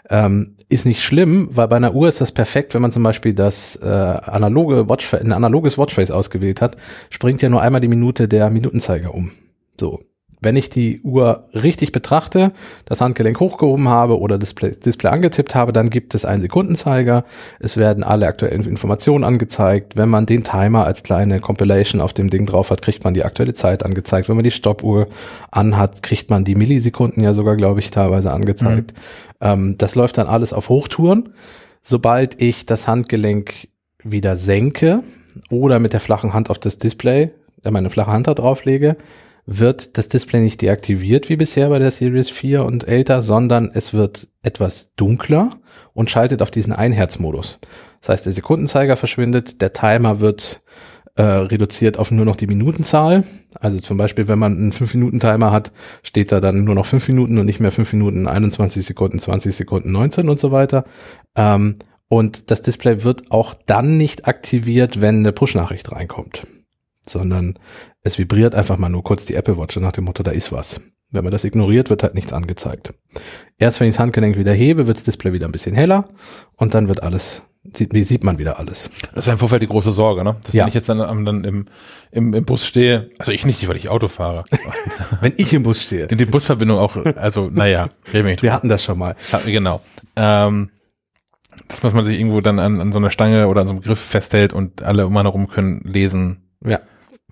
Ähm, 0.10 0.56
ist 0.70 0.86
nicht 0.86 1.04
schlimm, 1.04 1.49
weil 1.51 1.68
bei 1.68 1.76
einer 1.78 1.93
Uhr 1.93 2.08
ist 2.08 2.22
das 2.22 2.32
perfekt, 2.32 2.74
wenn 2.74 2.82
man 2.82 2.91
zum 2.91 3.04
Beispiel 3.04 3.34
das 3.34 3.76
äh, 3.78 3.88
analoge 3.88 4.89
Watch, 4.89 5.14
ein 5.14 5.32
analoges 5.32 5.78
Watchface 5.78 6.12
ausgewählt 6.12 6.62
hat, 6.62 6.78
springt 7.10 7.41
ja 7.41 7.49
nur 7.49 7.62
einmal 7.62 7.82
die 7.82 7.88
Minute 7.88 8.28
der 8.28 8.49
Minutenzeiger 8.49 9.14
um. 9.14 9.32
So, 9.80 10.01
wenn 10.44 10.56
ich 10.56 10.70
die 10.70 11.02
Uhr 11.02 11.46
richtig 11.54 11.91
betrachte, 11.91 12.52
das 12.86 13.02
Handgelenk 13.02 13.39
hochgehoben 13.39 13.88
habe 13.88 14.20
oder 14.20 14.38
Display, 14.38 14.72
Display 14.72 15.12
angetippt 15.12 15.56
habe, 15.56 15.74
dann 15.74 15.89
gibt 15.89 16.16
es 16.16 16.26
einen 16.26 16.41
Sekundenzeiger. 16.41 17.26
Es 17.60 17.78
werden 17.78 18.04
alle 18.04 18.28
aktuellen 18.28 18.66
Informationen 18.66 19.24
angezeigt. 19.24 19.96
Wenn 19.96 20.10
man 20.10 20.26
den 20.26 20.44
Timer 20.44 20.86
als 20.86 21.04
kleine 21.04 21.39
Compilation 21.39 22.02
auf 22.02 22.14
dem 22.14 22.30
Ding 22.30 22.46
drauf 22.46 22.70
hat, 22.70 22.82
kriegt 22.82 23.04
man 23.04 23.14
die 23.14 23.24
aktuelle 23.24 23.54
Zeit 23.54 23.84
angezeigt. 23.84 24.30
Wenn 24.30 24.36
man 24.36 24.44
die 24.44 24.52
Stoppuhr 24.52 25.08
anhat, 25.52 26.04
kriegt 26.04 26.30
man 26.30 26.44
die 26.44 26.56
Millisekunden 26.56 27.24
ja 27.24 27.34
sogar, 27.34 27.56
glaube 27.56 27.80
ich, 27.80 27.91
teilweise 27.91 28.32
angezeigt. 28.32 28.94
Mhm. 28.94 29.38
Ähm, 29.41 29.76
das 29.78 29.96
läuft 29.96 30.18
dann 30.18 30.28
alles 30.28 30.54
auf 30.54 30.70
Hochtouren. 30.70 31.30
Sobald 31.82 32.41
ich 32.41 32.66
das 32.66 32.88
Handgelenk 32.88 33.68
wieder 34.04 34.38
senke 34.38 35.04
oder 35.50 35.80
mit 35.80 35.94
der 35.94 36.00
flachen 36.00 36.34
Hand 36.34 36.50
auf 36.50 36.60
das 36.60 36.78
Display, 36.78 37.32
äh, 37.64 37.72
meine 37.72 37.89
flache 37.89 38.12
Hand 38.12 38.28
da 38.28 38.34
drauf 38.34 38.66
lege, 38.66 38.96
wird 39.46 39.98
das 39.98 40.08
Display 40.08 40.41
nicht 40.41 40.62
deaktiviert 40.62 41.30
wie 41.30 41.36
bisher 41.36 41.70
bei 41.70 41.80
der 41.80 41.91
Series 41.91 42.30
4 42.30 42.64
und 42.64 42.88
älter, 42.88 43.22
sondern 43.22 43.72
es 43.74 43.94
wird 43.94 44.30
etwas 44.41 44.94
dunkler 44.96 45.52
und 45.94 46.10
schaltet 46.10 46.41
auf 46.41 46.52
diesen 46.52 46.74
Einherz-Modus. 46.74 47.60
Das 48.00 48.10
heißt, 48.10 48.26
der 48.26 48.34
Sekundenzeiger 48.34 48.96
verschwindet, 48.96 49.62
der 49.62 49.74
Timer 49.74 50.20
wird 50.20 50.62
äh, 51.16 51.22
reduziert 51.22 52.00
auf 52.00 52.10
nur 52.10 52.26
noch 52.26 52.36
die 52.36 52.48
Minutenzahl. 52.48 53.24
Also 53.60 53.80
zum 53.80 53.98
Beispiel, 53.98 54.28
wenn 54.28 54.39
man 54.39 54.58
einen 54.58 54.72
5-Minuten-Timer 54.72 55.52
hat, 55.52 55.72
steht 56.02 56.32
da 56.32 56.39
dann 56.39 56.64
nur 56.64 56.76
noch 56.76 56.86
5 56.86 57.08
Minuten 57.10 57.38
und 57.38 57.46
nicht 57.46 57.60
mehr 57.60 57.72
5 57.72 57.94
Minuten, 57.94 58.28
21 58.28 58.86
Sekunden, 58.86 59.20
20 59.20 59.56
Sekunden, 59.56 59.91
19 59.91 60.30
und 60.30 60.39
so 60.39 60.52
weiter. 60.52 60.86
Ähm, 61.36 61.78
und 62.08 62.50
das 62.52 62.62
Display 62.62 63.04
wird 63.04 63.32
auch 63.32 63.54
dann 63.66 63.98
nicht 63.98 64.28
aktiviert, 64.28 65.02
wenn 65.02 65.18
eine 65.18 65.32
Push-Nachricht 65.32 65.91
reinkommt 65.91 66.48
sondern 67.08 67.60
es 68.04 68.18
vibriert 68.18 68.54
einfach 68.54 68.78
mal 68.78 68.89
nur 68.89 69.04
kurz 69.04 69.26
die 69.26 69.36
Apple 69.36 69.58
Watch 69.58 69.78
nach 69.78 69.93
dem 69.93 70.04
Motto, 70.04 70.24
da 70.24 70.32
ist 70.32 70.51
was. 70.51 70.82
Wenn 71.10 71.24
man 71.24 71.32
das 71.32 71.43
ignoriert, 71.43 71.89
wird 71.89 72.04
halt 72.04 72.16
nichts 72.16 72.34
angezeigt. 72.34 72.93
Erst 73.58 73.80
wenn 73.80 73.88
ich 73.88 73.95
das 73.95 73.99
Handgelenk 73.99 74.38
wieder 74.38 74.54
hebe, 74.54 74.88
wird 74.88 74.97
das 74.97 75.04
Display 75.04 75.32
wieder 75.32 75.47
ein 75.47 75.51
bisschen 75.51 75.76
heller 75.76 76.10
und 76.58 76.74
dann 76.74 76.88
wird 76.88 77.04
alles, 77.04 77.43
sieht, 77.72 77.93
sieht 78.06 78.24
man 78.24 78.39
wieder 78.39 78.60
alles. 78.60 78.89
Das 79.16 79.26
wäre 79.26 79.36
im 79.36 79.39
Vorfeld 79.39 79.62
die 79.62 79.68
große 79.68 79.91
Sorge, 79.91 80.24
ne? 80.24 80.36
Dass 80.43 80.54
ja. 80.54 80.64
wenn 80.64 80.70
ich 80.70 80.74
jetzt 80.74 80.89
dann, 80.89 80.97
dann 80.97 81.43
im, 81.43 81.68
im, 82.12 82.34
im 82.34 82.45
Bus 82.45 82.66
stehe, 82.66 83.12
also 83.20 83.32
ich 83.32 83.45
nicht, 83.45 83.68
weil 83.68 83.78
ich 83.78 83.89
Auto 83.89 84.08
fahre. 84.08 84.43
wenn 85.22 85.34
ich 85.38 85.54
im 85.54 85.64
Bus 85.64 85.84
stehe. 85.84 86.08
Die, 86.08 86.18
die 86.18 86.26
Busverbindung 86.26 86.80
auch, 86.80 86.97
also 87.16 87.49
naja, 87.49 87.89
wir, 88.12 88.41
wir 88.41 88.54
hatten 88.54 88.68
das 88.68 88.84
schon 88.84 88.97
mal. 88.97 89.16
Ja, 89.32 89.39
genau. 89.45 89.82
Ähm, 90.16 90.72
das 91.68 91.84
muss 91.84 91.93
man 91.93 92.04
sich 92.04 92.20
irgendwo 92.20 92.41
dann 92.41 92.60
an, 92.60 92.82
an 92.82 92.91
so 92.91 92.97
einer 92.97 93.12
Stange 93.12 93.47
oder 93.47 93.62
an 93.62 93.68
so 93.68 93.74
einem 93.74 93.82
Griff 93.82 93.99
festhält 93.99 94.51
und 94.51 94.82
alle 94.82 95.06
um 95.06 95.16
einen 95.16 95.28
herum 95.28 95.47
können 95.47 95.82
lesen. 95.86 96.49
Ja 96.66 96.80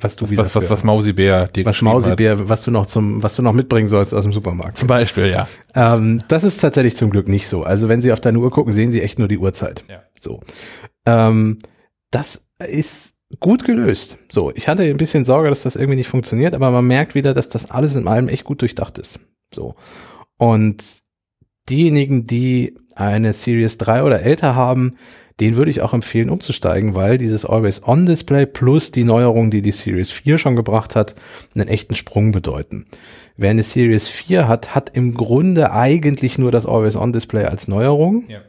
was 0.03 0.15
du 0.15 0.25
was, 0.25 0.37
was, 0.37 0.55
was, 0.55 0.69
was 0.69 0.83
Mausibär 0.83 1.47
dir 1.47 1.65
was 1.65 1.81
Mausibär, 1.81 2.37
hat. 2.37 2.49
was 2.49 2.63
du 2.63 2.71
noch 2.71 2.85
zum, 2.85 3.21
was 3.23 3.35
du 3.35 3.41
noch 3.41 3.53
mitbringen 3.53 3.87
sollst 3.87 4.13
aus 4.13 4.23
dem 4.23 4.33
Supermarkt. 4.33 4.77
Zum 4.77 4.87
Beispiel, 4.87 5.27
ja. 5.27 5.47
Ähm, 5.75 6.23
das 6.27 6.43
ist 6.43 6.59
tatsächlich 6.59 6.95
zum 6.95 7.09
Glück 7.09 7.27
nicht 7.27 7.47
so. 7.47 7.63
Also 7.63 7.89
wenn 7.89 8.01
Sie 8.01 8.11
auf 8.11 8.19
deine 8.19 8.39
Uhr 8.39 8.51
gucken, 8.51 8.73
sehen 8.73 8.91
Sie 8.91 9.01
echt 9.01 9.19
nur 9.19 9.27
die 9.27 9.37
Uhrzeit. 9.37 9.83
Ja. 9.89 10.01
So. 10.19 10.41
Ähm, 11.05 11.59
das 12.11 12.45
ist 12.59 13.15
gut 13.39 13.63
gelöst. 13.63 14.17
So, 14.29 14.51
ich 14.53 14.67
hatte 14.67 14.83
ein 14.83 14.97
bisschen 14.97 15.25
Sorge, 15.25 15.49
dass 15.49 15.63
das 15.63 15.75
irgendwie 15.75 15.95
nicht 15.95 16.09
funktioniert, 16.09 16.53
aber 16.53 16.71
man 16.71 16.85
merkt 16.85 17.15
wieder, 17.15 17.33
dass 17.33 17.49
das 17.49 17.71
alles 17.71 17.95
in 17.95 18.07
allem 18.07 18.27
echt 18.27 18.43
gut 18.43 18.61
durchdacht 18.61 18.97
ist. 18.97 19.19
So. 19.53 19.75
Und 20.37 20.83
diejenigen, 21.69 22.27
die 22.27 22.75
eine 22.95 23.33
Series 23.33 23.77
3 23.77 24.03
oder 24.03 24.21
älter 24.21 24.55
haben, 24.55 24.97
den 25.41 25.55
würde 25.55 25.71
ich 25.71 25.81
auch 25.81 25.93
empfehlen 25.93 26.29
umzusteigen, 26.29 26.93
weil 26.93 27.17
dieses 27.17 27.45
Always-On-Display 27.45 28.45
plus 28.45 28.91
die 28.91 29.03
Neuerung, 29.03 29.49
die 29.49 29.63
die 29.63 29.71
Series 29.71 30.11
4 30.11 30.37
schon 30.37 30.55
gebracht 30.55 30.95
hat, 30.95 31.15
einen 31.55 31.67
echten 31.67 31.95
Sprung 31.95 32.31
bedeuten. 32.31 32.85
Wer 33.37 33.49
eine 33.49 33.63
Series 33.63 34.07
4 34.07 34.47
hat, 34.47 34.75
hat 34.75 34.91
im 34.95 35.15
Grunde 35.15 35.71
eigentlich 35.71 36.37
nur 36.37 36.51
das 36.51 36.67
Always-On-Display 36.67 37.45
als 37.45 37.67
Neuerung. 37.67 38.25
Ja. 38.27 38.41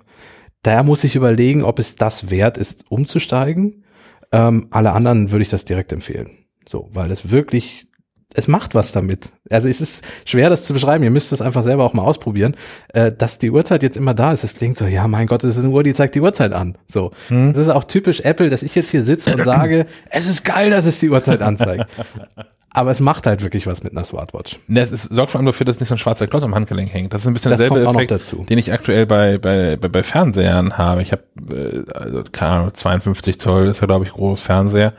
Daher 0.63 0.83
muss 0.83 1.03
ich 1.03 1.17
überlegen, 1.17 1.65
ob 1.65 1.79
es 1.79 1.97
das 1.97 2.31
wert 2.31 2.59
ist, 2.59 2.85
umzusteigen. 2.91 3.85
Ähm, 4.31 4.67
alle 4.71 4.93
anderen 4.93 5.31
würde 5.31 5.43
ich 5.43 5.51
das 5.51 5.65
direkt 5.65 5.93
empfehlen. 5.93 6.31
So, 6.67 6.91
weil 6.93 7.11
es 7.11 7.31
wirklich 7.31 7.87
es 8.35 8.49
macht 8.49 8.75
was 8.75 8.93
damit. 8.93 9.31
Also 9.51 9.69
es 9.69 9.81
ist 9.81 10.05
schwer, 10.25 10.51
das 10.51 10.63
zu 10.65 10.73
beschreiben. 10.73 11.05
Ihr 11.05 11.11
müsst 11.11 11.33
es 11.33 11.43
einfach 11.43 11.63
selber 11.63 11.85
auch 11.85 11.93
mal 11.93 12.03
ausprobieren. 12.03 12.57
Äh, 12.89 13.13
dass 13.13 13.39
die 13.39 13.51
Uhrzeit 13.51 13.83
jetzt 13.83 13.97
immer 13.97 14.15
da 14.15 14.33
ist, 14.33 14.45
es 14.45 14.55
klingt 14.55 14.77
so, 14.77 14.87
ja, 14.87 15.07
mein 15.09 15.27
Gott, 15.27 15.45
das 15.45 15.57
ist 15.57 15.65
eine 15.65 15.73
Uhr, 15.73 15.83
die 15.83 15.95
zeigt 15.95 16.15
die 16.15 16.21
Uhrzeit 16.21 16.53
an. 16.53 16.79
So. 16.87 17.13
Hm. 17.29 17.53
Das 17.53 17.63
ist 17.63 17.69
auch 17.69 17.85
typisch 17.85 18.21
Apple, 18.21 18.51
dass 18.51 18.63
ich 18.63 18.75
jetzt 18.75 18.91
hier 18.91 19.03
sitze 19.03 19.35
und 19.35 19.45
sage, 19.45 19.87
es 20.11 20.29
ist 20.29 20.45
geil, 20.45 20.71
dass 20.71 20.87
es 20.87 20.99
die 20.99 21.11
Uhrzeit 21.11 21.43
anzeigt. 21.43 21.87
Aber 22.75 22.91
es 22.91 23.01
macht 23.01 23.27
halt 23.27 23.43
wirklich 23.43 23.67
was 23.67 23.83
mit 23.83 23.93
einer 23.93 24.05
Smartwatch. 24.05 24.59
Es 24.75 24.93
ist, 24.93 25.15
sorgt 25.15 25.33
vor 25.33 25.39
allem 25.39 25.47
dafür, 25.47 25.67
dass 25.67 25.79
nicht 25.79 25.91
so 25.91 25.95
ein 25.95 25.99
schwarzer 25.99 26.27
Klotz 26.27 26.43
am 26.43 26.55
Handgelenk 26.55 26.93
hängt. 26.95 27.13
Das 27.13 27.21
ist 27.21 27.27
ein 27.27 27.35
bisschen 27.35 27.51
derselbe 27.51 27.85
Effekt, 27.85 28.49
den 28.49 28.57
ich 28.57 28.73
aktuell 28.73 29.05
bei, 29.05 29.37
bei, 29.37 29.77
bei, 29.77 29.89
bei 29.89 30.03
Fernsehern 30.03 30.79
habe. 30.79 31.03
Ich 31.03 31.13
habe, 31.13 31.23
äh, 31.51 31.83
also, 31.93 32.23
keine 32.33 32.53
Ahnung, 32.53 32.75
52 32.75 33.39
Zoll, 33.39 33.67
das 33.67 33.77
ist 33.77 33.83
ja, 33.83 33.87
glaube 33.87 34.07
ich, 34.07 34.13
groß 34.13 34.41
Fernseher 34.41 34.95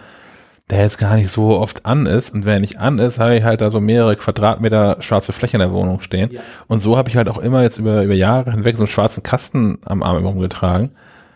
der 0.69 0.81
jetzt 0.81 0.97
gar 0.97 1.15
nicht 1.15 1.29
so 1.29 1.57
oft 1.57 1.85
an 1.85 2.05
ist. 2.05 2.33
Und 2.33 2.45
wenn 2.45 2.53
er 2.53 2.59
nicht 2.59 2.79
an 2.79 2.99
ist, 2.99 3.19
habe 3.19 3.35
ich 3.35 3.43
halt 3.43 3.61
da 3.61 3.69
so 3.69 3.81
mehrere 3.81 4.15
Quadratmeter 4.15 4.97
schwarze 5.01 5.33
Fläche 5.33 5.57
in 5.57 5.59
der 5.59 5.73
Wohnung 5.73 6.01
stehen. 6.01 6.31
Ja. 6.31 6.41
Und 6.67 6.79
so 6.79 6.97
habe 6.97 7.09
ich 7.09 7.17
halt 7.17 7.27
auch 7.27 7.37
immer 7.37 7.63
jetzt 7.63 7.77
über, 7.77 8.03
über 8.03 8.13
Jahre 8.13 8.51
hinweg 8.51 8.77
so 8.77 8.83
einen 8.83 8.87
schwarzen 8.87 9.23
Kasten 9.23 9.79
am 9.85 10.03
Arm 10.03 10.25
rumgetragen. 10.25 10.91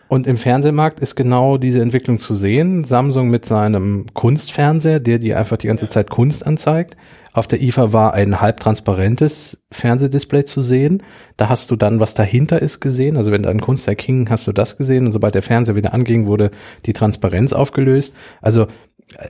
Und 0.08 0.26
im 0.26 0.38
Fernsehmarkt 0.38 1.00
ist 1.00 1.16
genau 1.16 1.58
diese 1.58 1.82
Entwicklung 1.82 2.18
zu 2.18 2.34
sehen. 2.34 2.84
Samsung 2.84 3.28
mit 3.28 3.44
seinem 3.44 4.06
Kunstfernseher, 4.14 5.00
der 5.00 5.18
dir 5.18 5.38
einfach 5.38 5.58
die 5.58 5.66
ganze 5.66 5.88
Zeit 5.88 6.08
Kunst 6.08 6.46
anzeigt. 6.46 6.96
Auf 7.34 7.46
der 7.46 7.60
IFA 7.60 7.92
war 7.92 8.14
ein 8.14 8.40
halbtransparentes 8.40 9.62
Fernsehdisplay 9.70 10.44
zu 10.44 10.62
sehen. 10.62 11.02
Da 11.36 11.50
hast 11.50 11.70
du 11.70 11.76
dann, 11.76 12.00
was 12.00 12.14
dahinter 12.14 12.62
ist, 12.62 12.80
gesehen. 12.80 13.18
Also 13.18 13.30
wenn 13.30 13.42
da 13.42 13.50
ein 13.50 13.60
Kunstwerk 13.60 14.00
hing, 14.00 14.30
hast 14.30 14.46
du 14.46 14.52
das 14.52 14.78
gesehen. 14.78 15.04
Und 15.04 15.12
sobald 15.12 15.34
der 15.34 15.42
Fernseher 15.42 15.76
wieder 15.76 15.92
anging, 15.92 16.26
wurde 16.26 16.50
die 16.86 16.94
Transparenz 16.94 17.52
aufgelöst. 17.52 18.14
Also 18.40 18.66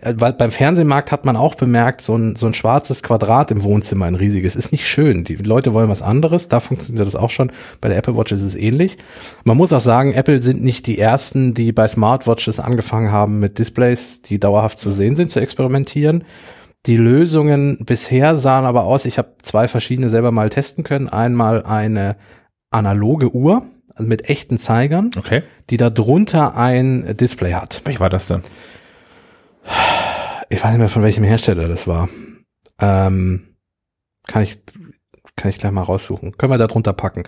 weil 0.02 0.32
beim 0.32 0.50
Fernsehmarkt 0.50 1.12
hat 1.12 1.24
man 1.24 1.36
auch 1.36 1.54
bemerkt, 1.54 2.00
so 2.00 2.16
ein, 2.16 2.34
so 2.34 2.46
ein 2.46 2.54
schwarzes 2.54 3.02
Quadrat 3.02 3.52
im 3.52 3.62
Wohnzimmer, 3.62 4.06
ein 4.06 4.16
riesiges, 4.16 4.56
ist 4.56 4.72
nicht 4.72 4.88
schön. 4.88 5.22
Die 5.22 5.36
Leute 5.36 5.72
wollen 5.72 5.88
was 5.88 6.02
anderes, 6.02 6.48
da 6.48 6.58
funktioniert 6.58 7.06
das 7.06 7.14
auch 7.14 7.30
schon. 7.30 7.52
Bei 7.80 7.88
der 7.88 7.96
Apple 7.96 8.16
Watch 8.16 8.32
ist 8.32 8.42
es 8.42 8.56
ähnlich. 8.56 8.98
Man 9.44 9.56
muss 9.56 9.72
auch 9.72 9.80
sagen, 9.80 10.12
Apple 10.12 10.42
sind 10.42 10.64
nicht 10.64 10.86
die 10.88 10.98
ersten, 10.98 11.54
die 11.54 11.70
bei 11.72 11.86
Smartwatches 11.86 12.58
angefangen 12.58 13.12
haben, 13.12 13.38
mit 13.38 13.58
Displays, 13.58 14.20
die 14.22 14.40
dauerhaft 14.40 14.80
zu 14.80 14.90
sehen 14.90 15.14
sind, 15.14 15.30
zu 15.30 15.40
experimentieren. 15.40 16.24
Die 16.86 16.96
Lösungen 16.96 17.78
bisher 17.84 18.36
sahen 18.36 18.64
aber 18.64 18.84
aus, 18.84 19.04
ich 19.04 19.18
habe 19.18 19.34
zwei 19.42 19.68
verschiedene 19.68 20.08
selber 20.08 20.32
mal 20.32 20.50
testen 20.50 20.82
können. 20.82 21.08
Einmal 21.08 21.62
eine 21.62 22.16
analoge 22.70 23.32
Uhr 23.32 23.62
mit 23.98 24.28
echten 24.28 24.58
Zeigern, 24.58 25.10
okay. 25.16 25.42
die 25.70 25.76
da 25.76 25.90
drunter 25.90 26.56
ein 26.56 27.16
Display 27.16 27.52
hat. 27.52 27.82
Welch 27.84 28.00
war 28.00 28.10
das 28.10 28.26
denn? 28.26 28.42
Ich 30.48 30.62
weiß 30.62 30.70
nicht 30.70 30.78
mehr 30.78 30.88
von 30.88 31.02
welchem 31.02 31.24
Hersteller 31.24 31.68
das 31.68 31.86
war. 31.86 32.08
Ähm, 32.80 33.56
kann 34.26 34.42
ich, 34.42 34.60
kann 35.36 35.50
ich 35.50 35.58
gleich 35.58 35.72
mal 35.72 35.82
raussuchen. 35.82 36.36
Können 36.36 36.52
wir 36.52 36.58
da 36.58 36.66
drunter 36.66 36.92
packen. 36.92 37.24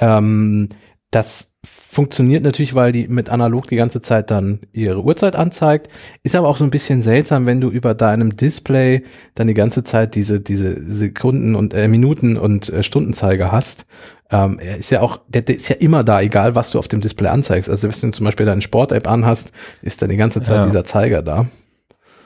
Ja. 0.00 0.18
Ähm, 0.18 0.68
das 1.10 1.52
funktioniert 1.64 2.42
natürlich, 2.42 2.74
weil 2.74 2.92
die 2.92 3.06
mit 3.06 3.30
analog 3.30 3.68
die 3.68 3.76
ganze 3.76 4.02
Zeit 4.02 4.30
dann 4.30 4.60
ihre 4.72 5.02
Uhrzeit 5.02 5.36
anzeigt. 5.36 5.88
Ist 6.22 6.34
aber 6.34 6.48
auch 6.48 6.56
so 6.56 6.64
ein 6.64 6.70
bisschen 6.70 7.02
seltsam, 7.02 7.46
wenn 7.46 7.60
du 7.60 7.70
über 7.70 7.94
deinem 7.94 8.36
Display 8.36 9.04
dann 9.34 9.46
die 9.46 9.54
ganze 9.54 9.84
Zeit 9.84 10.14
diese, 10.14 10.40
diese 10.40 10.74
Sekunden 10.90 11.54
und 11.54 11.72
äh, 11.72 11.86
Minuten 11.88 12.36
und 12.36 12.68
äh, 12.68 12.82
Stundenzeiger 12.82 13.52
hast. 13.52 13.86
Ähm, 14.30 14.58
er 14.58 14.76
ist 14.78 14.90
ja 14.90 15.02
auch, 15.02 15.20
der, 15.28 15.42
der 15.42 15.54
ist 15.54 15.68
ja 15.68 15.76
immer 15.76 16.02
da, 16.02 16.20
egal 16.20 16.54
was 16.56 16.72
du 16.72 16.78
auf 16.78 16.88
dem 16.88 17.00
Display 17.00 17.28
anzeigst. 17.28 17.70
Also 17.70 17.88
wenn 17.88 18.10
du 18.10 18.10
zum 18.10 18.24
Beispiel 18.24 18.46
deine 18.46 18.62
Sport-App 18.62 19.08
anhast, 19.08 19.52
ist 19.82 20.02
dann 20.02 20.10
die 20.10 20.16
ganze 20.16 20.42
Zeit 20.42 20.56
ja. 20.56 20.66
dieser 20.66 20.84
Zeiger 20.84 21.22
da. 21.22 21.46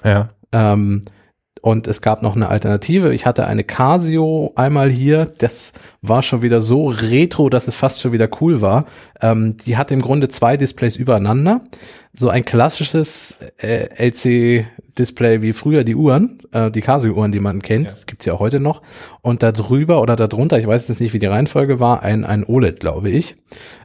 Ja. 0.02 0.28
Ähm, 0.52 1.02
und 1.60 1.88
es 1.88 2.00
gab 2.00 2.22
noch 2.22 2.36
eine 2.36 2.48
Alternative. 2.48 3.12
Ich 3.12 3.26
hatte 3.26 3.46
eine 3.46 3.64
Casio 3.64 4.52
einmal 4.56 4.90
hier. 4.90 5.30
Das 5.38 5.72
war 6.02 6.22
schon 6.22 6.42
wieder 6.42 6.60
so 6.60 6.86
retro, 6.86 7.48
dass 7.48 7.68
es 7.68 7.74
fast 7.74 8.00
schon 8.00 8.12
wieder 8.12 8.28
cool 8.40 8.60
war. 8.60 8.86
Ähm, 9.20 9.56
die 9.56 9.76
hat 9.76 9.90
im 9.90 10.00
Grunde 10.00 10.28
zwei 10.28 10.56
Displays 10.56 10.96
übereinander. 10.96 11.62
So 12.14 12.30
ein 12.30 12.44
klassisches 12.44 13.36
äh, 13.58 14.08
LC-Display 14.08 15.42
wie 15.42 15.52
früher 15.52 15.84
die 15.84 15.94
Uhren, 15.94 16.38
äh, 16.52 16.70
die 16.70 16.80
Casio-Uhren, 16.80 17.32
die 17.32 17.40
man 17.40 17.60
kennt. 17.60 17.88
Ja. 17.88 17.94
Gibt's 18.06 18.24
ja 18.24 18.32
auch 18.32 18.40
heute 18.40 18.60
noch. 18.60 18.82
Und 19.20 19.42
da 19.42 19.52
drüber 19.52 20.00
oder 20.00 20.16
da 20.16 20.26
drunter, 20.26 20.58
ich 20.58 20.66
weiß 20.66 20.88
jetzt 20.88 21.00
nicht, 21.00 21.12
wie 21.12 21.18
die 21.18 21.26
Reihenfolge 21.26 21.80
war, 21.80 22.02
ein, 22.02 22.24
ein 22.24 22.44
OLED, 22.44 22.80
glaube 22.80 23.10
ich. 23.10 23.36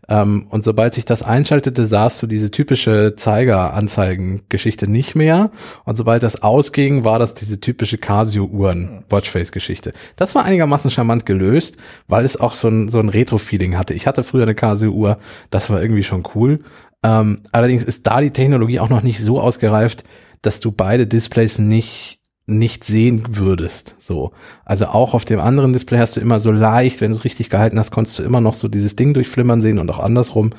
Ähm, 0.07 0.47
und 0.49 0.63
sobald 0.63 0.93
sich 0.93 1.05
das 1.05 1.21
einschaltete, 1.21 1.85
sahst 1.85 2.23
du 2.23 2.27
diese 2.27 2.49
typische 2.49 3.15
Zeiger-Anzeigen-Geschichte 3.15 4.89
nicht 4.89 5.15
mehr. 5.15 5.51
Und 5.83 5.95
sobald 5.95 6.23
das 6.23 6.41
ausging, 6.41 7.03
war 7.03 7.19
das 7.19 7.35
diese 7.35 7.59
typische 7.59 7.97
Casio-Uhren-Watchface-Geschichte. 7.97 9.91
Das 10.15 10.33
war 10.33 10.45
einigermaßen 10.45 10.91
charmant 10.91 11.25
gelöst, 11.25 11.77
weil 12.07 12.25
es 12.25 12.39
auch 12.39 12.53
so 12.53 12.69
ein, 12.69 12.89
so 12.89 12.99
ein 12.99 13.09
Retro-Feeling 13.09 13.77
hatte. 13.77 13.93
Ich 13.93 14.07
hatte 14.07 14.23
früher 14.23 14.43
eine 14.43 14.55
Casio-Uhr, 14.55 15.17
das 15.49 15.69
war 15.69 15.81
irgendwie 15.81 16.03
schon 16.03 16.23
cool. 16.35 16.61
Ähm, 17.03 17.41
allerdings 17.51 17.83
ist 17.83 18.07
da 18.07 18.21
die 18.21 18.31
Technologie 18.31 18.79
auch 18.79 18.89
noch 18.89 19.03
nicht 19.03 19.19
so 19.19 19.39
ausgereift, 19.39 20.03
dass 20.41 20.59
du 20.59 20.71
beide 20.71 21.07
Displays 21.07 21.59
nicht 21.59 22.19
nicht 22.45 22.83
sehen 22.83 23.23
würdest. 23.29 23.95
So. 23.99 24.33
Also 24.65 24.87
auch 24.87 25.13
auf 25.13 25.23
dem 25.23 25.39
anderen 25.39 25.71
Display 25.71 25.99
hast 25.99 26.17
du 26.17 26.19
immer 26.19 26.41
so 26.41 26.51
leicht, 26.51 26.99
wenn 26.99 27.11
du 27.11 27.17
es 27.17 27.23
richtig 27.23 27.49
gehalten 27.49 27.79
hast, 27.79 27.91
konntest 27.91 28.19
du 28.19 28.23
immer 28.23 28.41
noch 28.41 28.53
so 28.53 28.67
dieses 28.67 28.97
Ding 28.97 29.13
durchflimmern 29.13 29.61
sehen 29.61 29.79
und 29.79 29.89
auch 29.89 29.99
andersrum. 29.99 30.51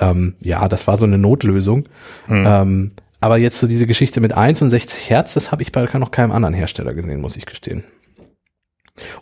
Ähm, 0.00 0.34
ja, 0.40 0.66
das 0.66 0.88
war 0.88 0.96
so 0.96 1.06
eine 1.06 1.16
Notlösung. 1.16 1.88
Mhm. 2.26 2.44
Ähm, 2.46 2.88
aber 3.20 3.38
jetzt 3.38 3.60
so 3.60 3.68
diese 3.68 3.86
Geschichte 3.86 4.20
mit 4.20 4.32
61 4.32 5.10
Hertz, 5.10 5.34
das 5.34 5.52
habe 5.52 5.62
ich 5.62 5.70
bei 5.70 5.84
noch 5.98 6.10
keinem 6.10 6.32
anderen 6.32 6.54
Hersteller 6.54 6.94
gesehen, 6.94 7.20
muss 7.20 7.36
ich 7.36 7.46
gestehen. 7.46 7.84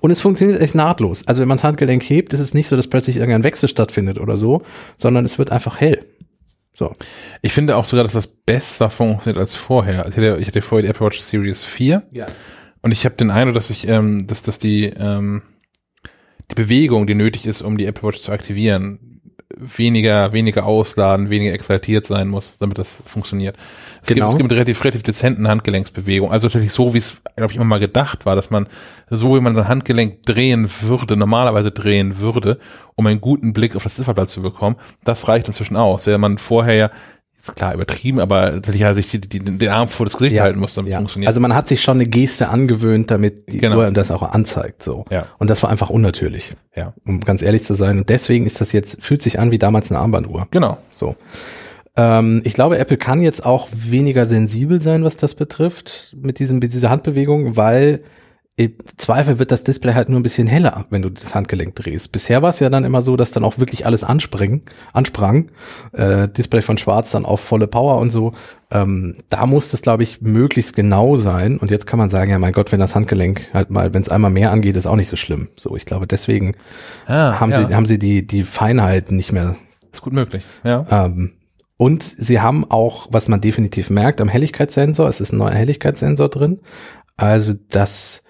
Und 0.01 0.11
es 0.11 0.20
funktioniert 0.20 0.61
echt 0.61 0.74
nahtlos. 0.74 1.27
Also 1.27 1.43
wenn 1.43 1.49
man 1.49 1.59
das 1.59 1.64
Handgelenk 1.64 2.03
hebt, 2.03 2.33
ist 2.33 2.41
es 2.41 2.55
nicht 2.55 2.68
so, 2.68 2.77
dass 2.77 2.89
plötzlich 2.89 3.16
irgendein 3.16 3.45
Wechsel 3.45 3.68
stattfindet 3.68 4.18
oder 4.18 4.39
so, 4.39 4.62
sondern 4.97 5.27
es 5.27 5.39
wird 5.39 5.53
einfach 5.53 5.81
hell. 5.81 6.01
So. 6.77 6.93
Ich 7.41 7.55
finde 7.55 7.74
auch 7.77 7.87
sogar, 7.87 8.05
dass 8.05 8.12
das 8.12 8.27
besser 8.27 8.91
funktioniert 8.91 9.39
als 9.39 9.55
vorher. 9.55 10.07
Ich 10.09 10.16
hatte, 10.18 10.37
ich 10.39 10.47
hatte 10.47 10.61
vorher 10.61 10.83
die 10.83 10.91
Apple 10.91 11.07
Watch 11.07 11.20
Series 11.20 11.64
4. 11.64 12.03
Ja. 12.11 12.27
Und 12.83 12.93
ich 12.93 13.07
habe 13.07 13.14
den 13.14 13.31
Eindruck, 13.31 13.55
dass 13.55 13.70
ich, 13.70 13.89
ähm, 13.89 14.27
dass, 14.27 14.43
dass 14.43 14.59
die, 14.59 14.85
ähm, 14.85 15.41
die 16.51 16.55
Bewegung, 16.55 17.07
die 17.07 17.14
nötig 17.14 17.47
ist, 17.47 17.62
um 17.62 17.79
die 17.79 17.87
Apple 17.87 18.07
Watch 18.07 18.20
zu 18.20 18.31
aktivieren, 18.31 19.15
weniger, 19.57 20.32
weniger 20.32 20.66
ausladen, 20.66 21.30
weniger 21.30 21.52
exaltiert 21.52 22.07
sein 22.07 22.28
muss, 22.28 22.59
damit 22.59 22.78
das 22.78 23.02
funktioniert. 23.07 23.57
Es, 24.02 24.09
genau. 24.09 24.26
gibt, 24.26 24.32
es 24.32 24.38
gibt 24.38 24.52
relativ, 24.52 24.84
relativ 24.84 25.02
dezenten 25.02 25.48
Handgelenksbewegung. 25.48 26.30
Also 26.30 26.46
tatsächlich 26.46 26.72
so, 26.72 26.94
wie 26.94 26.98
es, 26.98 27.22
glaube 27.36 27.52
ich, 27.52 27.57
immer 27.57 27.64
mal 27.64 27.80
gedacht 27.80 28.26
war, 28.26 28.36
dass 28.36 28.50
man 28.50 28.68
so, 29.09 29.34
wie 29.34 29.40
man 29.40 29.54
sein 29.54 29.68
Handgelenk 29.68 30.22
drehen 30.26 30.68
würde, 30.82 31.16
normalerweise 31.16 31.70
drehen 31.70 32.18
würde, 32.18 32.59
um 32.94 33.07
einen 33.07 33.20
guten 33.20 33.52
Blick 33.52 33.76
auf 33.76 33.82
das 33.82 33.96
Zifferblatt 33.96 34.28
zu 34.28 34.42
bekommen, 34.42 34.76
das 35.04 35.26
reicht 35.28 35.48
inzwischen 35.48 35.76
aus. 35.76 36.07
Wäre 36.07 36.18
man 36.18 36.38
vorher 36.38 36.74
ja 36.74 36.90
klar 37.55 37.74
übertrieben, 37.74 38.20
aber 38.20 38.53
tatsächlich 38.53 38.84
halt 38.84 38.97
sich 38.97 39.09
die, 39.09 39.20
die, 39.20 39.38
den 39.38 39.68
Arm 39.68 39.88
vor 39.88 40.07
das 40.07 40.16
Gesicht 40.16 40.36
ja, 40.36 40.42
halten 40.42 40.59
muss, 40.59 40.74
damit 40.74 40.92
ja. 40.92 40.99
funktioniert. 40.99 41.28
Also 41.28 41.40
man 41.40 41.55
hat 41.55 41.68
sich 41.68 41.82
schon 41.82 41.99
eine 41.99 42.07
Geste 42.07 42.49
angewöhnt, 42.49 43.11
damit 43.11 43.53
die 43.53 43.59
genau. 43.59 43.78
Uhr 43.78 43.90
das 43.90 44.11
auch 44.11 44.22
anzeigt, 44.22 44.82
so. 44.82 45.05
Ja. 45.11 45.26
Und 45.38 45.51
das 45.51 45.62
war 45.62 45.70
einfach 45.70 45.90
unnatürlich. 45.90 46.55
Ja. 46.74 46.92
Um 47.07 47.20
ganz 47.20 47.42
ehrlich 47.42 47.64
zu 47.64 47.74
sein. 47.74 47.99
Und 47.99 48.09
deswegen 48.09 48.47
ist 48.47 48.61
das 48.61 48.72
jetzt, 48.72 49.03
fühlt 49.03 49.22
sich 49.22 49.38
an 49.38 49.51
wie 49.51 49.59
damals 49.59 49.90
eine 49.90 50.01
Armbanduhr. 50.01 50.49
Genau. 50.51 50.78
So. 50.92 51.16
Ähm, 51.97 52.42
ich 52.44 52.55
glaube, 52.55 52.78
Apple 52.78 52.97
kann 52.97 53.20
jetzt 53.20 53.44
auch 53.44 53.68
weniger 53.72 54.26
sensibel 54.26 54.80
sein, 54.80 55.05
was 55.05 55.16
das 55.16 55.34
betrifft, 55.34 56.14
mit 56.20 56.38
diesem, 56.38 56.59
mit 56.59 56.72
dieser 56.72 56.90
Handbewegung, 56.90 57.57
weil 57.57 58.01
im 58.59 58.72
Zweifel 58.96 59.38
wird 59.38 59.52
das 59.52 59.64
Display 59.64 59.92
halt 59.92 60.09
nur 60.09 60.18
ein 60.18 60.22
bisschen 60.22 60.46
heller, 60.46 60.86
wenn 60.88 61.02
du 61.02 61.11
das 61.11 61.34
Handgelenk 61.34 61.74
drehst. 61.74 62.11
Bisher 62.11 62.40
war 62.40 62.48
es 62.48 62.59
ja 62.59 62.70
dann 62.70 62.84
immer 62.84 63.02
so, 63.02 63.14
dass 63.16 63.30
dann 63.30 63.44
auch 63.44 63.59
wirklich 63.59 63.84
alles 63.84 64.02
anspringen, 64.02 64.62
ansprang. 64.94 65.50
Äh, 65.92 66.28
Display 66.28 66.62
von 66.62 66.78
schwarz 66.78 67.11
dann 67.11 67.26
auf 67.26 67.40
volle 67.40 67.66
Power 67.66 67.98
und 67.98 68.09
so. 68.09 68.32
Ähm, 68.70 69.14
da 69.28 69.44
muss 69.44 69.74
es, 69.74 69.82
glaube 69.82 70.05
ich, 70.05 70.22
möglichst 70.22 70.74
genau 70.74 71.16
sein. 71.16 71.59
Und 71.59 71.70
jetzt 71.70 71.86
kann 71.86 71.98
man 71.98 72.09
sagen, 72.09 72.31
ja 72.31 72.39
mein 72.39 72.55
Gott, 72.55 72.72
wenn 72.72 72.81
das 72.81 72.94
Handgelenk 72.94 73.51
halt 73.52 73.68
mal, 73.68 73.93
wenn 73.93 74.01
es 74.01 74.09
einmal 74.09 74.31
mehr 74.31 74.52
angeht, 74.52 74.78
ist 74.78 74.86
auch 74.86 74.97
nicht 74.97 75.10
so 75.10 75.16
schlimm. 75.16 75.48
So, 75.56 75.76
ich 75.76 75.85
glaube, 75.85 76.06
deswegen 76.06 76.55
ah, 77.06 77.39
haben 77.39 77.52
ja. 77.52 77.68
sie, 77.68 77.74
haben 77.74 77.86
sie 77.86 77.98
die, 77.98 78.26
die 78.26 78.43
Feinheit 78.43 79.10
nicht 79.10 79.32
mehr. 79.32 79.56
Ist 79.93 80.01
gut 80.01 80.14
möglich, 80.14 80.44
ja. 80.64 80.86
Ähm, 80.90 81.32
und 81.76 82.02
sie 82.02 82.40
haben 82.40 82.70
auch, 82.70 83.09
was 83.10 83.28
man 83.28 83.43
definitiv 83.43 83.90
merkt, 83.90 84.22
am 84.22 84.28
Helligkeitssensor, 84.28 85.09
es 85.09 85.20
ist 85.20 85.32
ein 85.32 85.39
neuer 85.39 85.51
Helligkeitssensor 85.51 86.31
drin. 86.31 86.60
Also 87.18 87.52
das 87.68 88.22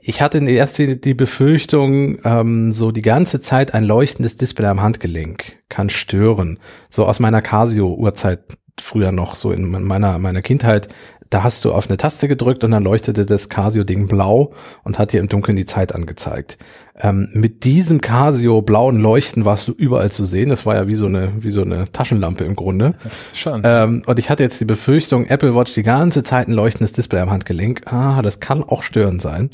ich 0.00 0.22
hatte 0.22 0.38
erst 0.48 0.78
die, 0.78 1.00
die 1.00 1.14
Befürchtung, 1.14 2.18
ähm, 2.24 2.72
so 2.72 2.90
die 2.92 3.02
ganze 3.02 3.40
Zeit 3.40 3.74
ein 3.74 3.84
leuchtendes 3.84 4.36
Display 4.36 4.66
am 4.66 4.80
Handgelenk 4.80 5.58
kann 5.68 5.90
stören. 5.90 6.58
So 6.88 7.06
aus 7.06 7.18
meiner 7.20 7.42
Casio-Uhrzeit 7.42 8.40
früher 8.78 9.12
noch, 9.12 9.34
so 9.34 9.52
in 9.52 9.70
meiner, 9.70 10.18
meiner 10.18 10.42
Kindheit, 10.42 10.88
da 11.28 11.44
hast 11.44 11.64
du 11.64 11.72
auf 11.72 11.88
eine 11.88 11.96
Taste 11.96 12.26
gedrückt 12.26 12.64
und 12.64 12.72
dann 12.72 12.82
leuchtete 12.82 13.24
das 13.24 13.48
Casio-Ding 13.48 14.08
blau 14.08 14.52
und 14.82 14.98
hat 14.98 15.12
dir 15.12 15.20
im 15.20 15.28
Dunkeln 15.28 15.56
die 15.56 15.64
Zeit 15.64 15.94
angezeigt. 15.94 16.58
Ähm, 17.02 17.28
mit 17.32 17.64
diesem 17.64 18.00
Casio 18.00 18.62
blauen 18.62 18.96
Leuchten 18.96 19.44
warst 19.44 19.68
du 19.68 19.72
überall 19.72 20.12
zu 20.12 20.24
sehen. 20.24 20.50
Das 20.50 20.66
war 20.66 20.74
ja 20.74 20.86
wie 20.86 20.94
so 20.94 21.06
eine, 21.06 21.32
wie 21.40 21.50
so 21.50 21.62
eine 21.62 21.90
Taschenlampe 21.90 22.44
im 22.44 22.56
Grunde. 22.56 22.94
Schon. 23.32 23.62
Ähm, 23.64 24.02
und 24.06 24.18
ich 24.18 24.28
hatte 24.28 24.42
jetzt 24.42 24.60
die 24.60 24.66
Befürchtung, 24.66 25.26
Apple 25.26 25.54
Watch 25.54 25.74
die 25.74 25.82
ganze 25.82 26.22
Zeit 26.22 26.48
ein 26.48 26.52
leuchtendes 26.52 26.92
Display 26.92 27.20
am 27.20 27.30
Handgelenk. 27.30 27.82
Ah, 27.86 28.22
das 28.22 28.40
kann 28.40 28.62
auch 28.62 28.82
störend 28.82 29.22
sein. 29.22 29.50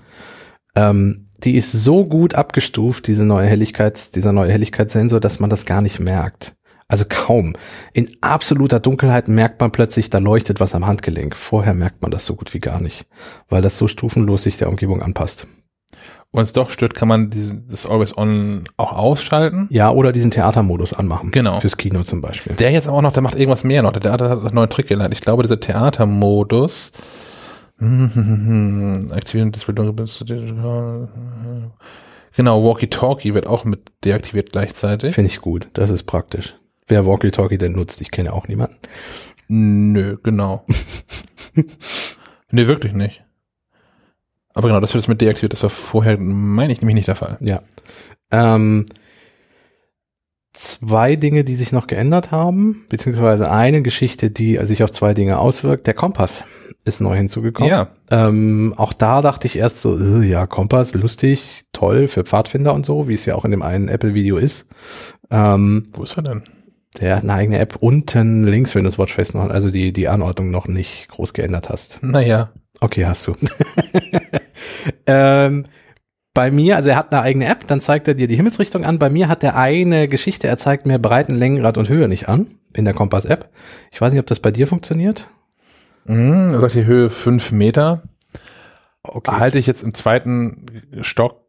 Ähm, 0.74 1.26
die 1.44 1.56
ist 1.56 1.72
so 1.72 2.04
gut 2.04 2.34
abgestuft, 2.34 3.06
diese 3.06 3.24
neue 3.24 3.46
Helligkeits, 3.46 4.10
dieser 4.10 4.32
neue 4.32 4.52
Helligkeitssensor, 4.52 5.20
dass 5.20 5.38
man 5.38 5.50
das 5.50 5.66
gar 5.66 5.82
nicht 5.82 6.00
merkt. 6.00 6.56
Also 6.88 7.04
kaum. 7.08 7.54
In 7.92 8.08
absoluter 8.20 8.78
Dunkelheit 8.78 9.26
merkt 9.26 9.60
man 9.60 9.72
plötzlich, 9.72 10.08
da 10.08 10.18
leuchtet 10.18 10.60
was 10.60 10.74
am 10.74 10.86
Handgelenk. 10.86 11.36
Vorher 11.36 11.74
merkt 11.74 12.02
man 12.02 12.12
das 12.12 12.26
so 12.26 12.36
gut 12.36 12.54
wie 12.54 12.60
gar 12.60 12.80
nicht, 12.80 13.06
weil 13.48 13.60
das 13.60 13.76
so 13.76 13.88
stufenlos 13.88 14.44
sich 14.44 14.56
der 14.56 14.68
Umgebung 14.68 15.02
anpasst. 15.02 15.46
Wenn 16.36 16.44
es 16.44 16.52
doch 16.52 16.70
stört, 16.70 16.94
kann 16.94 17.08
man 17.08 17.30
diesen, 17.30 17.66
das 17.68 17.86
Always 17.86 18.16
On 18.16 18.64
auch 18.76 18.92
ausschalten. 18.92 19.66
Ja, 19.70 19.90
oder 19.90 20.12
diesen 20.12 20.30
Theatermodus 20.30 20.92
anmachen. 20.92 21.30
Genau. 21.32 21.60
Fürs 21.60 21.76
Kino 21.76 22.02
zum 22.02 22.20
Beispiel. 22.20 22.54
Der 22.54 22.70
jetzt 22.70 22.88
auch 22.88 23.02
noch, 23.02 23.12
der 23.12 23.22
macht 23.22 23.38
irgendwas 23.38 23.64
mehr 23.64 23.82
noch. 23.82 23.92
Der 23.92 24.02
Theater 24.02 24.30
hat 24.30 24.38
einen 24.40 24.54
neuen 24.54 24.70
Trick 24.70 24.86
gelernt. 24.86 25.14
Ich 25.14 25.20
glaube, 25.20 25.42
dieser 25.42 25.58
Theatermodus. 25.60 26.92
Aktivieren 27.78 29.52
das 29.52 29.66
Genau, 32.36 32.64
Walkie-Talkie 32.64 33.34
wird 33.34 33.46
auch 33.46 33.64
mit 33.64 33.92
deaktiviert 34.04 34.52
gleichzeitig. 34.52 35.14
Finde 35.14 35.30
ich 35.30 35.40
gut. 35.40 35.68
Das 35.72 35.90
ist 35.90 36.04
praktisch. 36.04 36.54
Wer 36.86 37.06
Walkie-Talkie 37.06 37.58
denn 37.58 37.72
nutzt, 37.72 38.00
ich 38.00 38.10
kenne 38.10 38.32
auch 38.32 38.46
niemanden. 38.46 38.78
Nö, 39.48 40.16
genau. 40.22 40.64
Nö, 42.50 42.66
wirklich 42.68 42.92
nicht. 42.92 43.25
Aber 44.56 44.68
genau, 44.68 44.80
das 44.80 44.94
wird 44.94 45.02
jetzt 45.02 45.08
mit 45.08 45.20
deaktiviert. 45.20 45.52
Das 45.52 45.62
war 45.62 45.68
vorher, 45.68 46.16
meine 46.18 46.72
ich, 46.72 46.80
nämlich 46.80 46.94
nicht 46.94 47.08
der 47.08 47.14
Fall. 47.14 47.36
Ja. 47.40 47.60
Ähm, 48.30 48.86
zwei 50.54 51.14
Dinge, 51.14 51.44
die 51.44 51.54
sich 51.54 51.72
noch 51.72 51.86
geändert 51.86 52.30
haben, 52.30 52.86
beziehungsweise 52.88 53.50
eine 53.50 53.82
Geschichte, 53.82 54.30
die 54.30 54.58
sich 54.62 54.82
auf 54.82 54.90
zwei 54.92 55.12
Dinge 55.12 55.38
auswirkt. 55.38 55.86
Der 55.86 55.92
Kompass 55.92 56.44
ist 56.86 57.02
neu 57.02 57.16
hinzugekommen. 57.16 57.70
Ja. 57.70 57.88
Ähm, 58.10 58.72
auch 58.78 58.94
da 58.94 59.20
dachte 59.20 59.46
ich 59.46 59.56
erst 59.56 59.82
so, 59.82 59.98
äh, 59.98 60.24
ja, 60.24 60.46
Kompass, 60.46 60.94
lustig, 60.94 61.64
toll 61.74 62.08
für 62.08 62.24
Pfadfinder 62.24 62.72
und 62.72 62.86
so, 62.86 63.08
wie 63.08 63.14
es 63.14 63.26
ja 63.26 63.34
auch 63.34 63.44
in 63.44 63.50
dem 63.50 63.60
einen 63.60 63.88
Apple-Video 63.88 64.38
ist. 64.38 64.68
Ähm, 65.30 65.88
Wo 65.92 66.02
ist 66.02 66.16
er 66.16 66.22
denn? 66.22 66.42
der 67.00 67.16
hat 67.16 67.24
eine 67.24 67.34
eigene 67.34 67.58
App 67.58 67.76
unten 67.80 68.44
links, 68.44 68.74
wenn 68.74 68.84
du 68.84 68.88
das 68.88 68.98
Watchface 68.98 69.34
noch, 69.34 69.50
also 69.50 69.70
die, 69.70 69.92
die 69.92 70.08
Anordnung 70.08 70.50
noch 70.50 70.66
nicht 70.66 71.08
groß 71.08 71.34
geändert 71.34 71.68
hast. 71.68 71.98
Naja. 72.02 72.52
Okay, 72.80 73.06
hast 73.06 73.26
du. 73.26 73.34
ähm, 75.06 75.64
bei 76.34 76.50
mir, 76.50 76.76
also 76.76 76.90
er 76.90 76.96
hat 76.96 77.12
eine 77.12 77.22
eigene 77.22 77.46
App, 77.46 77.66
dann 77.66 77.80
zeigt 77.80 78.08
er 78.08 78.14
dir 78.14 78.28
die 78.28 78.36
Himmelsrichtung 78.36 78.84
an. 78.84 78.98
Bei 78.98 79.08
mir 79.08 79.28
hat 79.28 79.42
er 79.42 79.56
eine 79.56 80.06
Geschichte, 80.06 80.46
er 80.46 80.58
zeigt 80.58 80.84
mir 80.84 80.98
Breiten, 80.98 81.34
Längengrad 81.34 81.78
und 81.78 81.88
Höhe 81.88 82.08
nicht 82.08 82.28
an 82.28 82.58
in 82.74 82.84
der 82.84 82.94
Kompass-App. 82.94 83.48
Ich 83.90 84.00
weiß 84.00 84.12
nicht, 84.12 84.20
ob 84.20 84.26
das 84.26 84.40
bei 84.40 84.50
dir 84.50 84.66
funktioniert. 84.66 85.26
Mhm, 86.04 86.50
er 86.52 86.60
sagt 86.60 86.74
die 86.74 86.84
Höhe 86.84 87.08
fünf 87.10 87.52
Meter. 87.52 88.02
Okay. 89.02 89.30
Halte 89.32 89.58
ich 89.58 89.66
jetzt 89.66 89.82
im 89.82 89.94
zweiten 89.94 90.66
Stock. 91.00 91.40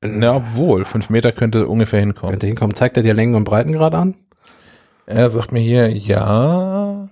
Na, 0.00 0.36
obwohl, 0.36 0.84
fünf 0.84 1.10
Meter 1.10 1.32
könnte 1.32 1.66
ungefähr 1.66 2.00
hinkommen. 2.00 2.32
Könnte 2.32 2.46
hinkommen. 2.46 2.74
Zeigt 2.74 2.96
er 2.96 3.02
dir 3.02 3.14
Längen 3.14 3.34
und 3.34 3.44
Breitengrad 3.44 3.94
an? 3.94 4.14
Er 5.06 5.30
sagt 5.30 5.52
mir 5.52 5.60
hier, 5.60 5.88
ja, 5.88 7.08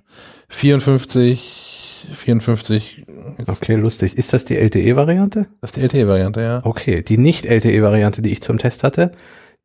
54, 0.49 1.74
54. 2.13 3.05
Jetzt, 3.39 3.49
Okay, 3.49 3.75
lustig. 3.75 4.17
Ist 4.19 4.33
das 4.33 4.45
die 4.45 4.57
LTE-Variante? 4.57 5.47
Das 5.61 5.71
ist 5.71 5.77
die 5.77 5.81
LTE-Variante, 5.83 6.41
ja. 6.43 6.61
Okay, 6.65 7.03
die 7.03 7.19
Nicht-LTE-Variante, 7.19 8.23
die 8.23 8.33
ich 8.33 8.43
zum 8.43 8.59
Test 8.59 8.83
hatte, 8.85 9.13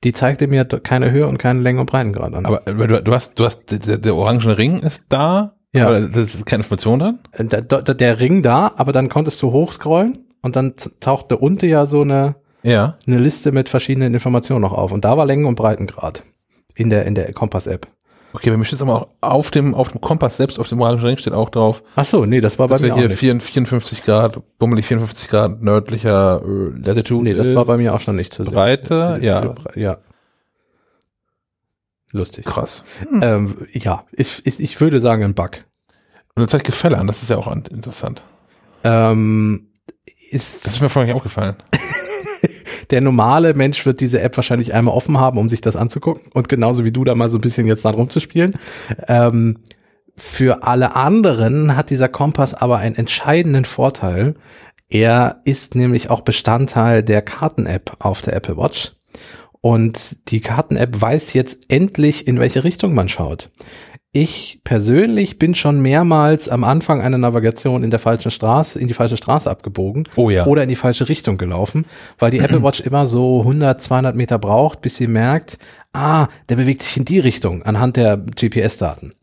die 0.04 0.14
zeigte 0.14 0.48
mir 0.48 0.66
keine 0.66 1.12
Höhe 1.12 1.28
und 1.28 1.38
keine 1.38 1.60
Längen 1.62 1.80
und 1.80 1.90
Breitengrad 1.90 2.34
an. 2.34 2.46
Aber 2.46 2.60
du, 2.66 3.02
du 3.04 3.14
hast, 3.14 3.40
du 3.40 3.46
hast, 3.46 3.72
der, 3.72 3.98
der 3.98 4.16
orange 4.16 4.58
Ring 4.58 4.80
ist 4.80 5.06
da. 5.10 5.56
Ja. 5.74 5.88
Aber 5.88 6.00
da 6.02 6.22
ist 6.22 6.46
keine 6.46 6.62
Information 6.64 7.00
dran. 7.00 7.20
Äh, 7.34 7.46
da, 7.46 7.62
da, 7.62 7.94
der 7.94 8.20
Ring 8.20 8.42
da, 8.42 8.72
aber 8.78 8.92
dann 8.92 9.10
konntest 9.10 9.42
du 9.42 9.52
hochscrollen 9.52 10.26
und 10.42 10.56
dann 10.56 10.74
tauchte 11.00 11.38
unten 11.38 11.68
ja 11.68 11.86
so 11.86 12.02
eine, 12.02 12.36
Ja. 12.64 12.98
eine 13.06 13.18
Liste 13.20 13.52
mit 13.52 13.70
verschiedenen 13.70 14.14
Informationen 14.14 14.62
noch 14.62 14.74
auf. 14.74 14.92
Und 14.92 15.06
da 15.06 15.18
war 15.18 15.26
Längen- 15.26 15.46
und 15.46 15.56
Breitengrad 15.56 16.24
in 16.76 16.90
der, 16.90 17.06
in 17.06 17.14
der 17.14 17.34
Kompass-App. 17.34 17.88
Okay, 18.34 18.52
bei 18.52 18.58
mir 18.58 18.66
steht 18.66 18.76
es 18.78 18.82
aber 18.84 19.02
auch 19.02 19.08
auf 19.22 19.50
dem, 19.52 19.74
auf 19.74 19.90
dem 19.90 20.02
Kompass 20.02 20.38
selbst, 20.38 20.60
auf 20.60 20.68
dem 20.70 20.80
orangen 20.82 21.02
Ring 21.04 21.18
steht 21.18 21.34
auch 21.34 21.50
drauf, 21.50 21.82
Ach 21.96 22.06
so, 22.06 22.26
nee, 22.26 22.42
das 22.42 22.60
war 22.60 22.68
bei 22.68 22.78
mir 22.80 22.94
auch 22.94 22.98
hier 23.00 23.08
nicht. 23.08 23.18
54 23.20 23.54
54 23.54 24.04
Grad, 24.04 24.40
bummelig 24.60 24.86
54 24.86 25.30
Grad 25.30 25.62
nördlicher 25.62 26.42
äh, 26.46 26.78
Latitude 26.86 27.24
Nee, 27.24 27.34
das 27.34 27.54
war 27.56 27.66
bei 27.66 27.78
mir 27.78 27.94
auch 27.94 28.00
schon 28.00 28.16
nicht 28.16 28.32
zu 28.34 28.44
sehen. 28.44 28.54
Breite, 28.54 29.20
ja. 29.22 29.56
Ja. 29.76 29.98
Lustig. 32.12 32.46
Krass. 32.46 32.84
Ähm, 33.22 33.68
ja, 33.72 34.04
ist, 34.12 34.40
ist, 34.40 34.60
ich 34.60 34.80
würde 34.82 35.00
sagen 35.00 35.24
ein 35.24 35.34
Bug. 35.36 35.66
Und 36.36 36.42
dann 36.42 36.48
zeigt 36.48 36.66
Gefälle 36.66 36.98
an, 36.98 37.08
das 37.08 37.22
ist 37.24 37.30
ja 37.30 37.38
auch 37.38 37.48
an- 37.48 37.64
interessant. 37.72 38.24
Ähm, 38.84 39.70
ist 40.32 40.66
Das 40.66 40.74
ist 40.74 40.82
mir 40.82 40.90
vorhin 40.90 41.08
nicht 41.08 41.16
aufgefallen. 41.16 41.56
der 42.90 43.02
normale 43.02 43.54
Mensch 43.54 43.86
wird 43.86 44.00
diese 44.02 44.22
App 44.22 44.36
wahrscheinlich 44.38 44.74
einmal 44.74 44.96
offen 44.96 45.20
haben, 45.20 45.38
um 45.38 45.50
sich 45.50 45.62
das 45.62 45.76
anzugucken 45.76 46.32
und 46.34 46.50
genauso 46.50 46.86
wie 46.86 46.92
du 46.92 47.04
da 47.04 47.16
mal 47.16 47.30
so 47.30 47.38
ein 47.38 47.42
bisschen 47.42 47.68
jetzt 47.68 47.86
dran 47.86 47.96
rumzuspielen. 47.96 48.56
Ähm, 49.08 49.58
für 50.16 50.64
alle 50.64 50.96
anderen 50.96 51.76
hat 51.76 51.90
dieser 51.90 52.10
Kompass 52.10 52.54
aber 52.54 52.78
einen 52.78 52.96
entscheidenden 52.96 53.66
Vorteil. 53.66 54.36
Er 54.90 55.42
ist 55.46 55.76
nämlich 55.76 56.10
auch 56.10 56.22
Bestandteil 56.22 57.04
der 57.04 57.22
Karten-App 57.22 57.96
auf 58.00 58.22
der 58.22 58.36
Apple 58.36 58.58
Watch. 58.58 58.94
Und 59.62 60.30
die 60.30 60.40
Karten-App 60.40 61.02
weiß 61.02 61.34
jetzt 61.34 61.70
endlich, 61.70 62.28
in 62.28 62.40
welche 62.40 62.64
Richtung 62.64 62.94
man 62.94 63.10
schaut. 63.10 63.50
Ich 64.22 64.60
persönlich 64.66 65.40
bin 65.40 65.56
schon 65.56 65.80
mehrmals 65.82 66.50
am 66.50 66.66
Anfang 66.66 67.02
einer 67.02 67.18
Navigation 67.18 67.86
in 67.86 67.90
der 67.90 68.00
falschen 68.00 68.32
Straße, 68.32 68.78
in 68.78 68.90
die 68.90 68.94
falsche 68.94 69.16
Straße 69.16 69.50
abgebogen 69.50 70.10
Oh 70.18 70.30
ja. 70.30 70.46
oder 70.46 70.64
in 70.64 70.68
die 70.68 70.76
falsche 70.76 71.08
Richtung 71.08 71.38
gelaufen, 71.38 71.86
weil 72.18 72.30
die 72.30 72.40
Apple 72.40 72.62
Watch 72.62 72.82
immer 72.82 73.06
so 73.06 73.40
100, 73.40 73.82
200 73.82 74.18
Meter 74.18 74.38
braucht, 74.38 74.82
bis 74.82 74.98
sie 74.98 75.08
merkt, 75.08 75.58
ah, 75.94 76.28
der 76.50 76.58
bewegt 76.58 76.82
sich 76.84 76.98
in 76.98 77.06
die 77.06 77.20
Richtung 77.20 77.64
anhand 77.64 77.96
der 77.96 78.18
GPS-Daten. 78.18 79.14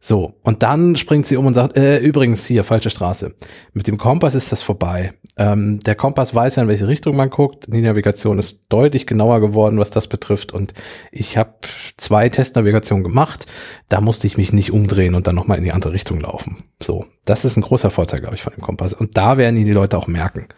So, 0.00 0.34
und 0.42 0.62
dann 0.62 0.96
springt 0.96 1.26
sie 1.26 1.36
um 1.38 1.46
und 1.46 1.54
sagt, 1.54 1.78
äh, 1.78 1.98
übrigens 2.00 2.44
hier, 2.44 2.62
falsche 2.62 2.90
Straße. 2.90 3.34
Mit 3.72 3.86
dem 3.86 3.96
Kompass 3.96 4.34
ist 4.34 4.52
das 4.52 4.62
vorbei. 4.62 5.14
Ähm, 5.36 5.80
der 5.80 5.94
Kompass 5.94 6.34
weiß 6.34 6.56
ja, 6.56 6.62
in 6.62 6.68
welche 6.68 6.88
Richtung 6.88 7.16
man 7.16 7.30
guckt. 7.30 7.72
Die 7.72 7.80
Navigation 7.80 8.38
ist 8.38 8.60
deutlich 8.68 9.06
genauer 9.06 9.40
geworden, 9.40 9.78
was 9.78 9.90
das 9.90 10.06
betrifft. 10.06 10.52
Und 10.52 10.74
ich 11.10 11.38
habe 11.38 11.54
zwei 11.96 12.28
Testnavigationen 12.28 13.02
gemacht. 13.02 13.46
Da 13.88 14.02
musste 14.02 14.26
ich 14.26 14.36
mich 14.36 14.52
nicht 14.52 14.72
umdrehen 14.72 15.14
und 15.14 15.26
dann 15.26 15.34
nochmal 15.34 15.56
in 15.58 15.64
die 15.64 15.72
andere 15.72 15.94
Richtung 15.94 16.20
laufen. 16.20 16.64
So, 16.82 17.06
das 17.24 17.46
ist 17.46 17.56
ein 17.56 17.62
großer 17.62 17.90
Vorteil, 17.90 18.20
glaube 18.20 18.34
ich, 18.34 18.42
von 18.42 18.52
dem 18.52 18.62
Kompass. 18.62 18.92
Und 18.92 19.16
da 19.16 19.38
werden 19.38 19.56
ihn 19.56 19.66
die 19.66 19.72
Leute 19.72 19.96
auch 19.96 20.06
merken. 20.06 20.48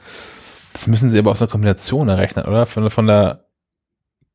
Das 0.72 0.88
müssen 0.88 1.10
sie 1.10 1.18
aber 1.18 1.30
aus 1.30 1.40
einer 1.40 1.50
Kombination 1.50 2.08
errechnen, 2.08 2.46
oder? 2.46 2.66
Von, 2.66 2.90
von 2.90 3.06
der 3.06 3.44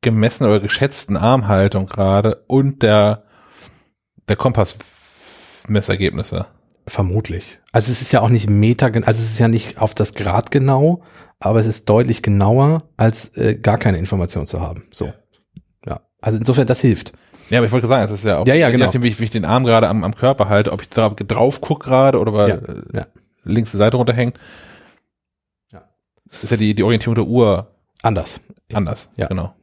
gemessenen 0.02 0.49
oder 0.49 0.61
geschätzten 0.61 1.18
Armhaltung 1.18 1.88
gerade 1.88 2.45
und 2.48 2.82
der, 2.82 3.26
der 4.30 4.38
Kompassmessergebnisse. 4.38 6.45
Vermutlich. 6.90 7.60
Also 7.72 7.91
es 7.91 8.02
ist 8.02 8.11
ja 8.11 8.22
auch 8.22 8.30
nicht 8.30 8.49
Meter, 8.49 8.88
also 8.88 9.22
es 9.22 9.32
ist 9.32 9.40
ja 9.40 9.48
nicht 9.48 9.78
auf 9.80 9.94
das 9.95 10.14
Grad 10.14 10.52
genau, 10.52 11.02
aber 11.40 11.60
es 11.60 11.66
ist 11.68 11.88
deutlich 11.90 12.22
genauer, 12.22 12.84
als 12.98 13.36
äh, 13.38 13.56
gar 13.56 13.78
keine 13.78 13.98
Information 13.98 14.45
zu 14.45 14.60
haben. 14.61 14.84
So. 14.91 15.14
Ja. 15.86 16.02
Also 16.22 16.38
insofern, 16.40 16.68
das 16.68 16.82
hilft. 16.82 17.14
Ja, 17.49 17.60
aber 17.60 17.68
ich 17.68 17.72
wollte 17.72 17.88
sagen, 17.88 18.03
es 18.06 18.11
ist 18.11 18.26
ja 18.26 18.40
auch, 18.40 18.45
Ja, 18.45 18.53
ja, 18.53 18.68
je 18.68 18.74
genau. 18.74 18.86
nachdem, 18.86 19.03
wie 19.03 19.07
ich, 19.07 19.20
wie 19.20 19.24
ich 19.24 19.30
den 19.30 19.45
Arm 19.45 19.64
gerade 19.64 19.88
am, 19.88 20.03
am 20.03 20.16
Körper 20.16 20.49
halte, 20.49 20.72
ob 20.72 20.82
ich 20.82 20.90
drauf, 20.90 21.16
drauf 21.16 21.61
gucke 21.61 21.88
gerade 21.88 22.20
oder 22.20 22.48
Ja, 22.48 22.56
äh, 22.56 22.82
ja. 22.94 23.07
links 23.44 23.72
die 23.72 23.78
Seite 23.78 23.98
runterhängt. 23.98 24.40
Ja. 25.72 25.84
Ist 26.41 26.52
ja 26.52 26.57
die, 26.57 26.74
die 26.76 26.84
Orientierung 26.84 27.16
der 27.16 27.26
Uhr 27.26 27.72
Anders. 28.02 28.41
anders. 28.74 29.10
Ja. 29.16 29.28
Genau. 29.28 29.53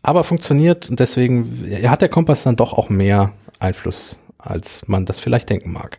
Aber 0.00 0.22
funktioniert 0.24 0.88
und 0.88 1.00
deswegen 1.00 1.66
hat 1.90 2.00
der 2.02 2.08
Kompass 2.08 2.44
dann 2.44 2.54
doch 2.56 2.72
auch 2.72 2.88
mehr 2.88 3.32
Einfluss, 3.58 4.16
als 4.38 4.86
man 4.86 5.04
das 5.04 5.20
vielleicht 5.20 5.50
denken 5.50 5.72
mag. 5.72 5.98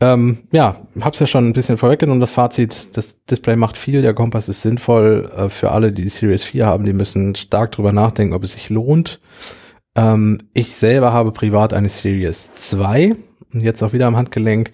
Ähm, 0.00 0.48
ja, 0.52 0.76
hab's 1.00 1.18
ja 1.18 1.26
schon 1.26 1.46
ein 1.48 1.52
bisschen 1.52 1.78
vorweggenommen, 1.78 2.20
das 2.20 2.32
Fazit, 2.32 2.96
das 2.96 3.24
Display 3.24 3.56
macht 3.56 3.76
viel, 3.76 4.02
der 4.02 4.14
Kompass 4.14 4.48
ist 4.48 4.62
sinnvoll 4.62 5.30
äh, 5.36 5.48
für 5.48 5.70
alle, 5.70 5.92
die 5.92 6.02
die 6.02 6.08
Series 6.08 6.44
4 6.44 6.66
haben, 6.66 6.84
die 6.84 6.92
müssen 6.92 7.34
stark 7.34 7.72
drüber 7.72 7.92
nachdenken, 7.92 8.34
ob 8.34 8.42
es 8.42 8.54
sich 8.54 8.70
lohnt. 8.70 9.20
Ähm, 9.94 10.38
ich 10.54 10.74
selber 10.74 11.12
habe 11.12 11.32
privat 11.32 11.74
eine 11.74 11.88
Series 11.88 12.52
2 12.52 13.14
und 13.52 13.62
jetzt 13.62 13.82
auch 13.82 13.92
wieder 13.92 14.06
am 14.06 14.16
Handgelenk. 14.16 14.72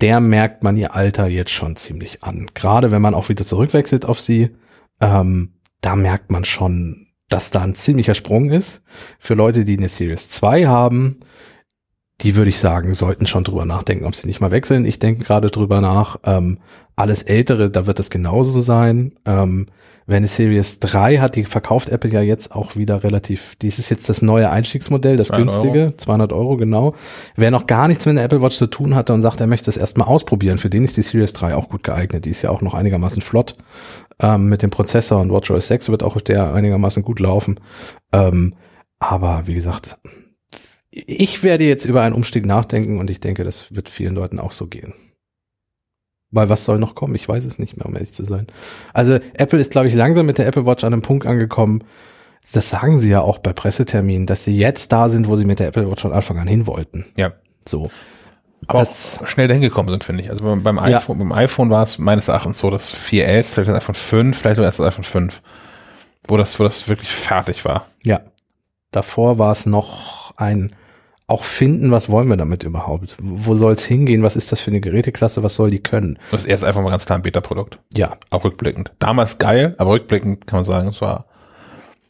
Der 0.00 0.20
merkt 0.20 0.62
man 0.62 0.76
ihr 0.76 0.94
Alter 0.94 1.26
jetzt 1.26 1.52
schon 1.52 1.76
ziemlich 1.76 2.22
an. 2.22 2.50
Gerade 2.54 2.90
wenn 2.90 3.02
man 3.02 3.14
auch 3.14 3.28
wieder 3.28 3.44
zurückwechselt 3.44 4.04
auf 4.04 4.20
sie, 4.20 4.50
ähm, 5.00 5.54
da 5.80 5.96
merkt 5.96 6.30
man 6.30 6.44
schon, 6.44 7.06
dass 7.28 7.50
da 7.50 7.62
ein 7.62 7.74
ziemlicher 7.74 8.14
Sprung 8.14 8.50
ist. 8.50 8.82
Für 9.18 9.34
Leute, 9.34 9.64
die 9.64 9.76
eine 9.76 9.88
Series 9.88 10.28
2 10.30 10.66
haben, 10.66 11.20
die 12.22 12.34
würde 12.34 12.48
ich 12.48 12.58
sagen, 12.58 12.94
sollten 12.94 13.26
schon 13.26 13.44
drüber 13.44 13.64
nachdenken, 13.64 14.06
ob 14.06 14.14
sie 14.14 14.26
nicht 14.26 14.40
mal 14.40 14.50
wechseln. 14.50 14.84
Ich 14.84 14.98
denke 14.98 15.24
gerade 15.24 15.50
drüber 15.50 15.80
nach. 15.80 16.16
Ähm, 16.24 16.58
alles 16.96 17.22
Ältere, 17.22 17.70
da 17.70 17.86
wird 17.86 18.00
es 18.00 18.08
genauso 18.08 18.58
sein. 18.60 19.12
Ähm, 19.26 19.66
wer 20.06 20.16
eine 20.16 20.28
Series 20.28 20.80
3 20.80 21.18
hat, 21.18 21.36
die 21.36 21.44
verkauft 21.44 21.90
Apple 21.90 22.10
ja 22.10 22.22
jetzt 22.22 22.52
auch 22.52 22.74
wieder 22.74 23.02
relativ, 23.02 23.54
dies 23.60 23.78
ist 23.78 23.90
jetzt 23.90 24.08
das 24.08 24.22
neue 24.22 24.50
Einstiegsmodell, 24.50 25.16
das 25.16 25.26
200 25.26 25.62
günstige, 25.62 25.96
200 25.98 26.32
Euro 26.32 26.56
genau. 26.56 26.94
Wer 27.34 27.50
noch 27.50 27.66
gar 27.66 27.86
nichts 27.86 28.06
mit 28.06 28.16
der 28.16 28.24
Apple 28.24 28.40
Watch 28.40 28.56
zu 28.56 28.66
tun 28.66 28.94
hatte 28.94 29.12
und 29.12 29.20
sagt, 29.20 29.40
er 29.40 29.46
möchte 29.46 29.68
es 29.68 29.76
erstmal 29.76 30.08
ausprobieren, 30.08 30.56
für 30.56 30.70
den 30.70 30.84
ist 30.84 30.96
die 30.96 31.02
Series 31.02 31.34
3 31.34 31.54
auch 31.54 31.68
gut 31.68 31.82
geeignet. 31.82 32.24
Die 32.24 32.30
ist 32.30 32.40
ja 32.40 32.48
auch 32.48 32.62
noch 32.62 32.72
einigermaßen 32.72 33.20
flott 33.20 33.54
ähm, 34.20 34.48
mit 34.48 34.62
dem 34.62 34.70
Prozessor 34.70 35.20
und 35.20 35.30
WatchOS 35.30 35.68
6 35.68 35.90
wird 35.90 36.02
auch 36.02 36.18
der 36.20 36.54
einigermaßen 36.54 37.02
gut 37.02 37.20
laufen. 37.20 37.60
Ähm, 38.12 38.54
aber 38.98 39.42
wie 39.46 39.54
gesagt, 39.54 39.98
ich 41.06 41.42
werde 41.42 41.64
jetzt 41.64 41.84
über 41.84 42.02
einen 42.02 42.14
Umstieg 42.14 42.46
nachdenken 42.46 42.98
und 42.98 43.10
ich 43.10 43.20
denke, 43.20 43.44
das 43.44 43.74
wird 43.74 43.88
vielen 43.88 44.14
Leuten 44.14 44.38
auch 44.40 44.52
so 44.52 44.66
gehen. 44.66 44.94
Weil 46.30 46.48
was 46.48 46.64
soll 46.64 46.78
noch 46.78 46.94
kommen? 46.94 47.14
Ich 47.14 47.28
weiß 47.28 47.44
es 47.44 47.58
nicht 47.58 47.76
mehr, 47.76 47.86
um 47.86 47.94
ehrlich 47.94 48.12
zu 48.12 48.24
sein. 48.24 48.46
Also 48.92 49.14
Apple 49.34 49.60
ist, 49.60 49.70
glaube 49.70 49.88
ich, 49.88 49.94
langsam 49.94 50.26
mit 50.26 50.38
der 50.38 50.46
Apple 50.46 50.66
Watch 50.66 50.84
an 50.84 50.92
einem 50.92 51.02
Punkt 51.02 51.26
angekommen. 51.26 51.84
Das 52.52 52.70
sagen 52.70 52.98
sie 52.98 53.10
ja 53.10 53.20
auch 53.20 53.38
bei 53.38 53.52
Presseterminen, 53.52 54.26
dass 54.26 54.44
sie 54.44 54.56
jetzt 54.56 54.92
da 54.92 55.08
sind, 55.08 55.28
wo 55.28 55.36
sie 55.36 55.44
mit 55.44 55.58
der 55.60 55.68
Apple 55.68 55.88
Watch 55.90 56.02
von 56.02 56.12
Anfang 56.12 56.38
an 56.38 56.48
hin 56.48 56.66
wollten. 56.66 57.04
Ja. 57.16 57.32
So. 57.68 57.90
Aber 58.68 58.80
Das- 58.80 59.20
auch 59.22 59.26
schnell 59.28 59.48
dahin 59.48 59.62
gekommen 59.62 59.88
sind, 59.90 60.02
finde 60.04 60.22
ich. 60.24 60.30
Also 60.30 60.44
beim- 60.46 60.62
beim 60.62 60.76
Ja. 60.76 60.98
iPhone, 60.98 61.18
beim 61.18 61.32
iPhone 61.32 61.70
war 61.70 61.82
es 61.82 61.98
meines 61.98 62.28
Erachtens 62.28 62.58
so, 62.58 62.70
das 62.70 62.90
4S, 62.90 63.54
vielleicht 63.54 63.68
das 63.70 63.76
iPhone 63.76 63.94
5, 63.94 64.38
vielleicht 64.38 64.56
sogar 64.56 64.68
erst 64.68 64.80
das 64.80 64.86
iPhone 64.86 65.04
5, 65.04 65.42
wo 66.26 66.36
das, 66.36 66.58
wo 66.58 66.64
das 66.64 66.88
wirklich 66.88 67.10
fertig 67.10 67.64
war. 67.64 67.86
Ja. 68.04 68.20
Davor 68.90 69.38
war 69.38 69.52
es 69.52 69.66
noch 69.66 70.32
ein 70.36 70.74
auch 71.28 71.42
finden, 71.44 71.90
was 71.90 72.08
wollen 72.08 72.28
wir 72.28 72.36
damit 72.36 72.62
überhaupt? 72.62 73.16
Wo 73.20 73.54
soll 73.54 73.72
es 73.72 73.84
hingehen? 73.84 74.22
Was 74.22 74.36
ist 74.36 74.52
das 74.52 74.60
für 74.60 74.70
eine 74.70 74.80
Geräteklasse? 74.80 75.42
Was 75.42 75.56
soll 75.56 75.70
die 75.70 75.80
können? 75.80 76.18
Das 76.30 76.42
ist 76.42 76.46
erst 76.46 76.64
einfach 76.64 76.82
mal 76.82 76.90
ganz 76.90 77.04
klar 77.04 77.18
ein 77.18 77.22
Beta-Produkt. 77.22 77.80
Ja. 77.94 78.16
Auch 78.30 78.44
rückblickend. 78.44 78.92
Damals 79.00 79.38
geil, 79.38 79.74
aber 79.78 79.90
rückblickend 79.90 80.46
kann 80.46 80.58
man 80.58 80.64
sagen, 80.64 80.88
es 80.88 81.00
war, 81.00 81.26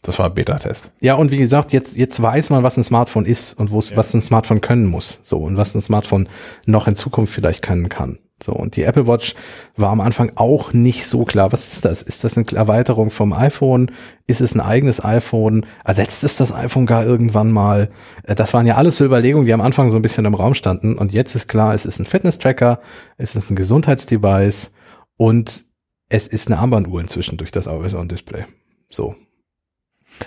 das 0.02 0.18
war 0.18 0.26
ein 0.26 0.34
Beta-Test. 0.34 0.90
Ja, 1.00 1.14
und 1.14 1.30
wie 1.30 1.38
gesagt, 1.38 1.72
jetzt, 1.72 1.96
jetzt 1.96 2.20
weiß 2.20 2.50
man, 2.50 2.62
was 2.62 2.76
ein 2.76 2.84
Smartphone 2.84 3.24
ist 3.24 3.58
und 3.58 3.72
es, 3.72 3.96
was 3.96 4.12
ein 4.12 4.20
Smartphone 4.20 4.60
können 4.60 4.86
muss. 4.86 5.18
So, 5.22 5.38
und 5.38 5.56
was 5.56 5.74
ein 5.74 5.80
Smartphone 5.80 6.28
noch 6.66 6.86
in 6.86 6.94
Zukunft 6.94 7.32
vielleicht 7.32 7.62
können 7.62 7.88
kann. 7.88 8.18
So, 8.42 8.52
und 8.52 8.76
die 8.76 8.82
Apple 8.82 9.06
Watch 9.06 9.34
war 9.76 9.90
am 9.90 10.02
Anfang 10.02 10.32
auch 10.34 10.74
nicht 10.74 11.06
so 11.06 11.24
klar. 11.24 11.52
Was 11.52 11.72
ist 11.72 11.86
das? 11.86 12.02
Ist 12.02 12.22
das 12.22 12.36
eine 12.36 12.46
Erweiterung 12.52 13.10
vom 13.10 13.32
iPhone? 13.32 13.90
Ist 14.26 14.42
es 14.42 14.54
ein 14.54 14.60
eigenes 14.60 15.02
iPhone? 15.02 15.64
Ersetzt 15.84 16.22
es 16.22 16.36
das 16.36 16.52
iPhone 16.52 16.84
gar 16.84 17.04
irgendwann 17.06 17.50
mal? 17.50 17.88
Äh, 18.24 18.34
Das 18.34 18.52
waren 18.52 18.66
ja 18.66 18.76
alles 18.76 18.98
so 18.98 19.06
Überlegungen, 19.06 19.46
die 19.46 19.54
am 19.54 19.62
Anfang 19.62 19.88
so 19.88 19.96
ein 19.96 20.02
bisschen 20.02 20.26
im 20.26 20.34
Raum 20.34 20.52
standen. 20.52 20.98
Und 20.98 21.12
jetzt 21.12 21.34
ist 21.34 21.48
klar, 21.48 21.72
es 21.72 21.86
ist 21.86 21.98
ein 21.98 22.04
Fitness-Tracker, 22.04 22.80
es 23.16 23.34
ist 23.34 23.50
ein 23.50 23.56
Gesundheitsdevice 23.56 24.72
und 25.16 25.64
es 26.10 26.26
ist 26.26 26.48
eine 26.48 26.58
Armbanduhr 26.58 27.00
inzwischen 27.00 27.38
durch 27.38 27.52
das 27.52 27.66
Always-On-Display. 27.66 28.44
So. 28.90 29.14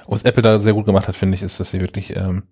Was 0.07 0.23
Apple 0.23 0.41
da 0.41 0.59
sehr 0.59 0.73
gut 0.73 0.85
gemacht 0.85 1.07
hat, 1.07 1.15
finde 1.15 1.35
ich, 1.35 1.43
ist, 1.43 1.59
dass 1.59 1.69
sie 1.71 1.79
wirklich, 1.79 2.15
ähm, 2.15 2.43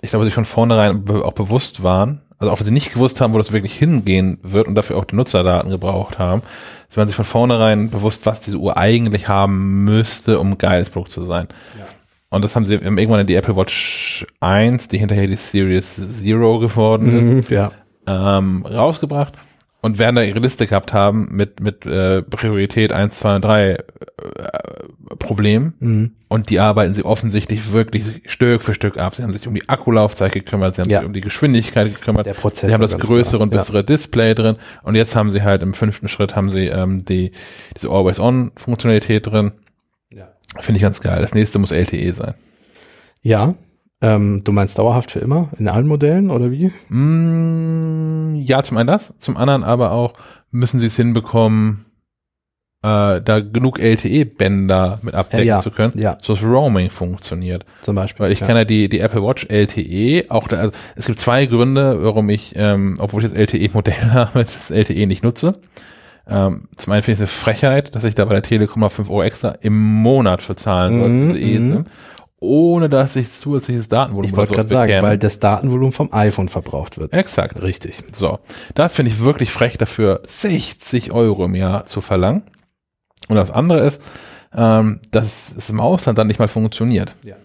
ich 0.00 0.10
glaube, 0.10 0.24
sie 0.24 0.30
von 0.30 0.44
vornherein 0.44 1.08
auch 1.10 1.32
bewusst 1.32 1.82
waren, 1.82 2.22
also 2.38 2.52
auch 2.52 2.58
wenn 2.58 2.64
sie 2.66 2.70
nicht 2.72 2.92
gewusst 2.92 3.20
haben, 3.20 3.32
wo 3.32 3.38
das 3.38 3.52
wirklich 3.52 3.74
hingehen 3.74 4.38
wird 4.42 4.66
und 4.68 4.74
dafür 4.74 4.96
auch 4.96 5.04
die 5.04 5.16
Nutzerdaten 5.16 5.70
gebraucht 5.70 6.18
haben, 6.18 6.42
sie 6.90 6.96
waren 6.96 7.06
sich 7.08 7.16
von 7.16 7.24
vornherein 7.24 7.90
bewusst, 7.90 8.26
was 8.26 8.40
diese 8.40 8.58
Uhr 8.58 8.76
eigentlich 8.76 9.28
haben 9.28 9.84
müsste, 9.84 10.38
um 10.40 10.52
ein 10.52 10.58
geiles 10.58 10.90
Produkt 10.90 11.10
zu 11.12 11.24
sein. 11.24 11.48
Und 12.28 12.42
das 12.44 12.54
haben 12.56 12.64
sie 12.64 12.76
haben 12.76 12.98
irgendwann 12.98 13.20
in 13.20 13.26
die 13.26 13.36
Apple 13.36 13.56
Watch 13.56 14.26
1, 14.40 14.88
die 14.88 14.98
hinterher 14.98 15.26
die 15.28 15.36
Series 15.36 16.20
Zero 16.20 16.58
geworden 16.58 17.38
ist, 17.38 17.50
Ja. 17.50 17.70
ähm, 18.06 18.66
rausgebracht 18.66 19.34
und 19.86 19.98
werden 20.00 20.16
da 20.16 20.22
ihre 20.22 20.40
Liste 20.40 20.66
gehabt 20.66 20.92
haben 20.92 21.28
mit, 21.30 21.60
mit 21.60 21.86
äh, 21.86 22.20
Priorität 22.22 22.92
1, 22.92 23.18
2 23.18 23.36
und 23.36 23.44
3 23.44 23.70
äh, 23.70 23.76
Problemen. 25.18 25.74
Mhm. 25.78 26.10
Und 26.28 26.50
die 26.50 26.58
arbeiten 26.58 26.94
sie 26.94 27.04
offensichtlich 27.04 27.72
wirklich 27.72 28.22
Stück 28.26 28.60
für 28.60 28.74
Stück 28.74 28.98
ab. 28.98 29.14
Sie 29.14 29.22
haben 29.22 29.32
sich 29.32 29.46
um 29.46 29.54
die 29.54 29.68
Akkulaufzeit 29.68 30.32
gekümmert, 30.32 30.74
sie 30.74 30.82
haben 30.82 30.90
Ja. 30.90 30.98
sich 30.98 31.06
um 31.06 31.12
die 31.12 31.20
Geschwindigkeit 31.20 31.94
gekümmert. 31.94 32.26
Der 32.26 32.34
Prozessor, 32.34 32.68
sie 32.68 32.74
haben 32.74 32.80
das 32.80 32.98
größere 32.98 33.36
klar, 33.38 33.42
und 33.42 33.54
ja. 33.54 33.60
bessere 33.60 33.84
Display 33.84 34.34
drin. 34.34 34.56
Und 34.82 34.96
jetzt 34.96 35.14
haben 35.14 35.30
sie 35.30 35.42
halt 35.42 35.62
im 35.62 35.72
fünften 35.72 36.08
Schritt 36.08 36.34
haben 36.34 36.50
sie 36.50 36.66
ähm, 36.66 37.04
die 37.04 37.30
diese 37.76 37.88
Always-On-Funktionalität 37.88 39.26
drin. 39.28 39.52
Ja. 40.12 40.28
Finde 40.60 40.78
ich 40.78 40.82
ganz 40.82 41.00
geil. 41.00 41.22
Das 41.22 41.32
nächste 41.32 41.60
muss 41.60 41.70
LTE 41.70 42.12
sein. 42.12 42.34
Ja. 43.22 43.54
Ähm, 44.02 44.44
du 44.44 44.52
meinst 44.52 44.78
dauerhaft 44.78 45.10
für 45.10 45.20
immer 45.20 45.50
in 45.58 45.68
allen 45.68 45.86
Modellen 45.86 46.30
oder 46.30 46.50
wie? 46.50 46.70
Mm, 46.88 48.36
ja, 48.36 48.62
zum 48.62 48.76
einen 48.76 48.86
das, 48.86 49.14
zum 49.18 49.36
anderen 49.36 49.64
aber 49.64 49.92
auch 49.92 50.14
müssen 50.50 50.80
sie 50.80 50.86
es 50.86 50.96
hinbekommen, 50.96 51.86
äh, 52.82 53.20
da 53.22 53.40
genug 53.40 53.78
LTE-Bänder 53.80 55.00
mit 55.02 55.14
abdecken 55.14 55.46
Ja, 55.46 55.56
ja, 55.56 55.60
zu 55.60 55.70
können, 55.70 55.94
ja. 55.96 56.18
so 56.22 56.34
dass 56.34 56.42
Roaming 56.42 56.90
funktioniert. 56.90 57.64
Zum 57.80 57.96
Beispiel. 57.96 58.24
Weil 58.24 58.32
ich 58.32 58.40
ja. 58.40 58.46
kenne 58.46 58.60
ja 58.60 58.64
die, 58.64 58.88
die 58.88 59.00
Apple 59.00 59.22
Watch 59.22 59.46
LTE, 59.48 60.26
auch 60.28 60.46
da, 60.46 60.58
also 60.58 60.72
es 60.94 61.06
gibt 61.06 61.18
zwei 61.18 61.46
Gründe, 61.46 62.02
warum 62.02 62.28
ich, 62.28 62.52
ähm, 62.54 62.96
obwohl 63.00 63.24
ich 63.24 63.30
das 63.30 63.38
LTE-Modell 63.38 64.12
habe, 64.12 64.44
das 64.44 64.70
LTE 64.70 65.06
nicht 65.06 65.24
nutze. 65.24 65.58
Ähm, 66.28 66.68
zum 66.76 66.92
einen 66.92 67.02
finde 67.02 67.12
ich 67.12 67.18
es 67.18 67.20
eine 67.20 67.28
Frechheit, 67.28 67.94
dass 67.94 68.04
ich 68.04 68.14
da 68.14 68.24
bei 68.24 68.34
der 68.34 68.42
Telekom 68.42 68.80
noch 68.80 68.92
5 68.92 69.08
Euro 69.08 69.22
extra 69.22 69.50
im 69.60 69.78
Monat 69.78 70.42
für 70.42 70.56
zahlen 70.56 71.36
eSIM, 71.36 71.86
ohne 72.40 72.88
dass 72.88 73.16
ich 73.16 73.32
zusätzliches 73.32 73.88
Datenvolumen 73.88 74.30
Ich 74.30 74.36
wollte 74.36 74.52
gerade 74.54 74.68
sagen, 74.68 74.88
bekäme. 74.88 75.06
weil 75.08 75.18
das 75.18 75.38
Datenvolumen 75.40 75.92
vom 75.92 76.12
iPhone 76.12 76.48
verbraucht 76.48 76.98
wird. 76.98 77.12
Exakt. 77.12 77.62
Richtig. 77.62 78.02
So, 78.12 78.38
das 78.74 78.94
finde 78.94 79.10
ich 79.12 79.20
wirklich 79.20 79.50
frech, 79.50 79.78
dafür 79.78 80.20
60 80.28 81.12
Euro 81.12 81.46
im 81.46 81.54
Jahr 81.54 81.86
zu 81.86 82.00
verlangen. 82.00 82.42
Und 83.28 83.36
das 83.36 83.50
andere 83.50 83.80
ist, 83.86 84.02
ähm, 84.54 85.00
dass 85.10 85.54
es 85.56 85.70
im 85.70 85.80
Ausland 85.80 86.18
dann 86.18 86.26
nicht 86.26 86.38
mal 86.38 86.48
funktioniert. 86.48 87.14
Ja. 87.22 87.36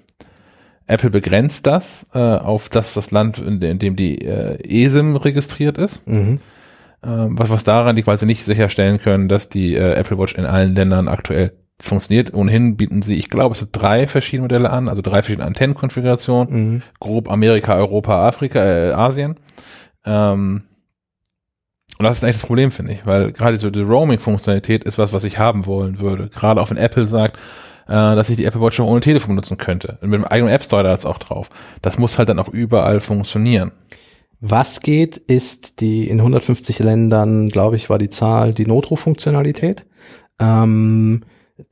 Apple 0.88 1.10
begrenzt 1.10 1.68
das 1.68 2.06
äh, 2.14 2.20
auf 2.20 2.68
das, 2.68 2.94
das 2.94 3.12
Land, 3.12 3.38
in, 3.40 3.60
dem- 3.62 3.72
in 3.72 3.80
dem 3.80 3.96
die 3.96 4.18
äh, 4.26 4.58
eSIM 4.86 5.16
registriert 5.16 5.78
ist. 5.78 6.06
Mhm. 6.06 6.40
Ähm, 7.04 7.40
was, 7.40 7.50
was 7.50 7.64
daran 7.64 7.96
liegt, 7.96 8.08
weil 8.08 8.18
sie 8.20 8.26
nicht 8.26 8.44
sicherstellen 8.46 9.00
können, 9.00 9.30
dass 9.30 9.48
die 9.50 9.74
äh, 9.76 9.94
Apple 9.94 10.18
Watch 10.20 10.36
in 10.36 10.46
allen 10.46 10.76
Ländern 10.76 11.08
aktuell 11.08 11.54
funktioniert. 11.82 12.34
Ohnehin 12.34 12.78
bieten 12.78 13.02
sie, 13.02 13.16
ich 13.16 13.30
glaube, 13.30 13.54
es 13.54 13.60
sind 13.60 13.70
drei 13.74 14.08
verschiedene 14.08 14.44
Modelle 14.44 14.70
an, 14.70 14.88
also 14.88 15.02
drei 15.02 15.22
verschiedene 15.22 15.48
Antennenkonfigurationen 15.48 16.54
Mhm. 16.54 16.82
grob 17.00 17.30
Amerika, 17.30 17.76
Europa, 17.76 18.28
Afrika, 18.28 18.64
äh, 18.64 18.92
Asien. 18.92 19.36
Ähm, 20.06 20.64
und 21.98 22.06
das 22.06 22.18
ist 22.18 22.24
eigentlich 22.24 22.38
das 22.38 22.46
Problem, 22.48 22.72
finde 22.72 22.94
ich, 22.94 23.06
weil 23.06 23.32
gerade 23.32 23.58
so 23.58 23.70
die 23.70 23.82
Roaming-Funktionalität 23.82 24.84
ist 24.84 24.98
was, 24.98 25.14
was 25.14 25.24
ich 25.24 25.38
haben 25.38 25.66
wollen 25.68 26.00
würde. 26.00 26.30
Gerade 26.30 26.62
auch 26.62 26.70
wenn 26.72 26.78
Apple 26.78 27.06
sagt, 27.06 27.38
äh, 27.88 27.92
dass 27.92 28.30
ich 28.30 28.38
die 28.38 28.46
Apple 28.46 28.62
Watch 28.62 28.80
auch 28.80 28.88
ohne 28.88 29.02
Telefon 29.02 29.36
nutzen 29.36 29.58
könnte. 29.58 29.98
Und 30.02 30.10
mit 30.10 30.20
dem 30.20 30.26
eigenen 30.26 30.52
App 30.54 30.64
Store 30.64 30.84
da 30.84 30.94
ist 30.94 31.06
auch 31.06 31.20
drauf. 31.20 31.50
Das 31.82 32.00
muss 32.00 32.18
halt 32.18 32.30
dann 32.30 32.40
auch 32.40 32.48
überall 32.50 33.00
funktionieren. 33.02 33.72
Was 34.40 34.80
geht, 34.80 35.18
ist 35.18 35.82
die 35.82 36.08
in 36.10 36.18
150 36.20 36.80
Ländern, 36.80 37.48
glaube 37.48 37.76
ich, 37.76 37.92
war 37.92 38.00
die 38.00 38.10
Zahl, 38.10 38.54
die 38.54 38.66
Notruffunktionalität. 38.66 39.86
Ähm, 40.40 41.22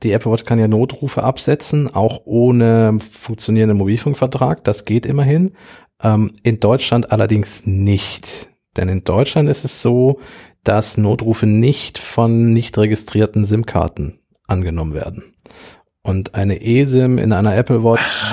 die 0.02 0.12
Apple 0.12 0.32
Watch 0.32 0.44
kann 0.44 0.58
ja 0.58 0.68
Notrufe 0.68 1.22
absetzen, 1.22 1.92
auch 1.92 2.22
ohne 2.24 2.98
funktionierenden 3.00 3.78
Mobilfunkvertrag. 3.78 4.64
Das 4.64 4.84
geht 4.84 5.06
immerhin. 5.06 5.52
Ähm, 6.02 6.32
in 6.42 6.60
Deutschland 6.60 7.12
allerdings 7.12 7.66
nicht. 7.66 8.50
Denn 8.76 8.88
in 8.88 9.04
Deutschland 9.04 9.48
ist 9.48 9.64
es 9.64 9.82
so, 9.82 10.20
dass 10.64 10.96
Notrufe 10.96 11.46
nicht 11.46 11.98
von 11.98 12.52
nicht 12.52 12.76
registrierten 12.78 13.44
SIM-Karten 13.44 14.20
angenommen 14.46 14.94
werden. 14.94 15.34
Und 16.02 16.34
eine 16.34 16.62
eSIM 16.62 17.18
in 17.18 17.32
einer 17.32 17.56
Apple 17.56 17.84
Watch 17.84 18.32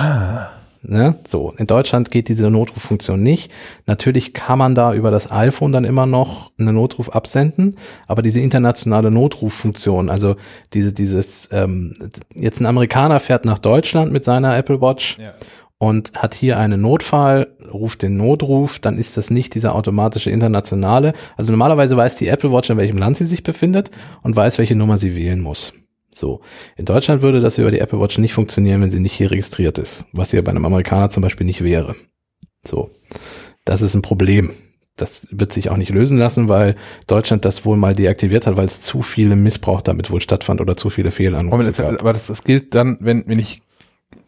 Ne? 0.81 1.15
So, 1.27 1.53
in 1.57 1.67
Deutschland 1.67 2.11
geht 2.11 2.29
diese 2.29 2.49
Notruffunktion 2.49 3.21
nicht. 3.21 3.51
Natürlich 3.85 4.33
kann 4.33 4.57
man 4.59 4.75
da 4.75 4.93
über 4.93 5.11
das 5.11 5.31
iPhone 5.31 5.71
dann 5.71 5.83
immer 5.85 6.05
noch 6.05 6.51
einen 6.59 6.75
Notruf 6.75 7.09
absenden, 7.09 7.75
aber 8.07 8.21
diese 8.21 8.39
internationale 8.39 9.11
Notruffunktion, 9.11 10.09
also 10.09 10.35
diese, 10.73 10.93
dieses, 10.93 11.49
ähm, 11.51 11.93
jetzt 12.33 12.59
ein 12.61 12.65
Amerikaner 12.65 13.19
fährt 13.19 13.45
nach 13.45 13.59
Deutschland 13.59 14.11
mit 14.11 14.23
seiner 14.23 14.55
Apple 14.57 14.81
Watch 14.81 15.17
Ja. 15.19 15.33
und 15.77 16.13
hat 16.13 16.33
hier 16.33 16.57
einen 16.57 16.81
Notfall, 16.81 17.47
ruft 17.71 18.01
den 18.01 18.17
Notruf, 18.17 18.79
dann 18.79 18.97
ist 18.97 19.17
das 19.17 19.29
nicht 19.29 19.55
dieser 19.55 19.75
automatische 19.75 20.31
internationale. 20.31 21.13
Also 21.37 21.51
normalerweise 21.51 21.97
weiß 21.97 22.15
die 22.15 22.27
Apple 22.27 22.51
Watch, 22.51 22.69
in 22.69 22.77
welchem 22.77 22.97
Land 22.97 23.17
sie 23.17 23.25
sich 23.25 23.43
befindet 23.43 23.91
und 24.23 24.35
weiß, 24.35 24.57
welche 24.57 24.75
Nummer 24.75 24.97
sie 24.97 25.15
wählen 25.15 25.41
muss. 25.41 25.73
So. 26.17 26.41
In 26.75 26.85
Deutschland 26.85 27.21
würde 27.21 27.39
das 27.39 27.57
über 27.57 27.71
die 27.71 27.79
Apple 27.79 27.99
Watch 27.99 28.17
nicht 28.17 28.33
funktionieren, 28.33 28.81
wenn 28.81 28.89
sie 28.89 28.99
nicht 28.99 29.13
hier 29.13 29.31
registriert 29.31 29.77
ist, 29.77 30.05
was 30.11 30.31
ja 30.31 30.41
bei 30.41 30.51
einem 30.51 30.65
Amerikaner 30.65 31.09
zum 31.09 31.23
Beispiel 31.23 31.45
nicht 31.45 31.63
wäre. 31.63 31.95
So. 32.65 32.89
Das 33.65 33.81
ist 33.81 33.95
ein 33.95 34.01
Problem. 34.01 34.51
Das 34.95 35.27
wird 35.29 35.53
sich 35.53 35.69
auch 35.69 35.77
nicht 35.77 35.91
lösen 35.91 36.17
lassen, 36.17 36.49
weil 36.49 36.75
Deutschland 37.05 37.45
das 37.45 37.65
wohl 37.65 37.77
mal 37.77 37.93
deaktiviert 37.93 38.47
hat, 38.47 38.57
weil 38.57 38.65
es 38.65 38.81
zu 38.81 39.03
viele 39.03 39.35
Missbrauch 39.35 39.81
damit 39.81 40.09
wohl 40.09 40.21
stattfand 40.21 40.59
oder 40.59 40.75
zu 40.75 40.89
viele 40.89 41.11
Fehlanrufe 41.11 41.71
gab. 41.71 41.91
jetzt, 41.91 42.01
aber 42.01 42.13
das, 42.13 42.27
das 42.27 42.43
gilt 42.43 42.73
dann, 42.73 42.97
wenn, 42.99 43.27
wenn 43.27 43.37
ich 43.37 43.61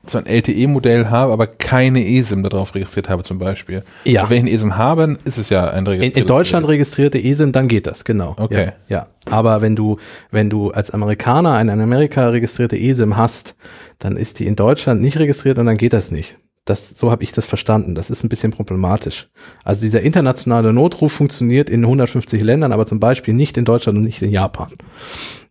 so 0.06 0.18
ein 0.18 0.26
LTE-Modell 0.26 1.10
habe, 1.10 1.34
aber 1.34 1.48
keine 1.48 2.06
eSIM 2.06 2.42
darauf 2.44 2.74
registriert 2.74 3.10
habe 3.10 3.24
zum 3.24 3.38
Beispiel. 3.38 3.84
Ja. 4.06 4.24
Und 4.24 4.30
wenn 4.30 4.38
ich 4.38 4.44
eine 4.44 4.52
eSIM 4.52 4.78
habe, 4.78 5.18
ist 5.26 5.38
es 5.38 5.50
ja 5.50 5.70
ein 5.70 5.80
In, 5.80 5.88
registriertes 5.88 6.22
in 6.22 6.28
Deutschland 6.28 6.64
Gerät. 6.66 6.76
registrierte 6.76 7.20
eSIM, 7.20 7.52
dann 7.52 7.68
geht 7.68 7.86
das, 7.86 8.06
genau. 8.06 8.36
Okay. 8.38 8.72
Ja, 8.88 8.98
ja. 8.98 9.08
Aber 9.30 9.62
wenn 9.62 9.76
du, 9.76 9.98
wenn 10.32 10.50
du 10.50 10.72
als 10.72 10.92
Amerikaner 10.92 11.54
eine 11.54 11.74
in 11.74 11.82
Amerika 11.82 12.30
registrierte 12.30 12.78
eSIM 12.78 13.18
hast, 13.18 13.56
dann 14.00 14.16
ist 14.16 14.40
die 14.40 14.48
in 14.48 14.56
Deutschland 14.56 15.02
nicht 15.02 15.18
registriert 15.18 15.60
und 15.60 15.66
dann 15.66 15.78
geht 15.78 15.94
das 15.94 16.12
nicht. 16.12 16.38
Das, 16.66 16.92
so 16.92 17.12
habe 17.12 17.24
ich 17.24 17.32
das 17.32 17.46
verstanden. 17.46 17.96
Das 17.96 18.10
ist 18.10 18.24
ein 18.24 18.30
bisschen 18.30 18.52
problematisch. 18.52 19.28
Also 19.64 19.82
dieser 19.82 20.02
internationale 20.02 20.72
Notruf 20.72 21.12
funktioniert 21.12 21.70
in 21.70 21.84
150 21.84 22.42
Ländern, 22.44 22.72
aber 22.72 22.86
zum 22.86 23.00
Beispiel 23.00 23.34
nicht 23.34 23.58
in 23.58 23.66
Deutschland 23.66 23.98
und 23.98 24.04
nicht 24.04 24.22
in 24.22 24.32
Japan. 24.32 24.72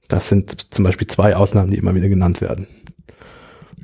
Das 0.08 0.28
sind 0.28 0.72
zum 0.72 0.84
Beispiel 0.84 1.06
zwei 1.06 1.36
Ausnahmen, 1.36 1.70
die 1.70 1.76
immer 1.76 1.94
wieder 1.94 2.08
genannt 2.08 2.40
werden. 2.40 2.68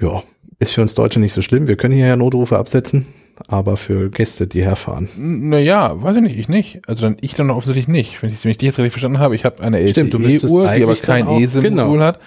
Ja, 0.00 0.22
Ist 0.64 0.72
für 0.72 0.80
uns 0.80 0.94
Deutsche 0.94 1.20
nicht 1.20 1.34
so 1.34 1.42
schlimm. 1.42 1.68
Wir 1.68 1.76
können 1.76 1.94
hier 1.94 2.06
ja 2.06 2.16
Notrufe 2.16 2.58
absetzen, 2.58 3.06
aber 3.48 3.76
für 3.76 4.08
Gäste, 4.08 4.46
die 4.46 4.62
herfahren. 4.62 5.10
Naja, 5.18 6.02
weiß 6.02 6.16
ich 6.16 6.22
nicht, 6.22 6.38
ich 6.38 6.48
nicht. 6.48 6.88
Also 6.88 7.02
dann 7.02 7.18
ich 7.20 7.34
dann 7.34 7.50
offensichtlich 7.50 7.86
nicht. 7.86 8.22
Wenn 8.22 8.30
ich, 8.30 8.42
wenn 8.44 8.50
ich 8.50 8.56
dich 8.56 8.68
jetzt 8.68 8.78
richtig 8.78 8.92
verstanden 8.92 9.18
habe, 9.18 9.34
ich 9.34 9.44
habe 9.44 9.62
eine 9.62 9.78
LTE-Uhr, 9.78 10.72
die 10.72 10.82
aber 10.82 10.96
kein 10.96 11.28
E-SIM-Modul 11.28 11.70
genau. 11.70 11.98
hat. 11.98 12.18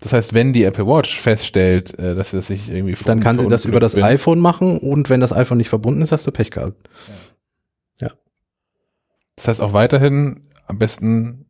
Das 0.00 0.12
heißt, 0.12 0.34
wenn 0.34 0.52
die 0.52 0.64
Apple 0.64 0.86
Watch 0.86 1.18
feststellt, 1.18 1.98
äh, 1.98 2.14
dass 2.14 2.34
es 2.34 2.48
sich 2.48 2.68
irgendwie 2.68 2.94
Dann 3.06 3.20
kann 3.20 3.38
sie 3.38 3.48
das 3.48 3.64
über 3.64 3.80
das 3.80 3.94
bin, 3.94 4.04
iPhone 4.04 4.40
machen 4.40 4.78
und 4.78 5.08
wenn 5.08 5.20
das 5.20 5.32
iPhone 5.32 5.56
nicht 5.56 5.70
verbunden 5.70 6.02
ist, 6.02 6.12
hast 6.12 6.26
du 6.26 6.32
Pech 6.32 6.50
gehabt. 6.50 6.88
Das 9.36 9.48
heißt 9.48 9.60
auch 9.60 9.74
weiterhin 9.74 10.40
am 10.66 10.78
besten 10.78 11.46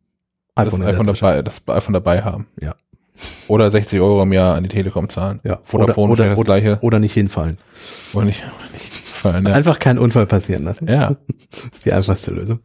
das 0.55 0.73
in 0.73 0.81
der 0.81 0.89
iPhone 0.89 1.07
dabei, 1.07 1.41
das 1.41 1.61
iPhone 1.67 1.93
dabei 1.93 2.21
haben. 2.23 2.47
Ja. 2.59 2.75
Oder 3.47 3.71
60 3.71 3.99
Euro 3.99 4.21
im 4.23 4.33
Jahr 4.33 4.55
an 4.55 4.63
die 4.63 4.69
Telekom 4.69 5.09
zahlen. 5.09 5.39
Ja. 5.43 5.59
Vodafone 5.63 6.11
oder, 6.13 6.23
stellt 6.23 6.31
das 6.33 6.39
oder, 6.39 6.59
gleiche. 6.59 6.77
oder 6.81 6.99
nicht 6.99 7.13
hinfallen. 7.13 7.57
Oder 8.13 8.25
nicht, 8.25 8.43
oder 8.43 8.71
nicht 8.73 8.91
fallen, 8.93 9.45
ja. 9.47 9.53
Einfach 9.53 9.79
keinen 9.79 9.99
Unfall 9.99 10.25
passieren 10.27 10.63
lassen. 10.63 10.87
ja. 10.87 11.15
Das 11.51 11.63
ist 11.73 11.85
die 11.85 11.93
einfachste 11.93 12.31
Lösung. 12.31 12.59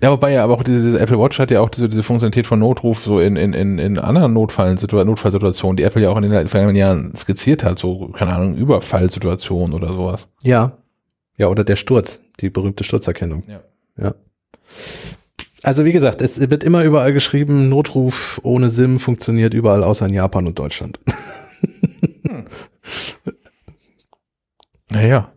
Ja, 0.00 0.10
wobei 0.12 0.32
ja, 0.32 0.44
aber 0.44 0.54
auch 0.54 0.62
diese, 0.62 0.80
diese 0.82 1.00
Apple 1.00 1.18
Watch 1.18 1.38
hat 1.40 1.50
ja 1.50 1.60
auch 1.60 1.68
diese, 1.68 1.88
diese 1.88 2.02
Funktionalität 2.04 2.46
von 2.46 2.60
Notruf 2.60 3.02
so 3.02 3.18
in, 3.18 3.34
in, 3.36 3.52
in, 3.52 3.78
in 3.78 3.98
anderen 3.98 4.32
Notfallsitua- 4.36 5.04
Notfallsituationen, 5.04 5.76
die 5.76 5.82
Apple 5.82 6.02
ja 6.02 6.10
auch 6.10 6.16
in 6.18 6.30
den 6.30 6.48
vergangenen 6.48 6.76
Jahren 6.76 7.16
skizziert 7.16 7.64
hat, 7.64 7.78
so, 7.80 8.08
keine 8.08 8.32
Ahnung, 8.32 8.54
Überfallsituationen 8.54 9.74
oder 9.74 9.88
sowas. 9.88 10.28
Ja. 10.42 10.76
Ja, 11.36 11.48
oder 11.48 11.64
der 11.64 11.76
Sturz, 11.76 12.20
die 12.40 12.50
berühmte 12.50 12.84
Sturzerkennung. 12.84 13.42
Ja. 13.48 13.60
Ja. 13.96 14.14
Also 15.62 15.84
wie 15.84 15.92
gesagt, 15.92 16.22
es 16.22 16.40
wird 16.40 16.64
immer 16.64 16.82
überall 16.82 17.12
geschrieben, 17.12 17.68
Notruf 17.68 18.40
ohne 18.42 18.68
SIM 18.70 18.98
funktioniert 18.98 19.54
überall 19.54 19.84
außer 19.84 20.06
in 20.06 20.14
Japan 20.14 20.46
und 20.46 20.58
Deutschland. 20.58 20.98
Naja. 24.90 25.30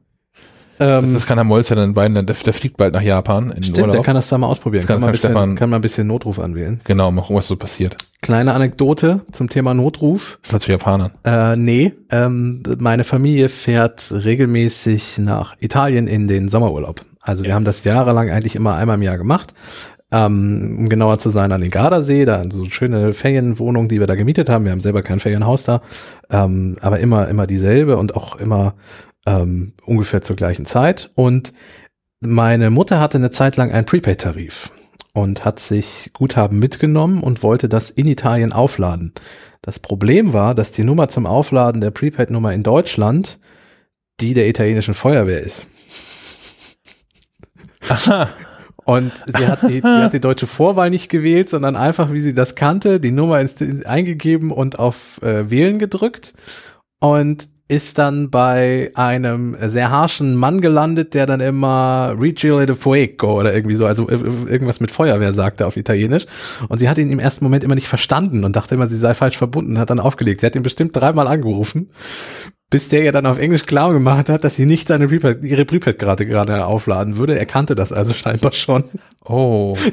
Das 0.77 1.05
Ähm, 1.05 1.15
ist 1.15 1.25
keiner 1.25 1.45
Molzer 1.45 1.75
dann 1.75 1.93
beiden, 1.93 2.13
der, 2.15 2.23
der 2.35 2.53
fliegt 2.53 2.75
bald 2.75 2.93
nach 2.93 3.01
Japan 3.01 3.51
in 3.51 3.63
stimmt, 3.63 3.77
der 3.77 3.87
Urlaub. 3.87 4.05
kann 4.05 4.15
das 4.15 4.27
da 4.27 4.37
mal 4.37 4.47
ausprobieren. 4.47 4.81
Das 4.81 4.87
Kann, 4.87 4.95
kann- 4.95 5.01
man 5.01 5.07
ein 5.09 5.11
kann 5.11 5.13
bisschen, 5.13 5.29
Stefan- 5.31 5.55
kann 5.55 5.69
man 5.69 5.79
ein 5.79 5.81
bisschen 5.81 6.07
Notruf 6.07 6.39
anwählen. 6.39 6.81
Genau, 6.83 7.11
mal 7.11 7.21
gucken, 7.21 7.37
was 7.37 7.47
so 7.47 7.55
passiert. 7.55 7.95
Kleine 8.21 8.53
Anekdote 8.53 9.21
zum 9.31 9.47
Thema 9.47 9.73
Notruf. 9.73 10.37
Das 10.51 10.63
zu 10.63 10.71
Japanern. 10.71 11.11
Äh, 11.23 11.55
nee, 11.55 11.93
ähm, 12.11 12.61
meine 12.79 13.05
Familie 13.05 13.47
fährt 13.47 14.11
regelmäßig 14.11 15.17
nach 15.19 15.55
Italien 15.61 16.07
in 16.07 16.27
den 16.27 16.49
Sommerurlaub. 16.49 16.99
Also 17.21 17.45
wir 17.45 17.55
haben 17.55 17.63
das 17.65 17.85
jahrelang 17.85 18.29
eigentlich 18.29 18.55
immer 18.57 18.75
einmal 18.75 18.97
im 18.97 19.01
Jahr 19.03 19.17
gemacht. 19.17 19.53
Ähm, 20.11 20.77
um 20.79 20.89
genauer 20.89 21.17
zu 21.17 21.31
sein, 21.31 21.51
an 21.51 21.61
den 21.61 21.71
Gardasee, 21.71 22.25
da 22.25 22.43
so 22.49 22.65
schöne 22.65 23.13
Ferienwohnung, 23.13 23.87
die 23.87 23.99
wir 23.99 24.07
da 24.07 24.15
gemietet 24.15 24.49
haben. 24.49 24.63
Wir 24.63 24.71
haben 24.71 24.79
selber 24.79 25.01
kein 25.01 25.19
Ferienhaus 25.19 25.63
da, 25.63 25.81
ähm, 26.29 26.77
aber 26.81 26.99
immer, 26.99 27.27
immer 27.27 27.47
dieselbe 27.47 27.97
und 27.97 28.15
auch 28.15 28.35
immer 28.35 28.75
ähm, 29.25 29.73
ungefähr 29.83 30.21
zur 30.21 30.35
gleichen 30.35 30.65
Zeit. 30.65 31.11
Und 31.15 31.53
meine 32.19 32.69
Mutter 32.69 32.99
hatte 32.99 33.17
eine 33.17 33.31
Zeit 33.31 33.57
lang 33.57 33.71
einen 33.71 33.87
Prepaid-Tarif 33.87 34.71
und 35.13 35.43
hat 35.43 35.59
sich 35.59 36.11
Guthaben 36.13 36.59
mitgenommen 36.59 37.23
und 37.23 37.41
wollte 37.41 37.67
das 37.67 37.89
in 37.89 38.07
Italien 38.07 38.53
aufladen. 38.53 39.13
Das 39.63 39.79
Problem 39.79 40.33
war, 40.33 40.53
dass 40.53 40.71
die 40.71 40.83
Nummer 40.83 41.07
zum 41.07 41.25
Aufladen 41.25 41.81
der 41.81 41.91
Prepaid-Nummer 41.91 42.53
in 42.53 42.61
Deutschland 42.61 43.39
die 44.19 44.33
der 44.33 44.47
italienischen 44.47 44.93
Feuerwehr 44.93 45.41
ist. 45.41 45.67
Und 48.85 49.11
sie 49.25 49.47
hat, 49.47 49.63
die, 49.63 49.81
die 49.81 49.87
hat 49.87 50.13
die 50.13 50.19
deutsche 50.19 50.45
Vorwahl 50.45 50.91
nicht 50.91 51.09
gewählt, 51.09 51.49
sondern 51.49 51.75
einfach, 51.75 52.13
wie 52.13 52.21
sie 52.21 52.35
das 52.35 52.53
kannte, 52.53 52.99
die 52.99 53.11
Nummer 53.11 53.41
ins, 53.41 53.59
eingegeben 53.85 54.51
und 54.51 54.77
auf 54.77 55.21
äh, 55.23 55.49
Wählen 55.49 55.79
gedrückt 55.79 56.35
und 56.99 57.49
ist 57.67 57.97
dann 57.97 58.29
bei 58.29 58.91
einem 58.93 59.57
sehr 59.59 59.89
harschen 59.89 60.35
Mann 60.35 60.61
gelandet, 60.61 61.15
der 61.15 61.25
dann 61.25 61.39
immer 61.41 62.15
Rigile 62.19 62.67
de 62.67 62.75
Fuego 62.75 63.39
oder 63.39 63.55
irgendwie 63.55 63.73
so, 63.73 63.87
also 63.87 64.07
irgendwas 64.07 64.79
mit 64.79 64.91
Feuerwehr 64.91 65.33
sagte 65.33 65.65
auf 65.65 65.75
Italienisch. 65.75 66.27
Und 66.69 66.77
sie 66.77 66.87
hat 66.87 66.99
ihn 66.99 67.09
im 67.09 67.17
ersten 67.17 67.43
Moment 67.43 67.63
immer 67.63 67.73
nicht 67.73 67.87
verstanden 67.87 68.43
und 68.43 68.55
dachte 68.55 68.75
immer, 68.75 68.85
sie 68.85 68.97
sei 68.97 69.15
falsch 69.15 69.37
verbunden, 69.37 69.79
hat 69.79 69.89
dann 69.89 69.99
aufgelegt. 69.99 70.41
Sie 70.41 70.45
hat 70.45 70.55
ihn 70.55 70.61
bestimmt 70.61 70.95
dreimal 70.95 71.27
angerufen, 71.27 71.89
bis 72.69 72.89
der 72.89 73.03
ihr 73.03 73.11
dann 73.11 73.25
auf 73.25 73.37
Englisch 73.37 73.65
klar 73.65 73.93
gemacht 73.93 74.29
hat, 74.29 74.43
dass 74.43 74.55
sie 74.55 74.65
nicht 74.65 74.87
seine 74.87 75.07
Prepaid, 75.07 75.43
ihre 75.43 75.65
Prepaid 75.65 75.99
gerade 75.99 76.25
gerade 76.25 76.65
aufladen 76.65 77.17
würde. 77.17 77.37
Er 77.37 77.45
kannte 77.45 77.75
das 77.75 77.93
also 77.93 78.13
scheinbar 78.13 78.51
schon. 78.51 78.85
Oh. 79.23 79.77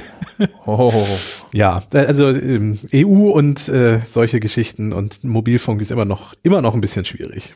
Oh. 0.66 1.06
Ja, 1.52 1.82
also 1.92 2.28
ähm, 2.30 2.78
EU 2.92 3.30
und 3.30 3.68
äh, 3.68 4.00
solche 4.04 4.40
Geschichten 4.40 4.92
und 4.92 5.22
Mobilfunk 5.22 5.80
ist 5.80 5.92
immer 5.92 6.04
noch 6.04 6.34
immer 6.42 6.62
noch 6.62 6.74
ein 6.74 6.80
bisschen 6.80 7.04
schwierig. 7.04 7.54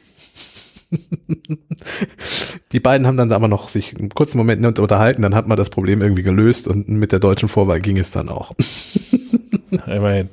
Die 2.73 2.81
beiden 2.81 3.07
haben 3.07 3.17
dann 3.17 3.33
aber 3.33 3.49
noch 3.49 3.69
sich 3.69 3.97
einen 3.99 4.11
kurzen 4.11 4.39
Moment 4.39 4.79
unterhalten, 4.79 5.23
dann 5.23 5.35
hat 5.35 5.49
man 5.49 5.57
das 5.57 5.71
Problem 5.71 6.01
irgendwie 6.01 6.23
gelöst 6.23 6.69
und 6.69 6.89
mit 6.89 7.11
der 7.13 7.19
deutschen 7.19 7.49
Vorwahl 7.49 7.81
ging 7.81 7.99
es 7.99 8.13
dann 8.13 8.29
auch. 8.29 8.53
Immerhin. 9.87 10.29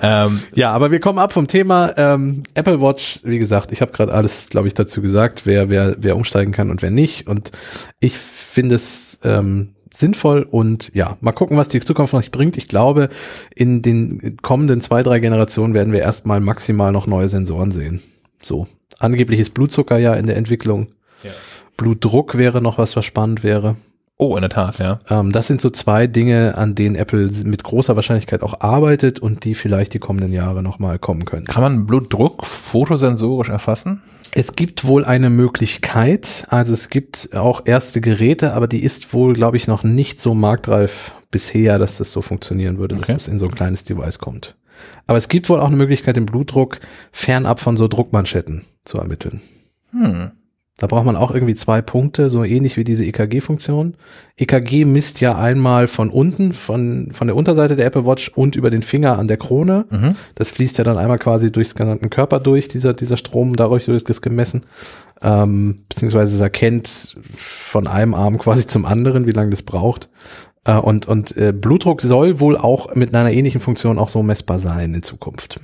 Ähm, 0.00 0.40
Ja, 0.54 0.72
aber 0.72 0.90
wir 0.90 1.00
kommen 1.00 1.18
ab 1.18 1.32
vom 1.32 1.48
Thema 1.48 1.92
ähm, 1.96 2.44
Apple 2.54 2.80
Watch. 2.80 3.20
Wie 3.24 3.38
gesagt, 3.38 3.72
ich 3.72 3.80
habe 3.80 3.92
gerade 3.92 4.12
alles, 4.12 4.48
glaube 4.48 4.68
ich, 4.68 4.74
dazu 4.74 5.02
gesagt, 5.02 5.44
wer 5.44 5.70
wer 5.70 5.96
wer 5.98 6.16
umsteigen 6.16 6.52
kann 6.52 6.70
und 6.70 6.82
wer 6.82 6.90
nicht. 6.90 7.26
Und 7.26 7.50
ich 7.98 8.16
finde 8.16 8.76
es 8.76 9.18
ähm, 9.24 9.74
sinnvoll 9.92 10.46
und 10.48 10.90
ja, 10.94 11.16
mal 11.20 11.32
gucken, 11.32 11.56
was 11.56 11.68
die 11.68 11.80
Zukunft 11.80 12.12
noch 12.12 12.28
bringt. 12.30 12.56
Ich 12.56 12.68
glaube, 12.68 13.08
in 13.54 13.82
den 13.82 14.36
kommenden 14.42 14.80
zwei 14.80 15.02
drei 15.02 15.18
Generationen 15.18 15.74
werden 15.74 15.92
wir 15.92 16.00
erstmal 16.00 16.40
maximal 16.40 16.92
noch 16.92 17.06
neue 17.06 17.28
Sensoren 17.28 17.72
sehen. 17.72 18.00
So 18.40 18.68
angeblich 18.98 19.40
ist 19.40 19.54
Blutzucker 19.54 19.98
ja 19.98 20.14
in 20.14 20.26
der 20.26 20.36
Entwicklung. 20.36 20.88
Ja. 21.22 21.30
Blutdruck 21.76 22.36
wäre 22.36 22.60
noch 22.60 22.78
was, 22.78 22.96
was 22.96 23.04
spannend 23.04 23.42
wäre. 23.42 23.76
Oh, 24.18 24.36
in 24.36 24.42
der 24.42 24.50
Tat, 24.50 24.78
ja. 24.78 24.98
Ähm, 25.08 25.32
das 25.32 25.46
sind 25.46 25.60
so 25.60 25.70
zwei 25.70 26.06
Dinge, 26.06 26.58
an 26.58 26.74
denen 26.74 26.96
Apple 26.96 27.30
mit 27.44 27.64
großer 27.64 27.96
Wahrscheinlichkeit 27.96 28.42
auch 28.42 28.60
arbeitet 28.60 29.20
und 29.20 29.44
die 29.44 29.54
vielleicht 29.54 29.94
die 29.94 29.98
kommenden 29.98 30.32
Jahre 30.32 30.62
nochmal 30.62 30.98
kommen 30.98 31.24
können. 31.24 31.46
Kann 31.46 31.62
man 31.62 31.86
Blutdruck 31.86 32.44
fotosensorisch 32.44 33.48
erfassen? 33.48 34.02
Es 34.32 34.56
gibt 34.56 34.84
wohl 34.84 35.04
eine 35.04 35.30
Möglichkeit, 35.30 36.44
also 36.50 36.74
es 36.74 36.90
gibt 36.90 37.30
auch 37.34 37.62
erste 37.64 38.00
Geräte, 38.00 38.52
aber 38.52 38.66
die 38.66 38.82
ist 38.82 39.14
wohl, 39.14 39.32
glaube 39.32 39.56
ich, 39.56 39.66
noch 39.66 39.84
nicht 39.84 40.20
so 40.20 40.34
marktreif 40.34 41.12
bisher, 41.30 41.78
dass 41.78 41.96
das 41.98 42.12
so 42.12 42.20
funktionieren 42.20 42.78
würde, 42.78 42.96
Okay. 42.96 43.12
dass 43.12 43.22
es 43.22 43.28
in 43.28 43.38
so 43.38 43.46
ein 43.46 43.54
kleines 43.54 43.84
Device 43.84 44.18
kommt. 44.18 44.56
Aber 45.06 45.18
es 45.18 45.28
gibt 45.28 45.48
wohl 45.48 45.60
auch 45.60 45.66
eine 45.68 45.76
Möglichkeit, 45.76 46.16
den 46.16 46.26
Blutdruck 46.26 46.78
fernab 47.10 47.60
von 47.60 47.76
so 47.76 47.88
Druckmanschetten 47.88 48.64
zu 48.84 48.98
ermitteln. 48.98 49.40
Hm. 49.92 50.30
Da 50.78 50.86
braucht 50.86 51.04
man 51.04 51.16
auch 51.16 51.32
irgendwie 51.32 51.56
zwei 51.56 51.82
Punkte, 51.82 52.30
so 52.30 52.44
ähnlich 52.44 52.76
wie 52.76 52.84
diese 52.84 53.04
EKG-Funktion. 53.04 53.96
EKG 54.36 54.84
misst 54.84 55.20
ja 55.20 55.36
einmal 55.36 55.88
von 55.88 56.08
unten, 56.08 56.52
von, 56.52 57.10
von 57.12 57.26
der 57.26 57.34
Unterseite 57.34 57.74
der 57.74 57.86
Apple 57.86 58.06
Watch 58.06 58.28
und 58.28 58.54
über 58.54 58.70
den 58.70 58.82
Finger 58.82 59.18
an 59.18 59.26
der 59.26 59.38
Krone. 59.38 59.86
Mhm. 59.90 60.14
Das 60.36 60.50
fließt 60.50 60.78
ja 60.78 60.84
dann 60.84 60.96
einmal 60.96 61.18
quasi 61.18 61.50
durchs 61.50 61.74
gesamten 61.74 62.10
Körper 62.10 62.38
durch, 62.38 62.68
dieser, 62.68 62.94
dieser 62.94 63.16
Strom, 63.16 63.56
dadurch 63.56 63.88
wird 63.88 64.08
es 64.08 64.22
gemessen. 64.22 64.66
Ähm, 65.20 65.80
beziehungsweise 65.88 66.36
es 66.36 66.40
erkennt 66.40 67.16
von 67.34 67.88
einem 67.88 68.14
Arm 68.14 68.38
quasi 68.38 68.64
zum 68.68 68.86
anderen, 68.86 69.26
wie 69.26 69.32
lange 69.32 69.50
das 69.50 69.62
braucht. 69.62 70.08
Äh, 70.62 70.76
und 70.76 71.08
und 71.08 71.36
äh, 71.36 71.52
Blutdruck 71.52 72.02
soll 72.02 72.38
wohl 72.38 72.56
auch 72.56 72.94
mit 72.94 73.12
einer 73.12 73.32
ähnlichen 73.32 73.60
Funktion 73.60 73.98
auch 73.98 74.10
so 74.10 74.22
messbar 74.22 74.60
sein 74.60 74.94
in 74.94 75.02
Zukunft. 75.02 75.58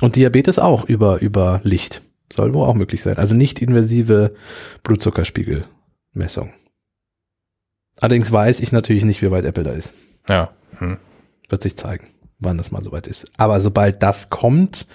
Und 0.00 0.16
Diabetes 0.16 0.58
auch 0.58 0.84
über, 0.84 1.20
über 1.20 1.60
Licht. 1.62 2.02
Soll 2.32 2.54
wohl 2.54 2.66
auch 2.66 2.74
möglich 2.74 3.02
sein. 3.02 3.18
Also 3.18 3.34
nicht 3.34 3.60
invasive 3.60 4.34
Blutzuckerspiegelmessung. 4.82 6.52
Allerdings 8.00 8.30
weiß 8.30 8.60
ich 8.60 8.72
natürlich 8.72 9.04
nicht, 9.04 9.22
wie 9.22 9.30
weit 9.30 9.44
Apple 9.44 9.64
da 9.64 9.72
ist. 9.72 9.92
Ja. 10.28 10.52
Hm. 10.78 10.98
Wird 11.48 11.62
sich 11.62 11.76
zeigen, 11.76 12.08
wann 12.38 12.58
das 12.58 12.70
mal 12.70 12.82
soweit 12.82 13.06
ist. 13.06 13.30
Aber 13.38 13.60
sobald 13.60 14.02
das 14.02 14.30
kommt, 14.30 14.86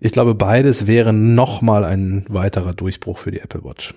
ich 0.00 0.12
glaube, 0.12 0.34
beides 0.34 0.86
wäre 0.86 1.12
nochmal 1.12 1.84
ein 1.84 2.24
weiterer 2.28 2.72
Durchbruch 2.72 3.18
für 3.18 3.30
die 3.30 3.40
Apple 3.40 3.62
Watch. 3.62 3.94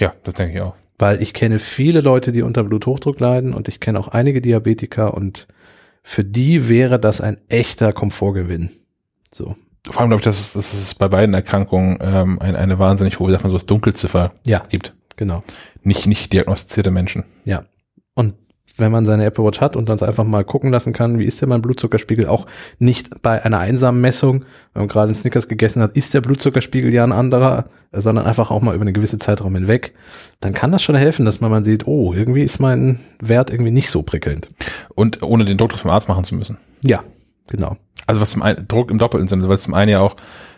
Ja, 0.00 0.14
das 0.24 0.34
denke 0.34 0.56
ich 0.56 0.62
auch. 0.62 0.74
Weil 0.98 1.20
ich 1.20 1.34
kenne 1.34 1.58
viele 1.58 2.00
Leute, 2.00 2.32
die 2.32 2.42
unter 2.42 2.64
Bluthochdruck 2.64 3.20
leiden 3.20 3.52
und 3.52 3.68
ich 3.68 3.80
kenne 3.80 4.00
auch 4.00 4.08
einige 4.08 4.40
Diabetiker 4.40 5.12
und 5.12 5.46
für 6.02 6.24
die 6.24 6.68
wäre 6.68 6.98
das 6.98 7.20
ein 7.20 7.36
echter 7.48 7.92
Komfortgewinn. 7.92 8.70
So. 9.30 9.56
Vor 9.90 10.00
allem 10.00 10.10
glaube 10.10 10.20
ich, 10.20 10.24
dass 10.24 10.38
es, 10.40 10.52
dass 10.52 10.74
es 10.74 10.94
bei 10.94 11.08
beiden 11.08 11.34
Erkrankungen 11.34 11.98
ähm, 12.00 12.38
ein, 12.40 12.56
eine 12.56 12.78
wahnsinnig 12.78 13.18
hohe, 13.18 13.30
man 13.30 13.40
so, 13.42 13.52
das 13.52 13.66
Dunkelziffer 13.66 14.32
Ja, 14.46 14.62
gibt. 14.68 14.94
genau. 15.16 15.42
Nicht, 15.82 16.06
nicht 16.06 16.32
diagnostizierte 16.32 16.90
Menschen. 16.90 17.24
Ja. 17.44 17.64
Und 18.14 18.34
wenn 18.78 18.92
man 18.92 19.06
seine 19.06 19.24
Apple 19.24 19.44
Watch 19.44 19.60
hat 19.60 19.76
und 19.76 19.88
dann 19.88 20.00
einfach 20.00 20.24
mal 20.24 20.44
gucken 20.44 20.70
lassen 20.70 20.92
kann, 20.92 21.18
wie 21.18 21.24
ist 21.24 21.40
denn 21.40 21.48
mein 21.48 21.62
Blutzuckerspiegel, 21.62 22.26
auch 22.26 22.46
nicht 22.78 23.22
bei 23.22 23.42
einer 23.42 23.58
einsamen 23.58 24.00
Messung, 24.00 24.44
wenn 24.74 24.82
man 24.82 24.88
gerade 24.88 25.06
einen 25.06 25.14
Snickers 25.14 25.48
gegessen 25.48 25.80
hat, 25.82 25.96
ist 25.96 26.12
der 26.12 26.20
Blutzuckerspiegel 26.20 26.92
ja 26.92 27.04
ein 27.04 27.12
anderer, 27.12 27.66
sondern 27.92 28.26
einfach 28.26 28.50
auch 28.50 28.60
mal 28.60 28.74
über 28.74 28.82
eine 28.82 28.92
gewisse 28.92 29.18
Zeitraum 29.18 29.54
hinweg, 29.54 29.94
dann 30.40 30.52
kann 30.52 30.72
das 30.72 30.82
schon 30.82 30.96
helfen, 30.96 31.24
dass 31.24 31.40
man 31.40 31.50
mal 31.50 31.64
sieht, 31.64 31.86
oh, 31.86 32.12
irgendwie 32.12 32.42
ist 32.42 32.58
mein 32.58 33.00
Wert 33.20 33.50
irgendwie 33.50 33.70
nicht 33.72 33.90
so 33.90 34.02
prickelnd. 34.02 34.50
Und 34.94 35.22
ohne 35.22 35.44
den 35.44 35.56
Druck 35.56 35.72
vom 35.78 35.90
Arzt 35.90 36.08
machen 36.08 36.24
zu 36.24 36.34
müssen. 36.34 36.58
Ja, 36.82 37.02
genau. 37.46 37.76
Also 38.06 38.20
was 38.20 38.30
zum 38.30 38.42
einen, 38.42 38.66
Druck 38.68 38.90
im 38.90 38.98
doppelten 38.98 39.28
Sinne, 39.28 39.48
weil 39.48 39.56
es 39.56 39.62
zum 39.64 39.74
einen 39.74 39.90
ja 39.90 40.00
auch 40.00 40.16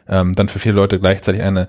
ähm, 0.08 0.34
dann 0.34 0.48
für 0.48 0.58
viele 0.58 0.74
Leute 0.74 0.98
gleichzeitig 1.00 1.42
eine 1.42 1.68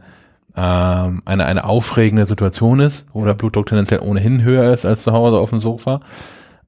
ähm, 0.56 1.22
eine 1.26 1.46
eine 1.46 1.64
aufregende 1.66 2.26
Situation 2.26 2.80
ist, 2.80 3.06
wo 3.14 3.24
der 3.24 3.34
Blutdruck 3.36 3.68
tendenziell 3.68 4.00
ohnehin 4.02 4.42
höher 4.44 4.74
ist 4.74 4.86
als 4.86 5.04
zu 5.04 5.12
Hause 5.14 5.38
auf 5.38 5.52
dem 5.52 5.60
Sofa. 5.60 6.02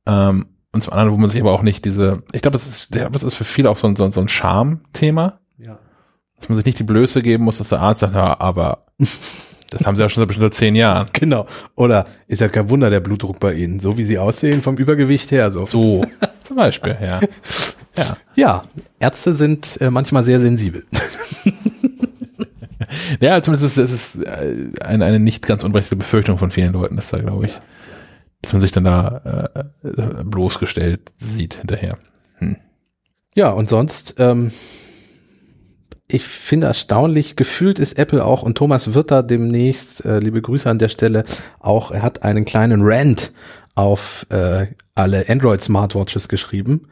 Ähm, 0.06 0.46
und 0.72 0.82
zum 0.84 0.94
anderen, 0.94 1.12
wo 1.12 1.18
man 1.18 1.30
sich 1.30 1.42
aber 1.42 1.52
auch 1.52 1.64
nicht 1.64 1.84
diese, 1.84 2.24
ich 2.32 2.42
glaube, 2.42 2.56
es 2.58 2.68
ist, 2.68 2.84
ich 2.96 3.02
glaube, 3.02 3.16
es 3.16 3.24
ist 3.24 3.36
für 3.36 3.44
viele 3.44 3.70
auch 3.70 3.78
so 3.78 3.88
ein, 3.88 3.96
so, 3.98 4.06
ein- 4.06 4.12
so 4.12 4.22
ein 4.22 4.30
Charme-Thema, 4.30 5.40
Ja. 5.58 5.80
dass 6.38 6.48
man 6.48 6.56
sich 6.56 6.66
nicht 6.66 6.80
die 6.80 6.84
Blöße 6.86 7.22
geben 7.22 7.44
muss, 7.44 7.58
dass 7.58 7.70
der 7.70 7.82
Arzt 7.82 8.00
sagt, 8.02 8.16
ja, 8.16 8.40
aber 8.40 8.86
das 9.00 9.86
haben 9.86 9.96
sie 9.96 10.02
ja 10.02 10.08
schon 10.10 10.22
seit 10.22 10.28
bestimmt 10.30 10.54
zehn 10.54 10.76
Jahren. 10.76 11.08
Genau. 11.12 11.46
Oder 11.76 12.06
ist 12.28 12.40
ja 12.40 12.48
kein 12.50 12.70
Wunder 12.70 12.90
der 12.90 13.00
Blutdruck 13.02 13.40
bei 13.40 13.54
Ihnen, 13.54 13.80
so 13.80 13.98
wie 13.98 14.04
Sie 14.04 14.18
aussehen 14.20 14.62
vom 14.62 14.78
Übergewicht 14.78 15.32
her. 15.32 15.50
So. 15.52 15.66
So, 15.66 16.06
zum 16.44 16.56
Beispiel, 16.56 16.96
ja. 17.02 17.20
Ja. 17.98 18.18
Ja, 18.36 18.64
Ärzte 19.00 19.34
sind 19.34 19.80
äh, 19.82 19.92
manchmal 19.92 20.24
sehr 20.24 20.40
sensibel. 20.40 20.86
Ja, 23.20 23.42
zumindest 23.42 23.78
ist 23.78 23.92
es 23.92 24.16
äh, 24.16 24.72
eine, 24.82 25.06
eine 25.06 25.20
nicht 25.20 25.46
ganz 25.48 25.64
unberechtigte 25.64 25.96
Befürchtung 25.96 26.38
von 26.38 26.52
vielen 26.52 26.74
Leuten, 26.74 26.96
dass 26.96 27.10
da, 27.10 27.20
glaube 27.20 27.46
ich, 27.46 27.54
dass 28.42 28.54
man 28.54 28.62
sich 28.62 28.72
dann 28.72 28.84
da 28.84 29.50
äh, 29.84 30.24
bloßgestellt 30.24 31.12
sieht 31.18 31.56
hinterher. 31.56 31.98
Ja, 33.36 33.52
und 33.52 33.70
sonst, 33.70 34.16
ähm, 34.18 34.52
ich 36.14 36.24
finde 36.24 36.68
erstaunlich, 36.68 37.36
gefühlt 37.36 37.80
ist 37.80 37.98
Apple 37.98 38.24
auch, 38.24 38.44
und 38.44 38.58
Thomas 38.58 38.94
wird 38.94 39.12
da 39.12 39.22
demnächst, 39.22 40.06
äh, 40.06 40.20
liebe 40.20 40.42
Grüße 40.42 40.70
an 40.70 40.80
der 40.80 40.90
Stelle, 40.90 41.24
auch, 41.60 41.92
er 41.92 42.02
hat 42.02 42.24
einen 42.24 42.46
kleinen 42.46 42.82
Rant 42.84 43.32
auf 43.74 44.26
äh, 44.30 44.68
alle 44.96 45.30
Android-Smartwatches 45.30 46.28
geschrieben, 46.28 46.90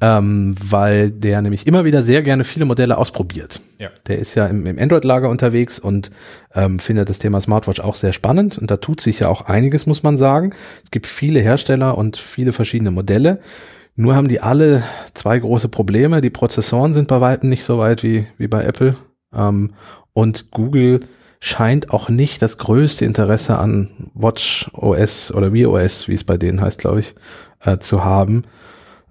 ähm, 0.00 0.56
weil 0.58 1.10
der 1.10 1.42
nämlich 1.42 1.66
immer 1.66 1.84
wieder 1.84 2.02
sehr 2.02 2.22
gerne 2.22 2.44
viele 2.44 2.64
Modelle 2.64 2.96
ausprobiert. 2.96 3.60
Ja. 3.78 3.90
Der 4.06 4.18
ist 4.18 4.34
ja 4.34 4.46
im, 4.46 4.64
im 4.66 4.78
Android-Lager 4.78 5.28
unterwegs 5.28 5.78
und 5.78 6.10
ähm, 6.54 6.78
findet 6.78 7.10
das 7.10 7.18
Thema 7.18 7.40
Smartwatch 7.42 7.80
auch 7.80 7.94
sehr 7.94 8.14
spannend. 8.14 8.56
Und 8.56 8.70
da 8.70 8.78
tut 8.78 9.02
sich 9.02 9.20
ja 9.20 9.28
auch 9.28 9.42
einiges, 9.42 9.84
muss 9.84 10.02
man 10.02 10.16
sagen. 10.16 10.54
Es 10.84 10.90
gibt 10.90 11.06
viele 11.06 11.40
Hersteller 11.40 11.98
und 11.98 12.16
viele 12.16 12.52
verschiedene 12.52 12.90
Modelle. 12.90 13.40
Nur 13.96 14.16
haben 14.16 14.28
die 14.28 14.40
alle 14.40 14.82
zwei 15.14 15.38
große 15.38 15.68
Probleme. 15.68 16.20
Die 16.20 16.30
Prozessoren 16.30 16.92
sind 16.92 17.08
bei 17.08 17.20
weitem 17.20 17.48
nicht 17.48 17.64
so 17.64 17.78
weit 17.78 18.02
wie, 18.02 18.26
wie 18.38 18.48
bei 18.48 18.64
Apple. 18.64 18.96
Ähm, 19.32 19.74
und 20.12 20.50
Google 20.50 21.00
scheint 21.40 21.90
auch 21.90 22.08
nicht 22.08 22.40
das 22.42 22.58
größte 22.58 23.04
Interesse 23.04 23.58
an 23.58 24.10
Watch 24.14 24.70
OS 24.72 25.32
oder 25.32 25.52
Wear 25.52 25.70
OS, 25.70 26.08
wie 26.08 26.14
es 26.14 26.24
bei 26.24 26.36
denen 26.36 26.60
heißt, 26.60 26.80
glaube 26.80 27.00
ich, 27.00 27.14
äh, 27.60 27.78
zu 27.78 28.04
haben. 28.04 28.44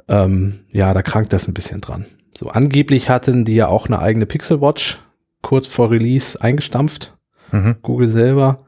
Ähm, 0.08 0.62
ja, 0.74 0.94
da 0.94 1.02
krankt 1.02 1.32
das 1.32 1.48
ein 1.48 1.54
bisschen 1.54 1.80
dran. 1.80 2.06
So 2.36 2.50
angeblich 2.50 3.10
hatten 3.10 3.46
die 3.46 3.56
ja 3.56 3.68
auch 3.68 3.86
eine 3.86 4.00
eigene 4.00 4.26
Pixel 4.26 4.62
Watch 4.62 5.00
kurz 5.42 5.68
vor 5.68 5.92
Release 5.92 6.42
eingestampft. 6.42 7.16
Mhm. 7.52 7.76
Google 7.84 8.08
selber. 8.08 8.63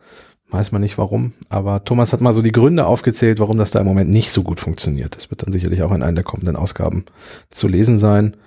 Weiß 0.50 0.72
man 0.72 0.82
nicht 0.82 0.98
warum. 0.98 1.34
Aber 1.50 1.84
Thomas 1.84 2.14
hat 2.14 2.22
mal 2.22 2.34
so 2.34 2.42
die 2.42 2.52
Gründe 2.52 2.86
aufgezählt, 2.86 3.40
warum 3.40 3.58
das 3.58 3.72
da 3.72 3.80
im 3.80 3.86
Moment 3.86 4.12
nicht 4.12 4.32
so 4.32 4.44
gut 4.44 4.60
funktioniert. 4.60 5.16
Das 5.16 5.30
wird 5.30 5.44
dann 5.44 5.52
sicherlich 5.52 5.82
auch 5.82 5.92
in 5.92 6.04
einer 6.04 6.16
der 6.16 6.24
kommenden 6.24 6.56
Ausgaben 6.56 7.06
zu 7.50 7.68
lesen 7.68 8.00
sein. 8.00 8.38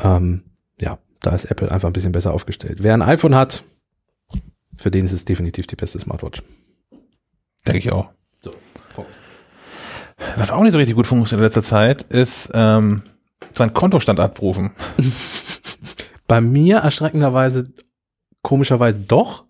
Ähm, 0.00 0.42
ja, 0.80 0.98
da 1.20 1.34
ist 1.34 1.44
Apple 1.44 1.70
einfach 1.70 1.88
ein 1.88 1.92
bisschen 1.92 2.12
besser 2.12 2.32
aufgestellt. 2.32 2.78
Wer 2.82 2.94
ein 2.94 3.02
iPhone 3.02 3.34
hat, 3.34 3.62
für 4.78 4.90
den 4.90 5.04
ist 5.04 5.12
es 5.12 5.24
definitiv 5.24 5.66
die 5.66 5.76
beste 5.76 6.00
Smartwatch. 6.00 6.42
Denke 7.66 7.78
ich 7.78 7.92
auch. 7.92 8.10
So. 8.42 8.50
Was 10.36 10.50
auch 10.50 10.62
nicht 10.62 10.72
so 10.72 10.78
richtig 10.78 10.96
gut 10.96 11.06
funktioniert 11.06 11.40
in 11.40 11.44
letzter 11.44 11.62
Zeit, 11.62 12.02
ist 12.02 12.50
ähm, 12.54 13.02
sein 13.52 13.74
Kontostand 13.74 14.20
abrufen. 14.20 14.70
Bei 16.26 16.40
mir 16.40 16.78
erschreckenderweise, 16.78 17.72
komischerweise 18.42 19.00
doch. 19.00 19.44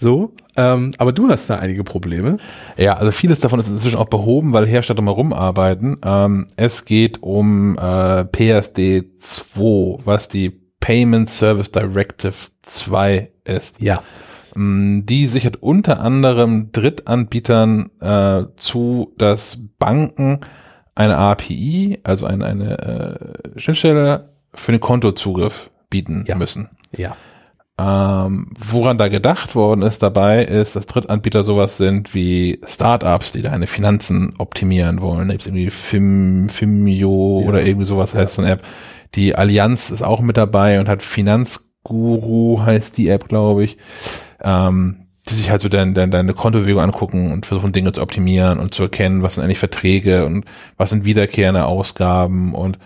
So, 0.00 0.32
ähm, 0.56 0.92
aber 0.98 1.10
du 1.12 1.28
hast 1.28 1.50
da 1.50 1.58
einige 1.58 1.82
Probleme. 1.82 2.36
Ja, 2.76 2.94
also 2.98 3.10
vieles 3.10 3.40
davon 3.40 3.58
ist 3.58 3.68
inzwischen 3.68 3.96
auch 3.98 4.08
behoben, 4.08 4.52
weil 4.52 4.64
Hersteller 4.64 5.02
mal 5.02 5.10
rumarbeiten. 5.10 5.96
Ähm, 6.04 6.46
es 6.56 6.84
geht 6.84 7.20
um 7.20 7.76
äh, 7.76 8.24
PSD 8.26 9.10
2, 9.18 9.98
was 10.04 10.28
die 10.28 10.50
Payment 10.78 11.28
Service 11.28 11.72
Directive 11.72 12.32
2 12.62 13.32
ist. 13.42 13.82
Ja. 13.82 14.00
Mm, 14.54 15.00
Die 15.04 15.26
sichert 15.26 15.56
unter 15.64 16.00
anderem 16.00 16.70
Drittanbietern 16.70 17.90
äh, 18.00 18.44
zu, 18.54 19.14
dass 19.18 19.58
Banken 19.80 20.42
eine 20.94 21.16
API, 21.16 21.98
also 22.04 22.24
eine, 22.26 22.44
eine 22.44 22.78
äh, 23.56 23.58
Schnittstelle 23.58 24.32
für 24.54 24.70
den 24.70 24.80
Kontozugriff 24.80 25.70
bieten 25.90 26.22
Ja. 26.28 26.36
müssen. 26.36 26.68
Ja. 26.96 27.16
Ähm, 27.80 28.48
woran 28.58 28.98
da 28.98 29.06
gedacht 29.08 29.54
worden 29.54 29.82
ist 29.82 30.02
dabei, 30.02 30.44
ist, 30.44 30.74
dass 30.74 30.86
Drittanbieter 30.86 31.44
sowas 31.44 31.76
sind 31.76 32.12
wie 32.12 32.60
Startups, 32.66 33.30
die 33.32 33.42
deine 33.42 33.68
Finanzen 33.68 34.34
optimieren 34.38 35.00
wollen. 35.00 35.28
Da 35.28 35.34
gibt's 35.34 35.46
irgendwie 35.46 35.70
Fim, 35.70 36.48
Fimio 36.48 37.40
Ja. 37.42 37.48
oder 37.48 37.62
irgendwie 37.64 37.86
sowas 37.86 38.14
heißt 38.14 38.34
so 38.34 38.42
eine 38.42 38.50
App. 38.52 38.62
Die 39.14 39.36
Allianz 39.36 39.90
ist 39.90 40.02
auch 40.02 40.20
mit 40.20 40.36
dabei 40.36 40.80
und 40.80 40.88
hat 40.88 41.02
Finanzguru 41.04 42.60
heißt 42.62 42.96
die 42.98 43.08
App, 43.10 43.28
glaube 43.28 43.64
ich. 43.64 43.78
Ähm, 44.42 45.04
die 45.28 45.34
sich 45.34 45.50
halt 45.50 45.60
so 45.60 45.68
dein, 45.68 45.94
dein, 45.94 46.10
deine 46.10 46.32
Kontobewegung 46.32 46.82
angucken 46.82 47.30
und 47.32 47.46
versuchen 47.46 47.72
Dinge 47.72 47.92
zu 47.92 48.02
optimieren 48.02 48.58
und 48.58 48.74
zu 48.74 48.84
erkennen, 48.84 49.22
was 49.22 49.34
sind 49.34 49.44
eigentlich 49.44 49.58
Verträge 49.58 50.24
und 50.24 50.46
was 50.76 50.90
sind 50.90 51.04
wiederkehrende 51.04 51.66
Ausgaben 51.66 52.54
und 52.54 52.78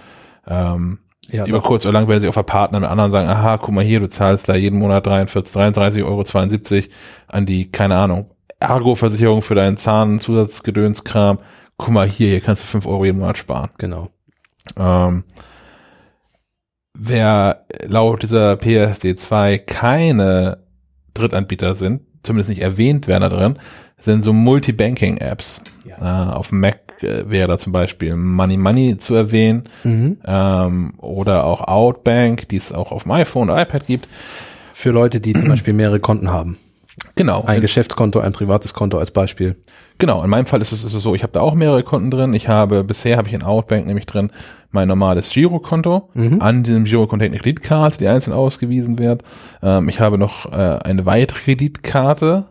ähm, 0.47 0.98
Ja, 1.32 1.46
über 1.46 1.59
doch. 1.59 1.64
kurz 1.64 1.86
oder 1.86 1.94
lang 1.94 2.09
werden 2.09 2.20
sie 2.20 2.28
auf 2.28 2.34
Partner 2.46 2.78
mit 2.78 2.90
anderen 2.90 3.10
sagen, 3.10 3.28
aha, 3.28 3.56
guck 3.56 3.72
mal 3.74 3.82
hier, 3.82 4.00
du 4.00 4.09
zahlst 4.09 4.48
da 4.48 4.54
jeden 4.54 4.78
Monat 4.78 5.06
43, 5.06 5.54
33,72 5.54 6.04
Euro 6.04 6.92
an 7.28 7.46
die, 7.46 7.72
keine 7.72 7.96
Ahnung, 7.96 8.30
Ergo-Versicherung 8.60 9.42
für 9.42 9.54
deinen 9.54 9.78
Zahnzusatzgedönskram. 9.78 11.38
Guck 11.78 11.90
mal 11.90 12.06
hier, 12.06 12.28
hier 12.28 12.40
kannst 12.40 12.62
du 12.62 12.66
5 12.66 12.86
Euro 12.86 13.04
jeden 13.06 13.18
Monat 13.18 13.38
sparen. 13.38 13.70
Genau. 13.78 14.10
Ähm, 14.78 15.24
wer 16.94 17.64
laut 17.86 18.22
dieser 18.22 18.52
PSD2 18.52 19.59
keine 19.59 20.59
Drittanbieter 21.14 21.74
sind, 21.74 22.02
zumindest 22.22 22.50
nicht 22.50 22.62
erwähnt 22.62 23.09
werden 23.09 23.22
da 23.22 23.28
drin, 23.30 23.59
sind 23.98 24.22
so 24.22 24.32
Multibanking-Apps. 24.32 25.62
Ja. 25.84 26.30
Äh, 26.30 26.34
auf 26.34 26.52
Mac 26.52 26.76
äh, 26.76 26.91
wäre 27.02 27.48
da 27.48 27.58
zum 27.58 27.72
Beispiel 27.72 28.16
Money 28.16 28.56
Money 28.56 28.98
zu 28.98 29.14
erwähnen 29.14 29.64
Mhm. 29.84 30.18
ähm, 30.26 30.94
oder 30.98 31.44
auch 31.44 31.60
Outbank, 31.68 32.48
die 32.48 32.56
es 32.56 32.72
auch 32.72 32.92
auf 32.92 33.02
dem 33.04 33.12
iPhone 33.12 33.50
oder 33.50 33.60
iPad 33.60 33.86
gibt. 33.86 34.08
Für 34.72 34.90
Leute, 34.90 35.20
die 35.20 35.32
zum 35.32 35.48
Beispiel 35.48 35.74
mehrere 35.74 36.00
Konten 36.00 36.30
haben. 36.30 36.58
Genau. 37.14 37.44
Ein 37.44 37.60
Geschäftskonto, 37.60 38.20
ein 38.20 38.32
privates 38.32 38.74
Konto 38.74 38.98
als 38.98 39.10
Beispiel. 39.10 39.56
Genau, 39.98 40.22
in 40.24 40.30
meinem 40.30 40.46
Fall 40.46 40.60
ist 40.60 40.72
es, 40.72 40.82
ist 40.84 40.94
es 40.94 41.02
so, 41.02 41.14
ich 41.14 41.22
habe 41.22 41.32
da 41.32 41.40
auch 41.40 41.54
mehrere 41.54 41.82
Konten 41.82 42.10
drin. 42.10 42.34
Ich 42.34 42.48
habe, 42.48 42.82
bisher 42.84 43.16
habe 43.16 43.28
ich 43.28 43.34
in 43.34 43.44
Outbank 43.44 43.86
nämlich 43.86 44.06
drin 44.06 44.30
mein 44.70 44.88
normales 44.88 45.30
Girokonto. 45.30 46.08
An 46.40 46.62
diesem 46.64 46.84
Girokonto 46.84 47.24
eine 47.24 47.36
Kreditkarte, 47.38 47.98
die 47.98 48.08
einzeln 48.08 48.32
ausgewiesen 48.32 48.98
wird. 48.98 49.22
Ähm, 49.62 49.88
ich 49.88 50.00
habe 50.00 50.18
noch 50.18 50.50
äh, 50.52 50.78
eine 50.82 51.06
weitere 51.06 51.38
Kreditkarte. 51.40 52.44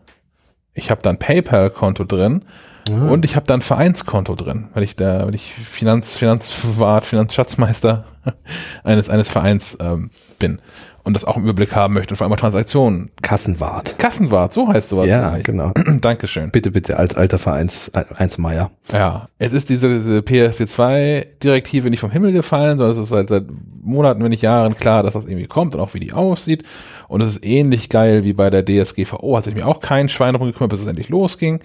Ich 0.73 0.89
habe 0.91 1.01
da 1.01 1.09
ein 1.09 1.17
PayPal-Konto 1.19 2.03
drin. 2.05 2.43
Und 2.89 3.25
ich 3.25 3.35
habe 3.35 3.45
da 3.45 3.53
ein 3.53 3.61
Vereinskonto 3.61 4.35
drin, 4.35 4.69
weil 4.73 4.83
ich 4.83 4.95
da, 4.95 5.25
weil 5.25 5.35
ich 5.35 5.53
Finanz, 5.53 6.17
Finanzwart, 6.17 7.05
Finanzschatzmeister 7.05 8.05
eines, 8.83 9.09
eines 9.09 9.29
Vereins 9.29 9.77
ähm, 9.79 10.09
bin 10.39 10.59
und 11.03 11.15
das 11.15 11.25
auch 11.25 11.37
im 11.37 11.43
Überblick 11.43 11.75
haben 11.75 11.93
möchte 11.93 12.13
und 12.13 12.17
vor 12.17 12.27
allem 12.27 12.37
Transaktionen. 12.37 13.11
Kassenwart. 13.21 13.97
Kassenwart, 13.97 14.53
so 14.53 14.67
heißt 14.67 14.89
sowas. 14.89 15.07
Ja, 15.07 15.29
eigentlich. 15.29 15.45
genau. 15.45 15.71
Dankeschön. 16.01 16.51
Bitte, 16.51 16.71
bitte, 16.71 16.97
als 16.97 17.15
alter 17.15 17.39
Vereins, 17.39 17.91
Einsmeier. 17.93 18.71
Ja, 18.91 19.27
es 19.39 19.53
ist 19.53 19.69
diese, 19.69 19.89
diese 19.89 20.19
PSD2-Direktive 20.19 21.89
nicht 21.89 21.99
vom 21.99 22.11
Himmel 22.11 22.33
gefallen, 22.33 22.77
sondern 22.77 22.91
es 22.91 22.97
ist 22.97 23.09
seit, 23.09 23.29
seit 23.29 23.45
Monaten, 23.81 24.23
wenn 24.23 24.29
nicht 24.29 24.43
Jahren 24.43 24.75
klar, 24.77 25.01
dass 25.01 25.13
das 25.13 25.25
irgendwie 25.25 25.47
kommt 25.47 25.73
und 25.73 25.81
auch 25.81 25.93
wie 25.93 25.99
die 25.99 26.13
aussieht. 26.13 26.63
Und 27.07 27.21
es 27.21 27.37
ist 27.37 27.45
ähnlich 27.45 27.89
geil 27.89 28.23
wie 28.23 28.33
bei 28.33 28.49
der 28.49 28.63
DSGVO, 28.63 29.37
hat 29.37 29.45
sich 29.45 29.55
mir 29.55 29.67
auch 29.67 29.79
kein 29.79 30.07
Schwein 30.07 30.33
darum 30.33 30.47
gekümmert, 30.47 30.71
bis 30.71 30.81
es 30.81 30.87
endlich 30.87 31.09
losging. 31.09 31.61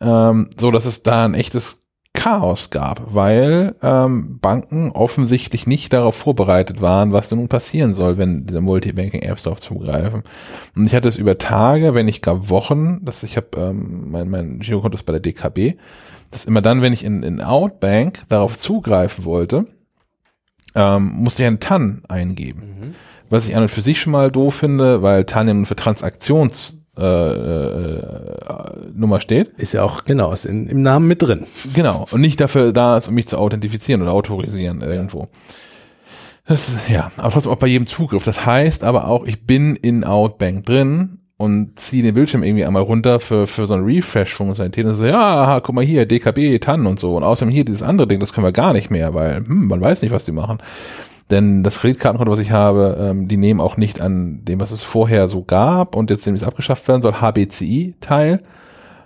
Ähm, 0.00 0.48
so, 0.56 0.70
dass 0.70 0.86
es 0.86 1.02
da 1.02 1.24
ein 1.24 1.34
echtes 1.34 1.80
Chaos 2.12 2.70
gab, 2.70 3.14
weil 3.14 3.76
ähm, 3.82 4.40
Banken 4.40 4.90
offensichtlich 4.90 5.66
nicht 5.68 5.92
darauf 5.92 6.16
vorbereitet 6.16 6.80
waren, 6.80 7.12
was 7.12 7.28
denn 7.28 7.38
nun 7.38 7.48
passieren 7.48 7.94
soll, 7.94 8.18
wenn 8.18 8.46
diese 8.46 8.60
Multibanking-Apps 8.60 9.44
darauf 9.44 9.60
zugreifen. 9.60 10.24
Und 10.74 10.86
ich 10.86 10.94
hatte 10.94 11.08
es 11.08 11.16
über 11.16 11.38
Tage, 11.38 11.94
wenn 11.94 12.06
nicht 12.06 12.22
gar 12.22 12.48
Wochen, 12.48 13.04
dass 13.04 13.22
ich 13.22 13.36
habe 13.36 13.48
ähm, 13.56 14.10
mein, 14.10 14.28
mein 14.28 14.58
Girokonto 14.58 14.96
ist 14.96 15.04
bei 15.04 15.12
der 15.12 15.20
DKB, 15.20 15.78
dass 16.32 16.44
immer 16.44 16.60
dann, 16.60 16.82
wenn 16.82 16.92
ich 16.92 17.04
in, 17.04 17.22
in 17.22 17.40
Outbank 17.40 18.24
darauf 18.28 18.56
zugreifen 18.56 19.24
wollte, 19.24 19.66
ähm, 20.74 21.12
musste 21.14 21.44
ich 21.44 21.46
einen 21.46 21.60
TAN 21.60 22.02
eingeben. 22.08 22.62
Was 23.28 23.46
ich 23.46 23.54
an 23.54 23.62
und 23.62 23.70
für 23.70 23.82
sich 23.82 24.00
schon 24.00 24.12
mal 24.12 24.32
doof 24.32 24.56
finde, 24.56 25.02
weil 25.02 25.24
TAN 25.24 25.46
ja 25.46 25.54
nun 25.54 25.66
für 25.66 25.76
Transaktions 25.76 26.79
äh, 27.00 27.32
äh, 27.32 28.02
Nummer 28.94 29.20
steht. 29.20 29.50
Ist 29.58 29.72
ja 29.72 29.82
auch, 29.82 30.04
genau, 30.04 30.32
ist 30.32 30.44
in, 30.44 30.68
im 30.68 30.82
Namen 30.82 31.08
mit 31.08 31.22
drin. 31.22 31.46
Genau. 31.74 32.06
Und 32.10 32.20
nicht 32.20 32.40
dafür 32.40 32.72
da 32.72 32.96
ist, 32.96 33.08
um 33.08 33.14
mich 33.14 33.28
zu 33.28 33.38
authentifizieren 33.38 34.02
oder 34.02 34.12
autorisieren 34.12 34.82
irgendwo. 34.82 35.28
Das 36.46 36.68
ist, 36.68 36.88
ja, 36.88 37.12
aber 37.16 37.30
trotzdem 37.30 37.52
auch 37.52 37.58
bei 37.58 37.68
jedem 37.68 37.86
Zugriff. 37.86 38.24
Das 38.24 38.44
heißt 38.44 38.84
aber 38.84 39.06
auch, 39.06 39.24
ich 39.24 39.46
bin 39.46 39.76
in 39.76 40.04
Outbank 40.04 40.66
drin 40.66 41.20
und 41.36 41.78
ziehe 41.78 42.02
den 42.02 42.14
Bildschirm 42.14 42.42
irgendwie 42.42 42.66
einmal 42.66 42.82
runter 42.82 43.18
für, 43.18 43.46
für 43.46 43.66
so 43.66 43.72
eine 43.72 43.86
Refresh-Funktionalität 43.86 44.84
und 44.84 44.96
so, 44.96 45.06
ja, 45.06 45.42
aha, 45.44 45.60
guck 45.60 45.74
mal 45.74 45.84
hier, 45.84 46.04
DKB, 46.04 46.58
TAN 46.58 46.86
und 46.86 46.98
so. 46.98 47.16
Und 47.16 47.22
außerdem 47.22 47.50
hier 47.50 47.64
dieses 47.64 47.82
andere 47.82 48.06
Ding, 48.06 48.20
das 48.20 48.32
können 48.32 48.46
wir 48.46 48.52
gar 48.52 48.72
nicht 48.74 48.90
mehr, 48.90 49.14
weil 49.14 49.36
hm, 49.36 49.68
man 49.68 49.80
weiß 49.80 50.02
nicht, 50.02 50.10
was 50.10 50.26
die 50.26 50.32
machen. 50.32 50.58
Denn 51.30 51.62
das 51.62 51.78
Kreditkartenkonto, 51.78 52.32
was 52.32 52.40
ich 52.40 52.50
habe, 52.50 52.96
ähm, 53.00 53.28
die 53.28 53.36
nehmen 53.36 53.60
auch 53.60 53.76
nicht 53.76 54.00
an 54.00 54.44
dem, 54.44 54.60
was 54.60 54.72
es 54.72 54.82
vorher 54.82 55.28
so 55.28 55.42
gab 55.42 55.94
und 55.94 56.10
jetzt 56.10 56.26
nämlich 56.26 56.44
abgeschafft 56.44 56.88
werden 56.88 57.02
soll, 57.02 57.20
HBCI 57.20 57.94
teil. 58.00 58.42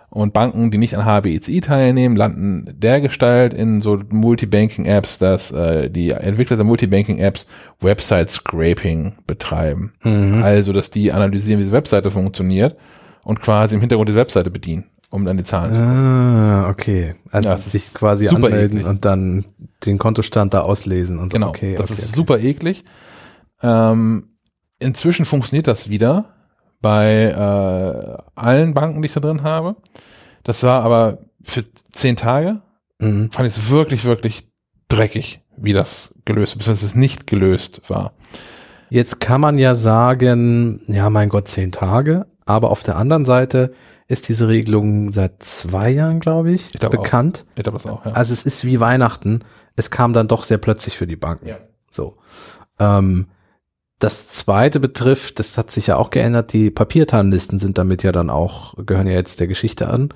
Und 0.08 0.32
Banken, 0.32 0.70
die 0.70 0.78
nicht 0.78 0.96
an 0.96 1.04
HBCI 1.04 1.60
teilnehmen, 1.60 2.14
landen 2.14 2.72
dergestalt 2.78 3.52
in 3.52 3.82
so 3.82 3.98
Multibanking-Apps, 4.10 5.18
dass 5.18 5.50
äh, 5.50 5.90
die 5.90 6.10
Entwickler 6.10 6.54
der 6.56 6.64
Multibanking-Apps 6.64 7.48
Website-Scraping 7.80 9.14
betreiben. 9.26 9.92
Mhm. 10.04 10.40
Also, 10.40 10.72
dass 10.72 10.90
die 10.90 11.10
analysieren, 11.10 11.58
wie 11.58 11.64
diese 11.64 11.74
Webseite 11.74 12.12
funktioniert 12.12 12.76
und 13.24 13.40
quasi 13.42 13.74
im 13.74 13.80
Hintergrund 13.80 14.08
die 14.08 14.14
Webseite 14.14 14.52
bedienen, 14.52 14.84
um 15.14 15.24
dann 15.24 15.36
die 15.36 15.44
Zahlen 15.44 15.72
zu 15.72 15.80
Ah, 15.80 16.68
okay. 16.68 17.14
Also 17.30 17.48
Ja, 17.48 17.56
sich 17.56 17.94
quasi 17.94 18.26
anmelden 18.28 18.78
eklig. 18.80 18.86
und 18.86 19.04
dann 19.04 19.44
den 19.86 19.98
Kontostand 19.98 20.52
da 20.54 20.60
auslesen 20.62 21.18
und 21.18 21.30
so. 21.30 21.34
Genau, 21.34 21.48
okay, 21.50 21.76
das 21.76 21.90
okay, 21.90 22.00
ist 22.02 22.08
okay. 22.08 22.16
super 22.16 22.38
eklig. 22.40 22.84
Ähm, 23.62 24.28
inzwischen 24.80 25.24
funktioniert 25.24 25.66
das 25.68 25.88
wieder 25.88 26.30
bei 26.80 27.26
äh, 27.30 28.22
allen 28.34 28.74
Banken, 28.74 29.00
die 29.02 29.06
ich 29.06 29.14
da 29.14 29.20
drin 29.20 29.42
habe. 29.42 29.76
Das 30.42 30.62
war 30.62 30.82
aber 30.82 31.18
für 31.42 31.64
zehn 31.92 32.16
Tage, 32.16 32.60
Mhm. 33.00 33.30
fand 33.32 33.48
ich 33.48 33.56
es 33.56 33.70
wirklich, 33.70 34.04
wirklich 34.04 34.48
dreckig, 34.88 35.40
wie 35.56 35.72
das 35.72 36.14
gelöst, 36.24 36.56
beziehungsweise 36.58 36.86
es 36.86 36.94
nicht 36.94 37.26
gelöst 37.26 37.82
war. 37.88 38.12
Jetzt 38.90 39.18
kann 39.20 39.40
man 39.40 39.58
ja 39.58 39.74
sagen, 39.74 40.80
ja, 40.86 41.10
mein 41.10 41.28
Gott, 41.28 41.48
zehn 41.48 41.72
Tage. 41.72 42.26
Aber 42.46 42.70
auf 42.70 42.82
der 42.82 42.96
anderen 42.96 43.24
Seite 43.24 43.72
ist 44.06 44.28
diese 44.28 44.48
Regelung 44.48 45.10
seit 45.10 45.42
zwei 45.42 45.90
Jahren, 45.90 46.20
glaube 46.20 46.52
ich, 46.52 46.74
Ich 46.74 46.80
glaube 46.80 46.98
auch. 46.98 47.02
bekannt. 47.02 47.44
Ich 47.56 47.62
glaube 47.62 47.78
das 47.78 47.86
auch, 47.86 48.04
ja. 48.04 48.12
Also 48.12 48.32
es 48.32 48.44
ist 48.44 48.64
wie 48.64 48.80
Weihnachten. 48.80 49.40
Es 49.76 49.90
kam 49.90 50.12
dann 50.12 50.28
doch 50.28 50.44
sehr 50.44 50.58
plötzlich 50.58 50.96
für 50.96 51.06
die 51.06 51.16
Banken. 51.16 51.48
Ja. 51.48 51.56
So. 51.90 52.16
Ähm, 52.78 53.28
das 53.98 54.28
zweite 54.28 54.80
betrifft, 54.80 55.38
das 55.38 55.56
hat 55.56 55.70
sich 55.70 55.86
ja 55.86 55.96
auch 55.96 56.10
geändert, 56.10 56.52
die 56.52 56.70
Papiertarnlisten 56.70 57.58
sind 57.58 57.78
damit 57.78 58.02
ja 58.02 58.12
dann 58.12 58.28
auch, 58.28 58.74
gehören 58.84 59.06
ja 59.06 59.14
jetzt 59.14 59.40
der 59.40 59.46
Geschichte 59.46 59.88
an. 59.88 60.12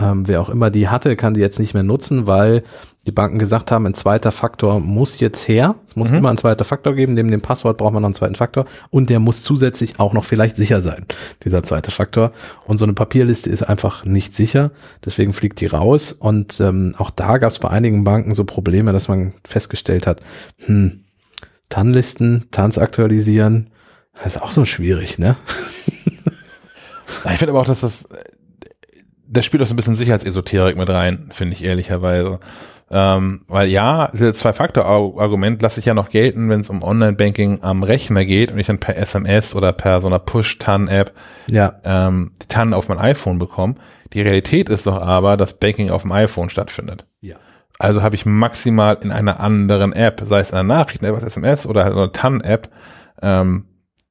Ähm, 0.00 0.28
wer 0.28 0.40
auch 0.40 0.48
immer 0.48 0.70
die 0.70 0.88
hatte, 0.88 1.16
kann 1.16 1.34
die 1.34 1.40
jetzt 1.40 1.58
nicht 1.58 1.74
mehr 1.74 1.82
nutzen, 1.82 2.26
weil 2.28 2.62
die 3.06 3.10
Banken 3.12 3.38
gesagt 3.38 3.70
haben, 3.72 3.86
ein 3.86 3.94
zweiter 3.94 4.30
Faktor 4.32 4.78
muss 4.80 5.18
jetzt 5.18 5.48
her. 5.48 5.76
Es 5.88 5.96
muss 5.96 6.10
Mhm. 6.10 6.18
immer 6.18 6.28
einen 6.28 6.38
zweiten 6.38 6.62
Faktor 6.64 6.94
geben. 6.94 7.14
Neben 7.14 7.30
dem 7.30 7.40
Passwort 7.40 7.78
braucht 7.78 7.94
man 7.94 8.02
noch 8.02 8.08
einen 8.08 8.14
zweiten 8.14 8.34
Faktor. 8.34 8.66
Und 8.90 9.10
der 9.10 9.18
muss 9.18 9.42
zusätzlich 9.42 9.98
auch 9.98 10.12
noch 10.12 10.24
vielleicht 10.24 10.56
sicher 10.56 10.82
sein, 10.82 11.06
dieser 11.44 11.62
zweite 11.64 11.90
Faktor. 11.90 12.32
Und 12.66 12.76
so 12.76 12.84
eine 12.84 12.92
Papierliste 12.92 13.50
ist 13.50 13.62
einfach 13.62 14.04
nicht 14.04 14.36
sicher. 14.36 14.70
Deswegen 15.04 15.32
fliegt 15.32 15.60
die 15.60 15.66
raus. 15.66 16.12
Und 16.12 16.60
ähm, 16.60 16.94
auch 16.98 17.10
da 17.10 17.38
gab 17.38 17.50
es 17.50 17.58
bei 17.58 17.70
einigen 17.70 18.04
Banken 18.04 18.34
so 18.34 18.44
Probleme, 18.44 18.92
dass 18.92 19.08
man 19.08 19.32
festgestellt 19.44 20.06
hat, 20.06 20.20
hm, 20.66 21.04
TAN-Listen, 21.70 22.46
TANs 22.50 22.78
aktualisieren, 22.78 23.70
das 24.22 24.36
ist 24.36 24.42
auch 24.42 24.50
so 24.52 24.64
schwierig, 24.64 25.18
ne? 25.18 25.36
Ich 27.24 27.38
finde 27.38 27.50
aber 27.52 27.60
auch, 27.60 27.66
dass 27.66 27.80
das, 27.80 28.06
das 29.28 29.44
spielt 29.44 29.62
auch 29.62 29.66
so 29.66 29.74
ein 29.74 29.76
bisschen 29.76 29.96
Sicherheitsesoterik 29.96 30.76
mit 30.76 30.88
rein, 30.88 31.28
finde 31.30 31.54
ich 31.54 31.64
ehrlicherweise. 31.64 32.40
Ähm, 32.90 33.42
weil 33.48 33.68
ja, 33.68 34.10
das 34.14 34.38
Zwei-Faktor-Argument 34.38 35.60
lasse 35.60 35.78
ich 35.80 35.86
ja 35.86 35.92
noch 35.92 36.08
gelten, 36.08 36.48
wenn 36.48 36.60
es 36.60 36.70
um 36.70 36.82
Online-Banking 36.82 37.62
am 37.62 37.82
Rechner 37.82 38.24
geht 38.24 38.50
und 38.50 38.58
ich 38.58 38.66
dann 38.66 38.78
per 38.78 38.96
SMS 38.96 39.54
oder 39.54 39.72
per 39.72 40.00
so 40.00 40.06
einer 40.06 40.18
Push-TAN-App 40.18 41.12
Ja, 41.48 41.80
ähm, 41.84 42.32
die 42.42 42.48
TAN 42.48 42.72
auf 42.72 42.88
mein 42.88 42.98
iPhone 42.98 43.38
bekomme. 43.38 43.74
Die 44.14 44.22
Realität 44.22 44.70
ist 44.70 44.86
doch 44.86 45.02
aber, 45.02 45.36
dass 45.36 45.58
Banking 45.58 45.90
auf 45.90 46.02
dem 46.02 46.12
iPhone 46.12 46.48
stattfindet. 46.48 47.04
Ja. 47.20 47.36
Also 47.78 48.02
habe 48.02 48.14
ich 48.14 48.24
maximal 48.24 48.96
in 49.02 49.12
einer 49.12 49.38
anderen 49.38 49.92
App, 49.92 50.22
sei 50.24 50.40
es 50.40 50.54
eine 50.54 50.66
Nachrichten-App, 50.66 51.14
als 51.14 51.24
SMS 51.24 51.66
oder 51.66 51.84
halt 51.84 51.92
so 51.92 52.00
eine 52.00 52.12
TAN-App, 52.12 52.70
ähm, 53.20 53.66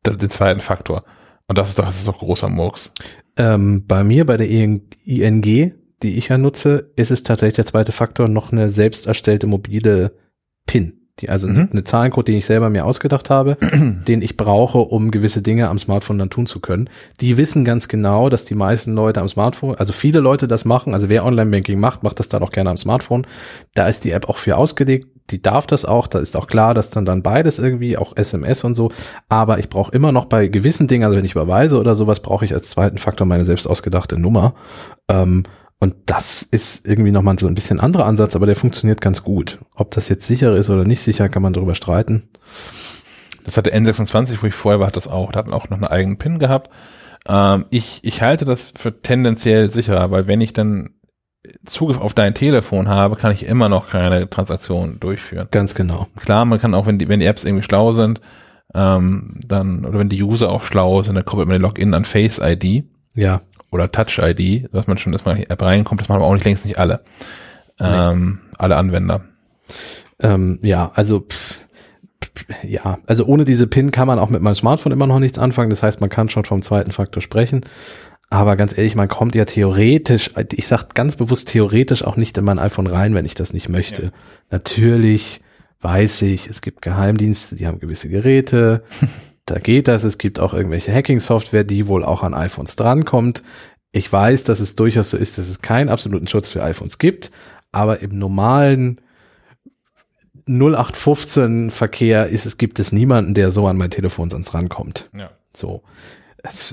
den 0.06 0.30
zweiten 0.30 0.62
Faktor. 0.62 1.04
Und 1.48 1.58
das 1.58 1.70
ist 1.70 1.80
doch, 1.80 1.86
das 1.86 1.98
ist 1.98 2.08
doch 2.08 2.20
großer 2.20 2.50
Murks. 2.50 2.92
Ähm, 3.38 3.86
bei 3.88 4.04
mir, 4.04 4.26
bei 4.26 4.38
der 4.38 4.50
IN 4.50 4.88
ING, 5.06 5.42
die 6.04 6.18
ich 6.18 6.28
ja 6.28 6.38
nutze, 6.38 6.92
ist 6.96 7.12
es 7.12 7.24
tatsächlich 7.24 7.56
der 7.56 7.66
zweite 7.66 7.92
Faktor 7.92 8.28
noch 8.28 8.52
eine 8.52 8.70
selbst 8.70 9.08
erstellte 9.08 9.48
mobile 9.48 10.12
PIN. 10.66 10.94
Die, 11.20 11.30
also 11.30 11.48
Mhm. 11.48 11.70
eine 11.72 11.84
Zahlencode, 11.84 12.28
den 12.28 12.36
ich 12.38 12.46
selber 12.46 12.70
mir 12.70 12.86
ausgedacht 12.86 13.32
habe, 13.32 13.58
den 14.08 14.22
ich 14.22 14.38
brauche, 14.38 14.78
um 14.78 15.10
gewisse 15.10 15.42
Dinge 15.42 15.68
am 15.68 15.80
Smartphone 15.80 16.20
dann 16.20 16.30
tun 16.30 16.46
zu 16.46 16.60
können. 16.60 16.90
Die 17.22 17.38
wissen 17.38 17.66
ganz 17.66 17.88
genau, 17.88 18.30
dass 18.30 18.46
die 18.46 18.54
meisten 18.54 18.94
Leute 18.94 19.22
am 19.22 19.28
Smartphone, 19.28 19.74
also 19.76 19.94
viele 19.94 20.20
Leute 20.20 20.48
das 20.48 20.64
machen, 20.64 20.94
also 20.94 21.10
wer 21.10 21.26
Online-Banking 21.26 21.80
macht, 21.80 22.04
macht 22.04 22.20
das 22.20 22.30
dann 22.30 22.44
auch 22.44 22.52
gerne 22.52 22.70
am 22.70 22.78
Smartphone. 22.78 23.26
Da 23.74 23.88
ist 23.88 24.04
die 24.04 24.12
App 24.12 24.30
auch 24.30 24.38
für 24.38 24.58
ausgelegt, 24.58 25.08
die 25.30 25.42
darf 25.42 25.68
das 25.68 25.86
auch, 25.86 26.08
da 26.08 26.20
ist 26.20 26.36
auch 26.38 26.48
klar, 26.48 26.74
dass 26.74 26.90
dann 26.90 27.06
dann 27.06 27.24
beides 27.24 27.60
irgendwie, 27.60 27.98
auch 27.98 28.16
SMS 28.16 28.64
und 28.64 28.76
so, 28.76 28.92
aber 29.30 29.60
ich 29.60 29.70
brauche 29.70 29.92
immer 29.92 30.12
noch 30.12 30.26
bei 30.26 30.48
gewissen 30.48 30.88
Dingen, 30.88 31.04
also 31.04 31.18
wenn 31.18 31.26
ich 31.26 31.34
überweise 31.34 31.80
oder 31.80 31.96
sowas, 31.96 32.22
brauche 32.22 32.46
ich 32.46 32.54
als 32.54 32.70
zweiten 32.70 32.98
Faktor 32.98 33.28
meine 33.28 33.46
selbst 33.46 33.68
ausgedachte 33.68 34.20
Nummer. 34.20 34.54
Ähm, 35.10 35.44
und 35.80 35.96
das 36.08 36.42
ist 36.42 36.88
irgendwie 36.88 37.12
nochmal 37.12 37.38
so 37.38 37.48
ein 37.48 37.54
bisschen 37.54 37.80
anderer 37.80 38.06
Ansatz, 38.06 38.36
aber 38.36 38.48
der 38.48 38.56
funktioniert 38.56 39.00
ganz 39.00 39.24
gut. 39.24 39.60
Ob 39.76 39.92
das 39.92 40.10
jetzt 40.10 40.26
sicher 40.26 40.56
ist 40.56 40.70
oder 40.70 40.86
nicht 40.86 41.02
sicher, 41.02 41.30
kann 41.30 41.44
man 41.44 41.54
darüber 41.54 41.76
streiten. 41.76 42.30
Das 43.44 43.58
hatte 43.58 43.74
N26, 43.74 44.42
wo 44.42 44.48
ich 44.48 44.56
vorher 44.56 44.80
war, 44.80 44.88
hat 44.88 44.98
das 44.98 45.08
auch. 45.08 45.32
Da 45.32 45.40
hat 45.40 45.52
auch 45.52 45.70
noch 45.70 45.78
einen 45.78 45.86
eigenen 45.86 46.18
PIN 46.18 46.40
gehabt. 46.40 46.72
Ähm, 47.28 47.66
ich, 47.70 48.00
ich 48.04 48.22
halte 48.22 48.46
das 48.46 48.74
für 48.76 49.02
tendenziell 49.02 49.72
sicherer, 49.72 50.10
weil 50.10 50.28
wenn 50.28 50.42
ich 50.42 50.54
dann 50.54 50.97
Zugriff 51.66 52.00
auf 52.00 52.14
dein 52.14 52.34
Telefon 52.34 52.88
habe, 52.88 53.16
kann 53.16 53.32
ich 53.32 53.46
immer 53.46 53.70
noch 53.70 53.90
keine 53.90 54.30
Transaktion 54.30 55.00
durchführen. 55.00 55.48
Ganz 55.52 55.76
genau. 55.76 56.08
Klar, 56.18 56.46
man 56.46 56.60
kann 56.60 56.74
auch, 56.74 56.86
wenn 56.86 56.98
die, 57.00 57.08
wenn 57.10 57.20
die 57.20 57.26
Apps 57.26 57.44
irgendwie 57.44 57.64
schlau 57.64 57.92
sind, 57.94 58.22
ähm, 58.74 59.36
dann, 59.48 59.86
oder 59.86 60.00
wenn 60.00 60.10
die 60.10 60.22
User 60.24 60.50
auch 60.50 60.64
schlau 60.64 61.02
sind, 61.04 61.16
dann 61.16 61.26
koppelt 61.26 61.48
man 61.48 61.56
den 61.56 61.62
Login 61.62 61.94
an 61.94 62.06
Face 62.06 62.40
ID 62.44 62.84
Ja. 63.16 63.42
oder 63.72 63.92
Touch 63.92 64.20
ID, 64.22 64.70
dass 64.74 64.88
man 64.88 64.98
schon, 64.98 65.12
dass 65.14 65.26
man 65.26 65.38
in 65.38 65.44
die 65.44 65.50
App 65.50 65.62
reinkommt, 65.62 66.02
das 66.02 66.10
machen 66.10 66.22
aber 66.22 66.28
auch 66.30 66.34
nicht 66.34 66.46
längst 66.46 66.66
nicht 66.66 66.78
alle. 66.80 67.02
Ähm, 67.80 68.40
alle 68.58 68.76
Anwender. 68.76 69.22
Ähm, 70.20 70.60
ja, 70.64 70.92
also 70.96 71.20
pff, 71.22 71.60
pff, 72.24 72.46
ja, 72.64 72.98
also 73.06 73.26
ohne 73.26 73.46
diese 73.46 73.68
PIN 73.68 73.92
kann 73.92 74.08
man 74.08 74.18
auch 74.20 74.30
mit 74.30 74.42
meinem 74.42 74.56
Smartphone 74.56 74.92
immer 74.92 75.06
noch 75.08 75.20
nichts 75.20 75.38
anfangen. 75.38 75.70
Das 75.70 75.84
heißt, 75.84 76.02
man 76.02 76.10
kann 76.10 76.30
schon 76.30 76.46
vom 76.46 76.62
zweiten 76.64 76.92
Faktor 76.92 77.22
sprechen. 77.22 77.62
Aber 78.30 78.58
ganz 78.58 78.78
ehrlich, 78.78 78.96
man 78.96 79.08
kommt 79.08 79.36
ja 79.36 79.46
theoretisch, 79.46 80.32
ich 80.54 80.68
sag 80.68 80.94
ganz 80.94 81.16
bewusst 81.16 81.50
theoretisch 81.50 82.04
auch 82.04 82.18
nicht 82.18 82.38
in 82.38 82.44
mein 82.44 82.60
iPhone 82.60 82.88
rein, 82.88 83.16
wenn 83.16 83.26
ich 83.26 83.36
das 83.36 83.54
nicht 83.54 83.70
möchte. 83.70 84.04
Ja. 84.04 84.12
Natürlich 84.52 85.42
weiß 85.80 86.24
ich, 86.24 86.48
es 86.48 86.62
gibt 86.62 86.82
Geheimdienste, 86.82 87.56
die 87.56 87.68
haben 87.68 87.80
gewisse 87.80 88.10
Geräte, 88.10 88.84
da 89.46 89.60
geht 89.60 89.88
das. 89.88 90.04
Es 90.04 90.18
gibt 90.18 90.40
auch 90.40 90.54
irgendwelche 90.54 90.94
Hacking-Software, 90.94 91.64
die 91.64 91.88
wohl 91.88 92.04
auch 92.04 92.24
an 92.24 92.34
iPhones 92.34 92.76
drankommt. 92.76 93.44
Ich 93.94 94.12
weiß, 94.12 94.44
dass 94.44 94.60
es 94.60 94.76
durchaus 94.76 95.12
so 95.12 95.18
ist, 95.18 95.38
dass 95.38 95.48
es 95.48 95.62
keinen 95.62 95.88
absoluten 95.88 96.28
Schutz 96.28 96.50
für 96.50 96.62
iPhones 96.62 96.98
gibt, 96.98 97.32
aber 97.72 98.02
im 98.02 98.18
normalen 98.18 99.00
0815 100.48 101.72
Verkehr 101.72 102.28
ist 102.28 102.46
es, 102.46 102.58
gibt 102.58 102.80
es 102.80 102.92
niemanden, 102.92 103.34
der 103.34 103.52
so 103.52 103.68
an 103.68 103.78
mein 103.78 103.90
Telefon 103.90 104.30
sonst 104.30 104.54
rankommt. 104.54 105.10
Ja. 105.16 105.32
So. 105.54 105.84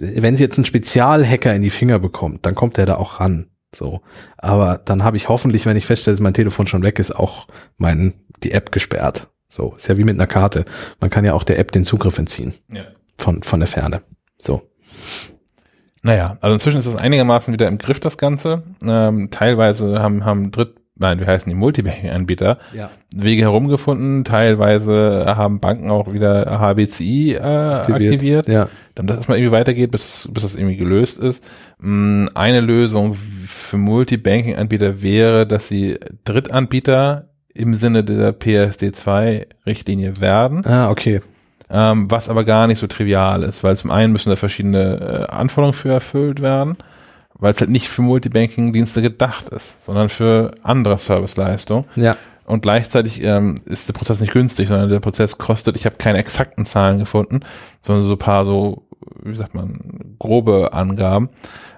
Wenn 0.01 0.37
sie 0.37 0.43
jetzt 0.45 0.59
einen 0.59 0.65
Spezialhacker 0.65 1.55
in 1.55 1.63
die 1.63 1.71
Finger 1.71 1.99
bekommt, 1.99 2.45
dann 2.47 2.55
kommt 2.55 2.77
der 2.77 2.87
da 2.87 2.97
auch 2.97 3.21
ran. 3.21 3.49
So. 3.75 4.01
Aber 4.37 4.81
dann 4.85 5.03
habe 5.05 5.17
ich 5.17 5.29
hoffentlich, 5.29 5.67
wenn 5.67 5.77
ich 5.77 5.87
feststelle, 5.87 6.15
dass 6.15 6.21
mein 6.23 6.35
Telefon 6.35 6.67
schon 6.67 6.83
weg 6.83 6.99
ist, 6.99 7.15
auch 7.15 7.47
mein, 7.77 8.15
die 8.43 8.53
App 8.53 8.73
gesperrt. 8.73 9.29
So. 9.49 9.75
Ist 9.77 9.89
ja 9.89 9.97
wie 9.99 10.05
mit 10.05 10.15
einer 10.17 10.27
Karte. 10.27 10.65
Man 11.01 11.11
kann 11.11 11.25
ja 11.25 11.35
auch 11.35 11.45
der 11.45 11.59
App 11.59 11.73
den 11.73 11.85
Zugriff 11.85 12.19
entziehen. 12.19 12.55
ja. 12.73 12.83
Von, 13.17 13.45
von 13.45 13.61
der 13.61 13.69
Ferne. 13.69 14.03
So. 14.39 14.63
Naja, 16.03 16.37
also 16.41 16.55
inzwischen 16.55 16.79
ist 16.79 16.87
es 16.87 16.97
einigermaßen 16.97 17.53
wieder 17.53 17.69
im 17.69 17.79
Griff, 17.79 18.01
das 18.01 18.19
Ganze. 18.19 18.63
Ähm, 18.85 19.29
teilweise 19.31 20.03
haben, 20.03 20.25
haben 20.25 20.51
Dritt, 20.51 20.75
nein, 20.97 21.19
wie 21.21 21.25
heißen 21.25 21.49
die 21.49 21.55
Multibanking-Anbieter 21.57 22.59
Ja. 22.75 22.91
Wege 23.15 23.43
herumgefunden. 23.43 24.25
Teilweise 24.25 25.25
haben 25.37 25.61
Banken 25.61 25.91
auch 25.91 26.13
wieder 26.13 26.59
HBCI 26.61 27.35
äh, 27.35 27.39
aktiviert. 27.41 28.49
Ja. 28.49 28.69
Dann, 28.95 29.07
dass 29.09 29.19
es 29.19 29.27
mal 29.29 29.37
irgendwie 29.37 29.53
weitergeht, 29.53 29.91
bis, 29.91 30.29
bis 30.33 30.43
das 30.45 30.55
irgendwie 30.55 30.77
gelöst 30.77 31.19
ist. 31.19 31.43
Mm, 31.79 32.27
Eine 32.35 32.61
Lösung 32.61 33.15
für 33.15 33.77
Multibanking-Anbieter 33.77 35.03
wäre, 35.03 35.47
dass 35.47 35.67
sie 35.69 35.99
Drittanbieter 36.25 37.29
im 37.55 37.75
Sinne 37.75 38.05
der 38.05 38.33
PSD2-Richtlinie 38.39 40.21
werden, 40.21 40.65
Ah, 40.67 40.91
okay. 40.91 41.21
ähm, 41.71 42.11
was 42.11 42.29
aber 42.29 42.45
gar 42.45 42.67
nicht 42.67 42.79
so 42.79 42.87
trivial 42.87 43.43
ist, 43.43 43.65
weil 43.65 43.77
zum 43.77 43.91
einen 43.91 44.13
müssen 44.13 44.31
da 44.31 44.37
verschiedene 44.37 45.27
äh, 45.29 45.33
Anforderungen 45.33 45.75
für 45.75 45.91
erfüllt 45.93 46.41
werden, 46.41 46.77
weil 47.35 47.53
es 47.53 47.61
halt 47.61 47.71
nicht 47.71 47.89
für 47.89 48.03
Multibanking-Dienste 48.03 49.03
gedacht 49.03 49.49
ist, 49.51 49.85
sondern 49.85 50.09
für 50.09 50.53
andere 50.63 50.99
Serviceleistungen. 50.99 51.85
Ja. 51.97 52.17
Und 52.47 52.63
gleichzeitig 52.63 53.23
ähm, 53.23 53.61
ist 53.65 53.89
der 53.89 53.95
Prozess 53.95 54.21
nicht 54.21 54.33
günstig, 54.33 54.69
sondern 54.69 54.91
der 54.91 55.01
Prozess 55.01 55.39
kostet, 55.39 55.77
ich 55.77 55.87
habe 55.87 55.97
keine 55.97 56.19
exakten 56.19 56.67
Zahlen 56.67 56.99
gefunden, 56.99 57.41
sondern 57.81 58.07
so 58.07 58.13
ein 58.13 58.19
paar 58.19 58.45
so, 58.45 58.87
wie 59.23 59.37
sagt 59.37 59.55
man, 59.55 60.17
grobe 60.19 60.73
Angaben. 60.73 61.31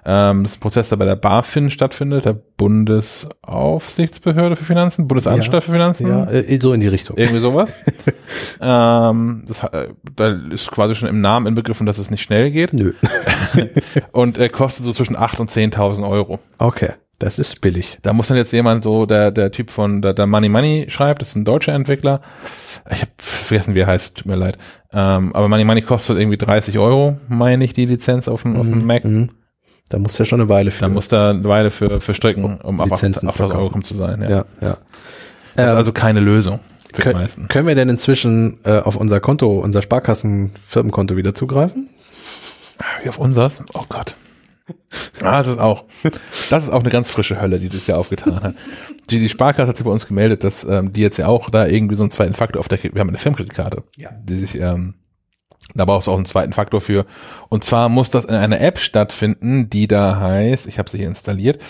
Ähm, 0.09 0.43
das 0.43 0.53
ist 0.53 0.57
ein 0.57 0.61
Prozess, 0.61 0.87
der 0.89 0.95
bei 0.95 1.05
der 1.05 1.17
BaFin 1.17 1.69
stattfindet, 1.69 2.23
der 2.25 2.33
Bundesaufsichtsbehörde 2.33 4.55
für 4.55 4.63
Finanzen, 4.63 5.05
Bundesanstalt 5.07 5.65
für 5.65 5.71
Finanzen. 5.71 6.07
Ja, 6.07 6.23
äh, 6.29 6.57
so 6.61 6.71
in 6.71 6.79
die 6.79 6.87
Richtung. 6.87 7.17
Irgendwie 7.17 7.39
sowas. 7.39 7.73
ähm, 8.61 9.43
das, 9.47 9.63
äh, 9.63 9.89
da 10.15 10.29
ist 10.49 10.71
quasi 10.71 10.95
schon 10.95 11.09
im 11.09 11.19
Namen 11.19 11.47
inbegriffen, 11.47 11.85
dass 11.85 11.97
es 11.97 12.09
nicht 12.09 12.21
schnell 12.21 12.51
geht. 12.51 12.71
Nö. 12.71 12.93
und 14.11 14.37
er 14.37 14.47
kostet 14.47 14.85
so 14.85 14.93
zwischen 14.93 15.17
8.000 15.17 15.41
und 15.41 15.51
10.000 15.51 16.09
Euro. 16.09 16.39
Okay. 16.57 16.93
Das 17.19 17.39
ist 17.39 17.61
billig. 17.61 17.97
Da 18.03 18.13
muss 18.13 18.27
dann 18.27 18.37
jetzt 18.37 18.53
jemand 18.53 18.83
so, 18.83 19.07
der, 19.07 19.31
der 19.31 19.51
Typ 19.51 19.71
von 19.71 20.03
der, 20.03 20.13
der 20.13 20.27
Money 20.27 20.49
Money 20.49 20.85
schreibt, 20.89 21.21
das 21.21 21.29
ist 21.29 21.35
ein 21.35 21.45
deutscher 21.45 21.73
Entwickler. 21.73 22.21
Ich 22.91 23.01
habe 23.01 23.11
vergessen, 23.17 23.73
wie 23.73 23.79
er 23.79 23.87
heißt, 23.87 24.17
tut 24.17 24.25
mir 24.27 24.35
leid. 24.35 24.57
Ähm, 24.93 25.35
aber 25.35 25.47
Money 25.49 25.63
Money 25.63 25.81
kostet 25.81 26.19
irgendwie 26.19 26.37
30 26.37 26.77
Euro, 26.77 27.17
meine 27.27 27.63
ich, 27.65 27.73
die 27.73 27.85
Lizenz 27.85 28.27
auf 28.27 28.43
dem, 28.43 28.55
auf 28.55 28.67
dem 28.67 28.85
Mac. 28.85 29.03
Mhm. 29.03 29.29
Da 29.89 29.97
muss 29.97 30.17
ja 30.17 30.25
schon 30.25 30.41
eine 30.41 30.49
Weile 30.49 30.69
für. 30.69 30.81
Da 30.81 30.89
muss 30.89 31.07
da 31.07 31.31
eine 31.31 31.43
Weile 31.45 31.71
für, 31.71 32.01
für 32.01 32.13
stricken, 32.13 32.43
um 32.61 32.79
auf 32.81 32.91
8000 32.91 33.23
Euro 33.23 33.31
verkaufen. 33.33 33.83
zu 33.83 33.95
sein. 33.95 34.21
Ja. 34.21 34.29
ja, 34.29 34.45
ja. 34.61 34.77
Das 35.55 35.65
ist 35.65 35.71
Ähm, 35.71 35.77
also 35.77 35.93
keine 35.93 36.19
Lösung 36.19 36.59
für 36.93 36.97
die 36.97 37.01
Können, 37.01 37.19
meisten. 37.19 37.47
können 37.47 37.67
wir 37.67 37.75
denn 37.75 37.89
inzwischen 37.89 38.59
äh, 38.63 38.79
auf 38.79 38.95
unser 38.95 39.19
Konto, 39.21 39.59
unser 39.59 39.81
Sparkassen-Firmenkonto 39.81 41.15
wieder 41.15 41.33
zugreifen? 41.33 41.89
Wie 43.01 43.09
auf 43.09 43.17
unseres? 43.17 43.61
Oh 43.73 43.83
Gott. 43.89 44.13
Ah, 45.21 45.39
das 45.39 45.47
ist 45.47 45.59
auch, 45.59 45.85
das 46.49 46.63
ist 46.63 46.69
auch 46.69 46.81
eine 46.81 46.89
ganz 46.89 47.09
frische 47.09 47.39
Hölle, 47.41 47.59
die 47.59 47.67
sich 47.67 47.87
ja 47.87 47.95
aufgetan 47.97 48.41
hat. 48.41 48.55
Die, 49.09 49.19
die 49.19 49.29
Sparkasse 49.29 49.67
hat 49.69 49.77
sich 49.77 49.85
bei 49.85 49.91
uns 49.91 50.05
gemeldet, 50.07 50.43
dass 50.43 50.63
ähm, 50.63 50.91
die 50.93 51.01
jetzt 51.01 51.17
ja 51.17 51.27
auch 51.27 51.49
da 51.49 51.65
irgendwie 51.67 51.95
so 51.95 52.03
einen 52.03 52.11
zweiten 52.11 52.33
Faktor 52.33 52.59
auf 52.59 52.67
der, 52.67 52.81
wir 52.83 52.99
haben 52.99 53.09
eine 53.09 53.17
Firmenkreditkarte, 53.17 53.83
Ja. 53.95 54.09
die 54.11 54.35
sich, 54.39 54.55
ähm, 54.55 54.95
da 55.75 55.85
brauchst 55.85 56.07
du 56.07 56.11
auch 56.11 56.17
einen 56.17 56.25
zweiten 56.25 56.53
Faktor 56.53 56.81
für. 56.81 57.05
Und 57.49 57.63
zwar 57.63 57.89
muss 57.89 58.09
das 58.09 58.25
in 58.25 58.35
einer 58.35 58.59
App 58.61 58.79
stattfinden, 58.79 59.69
die 59.69 59.87
da 59.87 60.19
heißt, 60.19 60.67
ich 60.67 60.77
habe 60.79 60.89
sie 60.89 60.97
hier 60.97 61.07
installiert, 61.07 61.61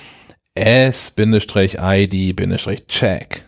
S-ID-Check. 2.17 3.43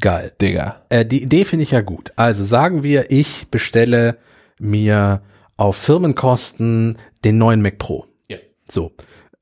Geil. 0.00 0.32
Digga. 0.40 0.82
Äh, 0.88 1.04
die 1.04 1.22
Idee 1.22 1.44
finde 1.44 1.62
ich 1.64 1.70
ja 1.72 1.80
gut. 1.82 2.12
Also 2.16 2.42
sagen 2.44 2.82
wir, 2.82 3.10
ich 3.10 3.48
bestelle 3.50 4.16
mir 4.58 5.22
auf 5.56 5.76
Firmenkosten 5.76 6.96
den 7.24 7.38
neuen 7.38 7.60
Mac 7.60 7.78
Pro. 7.78 8.06
So, 8.70 8.92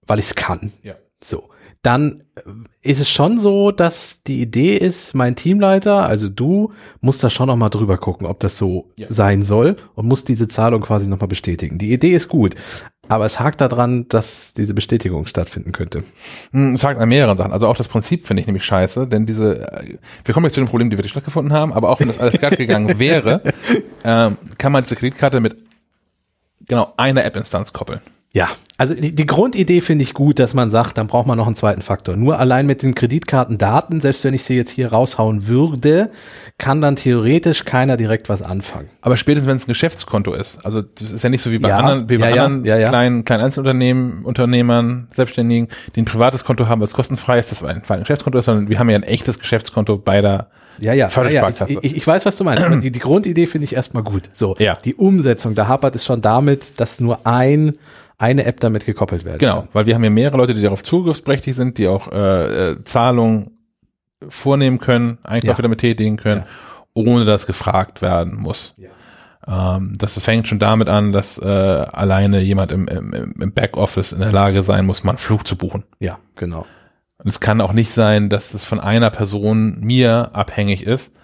weil 0.07 0.19
ich 0.19 0.27
es 0.27 0.35
kann. 0.35 0.73
Ja. 0.83 0.95
So. 1.23 1.49
Dann 1.83 2.25
äh, 2.35 2.41
ist 2.83 3.01
es 3.01 3.09
schon 3.09 3.39
so, 3.39 3.71
dass 3.71 4.23
die 4.25 4.41
Idee 4.41 4.77
ist, 4.77 5.15
mein 5.15 5.37
Teamleiter, 5.37 6.05
also 6.07 6.29
du, 6.29 6.73
musst 7.01 7.23
da 7.23 7.31
schon 7.31 7.47
noch 7.47 7.57
mal 7.57 7.69
drüber 7.69 7.99
gucken, 7.99 8.27
ob 8.27 8.41
das 8.41 8.57
so 8.59 8.91
Ja. 8.97 9.07
sein 9.11 9.43
soll 9.45 9.77
und 9.95 10.07
musst 10.07 10.29
diese 10.29 10.49
Zahlung 10.49 10.81
quasi 10.81 11.09
noch 11.09 11.21
mal 11.21 11.27
bestätigen. 11.27 11.79
Die 11.79 11.93
Idee 11.93 12.13
ist 12.13 12.29
gut, 12.29 12.57
aber 13.09 13.27
es 13.27 13.39
hakt 13.39 13.61
daran, 13.61 14.09
dass 14.09 14.55
diese 14.55 14.75
Bestätigung 14.75 15.27
stattfinden 15.27 15.71
könnte. 15.71 16.03
Hm, 16.51 16.75
Es 16.75 16.81
sagt 16.81 17.01
an 17.01 17.09
mehreren 17.09 17.37
Sachen. 17.37 17.53
Also 17.53 17.69
auch 17.69 17.77
das 17.77 17.87
Prinzip 17.89 18.27
finde 18.27 18.41
ich 18.41 18.47
nämlich 18.49 18.65
scheiße, 18.65 19.07
denn 19.07 19.25
diese, 19.25 19.71
äh, 19.73 19.99
wir 20.25 20.35
kommen 20.35 20.47
jetzt 20.47 20.55
zu 20.55 20.61
den 20.61 20.69
Problemen, 20.69 20.91
die 20.91 20.97
wirklich 20.99 21.13
stattgefunden 21.13 21.53
haben, 21.53 21.73
aber 21.73 21.91
auch 21.91 22.01
wenn 22.01 22.09
das 22.09 22.19
alles 22.19 22.41
glatt 22.41 22.57
gegangen 22.57 22.99
wäre, 22.99 23.41
ähm, 24.05 24.37
kann 24.59 24.73
man 24.73 24.83
diese 24.83 24.97
Kreditkarte 24.97 25.39
mit 25.39 25.57
genau 26.67 26.93
einer 26.97 27.25
App-Instanz 27.25 27.73
koppeln. 27.73 28.01
Ja, 28.35 28.49
also 28.77 28.95
die, 28.95 29.15
die 29.15 29.25
Grundidee 29.25 29.81
finde 29.81 30.03
ich 30.05 30.13
gut, 30.13 30.39
dass 30.39 30.53
man 30.53 30.71
sagt, 30.71 30.99
dann 30.99 31.07
braucht 31.07 31.27
man 31.27 31.39
noch 31.39 31.47
einen 31.47 31.57
zweiten 31.57 31.81
Faktor. 31.81 32.15
Nur 32.15 32.39
allein 32.39 32.67
mit 32.67 32.83
den 32.83 32.95
Kreditkartendaten, 32.95 34.01
selbst 34.03 34.23
wenn 34.23 34.35
ich 34.35 34.45
sie 34.45 34.55
jetzt 34.55 34.71
hier 34.71 34.93
raushauen 34.93 35.47
würde, 35.49 36.11
kann 36.59 36.83
dann 36.83 36.95
theoretisch 36.97 37.65
keiner 37.65 37.97
direkt 37.97 38.29
was 38.29 38.43
anfangen. 38.43 38.91
Aber 39.01 39.17
spätestens 39.17 39.49
wenn 39.49 39.57
es 39.57 39.65
ein 39.65 39.69
Geschäftskonto 39.69 40.35
ist, 40.35 40.65
also 40.65 40.83
das 40.83 41.11
ist 41.13 41.23
ja 41.25 41.31
nicht 41.31 41.41
so 41.43 41.51
wie 41.51 41.59
bei 41.59 41.71
Ja, 41.71 41.79
anderen, 41.79 42.11
wie 42.11 42.19
bei 42.19 42.35
ja, 42.35 42.45
anderen 42.45 42.65
ja, 42.67 42.89
kleinen, 42.89 43.25
kleinen 43.25 43.45
Einzelunternehmen, 43.45 44.25
Unternehmern, 44.25 45.09
Selbstständigen, 45.13 45.69
die 45.97 46.03
ein 46.03 46.05
privates 46.05 46.45
Konto 46.45 46.69
haben, 46.69 46.83
was 46.83 46.93
kostenfrei 46.93 47.39
ist, 47.39 47.51
das 47.51 47.65
ein, 47.65 47.83
ein 47.89 48.01
Geschäftskonto 48.01 48.39
ist, 48.39 48.45
sondern 48.45 48.69
wir 48.69 48.79
haben 48.79 48.91
ja 48.91 48.97
ein 48.97 49.05
echtes 49.05 49.39
Geschäftskonto 49.39 49.97
bei 49.97 50.21
der 50.21 50.49
Ja, 50.81 50.93
ja, 50.93 50.93
ja, 50.93 50.95
ja. 50.95 51.09
Fördersparkasse. 51.09 51.73
Ich, 51.73 51.79
ich, 51.85 51.97
ich 51.97 52.07
weiß, 52.07 52.27
was 52.27 52.37
du 52.37 52.45
meinst. 52.45 52.65
die, 52.85 52.91
die 52.91 52.99
Grundidee 53.01 53.47
finde 53.47 53.65
ich 53.65 53.75
erstmal 53.75 54.03
gut. 54.03 54.29
So, 54.35 54.55
Ja. 54.59 54.77
die 54.85 54.95
Umsetzung, 54.95 55.55
da 55.55 55.67
hapert 55.67 55.97
es 55.97 56.05
schon 56.05 56.21
damit, 56.21 56.79
dass 56.79 57.01
nur 57.01 57.27
ein 57.27 57.75
eine 58.19 58.45
App 58.45 58.61
damit 58.61 58.85
gekoppelt 58.85 59.25
werden 59.25 59.39
Genau, 59.39 59.69
weil 59.73 59.87
wir 59.87 59.95
haben 59.95 60.05
ja 60.05 60.11
mehrere 60.11 60.37
Leute, 60.37 60.55
die 60.55 60.63
darauf 60.63 60.83
zugriffsberechtigt 60.83 61.57
sind, 61.57 61.79
die 61.79 61.87
auch 61.89 62.11
äh, 62.13 62.71
äh, 62.71 62.85
Zahlungen 62.85 63.59
vornehmen 64.29 64.79
können, 64.79 65.19
Einkäufe 65.23 65.59
Ja. 65.59 65.63
damit 65.63 65.81
tätigen 65.81 66.17
können, 66.17 66.45
ohne 66.95 67.25
dass 67.25 67.47
gefragt 67.47 68.03
werden 68.03 68.37
muss. 68.37 68.75
Ähm, 69.47 69.95
das 69.97 70.19
fängt 70.21 70.49
schon 70.49 70.59
damit 70.59 70.89
an, 70.89 71.13
dass 71.13 71.39
äh, 71.39 71.45
alleine 71.47 72.41
jemand 72.41 72.73
im, 72.73 72.89
im, 72.89 73.35
im 73.41 73.53
Backoffice 73.55 74.13
in 74.13 74.19
der 74.21 74.33
Lage 74.33 74.63
sein 74.65 74.85
muss, 74.85 75.05
mal 75.05 75.13
einen 75.13 75.19
Flug 75.19 75.47
zu 75.47 75.57
buchen. 75.57 75.85
Ja, 76.01 76.19
genau. 76.35 76.67
Und 77.19 77.29
es 77.29 77.41
kann 77.41 77.61
auch 77.61 77.73
nicht 77.73 77.93
sein, 77.93 78.29
dass 78.29 78.53
es 78.53 78.65
von 78.65 78.81
einer 78.81 79.11
Person 79.11 79.79
mir 79.81 80.31
abhängig 80.35 80.85
ist, 80.85 81.15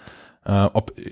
äh, 0.45 0.51
ob 0.73 0.97
äh, 0.97 1.11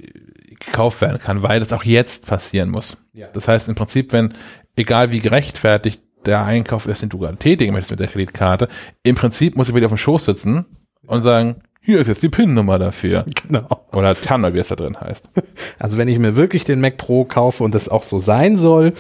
gekauft 0.59 1.01
werden 1.01 1.19
kann, 1.19 1.43
weil 1.43 1.59
das 1.59 1.73
auch 1.73 1.83
jetzt 1.83 2.25
passieren 2.25 2.69
muss. 2.69 2.97
Ja. 3.13 3.27
Das 3.33 3.47
heißt 3.47 3.67
im 3.69 3.75
Prinzip, 3.75 4.11
wenn, 4.13 4.33
egal 4.75 5.11
wie 5.11 5.19
gerechtfertigt 5.19 6.01
der 6.25 6.45
Einkauf 6.45 6.87
ist, 6.87 7.01
den 7.01 7.09
du 7.09 7.19
gerade 7.19 7.37
tätigen 7.37 7.73
möchtest 7.73 7.91
mit 7.91 7.99
der 7.99 8.07
Kreditkarte, 8.07 8.69
im 9.03 9.15
Prinzip 9.15 9.55
muss 9.57 9.69
ich 9.69 9.75
wieder 9.75 9.87
auf 9.87 9.91
dem 9.91 9.97
Schoß 9.97 10.25
sitzen 10.25 10.65
und 11.05 11.21
sagen, 11.21 11.57
hier 11.85 11.99
ist 11.99 12.07
jetzt 12.07 12.23
die 12.23 12.29
PIN-Nummer 12.29 12.79
dafür. 12.79 13.25
Genau. 13.43 13.67
Oder 13.91 14.15
TAN, 14.15 14.45
oder 14.45 14.53
wie 14.53 14.59
es 14.59 14.69
da 14.69 14.75
drin 14.75 14.99
heißt. 14.99 15.29
Also 15.79 15.97
wenn 15.97 16.07
ich 16.07 16.17
mir 16.17 16.37
wirklich 16.37 16.63
den 16.63 16.79
Mac 16.79 16.95
Pro 16.95 17.25
kaufe 17.25 17.61
und 17.61 17.75
das 17.75 17.89
auch 17.89 18.03
so 18.03 18.19
sein 18.19 18.57
soll, 18.57 18.93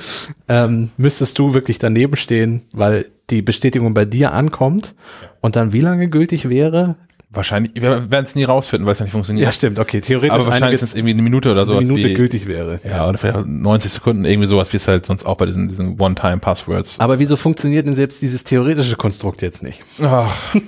ähm, 0.49 0.89
müsstest 0.97 1.39
du 1.39 1.53
wirklich 1.53 1.79
daneben 1.79 2.17
stehen, 2.17 2.63
weil 2.73 3.05
die 3.29 3.41
Bestätigung 3.41 3.93
bei 3.93 4.03
dir 4.03 4.33
ankommt 4.33 4.95
und 5.39 5.55
dann 5.55 5.71
wie 5.71 5.79
lange 5.79 6.09
gültig 6.09 6.49
wäre? 6.49 6.95
Wahrscheinlich, 7.35 7.73
wir 7.75 8.11
werden 8.11 8.25
es 8.25 8.35
nie 8.35 8.43
rausfinden, 8.43 8.85
weil 8.85 8.93
es 8.93 8.99
ja 8.99 9.05
nicht 9.05 9.11
funktioniert. 9.11 9.51
stimmt, 9.53 9.79
okay, 9.79 10.01
theoretisch 10.01 10.31
Aber 10.31 10.45
wahrscheinlich 10.45 10.75
ist 10.75 10.83
es 10.83 10.95
irgendwie 10.95 11.13
eine 11.13 11.23
Minute 11.23 11.51
oder 11.51 11.61
eine 11.61 11.67
sowas. 11.67 11.81
Minute 11.81 12.09
wie, 12.09 12.13
gültig 12.13 12.45
wäre. 12.45 12.79
Ja, 12.87 13.09
oder 13.09 13.17
vielleicht 13.17 13.45
90 13.45 13.91
Sekunden, 13.91 14.25
irgendwie 14.25 14.47
sowas, 14.47 14.71
wie 14.71 14.77
es 14.77 14.87
halt 14.87 15.05
sonst 15.05 15.25
auch 15.25 15.37
bei 15.37 15.47
diesen, 15.47 15.67
diesen 15.67 15.99
One-Time-Passwords 15.99 16.99
Aber 16.99 17.17
wieso 17.17 17.35
funktioniert 17.35 17.87
denn 17.87 17.95
selbst 17.95 18.21
dieses 18.21 18.43
theoretische 18.43 18.95
Konstrukt 18.95 19.41
jetzt 19.41 19.63
nicht? 19.63 19.83
Ach. 20.01 20.31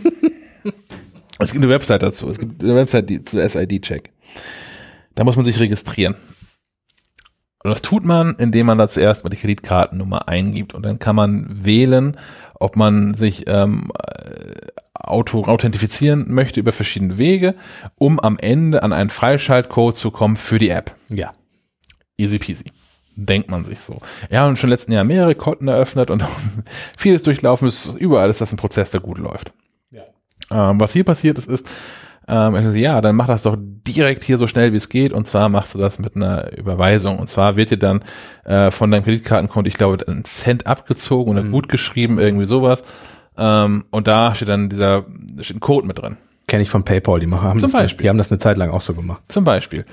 Es 1.38 1.52
gibt 1.52 1.64
eine 1.64 1.72
Website 1.72 2.02
dazu. 2.02 2.30
Es 2.30 2.40
gibt 2.40 2.64
eine 2.64 2.76
Website 2.76 3.10
die, 3.10 3.22
zu 3.22 3.46
SID-Check. 3.46 4.10
Da 5.16 5.24
muss 5.24 5.36
man 5.36 5.46
sich 5.46 5.60
registrieren. 5.60 6.16
Und 7.64 7.72
das 7.72 7.82
tut 7.82 8.06
man, 8.06 8.36
indem 8.36 8.68
man 8.68 8.78
da 8.78 8.88
zuerst 8.88 9.24
mal 9.24 9.30
die 9.30 9.38
Kreditkartennummer 9.38 10.28
eingibt. 10.28 10.74
Und 10.74 10.86
dann 10.86 11.00
kann 11.00 11.16
man 11.16 11.66
wählen, 11.66 12.16
ob 12.60 12.76
man 12.78 13.16
sich 13.16 13.46
ähm, 13.48 13.92
äh, 13.98 14.68
auto 14.96 15.44
authentifizieren 15.44 16.34
möchte 16.34 16.60
über 16.60 16.72
verschiedene 16.72 17.18
Wege, 17.18 17.56
um 17.98 18.20
am 18.20 18.38
Ende 18.40 18.84
an 18.84 18.94
einen 18.94 19.10
Freischaltcode 19.10 19.96
zu 19.96 20.12
kommen 20.12 20.36
für 20.36 20.58
die 20.58 20.70
App. 20.70 20.96
Ja. 21.10 21.34
Easy 22.18 22.40
peasy. 22.40 22.66
Denkt 23.18 23.50
man 23.50 23.64
sich 23.64 23.82
so. 23.82 24.02
Wir 24.30 24.40
haben 24.40 24.58
schon 24.58 24.70
letzten 24.70 24.92
Jahr 24.92 25.04
mehrere 25.04 25.36
Konten 25.36 25.68
eröffnet 25.68 26.10
und 26.10 26.26
vieles 26.98 27.24
durchlaufen. 27.24 27.68
Ist 27.68 27.96
überall 27.96 28.30
ist 28.30 28.42
das 28.42 28.52
ein 28.52 28.58
Prozess, 28.58 28.92
der 28.92 29.00
gut 29.00 29.18
läuft. 29.18 29.54
Ähm, 30.52 30.80
was 30.80 30.94
hier 30.94 31.04
passiert 31.04 31.38
ist, 31.38 31.50
ist, 31.50 31.68
ähm, 32.28 32.76
ja, 32.76 33.02
dann 33.02 33.16
mach 33.16 33.28
das 33.28 33.44
doch 33.44 33.56
direkt 33.60 34.24
hier 34.24 34.38
so 34.38 34.48
schnell 34.48 34.74
wie 34.74 34.78
es 34.78 34.90
geht 34.90 35.14
und 35.14 35.28
zwar 35.28 35.50
machst 35.50 35.76
du 35.76 35.80
das 35.80 36.00
mit 36.00 36.16
einer 36.16 36.58
Überweisung 36.58 37.20
und 37.20 37.28
zwar 37.28 37.56
wird 37.56 37.70
dir 37.72 37.78
dann 37.78 38.04
äh, 38.46 38.72
von 38.72 38.90
deinem 38.90 39.04
Kreditkartenkonto, 39.04 39.68
ich 39.68 39.76
glaube, 39.76 40.04
ein 40.08 40.26
Cent 40.26 40.66
abgezogen 40.66 41.32
oder 41.32 41.44
gut 41.44 41.70
geschrieben, 41.70 42.20
irgendwie 42.20 42.46
sowas 42.46 42.84
ähm, 43.38 43.86
und 43.92 44.08
da 44.08 44.36
steht 44.36 44.50
dann 44.50 44.70
dieser, 44.70 45.04
da 45.34 45.44
steht 45.44 45.58
ein 45.58 45.62
Code 45.62 45.88
mit 45.88 46.00
drin. 46.00 46.18
Kenne 46.48 46.64
ich 46.64 46.70
von 46.70 46.84
PayPal, 46.84 47.20
die 47.20 47.26
machen, 47.26 47.48
haben 47.48 47.60
Zum 47.60 47.72
das, 47.72 47.82
Beispiel. 47.82 48.04
die 48.04 48.10
haben 48.10 48.18
das 48.18 48.32
eine 48.32 48.40
Zeit 48.40 48.58
lang 48.58 48.70
auch 48.70 48.82
so 48.82 48.94
gemacht. 48.94 49.22
Zum 49.28 49.44
Beispiel. 49.44 49.86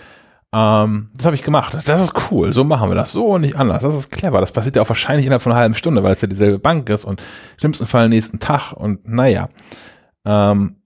Ähm, 0.55 1.09
das 1.17 1.25
habe 1.25 1.35
ich 1.35 1.43
gemacht. 1.43 1.79
Das 1.87 2.01
ist 2.01 2.13
cool. 2.31 2.53
So 2.53 2.63
machen 2.65 2.91
wir 2.91 2.95
das. 2.95 3.13
So 3.13 3.27
und 3.27 3.41
nicht 3.41 3.57
anders. 3.57 3.83
Das 3.83 3.95
ist 3.95 4.11
clever. 4.11 4.41
Das 4.41 4.53
passiert 4.53 4.77
ja 4.77 4.83
auch 4.83 4.89
wahrscheinlich 4.89 5.25
innerhalb 5.25 5.43
von 5.43 5.53
einer 5.53 5.61
halben 5.63 5.75
Stunde, 5.75 6.03
weil 6.03 6.13
es 6.13 6.21
ja 6.21 6.29
dieselbe 6.29 6.59
Bank 6.59 6.89
ist 6.91 7.05
und 7.05 7.21
im 7.21 7.59
schlimmsten 7.59 7.87
Fall 7.87 8.09
nächsten 8.11 8.39
Tag 8.39 8.73
und 8.73 9.09
naja. 9.09 9.49
Ähm, 10.27 10.77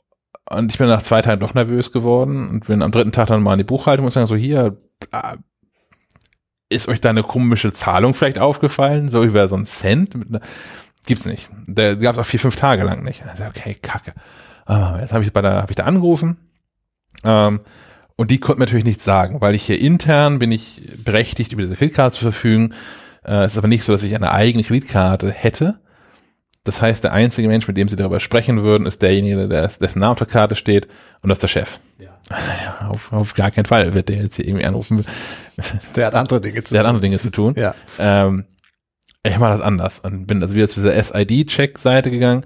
und 0.48 0.70
ich 0.70 0.78
bin 0.78 0.86
nach 0.86 1.02
zwei 1.02 1.22
Tagen 1.22 1.40
doch 1.40 1.54
nervös 1.54 1.90
geworden 1.90 2.48
und 2.48 2.66
bin 2.66 2.82
am 2.82 2.92
dritten 2.92 3.10
Tag 3.10 3.26
dann 3.26 3.42
mal 3.42 3.54
in 3.54 3.58
die 3.58 3.64
Buchhaltung 3.64 4.06
und 4.06 4.12
sagen 4.12 4.28
so, 4.28 4.36
hier, 4.36 4.76
äh, 5.10 5.36
ist 6.68 6.88
euch 6.88 7.00
da 7.00 7.10
eine 7.10 7.24
komische 7.24 7.72
Zahlung 7.72 8.14
vielleicht 8.14 8.38
aufgefallen? 8.38 9.10
So 9.10 9.24
über 9.24 9.48
so 9.48 9.56
ein 9.56 9.64
Cent? 9.64 10.14
Mit 10.16 10.28
einer, 10.28 10.40
gibt's 11.06 11.24
nicht. 11.24 11.50
Der 11.66 11.96
gab's 11.96 12.18
auch 12.18 12.26
vier, 12.26 12.40
fünf 12.40 12.56
Tage 12.56 12.82
lang 12.84 13.02
nicht. 13.02 13.24
Also, 13.26 13.44
okay, 13.44 13.76
kacke. 13.80 14.12
Ah, 14.66 14.98
jetzt 15.00 15.12
habe 15.12 15.24
ich 15.24 15.32
bei 15.32 15.42
der, 15.42 15.62
habe 15.62 15.70
ich 15.70 15.76
da 15.76 15.84
angerufen. 15.84 16.36
Ähm, 17.24 17.60
und 18.16 18.30
die 18.30 18.40
konnten 18.40 18.60
mir 18.60 18.66
natürlich 18.66 18.84
nichts 18.84 19.04
sagen, 19.04 19.40
weil 19.40 19.54
ich 19.54 19.64
hier 19.64 19.80
intern 19.80 20.38
bin 20.38 20.50
ich 20.50 20.82
berechtigt, 21.04 21.52
über 21.52 21.62
diese 21.62 21.76
Kreditkarte 21.76 22.16
zu 22.16 22.22
verfügen. 22.22 22.74
Äh, 23.24 23.44
es 23.44 23.52
ist 23.52 23.58
aber 23.58 23.68
nicht 23.68 23.84
so, 23.84 23.92
dass 23.92 24.02
ich 24.02 24.14
eine 24.14 24.32
eigene 24.32 24.64
Kreditkarte 24.64 25.30
hätte. 25.30 25.78
Das 26.64 26.82
heißt, 26.82 27.04
der 27.04 27.12
einzige 27.12 27.46
Mensch, 27.46 27.68
mit 27.68 27.76
dem 27.76 27.88
sie 27.88 27.94
darüber 27.94 28.18
sprechen 28.18 28.62
würden, 28.62 28.86
ist 28.86 29.00
derjenige, 29.02 29.48
der, 29.48 29.68
dessen 29.68 30.00
Name 30.00 30.12
auf 30.12 30.18
der 30.18 30.26
Karte 30.26 30.56
steht 30.56 30.88
und 31.22 31.28
das 31.28 31.36
ist 31.36 31.42
der 31.42 31.48
Chef. 31.48 31.78
Ja. 31.98 32.08
Ja, 32.30 32.88
auf, 32.88 33.12
auf 33.12 33.34
gar 33.34 33.52
keinen 33.52 33.66
Fall 33.66 33.94
wird 33.94 34.08
der 34.08 34.16
jetzt 34.16 34.36
hier 34.36 34.46
irgendwie 34.46 34.64
anrufen. 34.64 35.04
Der 35.94 36.06
hat 36.06 36.14
andere 36.16 36.40
Dinge 36.40 36.64
zu 36.64 36.74
Der 36.74 36.80
hat 36.80 36.86
andere 36.88 37.02
Dinge 37.02 37.20
zu 37.20 37.30
tun. 37.30 37.54
Ja. 37.56 37.74
Ähm, 38.00 38.46
ich 39.28 39.38
mache 39.38 39.52
das 39.52 39.60
anders 39.60 39.98
und 40.00 40.26
bin 40.26 40.42
also 40.42 40.54
wieder 40.54 40.68
zu 40.68 40.80
dieser 40.80 41.02
SID-Check-Seite 41.02 42.10
gegangen. 42.10 42.44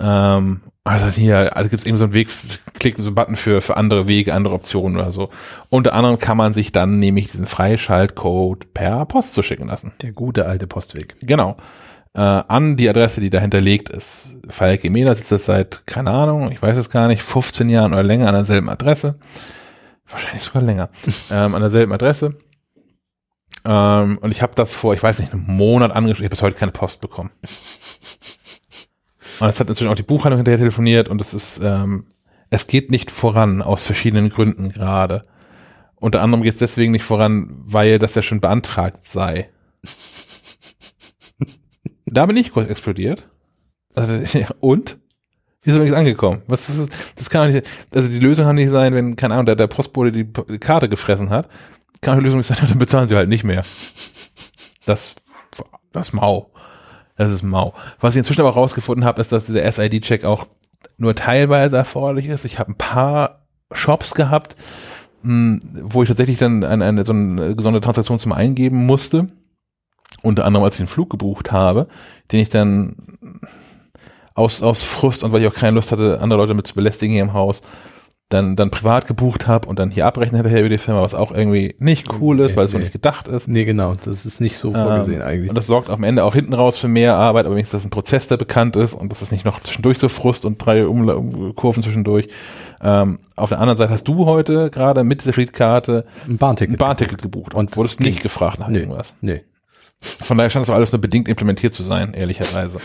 Ähm, 0.00 0.60
also 0.84 1.06
hier, 1.08 1.56
also 1.56 1.70
gibt 1.70 1.82
es 1.82 1.86
eben 1.86 1.96
so 1.96 2.04
einen 2.04 2.14
Weg, 2.14 2.28
klickt 2.74 2.98
so 2.98 3.06
einen 3.06 3.14
Button 3.14 3.36
für, 3.36 3.62
für 3.62 3.76
andere 3.76 4.08
Wege, 4.08 4.34
andere 4.34 4.54
Optionen 4.54 4.96
oder 4.96 5.12
so. 5.12 5.30
Unter 5.68 5.94
anderem 5.94 6.18
kann 6.18 6.36
man 6.36 6.54
sich 6.54 6.72
dann 6.72 6.98
nämlich 6.98 7.30
diesen 7.30 7.46
Freischaltcode 7.46 8.74
per 8.74 9.06
Post 9.06 9.34
zuschicken 9.34 9.68
lassen. 9.68 9.92
Der 10.02 10.12
gute 10.12 10.46
alte 10.46 10.66
Postweg. 10.66 11.14
Genau. 11.20 11.56
Äh, 12.14 12.20
an 12.20 12.76
die 12.76 12.88
Adresse, 12.88 13.20
die 13.20 13.30
dahinterlegt 13.30 13.88
ist. 13.90 14.36
Falk 14.48 14.84
Emeda 14.84 15.14
sitzt 15.14 15.32
das 15.32 15.44
seit, 15.44 15.86
keine 15.86 16.10
Ahnung, 16.10 16.50
ich 16.50 16.60
weiß 16.60 16.76
es 16.76 16.90
gar 16.90 17.06
nicht, 17.06 17.22
15 17.22 17.68
Jahren 17.68 17.92
oder 17.92 18.02
länger 18.02 18.28
an 18.28 18.34
derselben 18.34 18.68
Adresse. 18.68 19.14
Wahrscheinlich 20.08 20.42
sogar 20.42 20.62
länger. 20.62 20.90
ähm, 21.30 21.54
an 21.54 21.60
derselben 21.60 21.92
Adresse. 21.92 22.36
Ähm, 23.64 24.18
und 24.18 24.30
ich 24.30 24.42
habe 24.42 24.54
das 24.54 24.74
vor, 24.74 24.94
ich 24.94 25.02
weiß 25.02 25.20
nicht, 25.20 25.32
einem 25.32 25.44
Monat 25.46 25.92
angeschrieben. 25.92 26.24
Ich 26.24 26.26
habe 26.26 26.36
bis 26.36 26.42
heute 26.42 26.58
keine 26.58 26.72
Post 26.72 27.00
bekommen. 27.00 27.30
Und 29.40 29.48
es 29.48 29.60
hat 29.60 29.68
inzwischen 29.68 29.88
auch 29.88 29.96
die 29.96 30.02
Buchhandlung 30.02 30.38
hinterher 30.38 30.58
telefoniert 30.58 31.08
und 31.08 31.20
es 31.20 31.34
ist, 31.34 31.60
ähm, 31.62 32.06
es 32.50 32.66
geht 32.66 32.90
nicht 32.90 33.10
voran 33.10 33.62
aus 33.62 33.84
verschiedenen 33.84 34.28
Gründen 34.28 34.70
gerade. 34.70 35.22
Unter 35.96 36.20
anderem 36.20 36.42
geht 36.42 36.54
es 36.54 36.58
deswegen 36.58 36.92
nicht 36.92 37.04
voran, 37.04 37.48
weil 37.64 37.98
das 37.98 38.14
ja 38.14 38.22
schon 38.22 38.40
beantragt 38.40 39.06
sei. 39.06 39.50
da 42.06 42.26
bin 42.26 42.36
ich 42.36 42.52
kurz 42.52 42.68
explodiert. 42.68 43.28
Also, 43.94 44.12
ja, 44.38 44.48
und? 44.60 44.98
Hier 45.64 45.74
ist 45.74 45.80
nichts 45.80 45.96
angekommen. 45.96 46.42
Was, 46.48 46.68
was, 46.68 46.88
das 47.14 47.30
kann 47.30 47.46
doch 47.46 47.54
nicht, 47.54 47.66
also 47.94 48.08
die 48.08 48.18
Lösung 48.18 48.46
kann 48.46 48.56
nicht 48.56 48.70
sein, 48.70 48.94
wenn, 48.94 49.14
keine 49.14 49.34
Ahnung, 49.34 49.46
der, 49.46 49.54
der 49.54 49.68
Postbote 49.68 50.10
die, 50.10 50.24
die 50.24 50.58
Karte 50.58 50.88
gefressen 50.88 51.30
hat. 51.30 51.48
Die 52.04 52.10
Lösung 52.10 52.42
sein, 52.42 52.56
dann 52.68 52.78
bezahlen 52.78 53.06
sie 53.06 53.14
halt 53.14 53.28
nicht 53.28 53.44
mehr. 53.44 53.64
Das, 54.86 55.14
das 55.92 56.08
ist 56.08 56.12
mau. 56.14 56.50
Das 57.16 57.30
ist 57.30 57.42
mau. 57.42 57.74
Was 58.00 58.14
ich 58.14 58.18
inzwischen 58.18 58.40
aber 58.40 58.50
rausgefunden 58.50 59.04
habe, 59.04 59.20
ist, 59.20 59.30
dass 59.30 59.46
dieser 59.46 59.70
SID-Check 59.70 60.24
auch 60.24 60.46
nur 60.96 61.14
teilweise 61.14 61.76
erforderlich 61.76 62.26
ist. 62.26 62.44
Ich 62.44 62.58
habe 62.58 62.72
ein 62.72 62.78
paar 62.78 63.46
Shops 63.72 64.14
gehabt, 64.14 64.56
mh, 65.22 65.60
wo 65.82 66.02
ich 66.02 66.08
tatsächlich 66.08 66.38
dann 66.38 66.64
eine, 66.64 66.84
eine, 66.84 67.04
so 67.04 67.12
eine 67.12 67.54
gesonderte 67.54 67.84
Transaktion 67.84 68.18
zum 68.18 68.32
Eingeben 68.32 68.84
musste. 68.86 69.28
Unter 70.22 70.44
anderem, 70.44 70.64
als 70.64 70.74
ich 70.74 70.80
einen 70.80 70.88
Flug 70.88 71.10
gebucht 71.10 71.52
habe, 71.52 71.88
den 72.30 72.40
ich 72.40 72.48
dann 72.48 72.96
aus, 74.34 74.62
aus 74.62 74.82
Frust 74.82 75.22
und 75.22 75.32
weil 75.32 75.42
ich 75.42 75.48
auch 75.48 75.54
keine 75.54 75.74
Lust 75.74 75.92
hatte, 75.92 76.20
andere 76.20 76.40
Leute 76.40 76.54
mit 76.54 76.66
zu 76.66 76.74
belästigen 76.74 77.14
hier 77.14 77.22
im 77.22 77.32
Haus, 77.32 77.62
dann, 78.32 78.56
dann 78.56 78.70
privat 78.70 79.06
gebucht 79.06 79.46
habe 79.46 79.68
und 79.68 79.78
dann 79.78 79.90
hier 79.90 80.06
abrechnen 80.06 80.36
hinterher 80.36 80.60
über 80.60 80.68
die 80.68 80.78
Firma, 80.78 81.02
was 81.02 81.14
auch 81.14 81.30
irgendwie 81.32 81.74
nicht 81.78 82.08
cool 82.20 82.40
ist, 82.40 82.56
weil 82.56 82.64
es 82.64 82.70
so 82.70 82.78
Nee. 82.78 82.84
nicht 82.84 82.92
gedacht 82.92 83.28
ist. 83.28 83.48
Nee, 83.48 83.64
genau. 83.64 83.94
Das 84.04 84.24
ist 84.26 84.40
nicht 84.40 84.56
so 84.58 84.72
vorgesehen 84.72 85.20
Ähm, 85.20 85.26
eigentlich. 85.26 85.48
Und 85.50 85.56
das 85.56 85.66
sorgt 85.66 85.90
am 85.90 86.04
Ende 86.04 86.24
auch 86.24 86.34
hinten 86.34 86.54
raus 86.54 86.78
für 86.78 86.88
mehr 86.88 87.14
Arbeit, 87.16 87.46
aber 87.46 87.54
wenigstens, 87.54 87.80
dass 87.82 87.86
ein 87.86 87.90
Prozess, 87.90 88.28
der 88.28 88.36
bekannt 88.36 88.76
ist 88.76 88.94
und 88.94 89.10
das 89.12 89.22
ist 89.22 89.32
nicht 89.32 89.44
noch 89.44 89.60
zwischendurch 89.60 89.98
so 89.98 90.08
Frust 90.08 90.44
und 90.44 90.58
drei 90.58 90.86
Umla 90.86 91.14
um 91.14 91.54
Kurven 91.54 91.82
zwischendurch. 91.82 92.28
Ähm, 92.82 93.18
auf 93.36 93.50
der 93.50 93.58
anderen 93.60 93.78
Seite 93.78 93.92
hast 93.92 94.08
du 94.08 94.26
heute 94.26 94.70
gerade 94.70 95.04
mit 95.04 95.24
der 95.24 95.32
Kreditkarte 95.32 96.04
Ein 96.28 96.38
Bahnticket. 96.38 96.74
ein 96.74 96.78
Bahnticket 96.78 97.22
gebucht 97.22 97.54
Und 97.54 97.60
und 97.70 97.76
wurdest 97.76 98.00
nicht 98.00 98.22
gefragt 98.22 98.58
nach 98.58 98.68
Nee. 98.68 98.78
irgendwas. 98.80 99.14
Nee. 99.20 99.42
Von 100.00 100.36
daher 100.36 100.50
scheint 100.50 100.64
das 100.64 100.70
auch 100.70 100.74
alles 100.74 100.90
nur 100.90 101.00
bedingt 101.00 101.28
implementiert 101.28 101.72
zu 101.74 101.82
sein, 101.84 102.12
ehrlicherweise. 102.14 102.78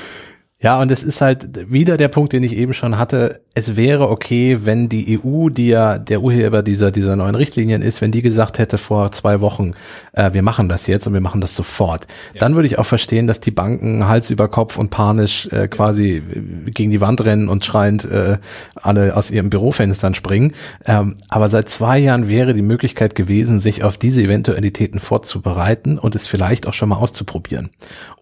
Ja, 0.59 0.81
und 0.81 0.89
es 0.89 1.03
ist 1.03 1.21
halt 1.21 1.71
wieder 1.71 1.97
der 1.97 2.07
Punkt, 2.07 2.33
den 2.33 2.41
ich 2.41 2.55
eben 2.55 2.73
schon 2.73 2.97
hatte. 2.97 3.41
Es 3.53 3.75
wäre 3.75 4.09
okay, 4.09 4.59
wenn 4.63 4.89
die 4.89 5.19
EU, 5.19 5.49
die 5.49 5.67
ja 5.67 5.99
der 5.99 6.21
Urheber 6.23 6.63
dieser, 6.63 6.89
dieser 6.89 7.15
neuen 7.15 7.35
Richtlinien 7.35 7.83
ist, 7.83 8.01
wenn 8.01 8.11
die 8.11 8.23
gesagt 8.23 8.57
hätte 8.57 8.79
vor 8.79 9.11
zwei 9.11 9.39
Wochen, 9.39 9.73
äh, 10.13 10.33
wir 10.33 10.41
machen 10.41 10.67
das 10.67 10.87
jetzt 10.87 11.05
und 11.05 11.13
wir 11.13 11.21
machen 11.21 11.41
das 11.41 11.55
sofort. 11.55 12.07
Dann 12.39 12.55
würde 12.55 12.65
ich 12.65 12.79
auch 12.79 12.87
verstehen, 12.87 13.27
dass 13.27 13.39
die 13.39 13.51
Banken 13.51 14.07
Hals 14.07 14.31
über 14.31 14.47
Kopf 14.47 14.79
und 14.79 14.89
panisch 14.89 15.47
äh, 15.51 15.67
quasi 15.67 16.23
äh, 16.23 16.71
gegen 16.71 16.89
die 16.89 17.01
Wand 17.01 17.23
rennen 17.23 17.49
und 17.49 17.63
schreiend 17.63 18.05
äh, 18.05 18.37
alle 18.81 19.15
aus 19.15 19.29
ihren 19.29 19.51
Bürofenstern 19.51 20.15
springen. 20.15 20.53
Ähm, 20.85 21.17
aber 21.29 21.49
seit 21.49 21.69
zwei 21.69 21.99
Jahren 21.99 22.29
wäre 22.29 22.55
die 22.55 22.63
Möglichkeit 22.63 23.13
gewesen, 23.13 23.59
sich 23.59 23.83
auf 23.83 23.99
diese 23.99 24.23
Eventualitäten 24.23 24.99
vorzubereiten 24.99 25.99
und 25.99 26.15
es 26.15 26.25
vielleicht 26.25 26.67
auch 26.67 26.73
schon 26.73 26.89
mal 26.89 26.97
auszuprobieren. 26.97 27.69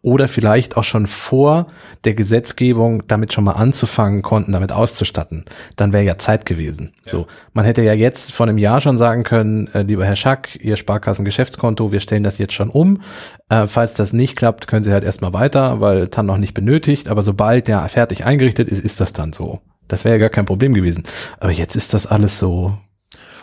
Oder 0.05 0.27
vielleicht 0.27 0.77
auch 0.77 0.83
schon 0.83 1.07
vor 1.07 1.65
der 2.03 2.13
Gesetzgebung 2.13 3.07
damit 3.07 3.33
schon 3.33 3.43
mal 3.43 3.53
anzufangen 3.53 4.21
konnten, 4.21 4.51
damit 4.51 4.71
auszustatten. 4.71 5.45
Dann 5.77 5.93
wäre 5.93 6.03
ja 6.03 6.19
Zeit 6.19 6.45
gewesen. 6.45 6.93
So, 7.05 7.25
man 7.53 7.65
hätte 7.65 7.81
ja 7.81 7.93
jetzt 7.93 8.31
vor 8.31 8.45
einem 8.45 8.59
Jahr 8.59 8.81
schon 8.81 8.99
sagen 8.99 9.23
können, 9.23 9.67
äh, 9.73 9.81
lieber 9.81 10.05
Herr 10.05 10.15
Schack, 10.15 10.59
Ihr 10.61 10.77
Sparkassengeschäftskonto, 10.77 11.91
wir 11.91 12.01
stellen 12.01 12.21
das 12.21 12.37
jetzt 12.37 12.53
schon 12.53 12.69
um. 12.69 13.01
Äh, 13.49 13.65
falls 13.65 13.95
das 13.95 14.13
nicht 14.13 14.37
klappt, 14.37 14.67
können 14.67 14.83
Sie 14.83 14.93
halt 14.93 15.03
erstmal 15.03 15.33
weiter, 15.33 15.81
weil 15.81 16.07
TAN 16.09 16.27
noch 16.27 16.37
nicht 16.37 16.53
benötigt. 16.53 17.07
Aber 17.09 17.23
sobald 17.23 17.67
der 17.67 17.89
fertig 17.89 18.25
eingerichtet 18.25 18.69
ist, 18.69 18.85
ist 18.85 19.01
das 19.01 19.11
dann 19.11 19.33
so. 19.33 19.61
Das 19.87 20.05
wäre 20.05 20.17
ja 20.17 20.19
gar 20.19 20.29
kein 20.29 20.45
Problem 20.45 20.75
gewesen. 20.75 21.01
Aber 21.39 21.51
jetzt 21.51 21.75
ist 21.75 21.95
das 21.95 22.05
alles 22.05 22.37
so. 22.37 22.77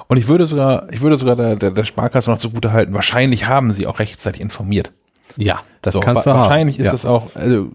Und 0.07 0.17
ich 0.17 0.29
würde 0.29 0.47
sogar, 0.47 0.87
ich 0.93 1.01
würde 1.01 1.19
sogar 1.19 1.35
der, 1.35 1.57
der, 1.57 1.73
der 1.73 1.85
Sparkasse 1.85 2.31
noch 2.31 2.39
zugute 2.39 2.73
halten, 2.73 2.95
wahrscheinlich 2.95 3.49
haben 3.49 3.73
sie 3.73 3.89
auch 3.89 3.99
rechtzeitig 3.99 4.41
informiert. 4.41 4.93
Ja, 5.37 5.61
das 5.81 5.95
So, 5.95 6.01
kannst 6.01 6.27
wa- 6.27 6.33
du 6.33 6.39
wahrscheinlich 6.39 6.77
haben. 6.77 6.83
ist 6.83 6.87
ja. 6.87 6.93
das 6.93 7.07
auch, 7.07 7.35
also 7.35 7.71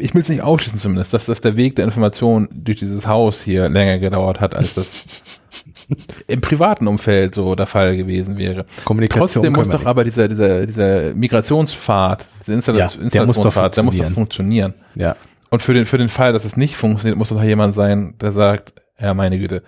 ich 0.00 0.14
will 0.14 0.22
es 0.22 0.28
nicht 0.28 0.42
ausschließen 0.42 0.78
zumindest, 0.78 1.12
dass, 1.12 1.26
dass 1.26 1.40
der 1.40 1.56
Weg 1.56 1.74
der 1.76 1.84
Information 1.84 2.48
durch 2.52 2.78
dieses 2.78 3.06
Haus 3.06 3.42
hier 3.42 3.68
länger 3.68 3.98
gedauert 3.98 4.40
hat, 4.40 4.54
als 4.54 4.74
das 4.74 5.40
im 6.28 6.40
privaten 6.40 6.86
Umfeld 6.86 7.34
so 7.34 7.54
der 7.54 7.66
Fall 7.66 7.96
gewesen 7.96 8.36
wäre. 8.38 8.64
Kommunikation 8.84 9.26
Trotzdem 9.26 9.52
muss 9.54 9.68
doch 9.70 9.84
aber 9.86 10.04
dieser, 10.04 10.28
dieser, 10.28 10.66
dieser 10.66 11.14
Migrationspfad, 11.14 12.26
dieser 12.46 12.54
Installa 12.54 12.78
Ja, 12.78 12.86
der 12.88 12.96
muss 13.26 13.38
doch 13.38 13.46
Installationspfad, 13.46 13.76
der 13.76 13.84
muss 13.84 13.98
doch 13.98 14.10
funktionieren. 14.10 14.74
Ja. 14.94 15.16
Und 15.50 15.62
für 15.62 15.72
den, 15.74 15.86
für 15.86 15.98
den 15.98 16.10
Fall, 16.10 16.32
dass 16.32 16.44
es 16.44 16.56
nicht 16.56 16.76
funktioniert, 16.76 17.16
muss 17.18 17.30
doch 17.30 17.42
jemand 17.42 17.74
sein, 17.74 18.14
der 18.20 18.32
sagt, 18.32 18.74
ja, 19.00 19.14
meine 19.14 19.38
Güte, 19.38 19.62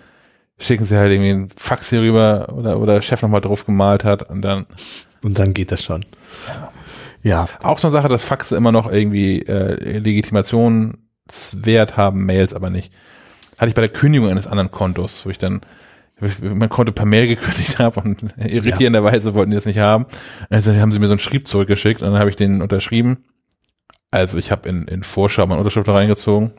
schicken 0.59 0.85
Sie 0.85 0.95
halt 0.95 1.11
irgendwie 1.11 1.31
einen 1.31 1.49
Fax 1.57 1.89
hier 1.89 2.01
rüber 2.01 2.53
oder, 2.55 2.79
oder 2.79 2.93
der 2.95 3.01
Chef 3.01 3.21
nochmal 3.21 3.41
drauf 3.41 3.65
gemalt 3.65 4.03
hat 4.03 4.29
und 4.29 4.43
dann 4.43 4.67
Und 5.23 5.39
dann 5.39 5.53
geht 5.53 5.71
das 5.71 5.83
schon. 5.83 6.05
Ja. 6.47 6.71
Auch 7.61 7.77
so 7.77 7.87
eine 7.87 7.91
Sache, 7.91 8.07
dass 8.07 8.23
Faxe 8.23 8.55
immer 8.55 8.71
noch 8.71 8.91
irgendwie 8.91 9.41
äh, 9.41 9.99
Legitimationswert 9.99 11.97
haben, 11.97 12.25
Mails 12.25 12.53
aber 12.53 12.69
nicht. 12.69 12.91
Hatte 13.57 13.69
ich 13.69 13.75
bei 13.75 13.81
der 13.81 13.89
Kündigung 13.89 14.29
eines 14.29 14.47
anderen 14.47 14.71
Kontos, 14.71 15.25
wo 15.25 15.29
ich 15.29 15.37
dann 15.37 15.61
mein 16.41 16.69
Konto 16.69 16.91
per 16.91 17.05
Mail 17.05 17.27
gekündigt 17.27 17.79
habe 17.79 17.99
und 18.01 18.23
irritierenderweise 18.37 19.33
wollten 19.33 19.51
die 19.51 19.55
das 19.55 19.65
nicht 19.65 19.79
haben. 19.79 20.05
Also 20.49 20.73
haben 20.73 20.91
sie 20.91 20.99
mir 20.99 21.07
so 21.07 21.13
einen 21.13 21.19
Schrieb 21.19 21.47
zurückgeschickt 21.47 22.01
und 22.01 22.11
dann 22.11 22.19
habe 22.19 22.29
ich 22.29 22.35
den 22.35 22.61
unterschrieben. 22.61 23.25
Also 24.11 24.37
ich 24.37 24.51
habe 24.51 24.67
in, 24.69 24.87
in 24.87 25.03
Vorschau 25.03 25.45
meine 25.47 25.59
Unterschrift 25.59 25.87
da 25.87 25.93
reingezogen, 25.93 26.51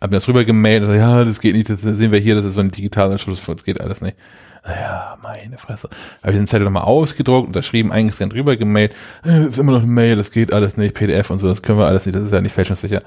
habe 0.00 0.10
mir 0.10 0.18
das 0.18 0.28
rüber 0.28 0.44
gemailt, 0.44 0.82
und 0.82 0.88
so, 0.88 0.94
ja, 0.94 1.24
das 1.24 1.40
geht 1.40 1.54
nicht, 1.54 1.70
das 1.70 1.80
sehen 1.80 2.12
wir 2.12 2.18
hier, 2.18 2.34
das 2.34 2.44
ist 2.44 2.54
so 2.54 2.60
ein 2.60 2.70
digitaler 2.70 3.12
Anschluss, 3.12 3.44
das 3.44 3.64
geht 3.64 3.80
alles 3.80 4.00
nicht. 4.02 4.16
Ja, 4.64 5.16
meine 5.22 5.58
Fresse. 5.58 5.88
Habe 6.22 6.32
ich 6.32 6.38
den 6.38 6.46
Zettel 6.46 6.64
nochmal 6.64 6.84
ausgedruckt, 6.84 7.48
unterschrieben, 7.48 7.92
eingescannt, 7.92 8.34
rüber 8.34 8.56
gemailt. 8.56 8.94
Äh, 9.24 9.46
ist 9.46 9.58
immer 9.58 9.72
noch 9.72 9.82
eine 9.82 9.90
Mail, 9.90 10.16
das 10.16 10.30
geht 10.30 10.52
alles 10.52 10.76
nicht, 10.76 10.94
PDF 10.94 11.30
und 11.30 11.38
so, 11.38 11.48
das 11.48 11.62
können 11.62 11.78
wir 11.78 11.86
alles 11.86 12.06
nicht, 12.06 12.16
das 12.16 12.24
ist 12.24 12.32
ja 12.32 12.40
nicht 12.40 12.54
fälschungssicher. 12.54 13.02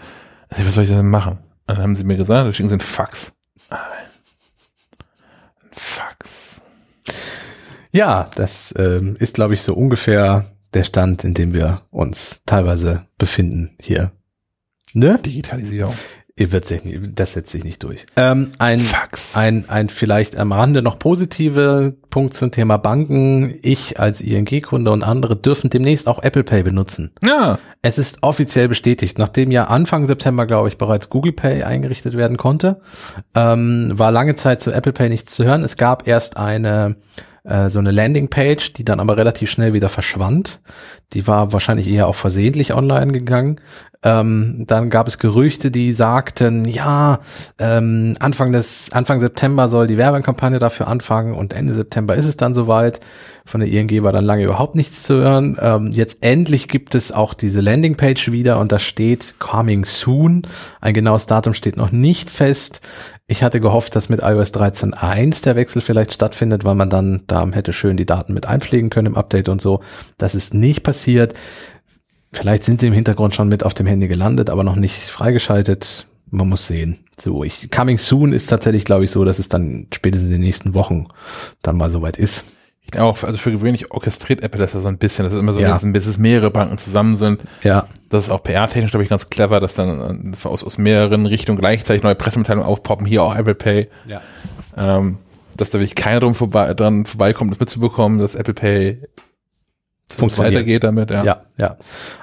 Also, 0.49 0.65
was 0.65 0.73
soll 0.73 0.83
ich 0.83 0.89
denn 0.89 1.09
machen? 1.09 1.39
Und 1.67 1.77
dann 1.77 1.83
haben 1.83 1.95
sie 1.95 2.03
mir 2.03 2.17
gesagt, 2.17 2.45
dann 2.45 2.53
schicken 2.53 2.69
sie 2.69 2.73
einen 2.73 2.81
Fax. 2.81 3.35
Ein 3.69 3.79
Fax. 5.71 6.61
Ja, 7.91 8.29
das 8.35 8.73
ähm, 8.77 9.15
ist, 9.19 9.35
glaube 9.35 9.53
ich, 9.53 9.61
so 9.61 9.75
ungefähr 9.75 10.45
der 10.73 10.83
Stand, 10.83 11.23
in 11.23 11.35
dem 11.35 11.53
wir 11.53 11.81
uns 11.91 12.41
teilweise 12.45 13.05
befinden 13.17 13.77
hier. 13.79 14.11
Ne? 14.93 15.19
Digitalisierung. 15.23 15.93
Ihr 16.35 16.51
wird 16.51 16.65
sich 16.65 16.83
nicht, 16.83 16.99
das 17.13 17.33
setzt 17.33 17.51
sich 17.51 17.63
nicht 17.63 17.83
durch. 17.83 18.07
Ähm, 18.15 18.49
ein, 18.57 18.79
Fax. 18.79 19.37
ein, 19.37 19.65
ein 19.69 19.87
vielleicht 19.87 20.35
am 20.35 20.51
Rande 20.51 20.81
noch 20.81 20.97
positive 20.97 21.95
Punkt 22.09 22.33
zum 22.33 22.49
Thema 22.49 22.77
Banken. 22.77 23.53
Ich 23.61 23.99
als 23.99 24.19
ING-Kunde 24.19 24.89
und 24.89 25.03
andere 25.03 25.35
dürfen 25.35 25.69
demnächst 25.69 26.07
auch 26.07 26.23
Apple 26.23 26.43
Pay 26.43 26.63
benutzen. 26.63 27.11
Ja. 27.23 27.59
Es 27.83 27.99
ist 27.99 28.23
offiziell 28.23 28.67
bestätigt, 28.67 29.19
nachdem 29.19 29.51
ja 29.51 29.65
Anfang 29.65 30.07
September, 30.07 30.47
glaube 30.47 30.69
ich, 30.69 30.79
bereits 30.79 31.11
Google 31.11 31.33
Pay 31.33 31.63
eingerichtet 31.63 32.17
werden 32.17 32.37
konnte, 32.37 32.81
ähm, 33.35 33.91
war 33.93 34.11
lange 34.11 34.33
Zeit 34.33 34.59
zu 34.59 34.71
Apple 34.71 34.93
Pay 34.93 35.09
nichts 35.09 35.35
zu 35.35 35.43
hören. 35.43 35.63
Es 35.63 35.77
gab 35.77 36.07
erst 36.07 36.37
eine 36.37 36.95
äh, 37.43 37.69
so 37.69 37.79
eine 37.79 37.91
Landingpage, 37.91 38.73
die 38.73 38.85
dann 38.85 38.99
aber 38.99 39.17
relativ 39.17 39.49
schnell 39.49 39.73
wieder 39.73 39.89
verschwand. 39.89 40.61
Die 41.13 41.27
war 41.27 41.53
wahrscheinlich 41.53 41.87
eher 41.87 42.07
auch 42.07 42.15
versehentlich 42.15 42.73
online 42.73 43.11
gegangen. 43.11 43.59
Ähm, 44.03 44.65
dann 44.67 44.89
gab 44.89 45.07
es 45.07 45.17
Gerüchte, 45.17 45.71
die 45.71 45.93
sagten, 45.93 46.65
ja, 46.65 47.19
ähm, 47.57 48.15
Anfang 48.19 48.51
des 48.51 48.91
Anfang 48.91 49.21
September 49.21 49.69
soll 49.69 49.87
die 49.87 49.97
Werbekampagne 49.97 50.59
dafür 50.59 50.87
anfangen 50.87 51.33
und 51.33 51.53
Ende 51.53 51.73
September 51.73 52.15
ist 52.15 52.25
es 52.25 52.35
dann 52.35 52.53
soweit. 52.53 52.99
Von 53.45 53.59
der 53.59 53.69
ING 53.69 54.03
war 54.03 54.13
dann 54.13 54.23
lange 54.23 54.43
überhaupt 54.43 54.75
nichts 54.75 55.03
zu 55.03 55.15
hören. 55.15 55.57
Ähm, 55.59 55.91
jetzt 55.91 56.23
endlich 56.23 56.67
gibt 56.67 56.95
es 56.95 57.11
auch 57.11 57.33
diese 57.33 57.61
Landingpage 57.61 58.31
wieder 58.31 58.59
und 58.59 58.71
da 58.71 58.79
steht 58.79 59.35
Coming 59.39 59.85
Soon. 59.85 60.47
Ein 60.79 60.93
genaues 60.93 61.25
Datum 61.25 61.53
steht 61.53 61.77
noch 61.77 61.91
nicht 61.91 62.29
fest. 62.29 62.81
Ich 63.33 63.41
hatte 63.41 63.59
gehofft, 63.59 63.95
dass 63.95 64.09
mit 64.09 64.19
iOS 64.21 64.53
13.1 64.53 65.43
der 65.43 65.55
Wechsel 65.55 65.81
vielleicht 65.81 66.13
stattfindet, 66.13 66.65
weil 66.65 66.75
man 66.75 66.91
dann 66.91 67.23
da 67.25 67.43
hätte 67.49 67.73
schön 67.73 67.97
die 67.97 68.05
Daten 68.05 68.35
mit 68.35 68.45
einpflegen 68.45 68.91
können 68.91 69.07
im 69.07 69.15
Update 69.15 69.49
und 69.49 69.59
so. 69.59 69.79
Das 70.19 70.35
ist 70.35 70.53
nicht 70.53 70.83
passiert. 70.83 71.33
Vielleicht 72.31 72.63
sind 72.63 72.79
sie 72.79 72.85
im 72.85 72.93
Hintergrund 72.93 73.33
schon 73.33 73.47
mit 73.47 73.63
auf 73.63 73.73
dem 73.73 73.87
Handy 73.87 74.07
gelandet, 74.07 74.51
aber 74.51 74.63
noch 74.63 74.75
nicht 74.75 75.09
freigeschaltet. 75.09 76.05
Man 76.29 76.47
muss 76.47 76.67
sehen. 76.67 77.05
So, 77.19 77.43
ich, 77.43 77.71
coming 77.71 77.97
soon 77.97 78.33
ist 78.33 78.51
tatsächlich, 78.51 78.85
glaube 78.85 79.05
ich, 79.05 79.09
so, 79.09 79.25
dass 79.25 79.39
es 79.39 79.49
dann 79.49 79.87
spätestens 79.91 80.29
in 80.29 80.35
den 80.35 80.41
nächsten 80.41 80.75
Wochen 80.75 81.05
dann 81.63 81.75
mal 81.75 81.89
soweit 81.89 82.17
ist. 82.17 82.45
Ich 82.91 82.99
auch, 82.99 83.23
also 83.23 83.37
für 83.37 83.51
gewöhnlich 83.51 83.91
orchestriert 83.91 84.43
Apple 84.43 84.59
das 84.59 84.73
ja 84.73 84.79
so 84.81 84.87
ein 84.87 84.97
bisschen. 84.97 85.25
Das 85.25 85.33
ist 85.33 85.39
immer 85.39 85.53
so, 85.53 85.59
Ja. 85.59 85.79
dass 85.81 86.05
es 86.05 86.17
mehrere 86.17 86.51
Banken 86.51 86.77
zusammen 86.77 87.17
sind. 87.17 87.41
Ja, 87.63 87.87
Das 88.09 88.25
ist 88.25 88.29
auch 88.29 88.43
PR-technisch, 88.43 88.91
glaube 88.91 89.03
ich, 89.03 89.09
ganz 89.09 89.29
clever, 89.29 89.59
dass 89.59 89.73
dann 89.73 90.33
äh, 90.33 90.47
aus, 90.47 90.63
aus 90.63 90.77
mehreren 90.77 91.25
Richtungen 91.25 91.57
gleichzeitig 91.57 92.03
neue 92.03 92.15
Pressemitteilungen 92.15 92.67
aufpoppen. 92.67 93.05
Hier 93.07 93.23
auch 93.23 93.35
Apple 93.35 93.55
Pay. 93.55 93.89
ja. 94.07 94.21
Ähm, 94.77 95.17
dass 95.55 95.69
da 95.69 95.77
wirklich 95.79 95.93
keiner 95.93 96.19
drum 96.19 96.33
vorbei, 96.33 96.73
dran 96.73 97.05
vorbeikommt, 97.05 97.51
das 97.51 97.59
mitzubekommen, 97.59 98.17
dass 98.17 98.33
Apple 98.33 98.55
Pay 98.55 99.03
Funktioniert. 100.09 100.53
weitergeht 100.55 100.83
damit. 100.83 101.11
Ja. 101.11 101.23
Ja, 101.23 101.41
ja. 101.57 101.77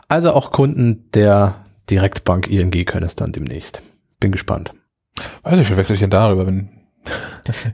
Also 0.08 0.32
auch 0.32 0.50
Kunden 0.50 1.08
der 1.14 1.64
Direktbank 1.88 2.48
ING 2.50 2.70
können 2.84 3.06
es 3.06 3.14
dann 3.16 3.30
demnächst. 3.32 3.82
Bin 4.18 4.32
gespannt. 4.32 4.72
Weiß 5.42 5.58
nicht, 5.58 5.70
wie 5.70 5.76
wechsel 5.76 5.94
ich 5.94 6.00
denn 6.00 6.10
darüber? 6.10 6.46
Wenn, 6.46 6.70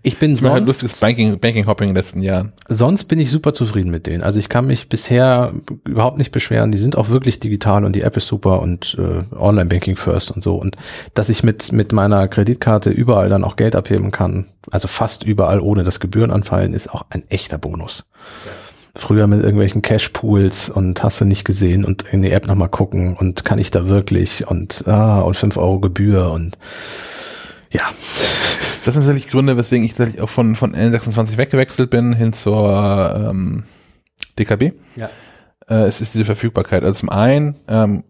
Ich 0.03 0.19
bin 0.19 0.35
ich 0.35 0.43
halt 0.43 0.66
sonst, 0.66 0.66
lustiges 0.66 1.01
Banking, 1.01 1.39
Banking-Hopping 1.39 1.89
in 1.89 1.94
den 1.94 2.03
letzten 2.03 2.23
Jahren. 2.23 2.53
sonst 2.69 3.05
bin 3.05 3.19
ich 3.19 3.31
super 3.31 3.53
zufrieden 3.53 3.90
mit 3.90 4.07
denen. 4.07 4.23
Also 4.23 4.39
ich 4.39 4.48
kann 4.48 4.66
mich 4.66 4.89
bisher 4.89 5.53
überhaupt 5.85 6.19
nicht 6.19 6.32
beschweren. 6.32 6.73
Die 6.73 6.78
sind 6.78 6.97
auch 6.97 7.09
wirklich 7.09 7.40
digital 7.40 7.85
und 7.85 7.94
die 7.94 8.03
App 8.03 8.16
ist 8.16 8.27
super 8.27 8.61
und 8.61 8.97
äh, 8.98 9.35
Online-Banking 9.36 9.97
first 9.97 10.31
und 10.31 10.43
so. 10.43 10.57
Und 10.57 10.77
dass 11.15 11.28
ich 11.28 11.43
mit, 11.43 11.73
mit 11.73 11.93
meiner 11.93 12.28
Kreditkarte 12.28 12.90
überall 12.90 13.28
dann 13.28 13.44
auch 13.44 13.57
Geld 13.57 13.77
abheben 13.77 14.11
kann, 14.12 14.47
also 14.70 14.89
fast 14.89 15.24
überall 15.24 15.61
ohne 15.61 15.85
dass 15.85 16.01
Gebühren 16.01 16.31
anfallen, 16.31 16.73
ist 16.73 16.93
auch 16.93 17.05
ein 17.11 17.24
echter 17.28 17.59
Bonus. 17.59 18.05
Früher 18.94 19.27
mit 19.27 19.43
irgendwelchen 19.43 19.82
Cash-Pools 19.82 20.70
und 20.70 21.03
hast 21.03 21.20
du 21.20 21.27
nicht 21.27 21.44
gesehen 21.44 21.85
und 21.85 22.05
in 22.11 22.23
die 22.23 22.31
App 22.31 22.47
nochmal 22.47 22.70
gucken 22.70 23.15
und 23.15 23.44
kann 23.44 23.59
ich 23.59 23.70
da 23.70 23.89
wirklich 23.89 24.48
und 24.48 24.89
ah, 24.89 25.20
und 25.20 25.36
5 25.36 25.59
Euro 25.59 25.81
Gebühr 25.81 26.31
und 26.31 26.57
ja, 27.70 27.82
Das 28.84 28.84
sind 28.84 28.94
tatsächlich 28.94 29.28
Gründe, 29.28 29.56
weswegen 29.56 29.84
ich 29.84 29.94
tatsächlich 29.94 30.22
auch 30.22 30.28
von, 30.28 30.56
von 30.56 30.74
N26 30.74 31.36
weggewechselt 31.36 31.90
bin 31.90 32.12
hin 32.12 32.32
zur 32.32 33.30
ähm, 33.30 33.64
DKB. 34.38 34.72
Ja. 34.97 35.10
Äh, 35.68 35.86
es 35.86 36.01
ist 36.01 36.14
diese 36.14 36.24
Verfügbarkeit. 36.24 36.84
Also 36.84 37.01
zum 37.01 37.09
einen 37.10 37.56
ähm, 37.68 38.05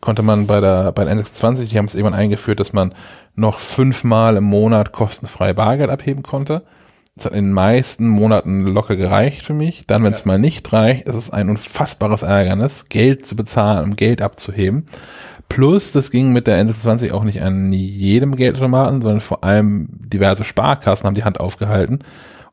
konnte 0.00 0.22
man 0.22 0.46
bei 0.46 0.60
der 0.60 0.92
bei 0.92 1.04
der 1.04 1.16
N26, 1.16 1.68
die 1.68 1.78
haben 1.78 1.86
es 1.86 1.94
irgendwann 1.94 2.18
eingeführt, 2.18 2.60
dass 2.60 2.72
man 2.72 2.94
noch 3.34 3.58
fünfmal 3.58 4.36
im 4.36 4.44
Monat 4.44 4.92
kostenfrei 4.92 5.52
Bargeld 5.52 5.90
abheben 5.90 6.22
konnte. 6.22 6.64
Das 7.14 7.26
hat 7.26 7.32
in 7.32 7.46
den 7.46 7.52
meisten 7.52 8.06
Monaten 8.06 8.64
locker 8.64 8.96
gereicht 8.96 9.44
für 9.44 9.54
mich. 9.54 9.84
Dann, 9.86 10.04
wenn 10.04 10.12
es 10.12 10.24
mal 10.24 10.38
nicht 10.38 10.72
reicht, 10.72 11.08
ist 11.08 11.16
es 11.16 11.30
ein 11.30 11.48
unfassbares 11.48 12.22
Ärgernis, 12.22 12.88
Geld 12.88 13.26
zu 13.26 13.34
bezahlen, 13.34 13.84
um 13.84 13.96
Geld 13.96 14.22
abzuheben. 14.22 14.86
Plus, 15.48 15.92
das 15.92 16.10
ging 16.10 16.32
mit 16.32 16.46
der 16.46 16.62
N26 16.64 17.12
auch 17.12 17.24
nicht 17.24 17.42
an 17.42 17.72
jedem 17.72 18.36
Geldautomaten, 18.36 19.00
sondern 19.00 19.20
vor 19.20 19.44
allem 19.44 19.88
diverse 19.90 20.44
Sparkassen 20.44 21.06
haben 21.06 21.14
die 21.14 21.24
Hand 21.24 21.40
aufgehalten 21.40 22.00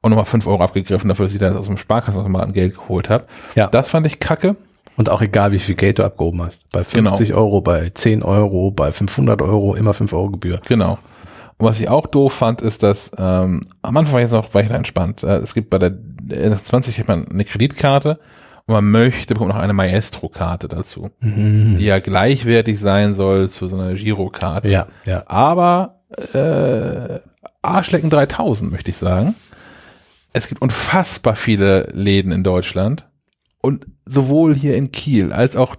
und 0.02 0.12
nochmal 0.12 0.26
5 0.26 0.48
Euro 0.48 0.64
abgegriffen 0.64 1.10
dafür, 1.10 1.26
dass 1.26 1.34
ich 1.34 1.40
da 1.40 1.56
aus 1.56 1.66
dem 1.66 1.78
Sparkassenautomaten 1.78 2.54
Geld 2.54 2.76
geholt 2.76 3.10
habe. 3.10 3.26
Ja. 3.56 3.68
Das 3.68 3.90
fand 3.90 4.06
ich 4.06 4.20
kacke. 4.20 4.56
Und 4.98 5.10
auch 5.10 5.22
egal, 5.22 5.52
wie 5.52 5.60
viel 5.60 5.76
Geld 5.76 6.00
du 6.00 6.04
abgehoben 6.04 6.42
hast. 6.42 6.64
Bei 6.72 6.84
50 6.84 7.34
Euro, 7.34 7.60
bei 7.60 7.90
10 7.90 8.24
Euro, 8.24 8.72
bei 8.72 8.92
500 8.94 9.42
Euro, 9.42 9.76
immer 9.76 9.94
5 9.94 10.14
Euro 10.14 10.30
Gebühr. 10.30 10.62
Genau. 10.68 10.98
Und 11.58 11.68
was 11.68 11.80
ich 11.80 11.90
auch 11.90 12.08
doof 12.08 12.34
fand, 12.34 12.62
ist, 12.62 12.84
dass 12.84 13.12
ähm, 13.18 13.62
am 13.82 13.98
Anfang 13.98 14.14
war 14.14 14.20
ich 14.22 14.26
jetzt 14.26 14.32
noch 14.32 14.54
war 14.54 14.62
ich 14.62 14.70
da 14.70 14.76
entspannt. 14.76 15.24
Äh, 15.24 15.38
es 15.38 15.54
gibt 15.54 15.70
bei 15.70 15.80
der 15.80 15.92
N26 16.30 17.00
hat 17.00 17.08
man 17.08 17.28
eine 17.28 17.44
Kreditkarte 17.44 18.20
und 18.68 18.74
man 18.74 18.90
möchte 18.90 19.34
bekommt 19.36 19.54
noch 19.54 19.60
eine 19.60 19.74
Maestro-Karte 19.74 20.68
dazu, 20.68 21.12
die 21.22 21.86
ja 21.86 22.00
gleichwertig 22.00 22.80
sein 22.80 23.14
soll 23.14 23.48
zu 23.48 23.68
so 23.68 23.78
einer 23.78 23.94
Girokarte. 23.94 24.70
Ja, 24.70 24.88
ja. 25.06 25.24
Aber 25.28 26.02
äh, 26.34 27.20
Arschlecken 27.62 28.10
3000 28.10 28.72
möchte 28.72 28.92
ich 28.92 28.98
sagen. 28.98 29.36
Es 30.34 30.48
gibt 30.48 30.62
unfassbar 30.62 31.36
viele 31.36 31.88
Läden 31.94 32.32
in 32.32 32.44
Deutschland 32.44 33.08
und 33.62 33.86
sowohl 34.06 34.54
hier 34.54 34.76
in 34.76 34.92
Kiel 34.92 35.32
als 35.32 35.56
auch 35.56 35.76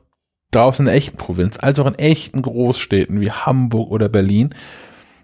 draußen 0.51 0.85
in 0.85 0.87
der 0.87 0.95
echten 0.95 1.19
Provinz, 1.19 1.59
als 1.61 1.79
auch 1.79 1.87
in 1.87 1.97
echten 1.97 2.41
Großstädten 2.41 3.21
wie 3.21 3.31
Hamburg 3.31 3.91
oder 3.91 4.09
Berlin, 4.09 4.55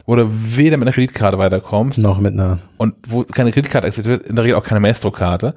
wo 0.05 0.17
du 0.17 0.29
weder 0.29 0.77
mit 0.77 0.87
einer 0.87 0.95
Kreditkarte 0.95 1.39
weiterkommst 1.39 1.99
Noch 1.99 2.19
mit 2.21 2.35
einer, 2.35 2.59
und 2.77 2.95
wo 3.07 3.25
keine 3.25 3.53
Kreditkarte 3.53 3.87
akzeptiert 3.87 4.21
wird, 4.21 4.29
in 4.29 4.37
der 4.37 4.45
Regel 4.45 4.57
auch 4.57 4.65
keine 4.65 4.81
Maestro-Karte, 4.81 5.55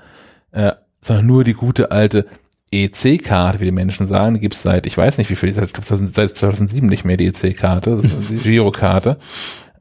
äh, 0.52 0.72
sondern 1.06 1.28
nur 1.28 1.44
die 1.44 1.54
gute 1.54 1.92
alte 1.92 2.26
EC-Karte, 2.72 3.60
wie 3.60 3.66
die 3.66 3.72
Menschen 3.72 4.08
sagen, 4.08 4.34
die 4.34 4.40
gibt's 4.40 4.64
seit, 4.64 4.88
ich 4.88 4.98
weiß 4.98 5.20
nicht 5.20 5.30
wie 5.30 5.36
viel, 5.36 5.54
seit 5.54 5.70
2000 5.70 6.10
seit 6.10 6.36
2007 6.36 6.90
nicht 6.90 7.06
mehr 7.06 7.16
die 7.16 7.28
EC-Karte, 7.28 7.92
das 7.92 8.04
ist 8.06 8.30
die 8.32 8.38
Girokarte, 8.38 9.20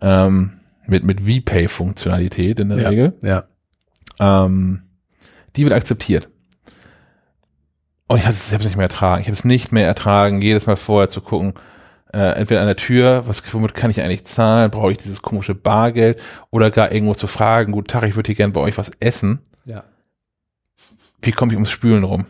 ähm, 0.03 0.61
mit, 0.87 1.03
mit 1.03 1.23
VPay-Funktionalität 1.23 2.61
in 2.61 2.69
der 2.69 2.79
ja, 2.79 2.89
Regel, 2.91 3.15
ja. 3.23 3.45
ähm, 4.21 4.83
die 5.57 5.65
wird 5.65 5.73
akzeptiert. 5.73 6.29
Und 8.07 8.19
ich 8.19 8.27
habe 8.27 8.35
es 8.35 8.53
nicht 8.53 8.77
mehr 8.77 8.85
ertragen. 8.85 9.23
Ich 9.23 9.29
habe 9.29 9.35
es 9.35 9.47
nicht 9.47 9.73
mehr 9.73 9.87
ertragen, 9.87 10.43
jedes 10.43 10.67
Mal 10.67 10.77
vorher 10.77 11.09
zu 11.09 11.23
gucken, 11.23 11.55
äh, 12.13 12.37
entweder 12.37 12.61
an 12.61 12.67
der 12.67 12.77
Tür, 12.77 13.27
was 13.27 13.43
womit 13.55 13.73
kann 13.73 13.91
ich 13.91 14.03
eigentlich 14.03 14.27
zahlen, 14.27 14.71
brauche 14.71 14.93
ich 14.93 14.99
dieses 14.99 15.23
komische 15.23 15.55
Bargeld 15.55 16.21
oder 16.51 16.71
gar 16.71 16.93
irgendwo 16.93 17.15
zu 17.15 17.27
fragen, 17.27 17.73
guten 17.73 17.89
Tag, 17.89 18.03
ich 18.05 18.15
würde 18.15 18.27
hier 18.27 18.37
gerne 18.37 18.53
bei 18.53 18.61
euch 18.61 18.77
was 18.77 18.91
essen. 19.01 19.41
Wie 21.25 21.33
komme 21.33 21.53
ich 21.53 21.57
ums 21.57 21.71
Spülen 21.71 22.05
rum? 22.05 22.27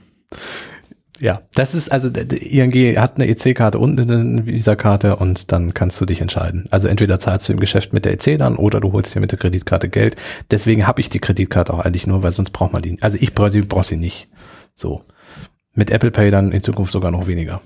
Ja, 1.21 1.43
das 1.55 1.75
ist 1.75 1.93
also 1.93 2.09
ING 2.09 2.97
hat 2.99 3.17
eine 3.17 3.29
EC-Karte 3.29 3.79
und 3.79 4.01
eine 4.01 4.47
Visa-Karte 4.47 5.17
und 5.17 5.53
dann 5.53 5.73
kannst 5.73 6.01
du 6.01 6.07
dich 6.07 6.21
entscheiden. 6.21 6.67
Also 6.71 6.89
entweder 6.89 7.21
zahlst 7.21 7.49
du 7.49 7.53
im 7.53 7.61
Geschäft 7.61 7.93
mit 7.93 8.05
der 8.05 8.15
EC 8.15 8.37
dann 8.39 8.57
oder 8.57 8.81
du 8.81 8.93
holst 8.93 9.15
dir 9.15 9.21
mit 9.21 9.31
der 9.31 9.39
Kreditkarte 9.39 9.89
Geld. 9.89 10.17
Deswegen 10.51 10.87
habe 10.87 11.01
ich 11.01 11.11
die 11.11 11.21
Kreditkarte 11.21 11.73
auch 11.73 11.81
eigentlich 11.81 12.09
nur, 12.09 12.23
weil 12.23 12.33
sonst 12.33 12.51
braucht 12.51 12.73
man 12.73 12.83
die. 12.83 12.99
Also 13.01 13.17
ich 13.21 13.33
brauche 13.33 13.51
sie, 13.51 13.61
brauch 13.61 13.85
sie 13.85 13.97
nicht. 13.97 14.29
So. 14.75 15.05
Mit 15.73 15.91
Apple 15.91 16.11
Pay 16.11 16.31
dann 16.31 16.51
in 16.51 16.63
Zukunft 16.63 16.93
sogar 16.93 17.13
noch 17.13 17.27
weniger. 17.29 17.61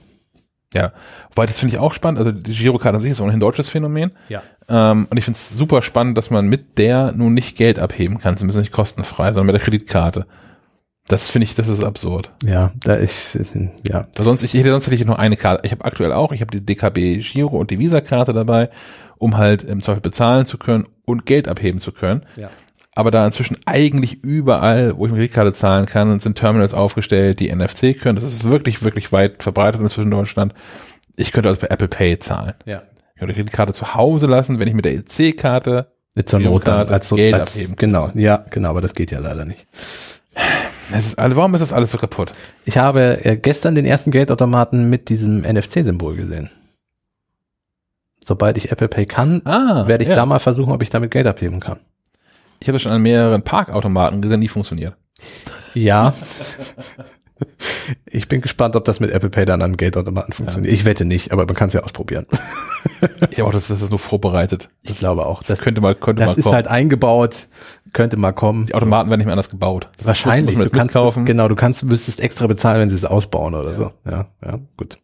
Ja, 0.74 0.92
wobei 1.30 1.46
das 1.46 1.58
finde 1.58 1.74
ich 1.74 1.80
auch 1.80 1.94
spannend. 1.94 2.18
Also 2.18 2.32
die 2.32 2.52
Girokarte 2.52 2.96
an 2.96 3.02
sich 3.02 3.12
ist 3.12 3.20
ohnehin 3.20 3.38
ein 3.38 3.40
deutsches 3.40 3.70
Phänomen. 3.70 4.12
Ja. 4.28 4.42
Ähm, 4.68 5.06
und 5.10 5.16
ich 5.16 5.24
finde 5.24 5.38
es 5.38 5.56
super 5.56 5.80
spannend, 5.80 6.18
dass 6.18 6.30
man 6.30 6.46
mit 6.46 6.76
der 6.76 7.12
nun 7.12 7.32
nicht 7.32 7.56
Geld 7.56 7.78
abheben 7.78 8.18
kann, 8.18 8.36
zumindest 8.36 8.58
nicht 8.58 8.72
kostenfrei, 8.72 9.28
sondern 9.28 9.46
mit 9.46 9.54
der 9.54 9.62
Kreditkarte. 9.62 10.26
Das 11.08 11.30
finde 11.30 11.44
ich, 11.44 11.54
das 11.54 11.68
ist 11.68 11.82
absurd. 11.82 12.30
Ja, 12.44 12.72
da 12.76 13.00
ich, 13.00 13.36
ja. 13.82 14.06
Sonst, 14.16 14.42
ich 14.42 14.52
hätte 14.52 14.70
sonst 14.70 14.86
hätte 14.86 14.96
ich 14.96 15.04
nur 15.06 15.18
eine 15.18 15.36
Karte. 15.38 15.62
Ich 15.64 15.72
habe 15.72 15.86
aktuell 15.86 16.12
auch, 16.12 16.32
ich 16.32 16.42
habe 16.42 16.50
die 16.50 16.64
DKB 16.64 17.22
Giro 17.22 17.56
und 17.56 17.70
die 17.70 17.78
Visa-Karte 17.78 18.34
dabei, 18.34 18.68
um 19.16 19.38
halt 19.38 19.62
im 19.62 19.82
Zweifel 19.82 20.02
bezahlen 20.02 20.44
zu 20.44 20.58
können 20.58 20.86
und 21.06 21.24
Geld 21.24 21.48
abheben 21.48 21.80
zu 21.80 21.92
können. 21.92 22.26
Ja. 22.36 22.50
Aber 22.94 23.10
da 23.10 23.24
inzwischen 23.24 23.56
eigentlich 23.64 24.22
überall, 24.22 24.98
wo 24.98 25.06
ich 25.06 25.12
mit 25.12 25.20
Kreditkarte 25.20 25.54
zahlen 25.54 25.86
kann, 25.86 26.20
sind 26.20 26.36
Terminals 26.36 26.74
aufgestellt, 26.74 27.40
die 27.40 27.54
NFC 27.54 27.98
können. 27.98 28.16
Das 28.16 28.24
ist 28.24 28.44
wirklich, 28.44 28.82
wirklich 28.82 29.10
weit 29.10 29.42
verbreitet 29.42 29.80
inzwischen 29.80 30.12
in 30.12 30.18
Deutschland. 30.18 30.52
Ich 31.16 31.32
könnte 31.32 31.48
also 31.48 31.60
bei 31.60 31.68
Apple 31.68 31.88
Pay 31.88 32.18
zahlen. 32.18 32.54
Ja. 32.66 32.82
Ich 33.14 33.20
könnte 33.20 33.34
die 33.34 33.40
Kreditkarte 33.40 33.72
zu 33.72 33.94
Hause 33.94 34.26
lassen, 34.26 34.58
wenn 34.58 34.68
ich 34.68 34.74
mit 34.74 34.84
der 34.84 34.92
EC-Karte 34.94 35.90
Mit 36.14 36.30
dann 36.32 36.42
Girokarte 36.42 36.92
als, 36.92 37.08
Geld 37.08 37.34
als 37.34 37.56
abheben. 37.56 37.76
Genau, 37.76 38.10
ja, 38.14 38.44
genau, 38.50 38.70
aber 38.70 38.82
das 38.82 38.94
geht 38.94 39.10
ja 39.10 39.20
leider 39.20 39.44
nicht. 39.44 39.66
Es 40.92 41.06
ist, 41.08 41.16
warum 41.18 41.54
ist 41.54 41.60
das 41.60 41.72
alles 41.72 41.90
so 41.90 41.98
kaputt? 41.98 42.32
Ich 42.64 42.78
habe 42.78 43.24
äh, 43.24 43.36
gestern 43.36 43.74
den 43.74 43.84
ersten 43.84 44.10
Geldautomaten 44.10 44.88
mit 44.88 45.08
diesem 45.08 45.42
NFC-Symbol 45.42 46.16
gesehen. 46.16 46.50
Sobald 48.22 48.56
ich 48.58 48.70
Apple 48.72 48.88
Pay 48.88 49.06
kann, 49.06 49.42
Ah, 49.44 49.86
werde 49.86 50.02
ich 50.04 50.10
ja. 50.10 50.16
da 50.16 50.26
mal 50.26 50.38
versuchen, 50.38 50.72
ob 50.72 50.82
ich 50.82 50.90
damit 50.90 51.10
Geld 51.10 51.26
abheben 51.26 51.60
kann. 51.60 51.78
Ich 52.60 52.68
habe 52.68 52.74
das 52.74 52.82
schon 52.82 52.92
an 52.92 53.02
mehreren 53.02 53.42
Parkautomaten 53.42 54.20
gesehen, 54.20 54.40
die 54.40 54.48
funktioniert. 54.48 54.96
Ja. 55.74 56.12
Ich 58.10 58.26
bin 58.26 58.40
gespannt, 58.40 58.74
ob 58.74 58.84
das 58.84 58.98
mit 58.98 59.12
Apple 59.12 59.30
Pay 59.30 59.44
dann 59.44 59.62
an 59.62 59.76
Geldautomaten 59.76 60.32
funktioniert. 60.32 60.74
Ich 60.74 60.84
wette 60.84 61.04
nicht, 61.04 61.30
aber 61.30 61.46
man 61.46 61.54
kann 61.54 61.68
es 61.68 61.74
ja 61.74 61.82
ausprobieren. 61.84 62.26
Ich 63.20 63.30
glaube 63.36 63.48
auch, 63.50 63.52
das, 63.52 63.68
das 63.68 63.80
ist 63.80 63.90
nur 63.90 64.00
vorbereitet. 64.00 64.70
Ich 64.82 64.98
glaube 64.98 65.24
auch. 65.24 65.38
Das 65.40 65.46
Das, 65.48 65.60
könnte 65.60 65.80
mal, 65.80 65.94
könnte 65.94 66.20
das 66.20 66.32
mal 66.32 66.38
ist 66.38 66.42
kommen. 66.42 66.54
halt 66.56 66.66
eingebaut, 66.66 67.46
könnte 67.92 68.16
mal 68.16 68.32
kommen. 68.32 68.66
die 68.66 68.74
Automaten 68.74 69.08
werden 69.10 69.18
nicht 69.18 69.26
mehr 69.26 69.32
anders 69.34 69.50
gebaut. 69.50 69.88
Das 69.98 70.06
Wahrscheinlich. 70.06 70.56
Du 70.56 70.62
kannst, 70.70 70.94
mitkaufen. 70.94 71.24
genau, 71.26 71.48
du 71.48 71.54
kannst, 71.56 71.82
müsstest 71.84 72.20
extra 72.20 72.46
bezahlen, 72.46 72.80
wenn 72.80 72.90
sie 72.90 72.96
es 72.96 73.04
ausbauen 73.04 73.54
oder 73.54 73.76
so. 73.76 73.92
Ja, 74.08 74.26
ja, 74.44 74.58
gut. 74.76 74.98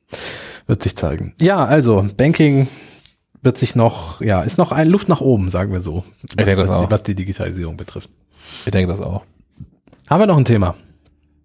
Wird 0.67 0.83
sich 0.83 0.97
zeigen. 0.97 1.35
Ja, 1.41 1.65
also, 1.65 2.07
Banking 2.17 2.69
wird 3.43 3.59
sich 3.59 3.77
noch, 3.77 4.21
ja, 4.23 4.41
ist 4.43 4.57
noch 4.59 4.73
ein 4.73 4.89
Luft 4.89 5.09
nach 5.09 5.21
oben, 5.21 5.51
sagen 5.51 5.73
wir 5.73 5.81
so. 5.81 6.05
Was, 6.23 6.37
denke 6.37 6.57
das 6.57 6.69
was, 6.69 6.79
die, 6.81 6.87
auch. 6.87 6.91
was 6.91 7.03
die 7.03 7.15
Digitalisierung 7.15 7.77
betrifft. 7.77 8.09
Ich 8.65 8.71
denke 8.73 8.91
das 8.91 9.01
auch. 9.05 9.23
Haben 10.09 10.21
wir 10.21 10.27
noch 10.27 10.37
ein 10.39 10.45
Thema? 10.47 10.75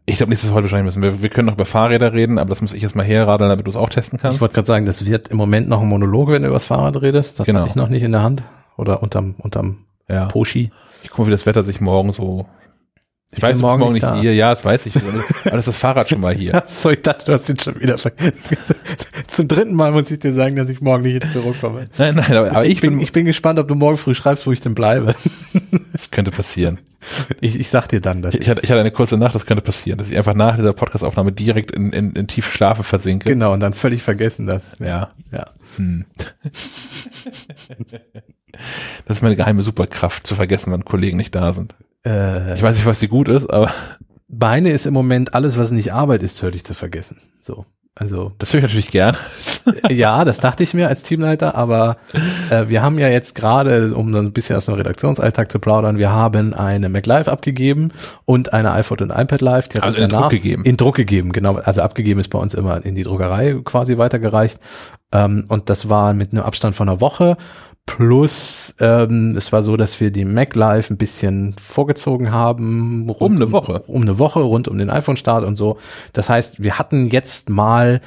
Ich 0.05 0.17
glaube 0.17 0.31
nicht, 0.31 0.41
dass 0.41 0.49
wir 0.49 0.55
heute 0.55 0.63
wahrscheinlich 0.63 0.85
müssen. 0.85 1.01
Wir, 1.03 1.21
wir 1.21 1.29
können 1.29 1.45
noch 1.47 1.53
über 1.53 1.65
Fahrräder 1.65 2.13
reden, 2.13 2.39
aber 2.39 2.49
das 2.49 2.61
muss 2.61 2.73
ich 2.73 2.81
jetzt 2.81 2.95
mal 2.95 3.03
herradeln, 3.05 3.49
damit 3.49 3.67
du 3.67 3.69
es 3.69 3.75
auch 3.75 3.89
testen 3.89 4.15
Ich 4.17 4.21
kannst. 4.23 4.41
wollte 4.41 4.55
gerade 4.55 4.67
sagen, 4.67 4.85
das 4.85 5.05
wird 5.05 5.27
im 5.27 5.37
Moment 5.37 5.67
noch 5.69 5.81
ein 5.81 5.87
Monolog, 5.87 6.31
wenn 6.31 6.41
du 6.41 6.47
über 6.47 6.55
das 6.55 6.65
Fahrrad 6.65 7.01
redest. 7.01 7.39
Das 7.39 7.45
Genau. 7.45 7.59
hatte 7.59 7.69
ich 7.69 7.75
noch 7.75 7.89
nicht 7.89 8.03
in 8.03 8.11
der 8.11 8.23
Hand. 8.23 8.43
oder 8.77 9.03
unterm, 9.03 9.35
unterm 9.37 9.79
Ja. 10.07 10.25
Poschi. 10.27 10.71
Ich 11.03 11.09
gucke 11.09 11.21
mal, 11.21 11.27
wie 11.27 11.31
das 11.31 11.45
Wetter 11.45 11.63
sich 11.63 11.81
morgen 11.81 12.11
so. 12.11 12.45
Ich, 13.31 13.37
Ich 13.37 13.43
weiß, 13.43 13.59
morgen, 13.59 13.81
morgen 13.81 13.93
nicht 13.93 14.03
nicht 14.03 14.21
hier. 14.21 14.33
Ja, 14.33 14.51
das 14.53 14.65
weiß 14.65 14.87
ich. 14.87 14.95
Aber 14.95 15.11
das 15.51 15.59
ist 15.59 15.67
das 15.67 15.77
Fahrrad 15.77 16.09
schon 16.09 16.19
mal 16.19 16.33
hier. 16.33 16.63
So, 16.67 16.89
ich 16.89 17.03
dachte, 17.03 17.25
du 17.27 17.33
hast 17.33 17.47
ihn 17.47 17.59
schon 17.59 17.79
wieder 17.79 17.97
vergessen. 17.99 18.33
Zum 19.27 19.47
dritten 19.47 19.75
Mal 19.75 19.91
muss 19.91 20.09
ich 20.09 20.17
dir 20.17 20.33
sagen, 20.33 20.55
dass 20.55 20.67
ich 20.67 20.81
morgen 20.81 21.03
nicht 21.03 21.23
ins 21.23 21.33
Büro 21.33 21.53
komme. 21.53 21.89
Nein, 21.99 22.15
nein, 22.15 22.33
aber, 22.33 22.49
aber 22.49 22.65
Ich 22.65 22.81
bin, 22.81 22.99
ich 22.99 23.11
bin 23.11 23.25
gespannt, 23.25 23.59
ob 23.59 23.67
du 23.67 23.75
morgen 23.75 23.97
früh 23.97 24.15
schreibst, 24.15 24.47
wo 24.47 24.51
ich 24.51 24.61
denn 24.61 24.73
bleibe. 24.73 25.13
das 25.93 26.09
könnte 26.09 26.31
passieren. 26.31 26.79
Ich, 27.39 27.57
ich 27.57 27.69
sag 27.69 27.87
dir 27.87 28.01
dann, 28.01 28.21
dass 28.23 28.33
Ich, 28.33 28.41
ich, 28.41 28.49
hatte, 28.49 28.61
ich 28.63 28.71
hatte 28.71 28.81
eine 28.81 28.91
kurze 28.91 29.15
Nacht, 29.17 29.35
das 29.35 29.45
könnte 29.45 29.63
passieren, 29.63 29.99
dass 29.99 30.09
ich 30.09 30.17
einfach 30.17 30.33
nach 30.33 30.57
dieser 30.57 30.73
Podcastaufnahme 30.73 31.31
direkt 31.31 31.71
in, 31.71 31.91
in, 31.93 32.13
in 32.13 32.27
tiefe 32.27 32.51
Schlafe 32.51 32.83
versinke. 32.83 33.29
genau, 33.29 33.53
und 33.53 33.59
dann 33.59 33.73
völlig 33.73 34.01
vergessen 34.01 34.47
das. 34.47 34.75
Ja. 34.79 35.09
Ja. 35.31 35.45
Hm. 35.77 36.05
Das 39.05 39.17
ist 39.17 39.21
meine 39.23 39.35
geheime 39.35 39.63
Superkraft, 39.63 40.25
zu 40.25 40.35
vergessen, 40.35 40.71
wann 40.71 40.85
Kollegen 40.85 41.17
nicht 41.17 41.35
da 41.35 41.53
sind. 41.53 41.75
Äh, 42.05 42.55
Ich 42.55 42.61
weiß 42.61 42.75
nicht, 42.75 42.85
was 42.85 42.99
die 42.99 43.07
gut 43.07 43.27
ist, 43.29 43.49
aber 43.49 43.71
Beine 44.27 44.71
ist 44.71 44.85
im 44.85 44.93
Moment 44.93 45.33
alles, 45.33 45.57
was 45.57 45.71
nicht 45.71 45.93
Arbeit 45.93 46.23
ist, 46.23 46.39
völlig 46.39 46.63
zu 46.63 46.73
vergessen. 46.73 47.17
So. 47.41 47.65
Also, 47.99 48.31
das 48.37 48.53
höre 48.53 48.59
ich 48.59 48.63
natürlich 48.63 48.91
gern. 48.91 49.17
ja, 49.89 50.23
das 50.23 50.37
dachte 50.39 50.63
ich 50.63 50.73
mir 50.73 50.87
als 50.87 51.01
Teamleiter, 51.01 51.55
aber 51.55 51.97
äh, 52.49 52.69
wir 52.69 52.81
haben 52.81 52.97
ja 52.97 53.09
jetzt 53.09 53.35
gerade, 53.35 53.93
um 53.93 54.13
dann 54.13 54.27
ein 54.27 54.31
bisschen 54.31 54.55
aus 54.55 54.67
dem 54.67 54.75
Redaktionsalltag 54.75 55.51
zu 55.51 55.59
plaudern, 55.59 55.97
wir 55.97 56.13
haben 56.13 56.53
eine 56.53 56.87
MacLive 56.87 57.29
abgegeben 57.29 57.91
und 58.23 58.53
eine 58.53 58.71
iPhone 58.71 58.99
und 58.99 59.09
iPad 59.09 59.41
Live. 59.41 59.67
Die 59.67 59.81
Also 59.81 59.97
in 59.97 60.09
Druck 60.09 60.29
gegeben. 60.29 60.63
In 60.63 60.77
Druck 60.77 60.95
gegeben, 60.95 61.33
genau. 61.33 61.55
Also 61.55 61.81
abgegeben 61.81 62.21
ist 62.21 62.29
bei 62.29 62.39
uns 62.39 62.53
immer 62.53 62.85
in 62.85 62.95
die 62.95 63.03
Druckerei 63.03 63.59
quasi 63.65 63.97
weitergereicht. 63.97 64.61
Ähm, 65.11 65.43
und 65.49 65.69
das 65.69 65.89
war 65.89 66.13
mit 66.13 66.31
einem 66.31 66.43
Abstand 66.43 66.75
von 66.75 66.87
einer 66.87 67.01
Woche. 67.01 67.35
Plus, 67.85 68.75
ähm, 68.79 69.35
es 69.35 69.51
war 69.51 69.63
so, 69.63 69.75
dass 69.75 69.99
wir 69.99 70.11
die 70.11 70.25
Mac 70.25 70.55
Live 70.55 70.89
ein 70.89 70.97
bisschen 70.97 71.53
vorgezogen 71.61 72.31
haben. 72.31 73.09
Um 73.09 73.35
eine 73.35 73.51
Woche. 73.51 73.83
Um 73.87 74.03
eine 74.03 74.19
Woche 74.19 74.41
rund 74.41 74.67
um 74.67 74.77
den 74.77 74.89
iPhone-Start 74.89 75.43
und 75.43 75.55
so. 75.55 75.77
Das 76.13 76.29
heißt, 76.29 76.63
wir 76.63 76.79
hatten 76.79 77.07
jetzt 77.07 77.49
mal 77.49 78.01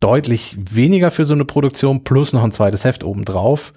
deutlich 0.00 0.56
weniger 0.58 1.10
für 1.10 1.24
so 1.24 1.34
eine 1.34 1.44
Produktion 1.44 2.04
plus 2.04 2.32
noch 2.32 2.44
ein 2.44 2.52
zweites 2.52 2.84
Heft 2.84 3.04
obendrauf. 3.04 3.72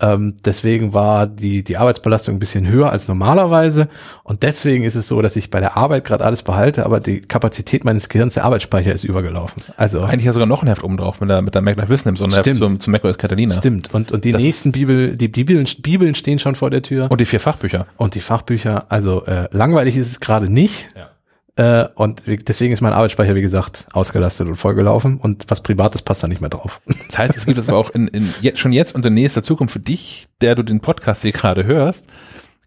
Ähm, 0.00 0.34
deswegen 0.44 0.92
war 0.92 1.26
die, 1.28 1.62
die 1.62 1.76
Arbeitsbelastung 1.76 2.34
ein 2.34 2.38
bisschen 2.40 2.66
höher 2.68 2.90
als 2.90 3.06
normalerweise. 3.06 3.88
Und 4.24 4.42
deswegen 4.42 4.82
ist 4.84 4.96
es 4.96 5.06
so, 5.06 5.22
dass 5.22 5.36
ich 5.36 5.50
bei 5.50 5.60
der 5.60 5.76
Arbeit 5.76 6.04
gerade 6.04 6.24
alles 6.24 6.42
behalte, 6.42 6.84
aber 6.84 6.98
die 6.98 7.20
Kapazität 7.20 7.84
meines 7.84 8.08
Gehirns, 8.08 8.34
der 8.34 8.44
Arbeitsspeicher 8.44 8.92
ist 8.92 9.04
übergelaufen. 9.04 9.62
Also 9.76 10.02
Eigentlich 10.02 10.24
ja 10.24 10.32
sogar 10.32 10.46
noch 10.48 10.62
ein 10.62 10.68
Heft 10.68 10.82
oben 10.82 10.96
drauf 10.96 11.20
mit 11.20 11.30
der, 11.30 11.42
mit 11.42 11.54
der 11.54 11.62
Mac 11.62 11.76
Live 11.76 11.88
Wissen 11.90 12.08
im 12.08 12.16
Sonderheft 12.16 12.44
Stimmt. 12.46 12.58
zum, 12.58 12.80
zum 12.80 12.90
macOS 12.92 13.18
Catalina. 13.18 13.54
stimmt. 13.54 13.94
Und, 13.94 14.10
und 14.10 14.24
die 14.24 14.32
Das 14.32 14.42
nächsten 14.42 14.72
Bibel, 14.72 15.16
die 15.16 15.28
Bibeln, 15.28 15.66
Bibeln 15.78 16.16
stehen 16.16 16.40
schon 16.40 16.56
vor 16.56 16.70
der 16.70 16.82
Tür. 16.82 17.08
Und 17.10 17.20
die 17.20 17.24
vier 17.24 17.40
Fachbücher. 17.40 17.86
Und 17.96 18.16
die 18.16 18.20
Fachbücher, 18.20 18.86
also 18.88 19.24
äh, 19.26 19.48
langweilig 19.52 19.96
ist 19.96 20.10
es 20.10 20.18
gerade 20.20 20.50
nicht. 20.50 20.88
Ja. 20.96 21.10
Äh, 21.56 21.86
und 21.94 22.24
deswegen 22.26 22.72
ist 22.72 22.80
mein 22.80 22.92
Arbeitsspeicher, 22.92 23.34
wie 23.34 23.40
gesagt, 23.40 23.86
ausgelastet 23.92 24.48
und 24.48 24.56
vollgelaufen. 24.56 25.18
Und 25.18 25.44
was 25.48 25.62
Privates 25.62 26.02
passt 26.02 26.22
da 26.22 26.28
nicht 26.28 26.40
mehr 26.40 26.50
drauf. 26.50 26.80
Das 27.08 27.18
heißt, 27.18 27.36
es 27.36 27.46
gibt 27.46 27.58
es 27.58 27.68
aber 27.68 27.78
auch 27.78 27.90
in, 27.90 28.08
in 28.08 28.34
jetzt, 28.40 28.58
schon 28.58 28.72
jetzt 28.72 28.94
und 28.94 29.06
in 29.06 29.14
nächster 29.14 29.42
Zukunft 29.42 29.72
für 29.72 29.80
dich, 29.80 30.26
der 30.40 30.54
du 30.56 30.62
den 30.62 30.80
Podcast 30.80 31.22
hier 31.22 31.32
gerade 31.32 31.64
hörst, 31.64 32.06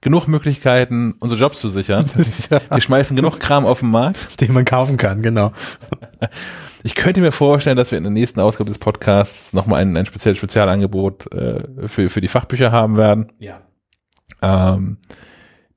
genug 0.02 0.28
Möglichkeiten, 0.28 1.16
unsere 1.20 1.40
Jobs 1.40 1.60
zu 1.60 1.70
sichern. 1.70 2.06
Ja, 2.50 2.62
Wir 2.70 2.82
schmeißen 2.82 3.16
genug 3.16 3.40
Kram 3.40 3.66
auf 3.66 3.82
den 3.82 3.92
Markt. 3.92 4.40
den 4.40 4.54
man 4.54 4.66
kaufen 4.66 4.98
kann, 4.98 5.22
genau. 5.22 5.52
Ich 6.84 6.96
könnte 6.96 7.20
mir 7.20 7.34
vorstellen, 7.34 7.76
dass 7.76 7.92
wir 7.92 7.98
in 7.98 8.06
der 8.06 8.14
nächsten 8.14 8.40
Ausgabe 8.40 8.70
des 8.70 8.78
Podcasts 8.80 9.52
nochmal 9.52 9.82
ein, 9.82 9.98
ein 9.98 10.06
spezielles 10.06 10.38
Spezialangebot 10.38 11.30
äh, 11.34 11.64
für, 11.88 12.08
für 12.10 12.22
die 12.22 12.30
Fachbücher 12.30 12.72
haben 12.72 12.96
werden. 12.96 13.34
Ja. 13.40 13.60
Ähm, 14.42 15.00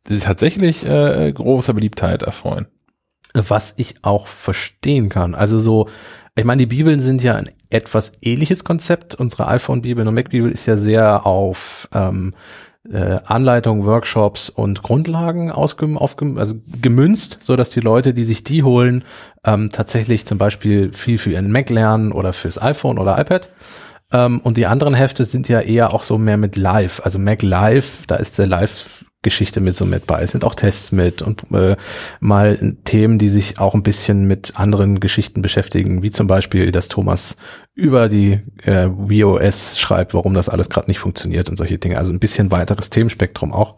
die 0.06 0.14
sich 0.14 0.24
tatsächlich 0.24 0.86
äh, 0.86 1.32
großer 1.32 1.72
Beliebtheit 1.72 2.22
erfreuen. 2.22 2.68
Was 3.34 3.74
ich 3.76 3.96
auch 4.02 4.26
verstehen 4.26 5.08
kann. 5.08 5.34
Also 5.34 5.58
so, 5.58 5.88
ich 6.34 6.44
meine, 6.44 6.58
die 6.58 6.66
Bibeln 6.66 7.00
sind 7.00 7.22
ja 7.22 7.36
ein 7.36 7.50
etwas 7.68 8.12
ähnliches 8.20 8.64
Konzept. 8.64 9.14
Unsere 9.14 9.46
iPhone-Bibel 9.48 10.06
und 10.06 10.14
Mac-Bibel 10.14 10.50
ist 10.50 10.66
ja 10.66 10.76
sehr 10.76 11.26
auf 11.26 11.88
ähm, 11.94 12.34
äh, 12.90 13.18
Anleitungen, 13.24 13.84
Workshops 13.84 14.48
und 14.48 14.82
Grundlagen 14.82 15.50
ausgem 15.50 15.98
aufgem 15.98 16.38
also 16.38 16.54
gemünzt, 16.80 17.38
so 17.40 17.56
dass 17.56 17.70
die 17.70 17.80
Leute, 17.80 18.14
die 18.14 18.24
sich 18.24 18.42
die 18.42 18.62
holen, 18.62 19.04
ähm, 19.44 19.70
tatsächlich 19.70 20.26
zum 20.26 20.38
Beispiel 20.38 20.92
viel 20.92 21.18
für 21.18 21.30
ihren 21.30 21.52
Mac 21.52 21.70
lernen 21.70 22.12
oder 22.12 22.32
fürs 22.32 22.60
iPhone 22.60 22.98
oder 22.98 23.18
iPad. 23.18 23.48
Ähm, 24.12 24.40
und 24.40 24.56
die 24.56 24.66
anderen 24.66 24.94
Hefte 24.94 25.24
sind 25.24 25.48
ja 25.48 25.60
eher 25.60 25.92
auch 25.92 26.02
so 26.02 26.18
mehr 26.18 26.36
mit 26.36 26.56
Live, 26.56 27.00
also 27.04 27.18
Mac 27.18 27.42
Live, 27.42 28.06
da 28.06 28.16
ist 28.16 28.38
der 28.38 28.46
Live-Geschichte 29.20 29.60
mit 29.60 29.74
so 29.74 29.84
mit 29.84 30.06
bei. 30.06 30.22
Es 30.22 30.32
sind 30.32 30.44
auch 30.44 30.54
Tests 30.54 30.92
mit 30.92 31.20
und 31.20 31.44
äh, 31.52 31.76
mal 32.20 32.74
Themen, 32.84 33.18
die 33.18 33.28
sich 33.28 33.58
auch 33.58 33.74
ein 33.74 33.82
bisschen 33.82 34.26
mit 34.26 34.58
anderen 34.58 34.98
Geschichten 34.98 35.42
beschäftigen, 35.42 36.02
wie 36.02 36.10
zum 36.10 36.26
Beispiel, 36.26 36.72
dass 36.72 36.88
Thomas 36.88 37.36
über 37.74 38.08
die 38.08 38.40
äh, 38.62 38.88
WOS 38.88 39.78
schreibt, 39.78 40.14
warum 40.14 40.32
das 40.32 40.48
alles 40.48 40.70
gerade 40.70 40.88
nicht 40.88 41.00
funktioniert 41.00 41.50
und 41.50 41.56
solche 41.56 41.78
Dinge. 41.78 41.98
Also 41.98 42.12
ein 42.12 42.18
bisschen 42.18 42.50
weiteres 42.50 42.88
Themenspektrum 42.88 43.52
auch. 43.52 43.76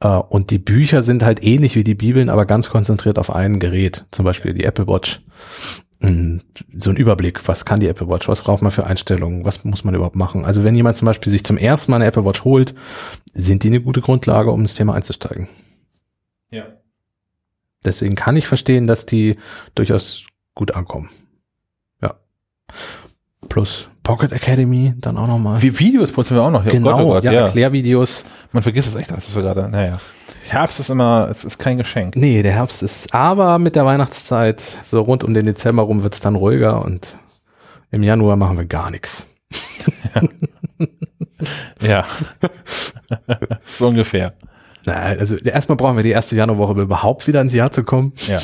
Äh, 0.00 0.08
und 0.08 0.50
die 0.50 0.58
Bücher 0.58 1.02
sind 1.02 1.22
halt 1.22 1.42
ähnlich 1.42 1.76
wie 1.76 1.84
die 1.84 1.94
Bibeln, 1.94 2.28
aber 2.28 2.44
ganz 2.44 2.68
konzentriert 2.68 3.18
auf 3.18 3.34
ein 3.34 3.60
Gerät, 3.60 4.04
zum 4.10 4.26
Beispiel 4.26 4.52
die 4.52 4.64
Apple 4.64 4.86
Watch 4.86 5.22
so 6.00 6.90
ein 6.90 6.96
Überblick, 6.96 7.46
was 7.48 7.64
kann 7.64 7.80
die 7.80 7.88
Apple 7.88 8.08
Watch, 8.08 8.28
was 8.28 8.42
braucht 8.42 8.62
man 8.62 8.72
für 8.72 8.86
Einstellungen, 8.86 9.44
was 9.44 9.64
muss 9.64 9.84
man 9.84 9.94
überhaupt 9.94 10.16
machen. 10.16 10.44
Also 10.44 10.64
wenn 10.64 10.74
jemand 10.74 10.96
zum 10.96 11.06
Beispiel 11.06 11.30
sich 11.30 11.44
zum 11.44 11.56
ersten 11.56 11.90
Mal 11.90 11.96
eine 11.96 12.06
Apple 12.06 12.24
Watch 12.24 12.44
holt, 12.44 12.74
sind 13.32 13.62
die 13.62 13.68
eine 13.68 13.80
gute 13.80 14.00
Grundlage, 14.00 14.50
um 14.50 14.60
ins 14.60 14.74
Thema 14.74 14.94
einzusteigen. 14.94 15.48
Ja. 16.50 16.64
Deswegen 17.84 18.14
kann 18.16 18.36
ich 18.36 18.46
verstehen, 18.46 18.86
dass 18.86 19.06
die 19.06 19.36
durchaus 19.74 20.24
gut 20.54 20.74
ankommen. 20.74 21.10
Ja. 22.02 22.14
Plus 23.48 23.88
Pocket 24.02 24.32
Academy 24.32 24.94
dann 24.98 25.16
auch 25.16 25.26
nochmal. 25.26 25.62
Wie 25.62 25.78
Videos 25.78 26.12
produzieren 26.12 26.38
wir 26.38 26.44
auch 26.44 26.50
noch. 26.50 26.64
Ja, 26.64 26.72
Genau, 26.72 26.90
Gott, 26.90 27.00
oh 27.00 27.08
Gott, 27.08 27.24
ja, 27.24 27.32
ja. 27.32 27.40
Erklärvideos. 27.46 28.24
Man 28.52 28.62
vergisst 28.62 28.88
es 28.88 28.94
echt, 28.94 29.10
dass 29.10 29.34
wir 29.34 29.42
gerade, 29.42 29.68
naja. 29.68 29.98
Herbst 30.48 30.80
ist 30.80 30.90
immer, 30.90 31.28
es 31.30 31.44
ist 31.44 31.58
kein 31.58 31.78
Geschenk. 31.78 32.16
Nee, 32.16 32.42
der 32.42 32.52
Herbst 32.52 32.82
ist, 32.82 33.14
aber 33.14 33.58
mit 33.58 33.76
der 33.76 33.86
Weihnachtszeit, 33.86 34.62
so 34.84 35.00
rund 35.00 35.24
um 35.24 35.34
den 35.34 35.46
Dezember 35.46 35.82
rum 35.82 36.02
wird's 36.02 36.20
dann 36.20 36.34
ruhiger 36.34 36.84
und 36.84 37.16
im 37.90 38.02
Januar 38.02 38.36
machen 38.36 38.58
wir 38.58 38.66
gar 38.66 38.90
nichts. 38.90 39.26
Ja. 41.82 42.06
so 43.66 43.88
ungefähr. 43.88 44.34
Nein, 44.86 45.18
also 45.18 45.36
erstmal 45.36 45.76
brauchen 45.76 45.96
wir 45.96 46.02
die 46.02 46.10
erste 46.10 46.36
Januarwoche, 46.36 46.72
um 46.72 46.80
überhaupt 46.80 47.26
wieder 47.26 47.40
ins 47.40 47.52
Jahr 47.54 47.70
zu 47.70 47.84
kommen. 47.84 48.12
Ja. 48.26 48.38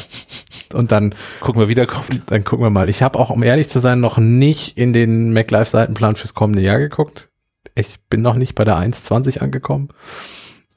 Und 0.72 0.92
dann, 0.92 1.14
Gucken 1.40 1.60
wir 1.60 1.68
wieder 1.68 1.86
kommt. 1.86 2.22
dann 2.26 2.44
gucken 2.44 2.64
wir 2.64 2.70
mal. 2.70 2.88
Ich 2.88 3.02
habe 3.02 3.18
auch, 3.18 3.30
um 3.30 3.42
ehrlich 3.42 3.68
zu 3.68 3.78
sein, 3.78 4.00
noch 4.00 4.18
nicht 4.18 4.76
in 4.76 4.92
den 4.92 5.32
MacLife-Seitenplan 5.32 6.16
fürs 6.16 6.34
kommende 6.34 6.62
Jahr 6.62 6.78
geguckt. 6.78 7.28
Ich 7.74 8.00
bin 8.08 8.22
noch 8.22 8.34
nicht 8.34 8.54
bei 8.54 8.64
der 8.64 8.76
1.20 8.76 9.38
angekommen. 9.38 9.88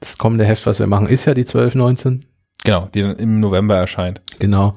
Das 0.04 0.18
kommende 0.18 0.44
Heft, 0.44 0.66
was 0.66 0.78
wir 0.78 0.86
machen, 0.86 1.06
ist 1.06 1.24
ja 1.24 1.32
die 1.32 1.44
12.19. 1.44 2.20
Genau, 2.62 2.88
die 2.92 3.00
dann 3.00 3.16
im 3.16 3.40
November 3.40 3.74
erscheint. 3.76 4.20
Genau. 4.38 4.76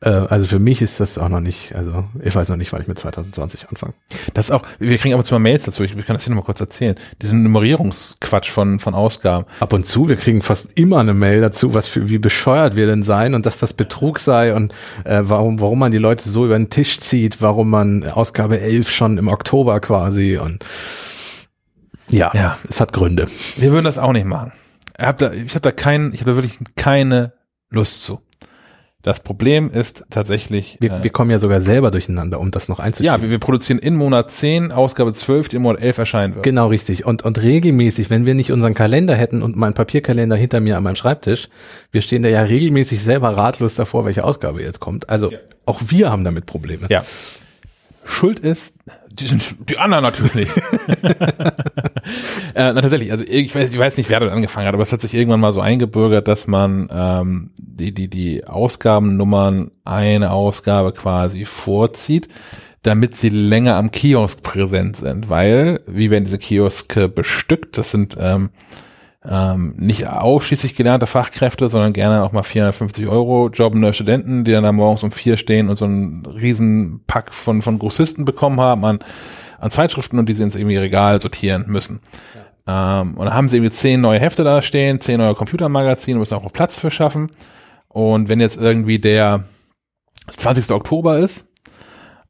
Äh, 0.00 0.08
also 0.08 0.46
für 0.46 0.58
mich 0.58 0.82
ist 0.82 0.98
das 0.98 1.16
auch 1.16 1.28
noch 1.28 1.38
nicht, 1.38 1.76
also 1.76 2.04
ich 2.24 2.34
weiß 2.34 2.48
noch 2.48 2.56
nicht, 2.56 2.72
wann 2.72 2.82
ich 2.82 2.88
mit 2.88 2.98
2020 2.98 3.68
anfange. 3.68 3.94
Das 4.34 4.46
ist 4.46 4.50
auch, 4.50 4.62
wir 4.80 4.98
kriegen 4.98 5.14
aber 5.14 5.22
zwar 5.22 5.38
Mails 5.38 5.64
dazu, 5.64 5.84
ich 5.84 5.92
kann 5.92 6.14
das 6.16 6.24
hier 6.24 6.30
nochmal 6.32 6.44
kurz 6.44 6.60
erzählen. 6.60 6.96
Diesen 7.22 7.44
Nummerierungsquatsch 7.44 8.50
von, 8.50 8.80
von 8.80 8.94
Ausgaben. 8.94 9.46
Ab 9.60 9.72
und 9.72 9.86
zu, 9.86 10.08
wir 10.08 10.16
kriegen 10.16 10.42
fast 10.42 10.70
immer 10.74 10.98
eine 10.98 11.14
Mail 11.14 11.40
dazu, 11.40 11.72
was 11.72 11.86
für 11.86 12.08
wie 12.08 12.18
bescheuert 12.18 12.74
wir 12.74 12.88
denn 12.88 13.04
seien 13.04 13.34
und 13.34 13.46
dass 13.46 13.58
das 13.58 13.74
Betrug 13.74 14.18
sei 14.18 14.54
und 14.54 14.72
äh, 15.04 15.20
warum, 15.22 15.60
warum 15.60 15.78
man 15.78 15.92
die 15.92 15.98
Leute 15.98 16.28
so 16.28 16.44
über 16.46 16.56
den 16.58 16.68
Tisch 16.68 16.98
zieht, 16.98 17.40
warum 17.42 17.70
man 17.70 18.02
Ausgabe 18.08 18.60
11 18.60 18.90
schon 18.90 19.18
im 19.18 19.28
Oktober 19.28 19.78
quasi 19.78 20.36
und 20.36 20.64
ja, 22.10 22.30
Ja. 22.34 22.58
es 22.68 22.80
hat 22.80 22.92
Gründe. 22.92 23.28
Wir 23.56 23.70
würden 23.70 23.84
das 23.84 23.98
auch 23.98 24.12
nicht 24.12 24.26
machen. 24.26 24.52
Ich 24.98 25.04
habe 25.04 25.18
da, 25.18 25.32
ich 25.32 25.50
habe 25.50 25.60
da 25.60 25.72
keinen, 25.72 26.14
ich 26.14 26.20
habe 26.20 26.32
da 26.32 26.36
wirklich 26.36 26.58
keine 26.76 27.32
Lust 27.70 28.02
zu. 28.02 28.20
Das 29.04 29.20
Problem 29.20 29.70
ist 29.70 30.06
tatsächlich, 30.08 30.78
Wir, 30.80 30.90
äh, 30.90 31.02
wir 31.02 31.10
kommen 31.10 31.30
ja 31.30 31.38
sogar 31.38 31.60
selber 31.60 31.90
durcheinander, 31.90 32.40
um 32.40 32.50
das 32.50 32.70
noch 32.70 32.78
ja, 32.78 32.86
einzuschieben. 32.86 33.20
wir, 33.20 33.30
wir 33.30 33.38
produzieren 33.38 33.78
in 33.78 33.96
Monat 33.96 34.30
10, 34.30 34.72
Ausgabe 34.72 35.12
12, 35.12 35.50
die 35.50 35.56
im 35.56 35.62
Monat 35.62 35.82
11 35.82 35.98
erscheinen 35.98 36.34
wird. 36.36 36.42
Genau 36.42 36.68
richtig. 36.68 37.04
Und, 37.04 37.22
und 37.22 37.40
regelmäßig, 37.42 38.08
wenn 38.08 38.24
wir 38.24 38.32
nicht 38.32 38.50
unseren 38.50 38.72
Kalender 38.72 39.14
hätten 39.14 39.42
und 39.42 39.56
meinen 39.56 39.74
Papierkalender 39.74 40.36
hinter 40.36 40.60
mir 40.60 40.78
an 40.78 40.84
meinem 40.84 40.96
Schreibtisch, 40.96 41.50
wir 41.92 42.00
stehen 42.00 42.22
da 42.22 42.30
ja 42.30 42.40
regelmäßig 42.44 43.02
selber 43.02 43.36
ratlos 43.36 43.74
davor, 43.74 44.06
welche 44.06 44.24
Ausgabe 44.24 44.62
jetzt 44.62 44.80
kommt. 44.80 45.10
Also 45.10 45.30
auch 45.66 45.82
wir 45.88 46.10
haben 46.10 46.24
damit 46.24 46.46
Probleme. 46.46 46.86
Ja. 46.88 47.04
Schuld 48.06 48.38
ist 48.38 48.78
die, 49.14 49.38
die 49.68 49.78
anderen 49.78 50.02
natürlich. 50.02 50.48
äh, 52.54 52.72
na, 52.72 52.74
tatsächlich, 52.74 53.12
also 53.12 53.24
ich 53.26 53.54
weiß, 53.54 53.70
ich 53.70 53.78
weiß 53.78 53.96
nicht, 53.96 54.10
wer 54.10 54.20
damit 54.20 54.34
angefangen 54.34 54.66
hat, 54.66 54.74
aber 54.74 54.82
es 54.82 54.92
hat 54.92 55.00
sich 55.00 55.14
irgendwann 55.14 55.40
mal 55.40 55.52
so 55.52 55.60
eingebürgert, 55.60 56.26
dass 56.28 56.46
man 56.46 56.88
ähm, 56.92 57.50
die, 57.56 57.94
die, 57.94 58.08
die 58.08 58.46
Ausgabennummern 58.46 59.70
eine 59.84 60.32
Ausgabe 60.32 60.92
quasi 60.92 61.44
vorzieht. 61.44 62.28
damit 62.82 63.16
sie 63.16 63.30
länger 63.30 63.76
am 63.76 63.90
Kiosk 63.90 64.42
präsent 64.42 64.96
sind, 64.96 65.30
weil, 65.30 65.80
wie 65.86 66.10
werden 66.10 66.24
diese 66.24 66.36
Kioske 66.36 67.08
bestückt? 67.08 67.78
Das 67.78 67.90
sind 67.90 68.14
ähm, 68.20 68.50
ähm, 69.28 69.74
nicht 69.78 70.06
ausschließlich 70.06 70.74
gelernte 70.74 71.06
Fachkräfte, 71.06 71.68
sondern 71.68 71.92
gerne 71.92 72.22
auch 72.22 72.32
mal 72.32 72.42
450 72.42 73.06
Euro 73.06 73.48
jobbende 73.48 73.92
Studenten, 73.94 74.44
die 74.44 74.52
dann 74.52 74.64
da 74.64 74.72
morgens 74.72 75.02
um 75.02 75.12
vier 75.12 75.36
stehen 75.36 75.68
und 75.68 75.76
so 75.76 75.86
einen 75.86 76.26
riesen 76.26 77.02
Pack 77.06 77.32
von, 77.32 77.62
von 77.62 77.78
Grossisten 77.78 78.24
bekommen 78.24 78.60
haben 78.60 78.84
an, 78.84 78.98
an 79.58 79.70
Zeitschriften 79.70 80.18
und 80.18 80.28
die 80.28 80.34
sie 80.34 80.42
ins 80.42 80.56
irgendwie 80.56 80.76
Regal 80.76 81.20
sortieren 81.20 81.64
müssen. 81.68 82.00
Ja. 82.66 83.00
Ähm, 83.00 83.14
und 83.14 83.24
dann 83.24 83.34
haben 83.34 83.48
sie 83.48 83.56
irgendwie 83.56 83.72
zehn 83.72 84.00
neue 84.00 84.20
Hefte 84.20 84.44
da 84.44 84.60
stehen, 84.60 85.00
zehn 85.00 85.18
neue 85.18 85.34
Computermagazine, 85.34 86.18
müssen 86.18 86.34
auch 86.34 86.42
noch 86.42 86.52
Platz 86.52 86.78
für 86.78 86.90
schaffen. 86.90 87.30
Und 87.88 88.28
wenn 88.28 88.40
jetzt 88.40 88.58
irgendwie 88.58 88.98
der 88.98 89.44
20. 90.36 90.70
Oktober 90.70 91.18
ist, 91.18 91.46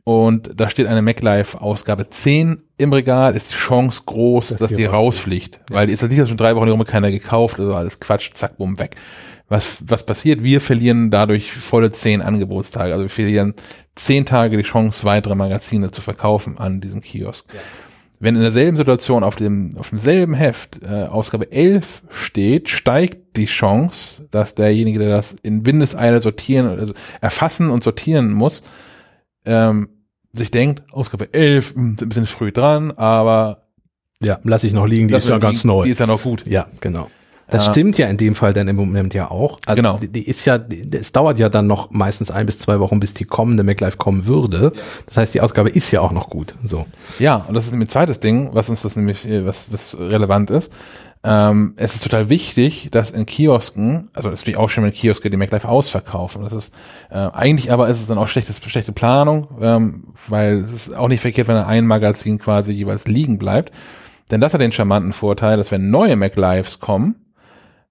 und 0.05 0.51
da 0.61 0.69
steht 0.69 0.87
eine 0.87 1.01
MacLife 1.01 1.61
Ausgabe 1.61 2.11
10 2.11 2.63
im 2.77 2.93
Regal, 2.93 3.35
ist 3.35 3.51
die 3.53 3.57
Chance 3.57 4.03
groß, 4.05 4.49
das 4.49 4.59
dass 4.59 4.75
die 4.75 4.85
rausfliegt. 4.85 5.61
Ja. 5.71 5.77
Weil 5.77 5.87
die 5.87 5.95
ist 5.95 6.03
ja 6.03 6.27
schon 6.27 6.37
drei 6.37 6.55
Wochen 6.55 6.69
rum 6.69 6.85
keiner 6.85 7.11
gekauft, 7.11 7.59
also 7.59 7.73
alles 7.73 8.01
Quatsch, 8.01 8.31
zack, 8.35 8.59
bumm, 8.59 8.79
weg. 8.79 8.97
Was, 9.49 9.79
was 9.87 10.05
passiert? 10.05 10.43
Wir 10.43 10.61
verlieren 10.61 11.11
dadurch 11.11 11.53
volle 11.53 11.93
zehn 11.93 12.23
Angebotstage. 12.23 12.93
Also 12.93 13.05
wir 13.05 13.11
verlieren 13.11 13.55
zehn 13.95 14.25
Tage 14.27 14.57
die 14.57 14.63
Chance, 14.63 15.05
weitere 15.05 15.35
Magazine 15.35 15.91
zu 15.91 16.01
verkaufen 16.01 16.59
an 16.59 16.81
diesem 16.81 17.01
Kiosk. 17.01 17.47
Ja. 17.53 17.61
Wenn 18.21 18.37
in 18.37 18.43
derselben 18.43 18.77
Situation 18.77 19.23
auf 19.23 19.37
dem, 19.37 19.77
auf 19.77 19.91
demselben 19.91 20.35
Heft 20.35 20.81
äh, 20.83 21.05
Ausgabe 21.05 21.51
11 21.51 22.03
steht, 22.11 22.69
steigt 22.69 23.37
die 23.37 23.45
Chance, 23.47 24.27
dass 24.31 24.55
derjenige, 24.55 24.99
der 24.99 25.11
das 25.11 25.35
in 25.43 25.67
Windeseile 25.67 26.21
sortieren, 26.21 26.67
also 26.67 26.95
erfassen 27.21 27.71
und 27.71 27.83
sortieren 27.83 28.33
muss, 28.33 28.63
ähm, 29.45 29.89
sich 30.35 30.51
denkt, 30.51 30.83
Ausgabe 30.93 31.33
11, 31.33 31.75
hm, 31.75 31.97
sind 31.97 32.03
ein 32.03 32.09
bisschen 32.09 32.27
früh 32.27 32.53
dran, 32.53 32.91
aber 32.93 33.65
ja, 34.21 34.39
lass 34.45 34.65
ich 34.65 34.73
noch 34.73 34.87
liegen, 34.87 35.09
die 35.09 35.15
ist 35.15 35.29
ja 35.29 35.39
ganz 35.39 35.65
neu. 35.65 35.85
Die 35.85 35.91
ist 35.91 35.99
ja 35.99 36.07
noch 36.07 36.23
gut. 36.23 36.47
Ja, 36.47 36.67
genau. 36.81 37.09
Das 37.49 37.67
ja. 37.67 37.73
stimmt 37.73 37.99
ja 37.99 38.09
in 38.09 38.17
dem 38.17 38.35
Fall 38.35 38.55
dann 38.55 38.69
im 38.69 38.77
Moment 38.77 39.13
ja 39.13 39.31
auch. 39.31 39.59
Also 39.67 39.77
genau. 39.77 39.99
Die, 39.99 40.09
die 40.09 40.27
ist 40.27 40.45
ja, 40.47 40.57
die, 40.57 40.89
es 40.97 41.13
dauert 41.13 41.39
ja 41.39 41.49
dann 41.49 41.67
noch 41.67 41.91
meistens 41.91 42.31
ein 42.31 42.47
bis 42.47 42.59
zwei 42.59 42.81
Wochen, 42.81 43.01
bis 43.01 43.13
die 43.13 43.25
kommende 43.25 43.63
MacLife 43.65 43.99
kommen 43.99 44.27
würde. 44.27 44.73
Das 45.07 45.19
heißt, 45.19 45.35
die 45.35 45.41
Ausgabe 45.41 45.69
ist 45.69 45.91
ja 45.91 46.01
auch 46.01 46.13
noch 46.13 46.31
gut. 46.31 46.55
So. 46.65 46.87
Ja, 47.19 47.45
und 47.47 47.55
das 47.55 47.67
ist 47.67 47.73
nämlich 47.73 47.89
ein 47.89 47.93
zweites 47.93 48.21
Ding, 48.21 48.51
was 48.53 48.71
uns 48.71 48.83
das 48.83 48.97
nämlich, 48.97 49.27
äh, 49.27 49.45
was, 49.45 49.73
was 49.73 49.97
relevant 49.99 50.51
ist. 50.51 50.73
Ähm, 51.27 51.73
es 51.77 51.95
ist 51.95 52.05
total 52.05 52.29
wichtig, 52.29 52.89
dass 52.91 53.11
in 53.11 53.25
Kiosken, 53.25 54.11
also 54.13 54.29
es 54.29 54.35
ist 54.35 54.41
natürlich 54.43 54.59
auch 54.59 54.69
schon, 54.69 54.85
wenn 54.85 54.93
Kioske 54.93 55.31
die 55.31 55.39
MacLife 55.39 55.67
ausverkaufen. 55.67 56.45
Das 56.45 56.53
ist 56.53 56.75
äh, 57.11 57.17
eigentlich, 57.17 57.73
aber 57.73 57.89
ist 57.89 58.01
es 58.01 58.07
dann 58.07 58.19
auch 58.19 58.29
schlechtes, 58.29 58.61
schlechte 58.63 58.93
Planung, 58.93 59.49
ähm, 59.63 60.13
weil 60.29 60.59
es 60.59 60.71
ist 60.71 60.95
auch 60.95 61.09
nicht 61.09 61.23
verkehrt, 61.23 61.49
wenn 61.49 61.57
ein 61.57 61.87
Magazin 61.87 62.39
quasi 62.39 62.73
jeweils 62.73 63.07
liegen 63.07 63.39
bleibt. 63.39 63.73
Denn 64.31 64.43
das 64.43 64.53
hat 64.53 64.61
den 64.61 64.73
charmanten 64.73 65.15
Vorteil, 65.15 65.57
dass 65.57 65.71
wenn 65.71 65.89
neue 65.89 66.17
MacLives 66.17 66.81
kommen, 66.81 67.15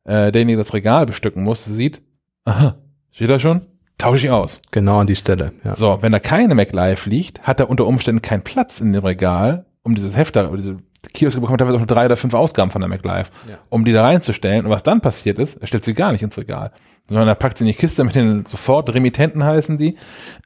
äh, 0.04 0.32
derjenige 0.32 0.60
das 0.60 0.74
Regal 0.74 1.08
bestücken 1.08 1.44
muss, 1.44 1.66
sieht, 1.66 2.04
aha, 2.46 2.76
steht 3.12 3.32
da 3.32 3.40
schon? 3.40 3.66
Tausche 3.98 4.28
ich 4.28 4.32
aus. 4.32 4.62
Genau 4.70 5.00
an 5.00 5.08
die 5.08 5.16
Stelle. 5.16 5.54
Ja. 5.64 5.76
So, 5.76 6.00
wenn 6.02 6.12
da 6.12 6.20
keine 6.20 6.54
MacLife 6.54 7.10
liegt, 7.10 7.42
hat 7.42 7.60
er 7.60 7.70
unter 7.70 7.88
Umständen 7.88 8.22
keinen 8.22 8.44
Platz 8.44 8.80
in 8.80 8.94
dem 8.94 9.04
Regal, 9.04 9.66
um 9.82 9.96
dieses 9.96 10.16
Heft, 10.16 10.36
diese 10.36 10.78
Kiosk 11.14 11.40
bekommt 11.40 11.60
teilweise 11.60 11.76
auch 11.76 11.82
nur 11.82 11.88
drei 11.88 12.06
oder 12.06 12.18
fünf 12.18 12.34
Ausgaben 12.34 12.72
von 12.72 12.82
der 12.82 12.90
MacLive, 12.90 13.30
ja. 13.48 13.58
um 13.70 13.84
die 13.86 13.92
da 13.92 14.04
reinzustellen. 14.04 14.66
Und 14.66 14.72
was 14.72 14.84
dann 14.84 15.02
passiert 15.02 15.40
ist, 15.40 15.58
er 15.58 15.68
stellt 15.68 15.84
sie 15.84 15.94
gar 15.94 16.12
nicht 16.12 16.22
ins 16.22 16.38
Regal, 16.38 16.72
sondern 17.08 17.28
er 17.28 17.36
packt 17.36 17.58
sie 17.58 17.66
in 17.66 17.68
die 17.68 17.74
Kiste 17.74 18.04
mit 18.04 18.16
den 18.16 18.46
sofort 18.46 18.94
Remittenten 18.94 19.44
heißen 19.44 19.78
die. 19.78 19.98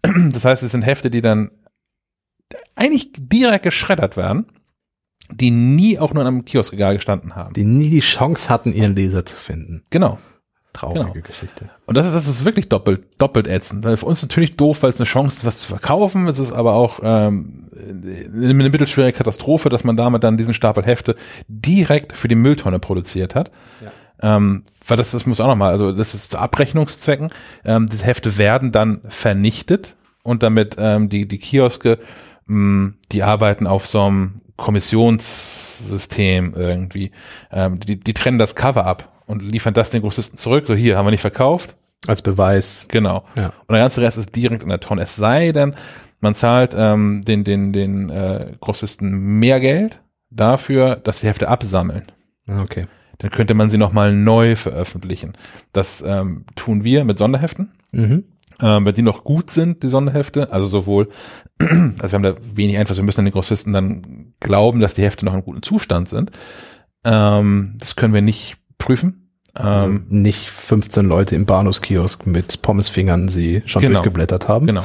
Das 0.31 0.45
heißt, 0.45 0.63
es 0.63 0.71
sind 0.71 0.83
Hefte, 0.83 1.09
die 1.09 1.21
dann 1.21 1.51
eigentlich 2.75 3.11
direkt 3.17 3.63
geschreddert 3.63 4.17
werden, 4.17 4.47
die 5.29 5.51
nie 5.51 5.99
auch 5.99 6.13
nur 6.13 6.23
in 6.23 6.27
einem 6.27 6.45
Kioskregal 6.45 6.95
gestanden 6.95 7.35
haben. 7.35 7.53
Die 7.53 7.65
nie 7.65 7.89
die 7.89 7.99
Chance 7.99 8.49
hatten, 8.49 8.73
ihren 8.73 8.95
Leser 8.95 9.25
zu 9.25 9.35
finden. 9.35 9.83
Genau. 9.89 10.19
Traurige 10.77 11.11
genau. 11.11 11.25
Geschichte. 11.25 11.69
Und 11.85 11.97
das 11.97 12.05
ist, 12.05 12.13
das 12.13 12.27
ist 12.27 12.45
wirklich 12.45 12.69
doppelt, 12.69 13.01
doppelt 13.17 13.47
ätzend. 13.47 13.83
Für 13.83 14.05
uns 14.05 14.21
natürlich 14.21 14.57
doof, 14.57 14.83
weil 14.83 14.91
es 14.91 14.99
eine 14.99 15.07
Chance 15.07 15.37
ist, 15.37 15.45
was 15.45 15.59
zu 15.59 15.67
verkaufen. 15.67 16.27
Es 16.27 16.37
ist 16.37 16.51
aber 16.53 16.73
auch 16.73 16.99
ähm, 17.01 17.67
eine 17.73 18.53
mittelschwere 18.53 19.11
Katastrophe, 19.11 19.69
dass 19.69 19.83
man 19.83 19.97
damit 19.97 20.23
dann 20.23 20.37
diesen 20.37 20.53
Stapel 20.53 20.85
Hefte 20.85 21.15
direkt 21.47 22.15
für 22.15 22.27
die 22.27 22.35
Mülltonne 22.35 22.77
produziert 22.79 23.33
hat. 23.33 23.51
Ja. 23.81 23.91
Ähm, 24.37 24.63
weil 24.87 24.97
das, 24.97 25.11
das 25.11 25.25
muss 25.25 25.39
auch 25.39 25.47
nochmal, 25.47 25.71
also 25.71 25.91
das 25.91 26.13
ist 26.13 26.31
zu 26.31 26.37
Abrechnungszwecken. 26.37 27.29
Ähm, 27.65 27.87
diese 27.87 28.05
Hefte 28.05 28.37
werden 28.37 28.71
dann 28.71 29.01
vernichtet 29.07 29.95
und 30.23 30.43
damit 30.43 30.75
ähm, 30.77 31.09
die, 31.09 31.27
die 31.27 31.39
Kioske, 31.39 31.97
mh, 32.45 32.93
die 33.11 33.23
arbeiten 33.23 33.65
auf 33.65 33.87
so 33.87 34.03
einem 34.03 34.41
Kommissionssystem 34.57 36.53
irgendwie. 36.55 37.11
Ähm, 37.51 37.79
die, 37.79 37.99
die 37.99 38.13
trennen 38.13 38.37
das 38.39 38.55
Cover 38.55 38.85
ab 38.85 39.16
und 39.27 39.43
liefern 39.43 39.75
das 39.75 39.91
den 39.91 40.01
Großisten 40.01 40.37
zurück. 40.37 40.65
So 40.67 40.73
hier 40.73 40.97
haben 40.97 41.05
wir 41.05 41.11
nicht 41.11 41.21
verkauft. 41.21 41.75
Als 42.07 42.21
Beweis. 42.21 42.85
Genau. 42.87 43.25
Ja. 43.35 43.47
Und 43.67 43.73
der 43.73 43.79
ganze 43.79 44.01
Rest 44.01 44.17
ist 44.17 44.35
direkt 44.35 44.63
in 44.63 44.69
der 44.69 44.79
Tonne. 44.79 45.01
Es 45.01 45.15
sei 45.15 45.51
denn, 45.51 45.75
man 46.21 46.35
zahlt 46.35 46.73
ähm, 46.77 47.21
den, 47.25 47.43
den, 47.43 47.73
den 47.73 48.09
äh, 48.09 48.53
Großisten 48.59 49.39
mehr 49.39 49.59
Geld 49.59 50.01
dafür, 50.29 50.95
dass 50.95 51.21
die 51.21 51.27
Hefte 51.27 51.49
absammeln. 51.49 52.03
Ah, 52.47 52.61
okay. 52.61 52.85
Dann 53.17 53.31
könnte 53.31 53.55
man 53.55 53.69
sie 53.69 53.77
nochmal 53.77 54.13
neu 54.13 54.55
veröffentlichen. 54.55 55.33
Das 55.73 56.03
ähm, 56.05 56.45
tun 56.55 56.83
wir 56.83 57.03
mit 57.03 57.17
Sonderheften. 57.17 57.71
Mhm. 57.91 58.25
Ähm, 58.61 58.85
wenn 58.85 58.93
die 58.93 59.01
noch 59.01 59.23
gut 59.23 59.49
sind, 59.49 59.83
die 59.83 59.89
Sonderhefte, 59.89 60.51
also 60.51 60.67
sowohl, 60.67 61.09
also 61.59 62.03
wir 62.03 62.11
haben 62.11 62.23
da 62.23 62.35
wenig 62.55 62.77
Einfluss, 62.77 62.97
wir 62.97 63.03
müssen 63.03 63.25
den 63.25 63.33
Großisten 63.33 63.73
dann 63.73 64.33
glauben, 64.39 64.79
dass 64.79 64.93
die 64.93 65.03
Hefte 65.03 65.25
noch 65.25 65.33
in 65.33 65.43
gutem 65.43 65.61
Zustand 65.61 66.09
sind. 66.09 66.31
Ähm, 67.03 67.75
das 67.79 67.95
können 67.95 68.13
wir 68.13 68.21
nicht 68.21 68.57
prüfen. 68.77 69.27
Also 69.53 69.87
ähm, 69.87 70.05
nicht 70.09 70.49
15 70.49 71.05
Leute 71.05 71.35
im 71.35 71.45
Bahnhofskiosk 71.45 72.27
mit 72.27 72.61
Pommesfingern 72.61 73.27
sie 73.27 73.63
schon 73.65 73.81
genau, 73.81 73.95
durchgeblättert 73.95 74.47
haben. 74.47 74.67
Genau. 74.67 74.83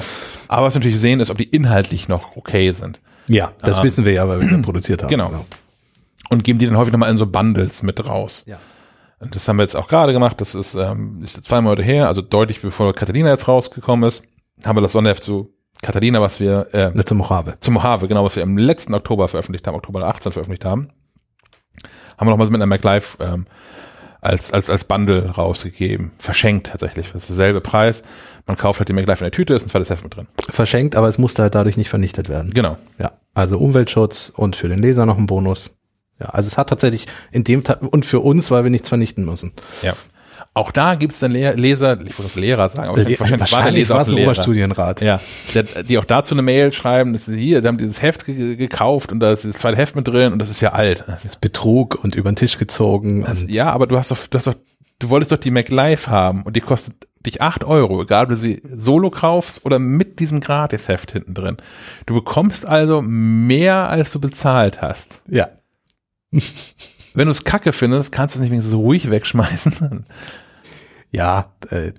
Aber 0.48 0.66
was 0.66 0.74
wir 0.74 0.80
natürlich 0.80 1.00
sehen, 1.00 1.20
ist, 1.20 1.30
ob 1.30 1.38
die 1.38 1.44
inhaltlich 1.44 2.08
noch 2.08 2.36
okay 2.36 2.72
sind. 2.72 3.00
Ja, 3.28 3.52
das 3.60 3.78
ähm, 3.78 3.84
wissen 3.84 4.04
wir 4.04 4.12
ja, 4.12 4.28
weil 4.28 4.40
wir 4.40 4.48
die 4.48 4.62
produziert 4.62 5.02
haben. 5.02 5.10
Genau. 5.10 5.28
genau. 5.28 5.46
Und 6.30 6.44
geben 6.44 6.58
die 6.58 6.66
dann 6.66 6.76
häufig 6.76 6.92
nochmal 6.92 7.10
in 7.10 7.18
so 7.18 7.26
Bundles 7.26 7.82
mit 7.82 8.06
raus. 8.06 8.44
Ja. 8.46 8.58
Und 9.20 9.36
das 9.36 9.46
haben 9.46 9.58
wir 9.58 9.62
jetzt 9.62 9.76
auch 9.76 9.88
gerade 9.88 10.12
gemacht. 10.12 10.40
Das 10.40 10.54
ist, 10.54 10.74
ähm, 10.74 11.20
ist 11.22 11.44
zwei 11.44 11.60
Monate 11.60 11.82
her, 11.82 12.08
also 12.08 12.22
deutlich 12.22 12.60
bevor 12.62 12.92
Catalina 12.92 13.30
jetzt 13.30 13.46
rausgekommen 13.46 14.08
ist, 14.08 14.22
haben 14.64 14.76
wir 14.76 14.80
das 14.80 14.92
Sonderheft 14.92 15.22
zu 15.22 15.54
Catalina, 15.82 16.20
was 16.20 16.40
wir 16.40 16.68
äh, 16.72 16.90
ne, 16.90 17.04
zum 17.04 17.18
Mojave. 17.18 17.54
Zum 17.60 17.74
Mojave, 17.74 18.08
genau, 18.08 18.24
was 18.24 18.36
wir 18.36 18.42
im 18.42 18.56
letzten 18.56 18.94
Oktober 18.94 19.28
veröffentlicht 19.28 19.66
haben, 19.66 19.74
Oktober 19.74 20.06
18 20.06 20.32
veröffentlicht 20.32 20.64
haben. 20.64 20.88
Haben 22.22 22.28
wir 22.28 22.30
nochmal 22.30 22.46
mit 22.46 22.62
einer 22.62 22.66
MacLife 22.66 23.18
ähm, 23.20 23.46
als, 24.20 24.52
als, 24.52 24.70
als 24.70 24.84
Bundle 24.84 25.32
rausgegeben. 25.32 26.12
Verschenkt 26.18 26.68
tatsächlich. 26.68 27.10
Das 27.10 27.22
ist 27.22 27.30
derselbe 27.30 27.60
Preis. 27.60 28.04
Man 28.46 28.56
kauft 28.56 28.78
halt 28.78 28.88
die 28.88 28.92
MacLife 28.92 29.24
in 29.24 29.24
der 29.24 29.32
Tüte, 29.32 29.54
ist 29.54 29.66
ein 29.66 29.70
zweites 29.70 29.90
Heft 29.90 30.04
mit 30.04 30.14
drin. 30.14 30.28
Verschenkt, 30.48 30.94
aber 30.94 31.08
es 31.08 31.18
musste 31.18 31.42
halt 31.42 31.56
dadurch 31.56 31.76
nicht 31.76 31.88
vernichtet 31.88 32.28
werden. 32.28 32.54
Genau. 32.54 32.78
Ja. 32.96 33.10
Also 33.34 33.58
Umweltschutz 33.58 34.32
und 34.36 34.54
für 34.54 34.68
den 34.68 34.78
Leser 34.78 35.04
noch 35.04 35.18
ein 35.18 35.26
Bonus. 35.26 35.72
Ja, 36.20 36.26
also 36.28 36.46
es 36.46 36.56
hat 36.56 36.68
tatsächlich 36.68 37.06
in 37.32 37.42
dem 37.42 37.64
Ta 37.64 37.78
und 37.80 38.06
für 38.06 38.20
uns, 38.20 38.52
weil 38.52 38.62
wir 38.62 38.70
nichts 38.70 38.88
vernichten 38.88 39.24
müssen. 39.24 39.50
Ja. 39.82 39.94
Auch 40.54 40.70
da 40.70 40.96
gibt 40.96 41.14
es 41.14 41.20
dann 41.20 41.32
Leser, 41.32 41.98
ich 42.06 42.18
würde 42.18 42.40
Lehrer 42.40 42.68
sagen, 42.68 42.90
aber 42.90 42.98
Le 42.98 43.18
wahrscheinlich, 43.18 43.40
wahrscheinlich 43.40 43.88
war 43.88 44.02
es 44.02 44.08
ein 44.08 44.18
Oberstudienrat. 44.18 45.00
Ja, 45.00 45.18
die 45.88 45.96
auch 45.96 46.04
dazu 46.04 46.34
eine 46.34 46.42
Mail 46.42 46.74
schreiben, 46.74 47.14
dass 47.14 47.24
sie 47.24 47.38
hier, 47.38 47.62
die 47.62 47.68
haben 47.68 47.78
dieses 47.78 48.02
Heft 48.02 48.26
ge 48.26 48.56
gekauft 48.56 49.12
und 49.12 49.20
da 49.20 49.32
ist 49.32 49.46
das 49.46 49.56
zweite 49.56 49.78
Heft 49.78 49.96
mit 49.96 50.06
drin 50.06 50.34
und 50.34 50.38
das 50.40 50.50
ist 50.50 50.60
ja 50.60 50.72
alt. 50.72 51.04
Das 51.06 51.24
ist 51.24 51.40
Betrug 51.40 52.04
und 52.04 52.14
über 52.14 52.30
den 52.30 52.36
Tisch 52.36 52.58
gezogen. 52.58 53.24
Also, 53.24 53.46
ja, 53.46 53.72
aber 53.72 53.86
du 53.86 53.96
hast 53.96 54.10
doch, 54.10 54.26
du 54.26 54.36
hast 54.36 54.46
doch, 54.46 54.54
du 54.98 55.08
wolltest 55.08 55.32
doch 55.32 55.38
die 55.38 55.50
MacLife 55.50 56.10
haben 56.10 56.42
und 56.42 56.54
die 56.54 56.60
kostet 56.60 56.96
dich 57.24 57.40
acht 57.40 57.64
Euro, 57.64 58.02
egal 58.02 58.24
ob 58.24 58.28
du 58.30 58.36
sie 58.36 58.60
solo 58.74 59.08
kaufst 59.08 59.64
oder 59.64 59.78
mit 59.78 60.20
diesem 60.20 60.40
Gratisheft 60.40 61.12
hinten 61.12 61.32
drin. 61.32 61.56
Du 62.04 62.12
bekommst 62.12 62.68
also 62.68 63.00
mehr, 63.00 63.88
als 63.88 64.12
du 64.12 64.20
bezahlt 64.20 64.82
hast. 64.82 65.22
Ja. 65.28 65.48
Wenn 67.14 67.26
du 67.26 67.32
es 67.32 67.44
kacke 67.44 67.72
findest, 67.72 68.12
kannst 68.12 68.34
du 68.34 68.38
es 68.38 68.42
nicht 68.42 68.50
wenigstens 68.50 68.72
so 68.72 68.80
ruhig 68.80 69.10
wegschmeißen. 69.10 70.06
Ja, 71.14 71.52
äh, 71.70 71.92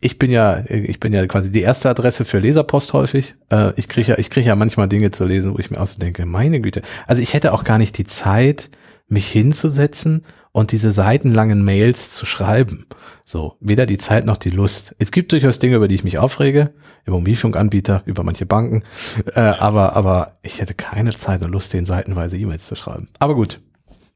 ich, 0.00 0.18
bin 0.18 0.32
ja, 0.32 0.64
ich 0.68 0.98
bin 0.98 1.12
ja 1.12 1.24
quasi 1.28 1.52
die 1.52 1.60
erste 1.60 1.90
Adresse 1.90 2.24
für 2.24 2.40
Leserpost 2.40 2.92
häufig. 2.92 3.36
Äh, 3.50 3.72
ich 3.76 3.88
kriege 3.88 4.10
ja, 4.10 4.18
ich 4.18 4.30
kriege 4.30 4.48
ja 4.48 4.56
manchmal 4.56 4.88
Dinge 4.88 5.12
zu 5.12 5.24
lesen, 5.24 5.54
wo 5.54 5.60
ich 5.60 5.70
mir 5.70 5.80
auch 5.80 5.86
so 5.86 6.00
denke, 6.00 6.26
meine 6.26 6.60
Güte. 6.60 6.82
Also 7.06 7.22
ich 7.22 7.34
hätte 7.34 7.52
auch 7.52 7.62
gar 7.62 7.78
nicht 7.78 7.96
die 7.98 8.04
Zeit, 8.04 8.68
mich 9.06 9.28
hinzusetzen 9.28 10.24
und 10.52 10.72
diese 10.72 10.90
seitenlangen 10.90 11.64
Mails 11.64 12.12
zu 12.12 12.26
schreiben. 12.26 12.86
So, 13.24 13.56
weder 13.60 13.86
die 13.86 13.98
Zeit 13.98 14.24
noch 14.24 14.38
die 14.38 14.50
Lust. 14.50 14.94
Es 14.98 15.10
gibt 15.10 15.32
durchaus 15.32 15.58
Dinge, 15.58 15.76
über 15.76 15.86
die 15.86 15.94
ich 15.94 16.04
mich 16.04 16.18
aufrege, 16.18 16.72
über 17.04 17.18
Mobilfunkanbieter, 17.18 18.02
über 18.06 18.24
manche 18.24 18.46
Banken, 18.46 18.82
äh, 19.34 19.40
aber, 19.40 19.94
aber 19.94 20.32
ich 20.42 20.60
hätte 20.60 20.74
keine 20.74 21.10
Zeit 21.10 21.42
und 21.42 21.52
Lust, 21.52 21.72
den 21.72 21.86
seitenweise 21.86 22.36
E-Mails 22.36 22.66
zu 22.66 22.74
schreiben. 22.74 23.08
Aber 23.18 23.34
gut, 23.34 23.60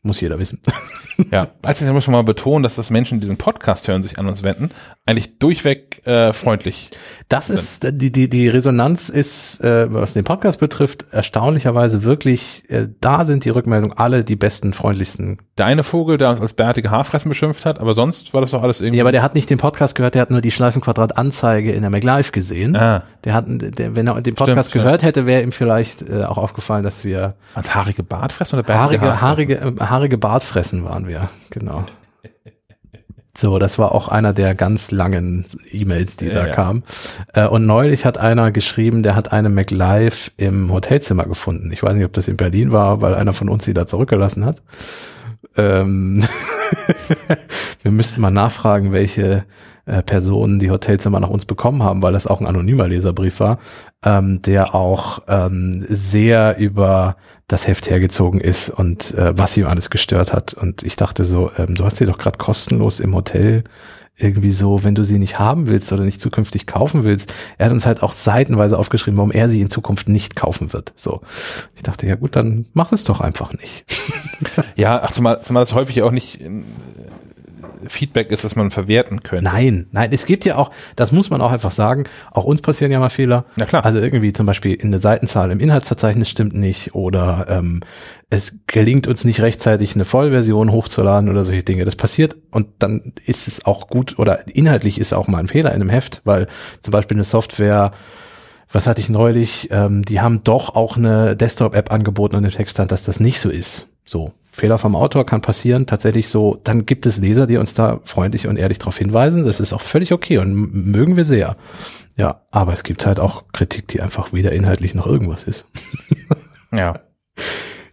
Muss 0.02 0.20
jeder 0.20 0.38
wissen. 0.38 0.60
Ja, 1.30 1.48
also 1.62 1.84
ich 1.84 1.92
muss 1.92 2.04
schon 2.04 2.12
mal 2.12 2.24
betonen, 2.24 2.62
dass 2.62 2.74
das 2.74 2.88
Menschen, 2.88 3.18
die 3.20 3.26
diesen 3.26 3.36
Podcast 3.36 3.86
hören, 3.86 4.02
sich 4.02 4.18
an 4.18 4.26
uns 4.26 4.42
wenden, 4.42 4.70
eigentlich 5.04 5.38
durchweg 5.38 6.04
äh, 6.06 6.32
freundlich. 6.32 6.88
Das 7.28 7.50
ist, 7.50 7.86
die, 7.92 8.10
die, 8.10 8.30
die 8.30 8.48
Resonanz 8.48 9.10
ist, 9.10 9.60
äh, 9.62 9.92
was 9.92 10.14
den 10.14 10.24
Podcast 10.24 10.58
betrifft, 10.58 11.04
erstaunlicherweise 11.10 12.02
wirklich, 12.02 12.64
äh, 12.70 12.88
da 13.00 13.26
sind 13.26 13.44
die 13.44 13.50
Rückmeldungen 13.50 13.96
alle 13.96 14.24
die 14.24 14.36
besten, 14.36 14.72
freundlichsten. 14.72 15.38
Der 15.58 15.66
eine 15.66 15.84
Vogel, 15.84 16.16
der 16.16 16.30
uns 16.30 16.40
als 16.40 16.54
bärtige 16.54 16.90
Haarfressen 16.90 17.28
beschimpft 17.28 17.66
hat, 17.66 17.78
aber 17.78 17.92
sonst 17.92 18.32
war 18.32 18.40
das 18.40 18.52
doch 18.52 18.62
alles 18.62 18.80
irgendwie. 18.80 18.96
Ja, 18.98 19.04
aber 19.04 19.12
der 19.12 19.22
hat 19.22 19.34
nicht 19.34 19.50
den 19.50 19.58
Podcast 19.58 19.94
gehört, 19.94 20.14
der 20.14 20.22
hat 20.22 20.30
nur 20.30 20.40
die 20.40 20.50
Schleifenquadrat-Anzeige 20.50 21.72
in 21.72 21.82
der 21.82 21.90
MacLive 21.90 22.32
gesehen. 22.32 22.74
ah, 22.74 23.02
Der 23.24 23.34
hat, 23.34 23.44
der, 23.48 23.94
wenn 23.94 24.06
er 24.06 24.20
den 24.22 24.34
Podcast 24.34 24.70
Stimmt, 24.70 24.84
gehört 24.84 25.02
hätte, 25.02 25.26
wäre 25.26 25.42
ihm 25.42 25.52
vielleicht 25.52 26.02
äh, 26.08 26.24
auch 26.24 26.38
aufgefallen, 26.38 26.82
dass 26.84 27.04
wir 27.04 27.34
als 27.54 27.74
haarige 27.74 28.02
Bartfressen 28.02 28.58
oder 28.58 28.66
bärtige 28.66 29.00
haarige, 29.02 29.20
Haarfressen? 29.20 29.60
haarige, 29.60 29.82
äh, 29.82 29.84
haarige 29.92 30.18
Bartfressen 30.18 30.84
waren 30.84 31.06
wir, 31.06 31.28
genau. 31.50 31.84
So, 33.36 33.58
das 33.58 33.78
war 33.78 33.92
auch 33.92 34.08
einer 34.08 34.32
der 34.32 34.54
ganz 34.54 34.90
langen 34.90 35.46
E-Mails, 35.70 36.16
die 36.16 36.26
Ja, 36.26 36.34
da 36.34 36.46
ja. 36.48 36.54
kamen. 36.54 36.82
Äh, 37.32 37.46
und 37.46 37.64
neulich 37.64 38.04
hat 38.04 38.18
einer 38.18 38.50
geschrieben, 38.52 39.02
der 39.02 39.14
hat 39.16 39.32
eine 39.32 39.48
MacLive 39.48 40.32
im 40.36 40.70
Hotelzimmer 40.70 41.24
gefunden. 41.24 41.72
Ich 41.72 41.82
weiß 41.82 41.94
nicht, 41.94 42.04
ob 42.04 42.12
das 42.12 42.28
in 42.28 42.36
Berlin 42.36 42.72
war, 42.72 43.00
weil 43.00 43.14
einer 43.14 43.32
von 43.32 43.48
uns 43.48 43.64
sie 43.64 43.74
da 43.74 43.86
zurückgelassen 43.86 44.44
hat. 44.44 44.62
Ähm 45.56 46.22
wir 47.82 47.90
müssten 47.90 48.20
mal 48.20 48.30
nachfragen, 48.30 48.92
welche 48.92 49.44
äh, 49.86 50.02
Personen 50.02 50.58
die 50.58 50.70
Hotelzimmer 50.70 51.20
nach 51.20 51.30
uns 51.30 51.44
bekommen 51.44 51.82
haben, 51.82 52.02
weil 52.02 52.12
das 52.12 52.26
auch 52.26 52.40
ein 52.40 52.46
anonymer 52.46 52.88
Leserbrief 52.88 53.40
war, 53.40 53.58
ähm, 54.04 54.40
der 54.42 54.74
auch 54.74 55.22
ähm, 55.28 55.84
sehr 55.88 56.56
über 56.58 57.16
das 57.48 57.66
Heft 57.66 57.90
hergezogen 57.90 58.40
ist 58.40 58.70
und 58.70 59.14
äh, 59.14 59.36
was 59.36 59.56
ihm 59.56 59.66
alles 59.66 59.90
gestört 59.90 60.32
hat. 60.32 60.54
Und 60.54 60.82
ich 60.84 60.96
dachte 60.96 61.24
so, 61.24 61.50
ähm, 61.58 61.74
du 61.74 61.84
hast 61.84 61.96
sie 61.96 62.06
doch 62.06 62.18
gerade 62.18 62.38
kostenlos 62.38 63.00
im 63.00 63.14
Hotel 63.14 63.64
irgendwie 64.22 64.50
so, 64.50 64.84
wenn 64.84 64.94
du 64.94 65.04
sie 65.04 65.18
nicht 65.18 65.38
haben 65.38 65.68
willst 65.68 65.92
oder 65.92 66.04
nicht 66.04 66.20
zukünftig 66.20 66.66
kaufen 66.66 67.04
willst. 67.04 67.32
Er 67.58 67.66
hat 67.66 67.72
uns 67.72 67.86
halt 67.86 68.02
auch 68.02 68.12
seitenweise 68.12 68.78
aufgeschrieben, 68.78 69.16
warum 69.16 69.30
er 69.30 69.48
sie 69.48 69.60
in 69.60 69.70
Zukunft 69.70 70.08
nicht 70.08 70.36
kaufen 70.36 70.72
wird. 70.72 70.92
So, 70.96 71.20
ich 71.74 71.82
dachte, 71.82 72.06
ja 72.06 72.14
gut, 72.14 72.36
dann 72.36 72.66
mach 72.74 72.92
es 72.92 73.04
doch 73.04 73.20
einfach 73.20 73.52
nicht. 73.52 73.84
Ja, 74.76 75.00
ach, 75.02 75.12
zumal, 75.12 75.40
zumal 75.42 75.62
das 75.62 75.72
häufig 75.72 76.02
auch 76.02 76.10
nicht 76.10 76.40
Feedback 77.86 78.30
ist, 78.30 78.44
was 78.44 78.56
man 78.56 78.70
verwerten 78.70 79.22
könnte. 79.22 79.44
Nein, 79.44 79.86
nein, 79.92 80.10
es 80.12 80.26
gibt 80.26 80.44
ja 80.44 80.56
auch, 80.56 80.70
das 80.96 81.12
muss 81.12 81.30
man 81.30 81.40
auch 81.40 81.52
einfach 81.52 81.70
sagen, 81.70 82.04
auch 82.30 82.44
uns 82.44 82.60
passieren 82.60 82.92
ja 82.92 82.98
mal 82.98 83.10
Fehler. 83.10 83.44
Na 83.56 83.64
klar. 83.64 83.84
Also 83.84 83.98
irgendwie 83.98 84.32
zum 84.32 84.46
Beispiel 84.46 84.74
in 84.74 84.90
der 84.90 85.00
Seitenzahl 85.00 85.50
im 85.50 85.60
Inhaltsverzeichnis 85.60 86.28
stimmt 86.28 86.54
nicht 86.54 86.94
oder 86.94 87.46
ähm, 87.48 87.80
es 88.30 88.56
gelingt 88.66 89.06
uns 89.06 89.24
nicht 89.24 89.40
rechtzeitig 89.40 89.94
eine 89.94 90.04
Vollversion 90.04 90.72
hochzuladen 90.72 91.28
oder 91.28 91.44
solche 91.44 91.62
Dinge. 91.62 91.84
Das 91.84 91.96
passiert 91.96 92.36
und 92.50 92.68
dann 92.78 93.12
ist 93.26 93.48
es 93.48 93.64
auch 93.64 93.88
gut 93.88 94.18
oder 94.18 94.46
inhaltlich 94.48 94.98
ist 94.98 95.12
auch 95.12 95.28
mal 95.28 95.38
ein 95.38 95.48
Fehler 95.48 95.70
in 95.70 95.80
einem 95.80 95.90
Heft, 95.90 96.22
weil 96.24 96.46
zum 96.82 96.92
Beispiel 96.92 97.16
eine 97.16 97.24
Software 97.24 97.92
was 98.74 98.86
hatte 98.86 99.00
ich 99.00 99.10
neulich, 99.10 99.68
ähm, 99.70 100.02
die 100.02 100.20
haben 100.20 100.42
doch 100.44 100.74
auch 100.74 100.96
eine 100.96 101.36
Desktop-App 101.36 101.92
angeboten 101.92 102.36
und 102.36 102.44
im 102.44 102.50
Text 102.50 102.76
stand, 102.76 102.90
dass 102.90 103.04
das 103.04 103.20
nicht 103.20 103.38
so 103.38 103.50
ist. 103.50 103.88
So, 104.04 104.32
Fehler 104.54 104.76
vom 104.76 104.94
Autor 104.94 105.24
kann 105.24 105.40
passieren, 105.40 105.86
tatsächlich 105.86 106.28
so. 106.28 106.60
Dann 106.62 106.84
gibt 106.84 107.06
es 107.06 107.16
Leser, 107.16 107.46
die 107.46 107.56
uns 107.56 107.72
da 107.72 108.00
freundlich 108.04 108.46
und 108.46 108.58
ehrlich 108.58 108.78
darauf 108.78 108.98
hinweisen. 108.98 109.44
Das 109.44 109.60
ist 109.60 109.72
auch 109.72 109.80
völlig 109.80 110.12
okay 110.12 110.38
und 110.38 110.54
mögen 110.54 111.16
wir 111.16 111.24
sehr. 111.24 111.56
Ja, 112.18 112.42
aber 112.50 112.74
es 112.74 112.84
gibt 112.84 113.06
halt 113.06 113.18
auch 113.18 113.44
Kritik, 113.52 113.88
die 113.88 114.02
einfach 114.02 114.34
weder 114.34 114.52
inhaltlich 114.52 114.94
noch 114.94 115.06
irgendwas 115.06 115.44
ist. 115.44 115.66
Ja. 116.74 117.00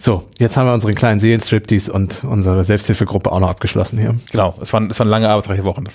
So, 0.02 0.24
jetzt 0.38 0.56
haben 0.56 0.68
wir 0.68 0.74
unseren 0.74 0.96
kleinen 0.96 1.20
Seelenstriptease 1.20 1.92
und 1.92 2.24
unsere 2.24 2.64
Selbsthilfegruppe 2.64 3.30
auch 3.30 3.42
noch 3.42 3.50
abgeschlossen 3.50 4.00
hier. 4.00 4.16
Genau, 4.32 4.56
es 4.62 4.72
waren, 4.72 4.90
es 4.90 4.98
waren 4.98 5.10
lange 5.10 5.28
arbeitsreiche 5.28 5.66
Wochen. 5.66 5.84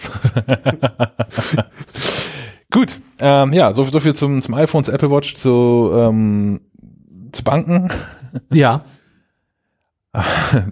Gut, 2.70 2.98
ähm, 3.20 3.54
ja, 3.54 3.72
so, 3.72 3.84
so 3.84 4.00
viel 4.00 4.14
zum, 4.14 4.42
zum 4.42 4.52
iPhone, 4.52 4.84
zu 4.84 4.92
Apple 4.92 5.10
Watch, 5.10 5.36
zu, 5.36 5.90
ähm, 5.94 6.60
zu 7.32 7.42
Banken. 7.42 7.88
Ja, 8.52 8.82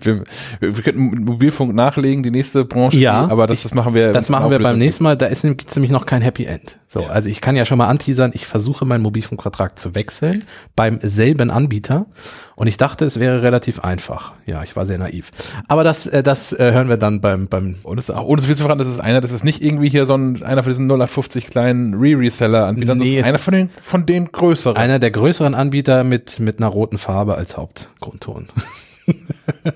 Wir, 0.01 0.23
wir, 0.61 0.73
könnten 0.85 1.25
Mobilfunk 1.25 1.75
nachlegen, 1.75 2.23
die 2.23 2.31
nächste 2.31 2.65
Branche, 2.65 2.97
Ja, 2.97 3.27
aber 3.29 3.47
das, 3.49 3.63
das 3.65 3.75
machen 3.75 3.93
wir. 3.95 4.13
Das 4.13 4.29
machen 4.29 4.51
wir 4.53 4.59
beim 4.61 4.79
nächsten 4.79 5.03
Mal. 5.03 5.17
Da 5.17 5.27
ist 5.27 5.43
nämlich- 5.43 5.59
gibt's 5.59 5.75
nämlich 5.75 5.91
noch 5.91 6.07
kein 6.07 6.23
Happy 6.23 6.45
End. 6.45 6.79
So, 6.87 7.01
Ja. 7.01 7.09
also 7.09 7.29
ich 7.29 7.41
kann 7.41 7.57
ja 7.57 7.65
schon 7.65 7.79
mal 7.79 7.89
anteasern, 7.89 8.31
ich 8.35 8.47
versuche 8.47 8.85
meinen 8.85 9.03
Mobilfunkvertrag 9.03 9.79
zu 9.79 9.95
wechseln 9.97 10.45
beim 10.77 11.01
selben 11.03 11.51
Anbieter 11.51 12.07
und 12.55 12.67
ich 12.69 12.77
dachte, 12.77 13.05
es 13.05 13.19
wäre 13.19 13.43
relativ 13.43 13.81
einfach. 13.81 14.33
Ja, 14.47 14.63
ich 14.63 14.77
war 14.77 14.87
sehr 14.87 14.99
naiv. 14.99 15.31
Aber 15.67 15.83
das, 15.83 16.07
äh, 16.07 16.23
das 16.23 16.53
äh, 16.53 16.71
hören 16.73 16.89
wir 16.89 16.97
dann 16.99 17.21
beim 17.21 17.49
beim. 17.49 17.77
Und 17.83 17.99
es 17.99 18.11
auch, 18.11 18.25
ohne 18.25 18.41
so 18.41 18.47
viel 18.47 18.57
zu 18.57 18.63
verraten, 18.63 18.79
das 18.79 18.89
ist 18.89 19.01
einer, 19.01 19.21
das 19.21 19.33
ist 19.33 19.43
nicht 19.45 19.63
irgendwie 19.65 19.89
hier 19.89 20.07
so 20.07 20.15
ein, 20.15 20.43
einer 20.45 20.63
von 20.63 20.71
diesen 20.71 20.87
0850 20.87 21.49
kleinen 21.49 21.95
Re-Reseller-Anbietern, 21.95 22.99
Nee. 22.99 23.09
sondern 23.15 23.25
einer 23.29 23.39
von 23.39 23.55
den, 23.55 23.71
von 23.83 24.07
den 24.07 24.31
größeren. 24.31 24.77
Einer 24.77 24.99
der 25.01 25.11
größeren 25.11 25.55
Anbieter 25.57 26.05
mit 26.05 26.39
mit 26.39 26.59
einer 26.59 26.69
roten 26.69 26.99
Farbe 26.99 27.35
als 27.37 27.57
Hauptgrundton. 27.57 28.47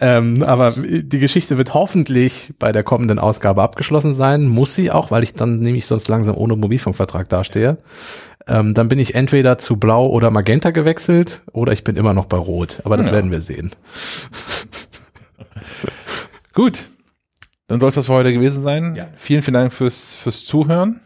ähm, 0.00 0.42
aber 0.42 0.72
die 0.72 1.18
Geschichte 1.18 1.58
wird 1.58 1.74
hoffentlich 1.74 2.52
bei 2.58 2.72
der 2.72 2.82
kommenden 2.82 3.18
Ausgabe 3.18 3.62
abgeschlossen 3.62 4.14
sein. 4.14 4.46
Muss 4.46 4.74
sie 4.74 4.90
auch, 4.90 5.10
weil 5.10 5.22
ich 5.22 5.34
dann 5.34 5.60
nämlich 5.60 5.86
sonst 5.86 6.08
langsam 6.08 6.36
ohne 6.36 6.56
Mobilfunkvertrag 6.56 7.28
dastehe. 7.28 7.78
Ähm, 8.46 8.74
dann 8.74 8.88
bin 8.88 8.98
ich 8.98 9.14
entweder 9.14 9.58
zu 9.58 9.76
Blau 9.78 10.06
oder 10.08 10.30
Magenta 10.30 10.70
gewechselt 10.70 11.42
oder 11.52 11.72
ich 11.72 11.84
bin 11.84 11.96
immer 11.96 12.14
noch 12.14 12.26
bei 12.26 12.36
Rot. 12.36 12.80
Aber 12.84 12.96
das 12.96 13.06
Ja. 13.06 13.12
werden 13.12 13.30
wir 13.30 13.40
sehen. 13.40 13.70
Gut. 16.52 16.86
Dann 17.66 17.80
soll 17.80 17.88
es 17.88 17.94
das 17.94 18.06
für 18.06 18.12
heute 18.12 18.32
gewesen 18.32 18.62
sein. 18.62 18.94
Ja. 18.94 19.08
Vielen, 19.16 19.42
vielen 19.42 19.54
Dank 19.54 19.72
fürs, 19.72 20.14
fürs 20.14 20.44
Zuhören. 20.44 21.00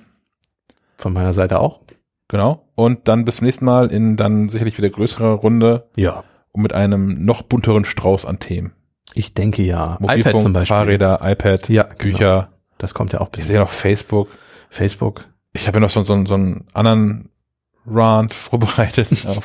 Von 0.97 1.13
meiner 1.13 1.33
Seite 1.33 1.61
auch. 1.61 1.81
Genau. 2.29 2.65
Und 2.75 3.09
dann 3.09 3.25
bis 3.25 3.37
zum 3.37 3.47
nächsten 3.47 3.65
Mal 3.65 3.91
in 3.91 4.17
dann 4.17 4.49
sicherlich 4.49 4.77
wieder 4.79 4.91
größerer 4.91 5.31
Runde 5.33 5.89
Ja. 5.97 6.23
und 6.53 6.63
mit 6.63 6.73
einem 6.73 7.25
noch 7.25 7.43
bunteren 7.43 7.85
Strauß 7.85 8.25
an 8.27 8.39
Themen. 8.39 8.73
Ich 9.15 9.35
denke 9.35 9.63
ja. 9.63 9.97
Mobilfunk, 10.01 10.67
Fahrräder, 10.67 11.21
iPad, 11.23 11.69
Ja, 11.71 11.85
genau. 11.85 11.97
Bücher. 11.99 12.49
Das 12.77 12.95
kommt 12.95 13.13
ja 13.13 13.21
auch 13.21 13.31
Ich 13.37 13.47
sehe 13.47 13.59
noch 13.59 13.71
Facebook. 13.71 14.29
Facebook. 14.71 15.25
Ich 15.55 15.67
habe 15.67 15.79
ja 15.79 15.81
noch 15.81 15.91
so, 15.91 16.05
so, 16.05 16.25
so 16.27 16.35
einen 16.35 16.67
anderen 16.75 17.31
Rant 17.87 18.35
vorbereitet 18.35 19.09
auf 19.27 19.43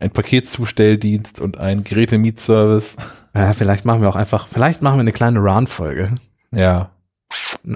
einen 0.00 0.10
Paketzustelldienst 0.10 1.40
und 1.40 1.58
einen 1.58 1.84
Gerätemietservice. 1.84 2.96
Ja, 3.34 3.52
vielleicht 3.52 3.84
machen 3.84 4.02
wir 4.02 4.08
auch 4.08 4.16
einfach, 4.16 4.48
vielleicht 4.48 4.82
machen 4.82 4.96
wir 4.96 5.00
eine 5.02 5.12
kleine 5.12 5.38
Run-Folge. 5.38 6.14
Ja. 6.50 6.90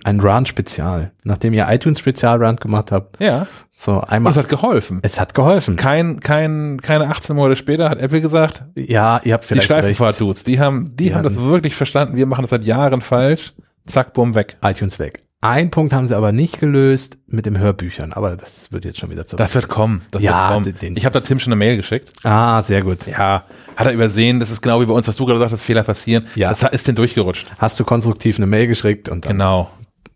Ein 0.04 0.20
Run-Spezial. 0.20 1.12
Nachdem 1.24 1.52
ihr 1.54 1.66
iTunes-Spezial-Run 1.68 2.56
gemacht 2.56 2.92
habt. 2.92 3.20
Ja. 3.20 3.46
So 3.76 3.94
Und 4.00 4.04
einmal. 4.10 4.32
es 4.32 4.36
hat 4.38 4.48
geholfen. 4.48 4.98
es 5.02 5.18
hat 5.20 5.34
geholfen. 5.34 5.76
Kein, 5.76 6.20
kein, 6.20 6.80
keine 6.82 7.08
18 7.08 7.36
Monate 7.36 7.56
später 7.56 7.88
hat 7.90 7.98
Apple 7.98 8.20
gesagt, 8.20 8.64
Ja, 8.74 9.20
ihr 9.24 9.34
habt 9.34 9.44
die 9.44 9.48
vielleicht 9.48 9.70
recht. 9.70 9.80
Schleifenfahrt-Dudes, 9.80 10.44
die 10.44 10.58
haben, 10.60 10.90
die, 10.96 11.04
Die 11.04 11.14
haben 11.14 11.22
das 11.22 11.36
wirklich 11.36 11.74
verstanden. 11.76 12.16
Wir 12.16 12.26
machen 12.26 12.42
das 12.42 12.50
seit 12.50 12.62
Jahren 12.62 13.00
falsch. 13.00 13.54
Zack, 13.86 14.12
bumm, 14.14 14.34
weg. 14.34 14.56
iTunes 14.62 14.98
weg. 14.98 15.20
Ein 15.40 15.70
Punkt 15.70 15.92
haben 15.92 16.06
sie 16.08 16.16
aber 16.16 16.32
nicht 16.32 16.58
gelöst 16.58 17.18
mit 17.28 17.46
dem 17.46 17.56
Hörbüchern, 17.58 18.12
aber 18.12 18.34
das 18.36 18.72
wird 18.72 18.84
jetzt 18.84 18.98
schon 18.98 19.08
wieder 19.10 19.24
zu. 19.24 19.36
Das 19.36 19.54
wird 19.54 19.68
kommen. 19.68 20.02
Das 20.10 20.20
Ja, 20.20 20.50
wird 20.50 20.64
kommen. 20.64 20.78
den- 20.80 20.96
Ich 20.96 21.04
habe 21.04 21.12
da 21.12 21.20
Tim 21.24 21.38
schon 21.38 21.52
eine 21.52 21.58
Mail 21.58 21.76
geschickt. 21.76 22.10
ah, 22.24 22.60
sehr 22.62 22.82
gut. 22.82 23.06
Ja, 23.06 23.44
hat 23.76 23.86
er 23.86 23.92
übersehen. 23.92 24.40
Das 24.40 24.50
ist 24.50 24.62
genau 24.62 24.80
wie 24.80 24.86
bei 24.86 24.94
uns, 24.94 25.06
was 25.06 25.14
du 25.14 25.26
gerade 25.26 25.38
sagst, 25.38 25.52
dass 25.52 25.62
Fehler 25.62 25.84
passieren. 25.84 26.26
Ja. 26.34 26.48
Das 26.48 26.62
ist 26.64 26.88
denn 26.88 26.96
durchgerutscht. 26.96 27.46
Hast 27.58 27.78
du 27.78 27.84
konstruktiv 27.84 28.36
eine 28.38 28.46
Mail 28.46 28.66
geschickt 28.66 29.08
und 29.08 29.26
dann, 29.26 29.32
Genau. 29.32 29.70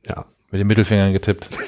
ja. 0.09 0.25
Mit 0.51 0.61
den 0.61 0.67
Mittelfingern 0.67 1.13
getippt. 1.13 1.49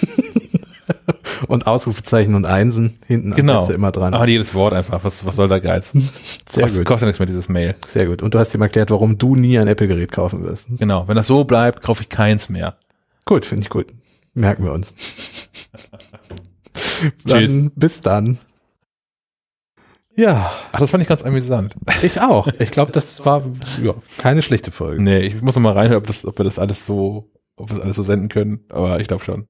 Und 1.48 1.66
Ausrufezeichen 1.66 2.34
und 2.34 2.46
Einsen 2.46 2.98
hinten 3.06 3.34
Genau. 3.34 3.68
Immer 3.68 3.90
dran. 3.92 4.14
Aber 4.14 4.26
jedes 4.26 4.54
Wort 4.54 4.72
einfach. 4.72 5.04
Was, 5.04 5.26
was 5.26 5.36
soll 5.36 5.48
der 5.48 5.60
Geiz? 5.60 5.90
sehr 6.48 6.62
kostet, 6.62 6.80
gut. 6.80 6.86
kostet 6.86 7.06
nichts 7.08 7.18
mehr, 7.18 7.26
dieses 7.26 7.48
Mail. 7.50 7.74
Sehr 7.86 8.06
gut. 8.06 8.22
Und 8.22 8.32
du 8.34 8.38
hast 8.38 8.54
ihm 8.54 8.62
erklärt, 8.62 8.90
warum 8.90 9.18
du 9.18 9.36
nie 9.36 9.58
ein 9.58 9.68
Apple-Gerät 9.68 10.10
kaufen 10.12 10.42
wirst. 10.44 10.66
Genau. 10.78 11.06
Wenn 11.06 11.16
das 11.16 11.26
so 11.26 11.44
bleibt, 11.44 11.82
kaufe 11.82 12.02
ich 12.02 12.08
keins 12.08 12.48
mehr. 12.48 12.76
Gut, 13.24 13.46
finde 13.46 13.62
ich 13.62 13.70
gut. 13.70 13.86
Merken 14.34 14.64
wir 14.64 14.72
uns. 14.72 14.92
Tschüss. 17.26 17.50
Dann, 17.50 17.70
bis 17.74 18.00
dann. 18.00 18.38
Ja, 20.16 20.52
Ach, 20.70 20.78
das 20.78 20.90
fand 20.90 21.02
ich 21.02 21.08
ganz 21.08 21.22
amüsant. 21.22 21.74
ich 22.02 22.20
auch. 22.20 22.46
Ich 22.58 22.70
glaube, 22.70 22.92
das 22.92 23.24
war 23.24 23.44
ja, 23.82 23.94
keine 24.18 24.42
schlechte 24.42 24.70
Folge. 24.70 25.02
Nee, 25.02 25.20
ich 25.20 25.42
muss 25.42 25.56
noch 25.56 25.62
mal 25.62 25.72
reinhören, 25.72 25.98
ob, 26.02 26.06
das, 26.06 26.24
ob 26.24 26.38
wir 26.38 26.44
das 26.44 26.58
alles 26.60 26.86
so, 26.86 27.32
ob 27.56 27.70
wir 27.70 27.76
das 27.76 27.84
alles 27.84 27.96
so 27.96 28.04
senden 28.04 28.28
können. 28.28 28.60
Aber 28.68 29.00
ich 29.00 29.08
glaube 29.08 29.24
schon. 29.24 29.42